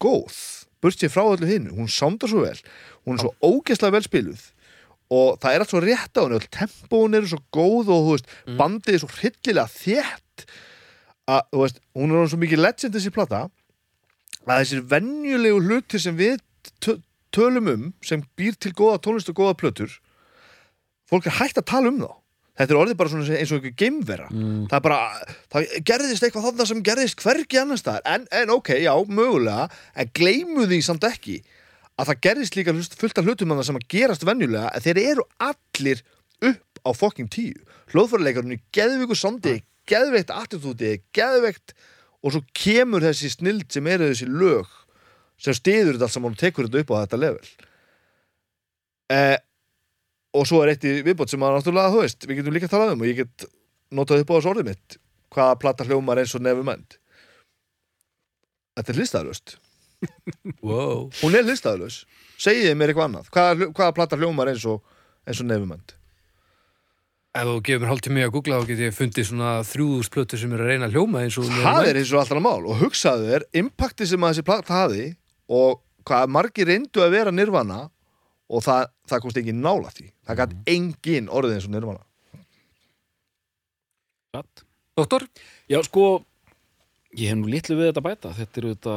góð 0.00 0.36
burt 0.80 0.96
sér 0.96 1.12
frá 1.12 1.24
öllu 1.28 1.46
hinu, 1.48 1.74
hún 1.76 1.90
sándar 1.92 2.30
svo 2.32 2.40
vel 2.46 2.58
hún 3.06 3.18
er 3.18 3.24
svo 3.26 3.34
ógeðslega 3.44 3.92
vel 3.98 4.06
spiluð 4.06 4.42
og 5.10 5.40
það 5.42 5.52
er 5.56 5.60
allt 5.64 5.72
svo 5.74 5.80
rétt 5.82 6.14
á 6.16 6.22
henni 6.22 6.38
öll 6.38 6.50
tempóin 6.54 7.16
eru 7.18 7.26
svo 7.32 7.40
góð 7.52 7.90
og 7.90 8.04
veist, 8.12 8.26
Mm. 8.46 8.56
bandið 8.60 8.94
er 8.94 9.02
svo 9.02 9.10
hryllilega 9.10 9.66
þétt 9.74 10.44
að 11.30 11.42
veist, 11.60 11.80
hún 11.98 12.14
er 12.14 12.28
svo 12.30 12.38
mikið 12.40 12.62
legend 12.64 12.94
þessi 12.94 13.12
plata 13.14 13.42
að 14.46 14.62
þessir 14.62 14.86
venjulegu 14.88 15.58
hlutir 15.66 16.00
sem 16.00 16.16
við 16.16 16.38
tö- 16.80 17.00
tölum 17.34 17.68
um 17.74 17.82
sem 18.02 18.22
býr 18.38 18.56
til 18.58 18.72
góða 18.72 18.98
tónlist 19.02 19.28
og 19.30 19.36
góða 19.42 19.58
plötur 19.58 19.98
fólk 21.10 21.26
er 21.26 21.36
hægt 21.42 21.58
að 21.58 21.66
tala 21.70 21.88
um 21.92 21.98
þá 22.00 22.10
þetta 22.58 22.74
er 22.74 22.80
orðið 22.80 22.98
bara 23.00 23.12
svona 23.12 23.38
eins 23.38 23.52
og 23.52 23.60
einhver 23.60 23.76
geimvera. 23.82 24.28
Mm. 24.32 24.66
það 24.70 24.76
er 24.78 24.84
bara, 24.88 24.98
það 25.54 25.72
gerðist 25.92 26.26
eitthvað 26.26 26.46
þarna 26.48 26.68
sem 26.70 26.82
gerðist 26.90 27.24
hvergi 27.24 27.62
annars 27.62 27.84
staðar. 27.84 28.04
En, 28.10 28.26
en 28.42 28.54
ok, 28.56 28.74
já, 28.82 28.92
mögulega 29.08 29.68
en 29.94 30.12
gleymu 30.16 30.66
því 30.70 30.82
samt 30.86 31.08
ekki 31.08 31.40
að 32.00 32.12
það 32.12 32.22
gerðist 32.26 32.56
líka 32.56 32.74
fullt 32.74 33.20
af 33.20 33.26
hlutum 33.28 33.52
þarna 33.52 33.66
sem 33.68 33.80
að 33.80 33.88
gerast 33.92 34.26
venjulega 34.26 34.70
en 34.74 34.84
þeir 34.84 35.02
eru 35.04 35.26
allir 35.50 36.04
upp 36.50 36.84
á 36.84 36.90
fucking 36.96 37.28
tíu. 37.32 37.58
Hljóðfæruleikarinn 37.92 38.56
í 38.56 38.62
geðveiku 38.74 39.18
sondi 39.18 39.58
geðveikt 39.90 40.32
attitúti, 40.34 40.98
geðveikt 41.16 41.74
og 42.20 42.34
svo 42.34 42.42
kemur 42.56 43.04
þessi 43.04 43.32
snild 43.32 43.68
sem 43.72 43.86
eru 43.90 44.10
þessi 44.10 44.28
lög 44.28 44.68
sem 45.40 45.56
stiður 45.56 45.96
þetta 45.96 46.06
allt 46.06 46.16
saman 46.16 46.36
og 46.36 46.40
tekur 46.40 46.68
þetta 46.68 46.82
upp 46.84 46.92
á 46.92 46.96
þetta 47.02 47.20
level. 47.20 47.52
Eh, 49.10 49.36
og 50.36 50.46
svo 50.46 50.62
er 50.62 50.74
eitt 50.74 50.86
í 50.86 50.96
viðbót 51.06 51.32
sem 51.32 51.42
að 51.42 51.56
náttúrulega, 51.58 51.92
þú 51.94 52.02
veist, 52.04 52.26
við 52.26 52.40
getum 52.40 52.56
líka 52.56 52.70
talað 52.70 52.94
um 52.94 53.04
og 53.04 53.10
ég 53.10 53.22
get 53.22 53.46
notað 53.90 54.24
upp 54.24 54.32
á 54.32 54.36
þessu 54.36 54.52
orðið 54.52 54.70
mitt 54.70 54.98
hvaða 55.34 55.58
plata 55.62 55.86
hljómar 55.86 56.22
eins 56.22 56.34
og 56.38 56.44
nefumend 56.46 56.98
Þetta 58.78 58.92
er 58.92 59.00
hlýstaðlust 59.00 59.56
wow. 60.64 61.08
hún 61.20 61.36
er 61.36 61.46
hlýstaðlust 61.46 62.06
segiði 62.40 62.76
mér 62.78 62.92
eitthvað 62.92 63.10
annað. 63.10 63.32
Hvaða, 63.34 63.70
hvaða 63.76 63.96
plata 63.98 64.18
hljómar 64.20 64.52
eins 64.52 64.66
og, 64.70 64.84
og 65.26 65.42
nefumend 65.44 65.96
Ef 67.30 67.46
þú 67.46 67.58
gefur 67.62 67.82
mér 67.84 67.90
hálftíð 67.92 68.14
mig 68.16 68.26
að 68.26 68.32
googla 68.34 68.56
þá 68.58 68.70
get 68.72 68.80
ég 68.82 68.94
fundið 68.96 69.26
svona 69.28 69.50
þrjúðust 69.62 70.10
plötur 70.10 70.40
sem 70.40 70.54
er 70.56 70.64
að 70.64 70.70
reyna 70.72 70.88
að 70.88 70.96
hljóma 70.96 71.20
eins 71.22 71.36
og 71.38 71.46
það 71.46 71.84
er 71.86 71.98
eins 72.00 72.10
og 72.10 72.22
alltaf 72.24 72.40
mál. 72.42 72.64
Og 72.66 72.80
hugsaðu 72.80 73.28
þér 73.28 73.44
impakti 73.60 74.08
sem 74.10 74.24
að 74.26 74.32
þessi 74.32 74.46
plata 74.48 74.78
hafi 74.80 75.04
og 75.60 75.78
hvað 76.10 76.32
margir 76.34 76.66
reyndu 76.66 77.04
að 77.04 77.14
vera 77.14 77.34
nirvana 77.34 77.84
og 78.50 78.64
það, 78.66 78.88
það 79.08 79.24
komst 79.24 79.40
ekki 79.40 79.54
nála 79.56 79.92
því 79.94 80.06
það 80.26 80.40
gæti 80.42 80.62
engin 80.74 81.30
orðið 81.30 81.56
eins 81.56 81.68
og 81.68 81.74
nirvana 81.74 82.04
Satt. 84.30 84.62
Doktor? 84.98 85.24
Já, 85.70 85.80
sko, 85.86 86.20
ég 87.18 87.32
hef 87.32 87.38
nú 87.40 87.50
litlu 87.50 87.76
við 87.78 87.90
þetta 87.90 88.02
að 88.02 88.06
bæta. 88.06 88.32
Þetta 88.36 88.60
eru 88.60 88.72
þetta 88.74 88.96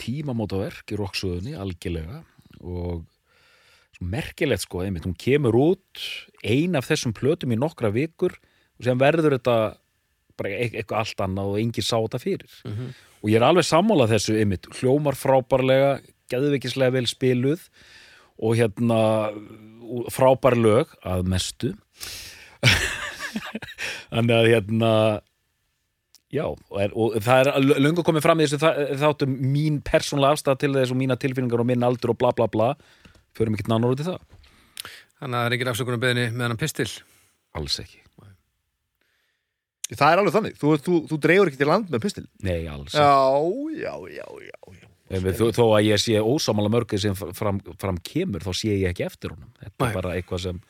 tímamótaverk 0.00 0.94
í 0.94 0.98
roksöðunni, 0.98 1.54
algjörlega. 1.60 2.22
Og 2.60 3.04
svo 3.94 4.08
merkilegt, 4.10 4.64
sko, 4.66 4.82
einmitt, 4.82 5.06
hún 5.06 5.18
kemur 5.18 5.58
út 5.58 6.02
ein 6.42 6.74
af 6.78 6.88
þessum 6.88 7.14
plötum 7.14 7.54
í 7.54 7.60
nokkra 7.60 7.92
vikur 7.94 8.34
og 8.34 8.88
sem 8.88 8.98
verður 8.98 9.36
þetta 9.36 9.56
bara 10.40 10.50
e 10.56 10.66
eitthvað 10.70 10.98
allt 11.04 11.22
annað 11.26 11.52
og 11.52 11.60
enginn 11.60 11.86
sá 11.86 11.98
þetta 12.00 12.22
fyrir. 12.22 12.58
Og 13.20 13.30
ég 13.30 13.38
er 13.38 13.46
alveg 13.46 13.68
sammálað 13.68 14.16
þessu, 14.16 14.38
einmitt, 14.40 14.66
hljómar 14.80 15.18
frábærlega, 15.20 15.98
geðveikislega 16.32 16.96
vel 16.96 17.06
spiluð 17.06 17.68
og 18.40 18.56
hérna 18.58 19.00
frábær 20.12 20.56
lög 20.58 20.94
að 21.06 21.26
mestu. 21.30 21.74
Þannig 24.12 24.36
að 24.36 24.48
hérna 24.54 24.92
Já, 26.30 26.44
og, 26.46 26.76
er, 26.78 26.92
og 26.94 27.16
það 27.26 27.48
er 27.50 27.80
löngu 27.82 28.04
komið 28.06 28.22
fram 28.22 28.38
í 28.38 28.44
þessu 28.46 28.60
þáttum 29.00 29.32
mín 29.50 29.80
persónlega 29.82 30.36
afstæða 30.36 30.60
til 30.62 30.70
þess 30.76 30.92
og 30.94 31.00
mína 31.00 31.16
tilfinningar 31.18 31.62
og 31.64 31.66
minn 31.66 31.82
aldur 31.82 32.12
og 32.12 32.20
bla 32.20 32.30
bla 32.38 32.46
bla. 32.46 32.68
Förum 33.34 33.56
ekki 33.58 33.66
nánar 33.66 33.96
út 33.96 34.04
í 34.04 34.06
það. 34.06 34.20
Þannig 35.18 35.34
að 35.34 35.40
það 35.40 35.48
er 35.48 35.56
engin 35.56 35.72
afsökunum 35.72 36.04
beðinni 36.04 36.28
með 36.30 36.46
hann 36.46 36.60
pistil. 36.60 36.86
Alls 37.58 37.80
ekki, 37.82 37.98
það 39.98 40.12
er 40.12 40.22
alveg 40.22 40.36
þannig, 40.36 40.60
þú, 40.60 40.76
þú, 40.84 41.00
þú 41.10 41.18
dreifur 41.24 41.50
ekki 41.50 41.60
til 41.60 41.70
land 41.70 41.90
með 41.90 42.04
pistil. 42.04 42.26
Nei 42.46 42.60
alls 42.70 42.94
ekki 42.94 43.02
já, 43.02 43.90
já, 43.90 43.94
já, 44.14 44.26
já, 44.46 44.58
já. 44.78 44.89
Þó, 45.10 45.48
þó 45.50 45.64
að 45.74 45.88
ég 45.88 45.98
sé 45.98 46.20
ósámála 46.22 46.70
mörgum 46.70 47.00
sem 47.02 47.16
fram, 47.18 47.58
fram 47.82 47.98
kemur 48.06 48.44
þá 48.46 48.52
sé 48.54 48.76
ég 48.76 48.92
ekki 48.92 49.08
eftir 49.08 49.34
honum. 49.34 49.50
Þetta 49.58 49.74
Nei. 49.74 49.88
er 49.88 49.96
bara 49.96 50.14
eitthvað 50.14 50.44
sem 50.44 50.60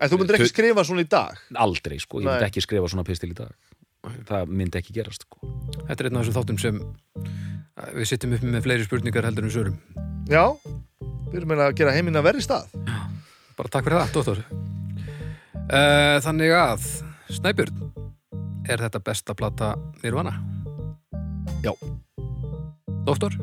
en 0.00 0.10
þú 0.10 0.18
myndir 0.18 0.38
ekki 0.40 0.50
skrifa 0.50 0.84
svona 0.88 1.04
í 1.04 1.10
dag? 1.10 1.38
Aldrei 1.54 2.00
sko, 2.02 2.22
ég 2.22 2.26
myndi 2.26 2.48
ekki 2.48 2.64
skrifa 2.64 2.90
svona 2.90 3.06
pistil 3.06 3.30
í 3.30 3.36
dag. 3.38 3.54
Það 4.26 4.50
myndi 4.50 4.80
ekki 4.80 4.96
gerast 4.96 5.26
sko. 5.26 5.38
Þetta 5.84 5.96
er 5.98 6.08
einn 6.08 6.18
af 6.18 6.24
þessum 6.24 6.38
þáttum 6.40 6.60
sem 6.62 6.82
við 7.94 8.10
sittum 8.10 8.34
upp 8.34 8.46
með 8.48 8.66
fleiri 8.66 8.88
spurningar 8.88 9.28
heldur 9.28 9.46
en 9.46 9.54
svörum. 9.54 9.78
Já, 10.30 10.44
við 11.30 11.42
erum 11.42 11.54
að 11.58 11.76
gera 11.78 11.94
heiminn 11.94 12.18
að 12.18 12.26
verri 12.30 12.42
stað. 12.42 12.72
Bara 13.60 13.68
takk 13.68 13.84
fyrir 13.84 14.00
það, 14.00 14.12
doktor 14.14 14.38
uh, 15.68 16.16
Þannig 16.24 16.54
að 16.56 16.86
Snæbjörn 17.36 17.90
Er 18.70 18.80
þetta 18.86 19.02
besta 19.04 19.34
plata 19.36 19.74
Nirvana? 20.00 20.32
Já. 21.60 21.74
Doktor 23.06 23.34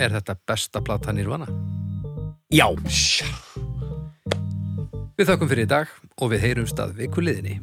Er 0.00 0.14
þetta 0.14 0.36
besta 0.48 0.80
plata 0.80 1.12
Nirvana? 1.12 1.46
Já, 2.50 2.66
Við 5.20 5.28
þakkum 5.28 5.50
fyrir 5.50 5.66
í 5.66 5.70
dag 5.70 5.90
og 6.16 6.30
við 6.32 6.44
heyrumst 6.46 6.78
að 6.80 6.94
viku 7.02 7.20
liðinni 7.20 7.58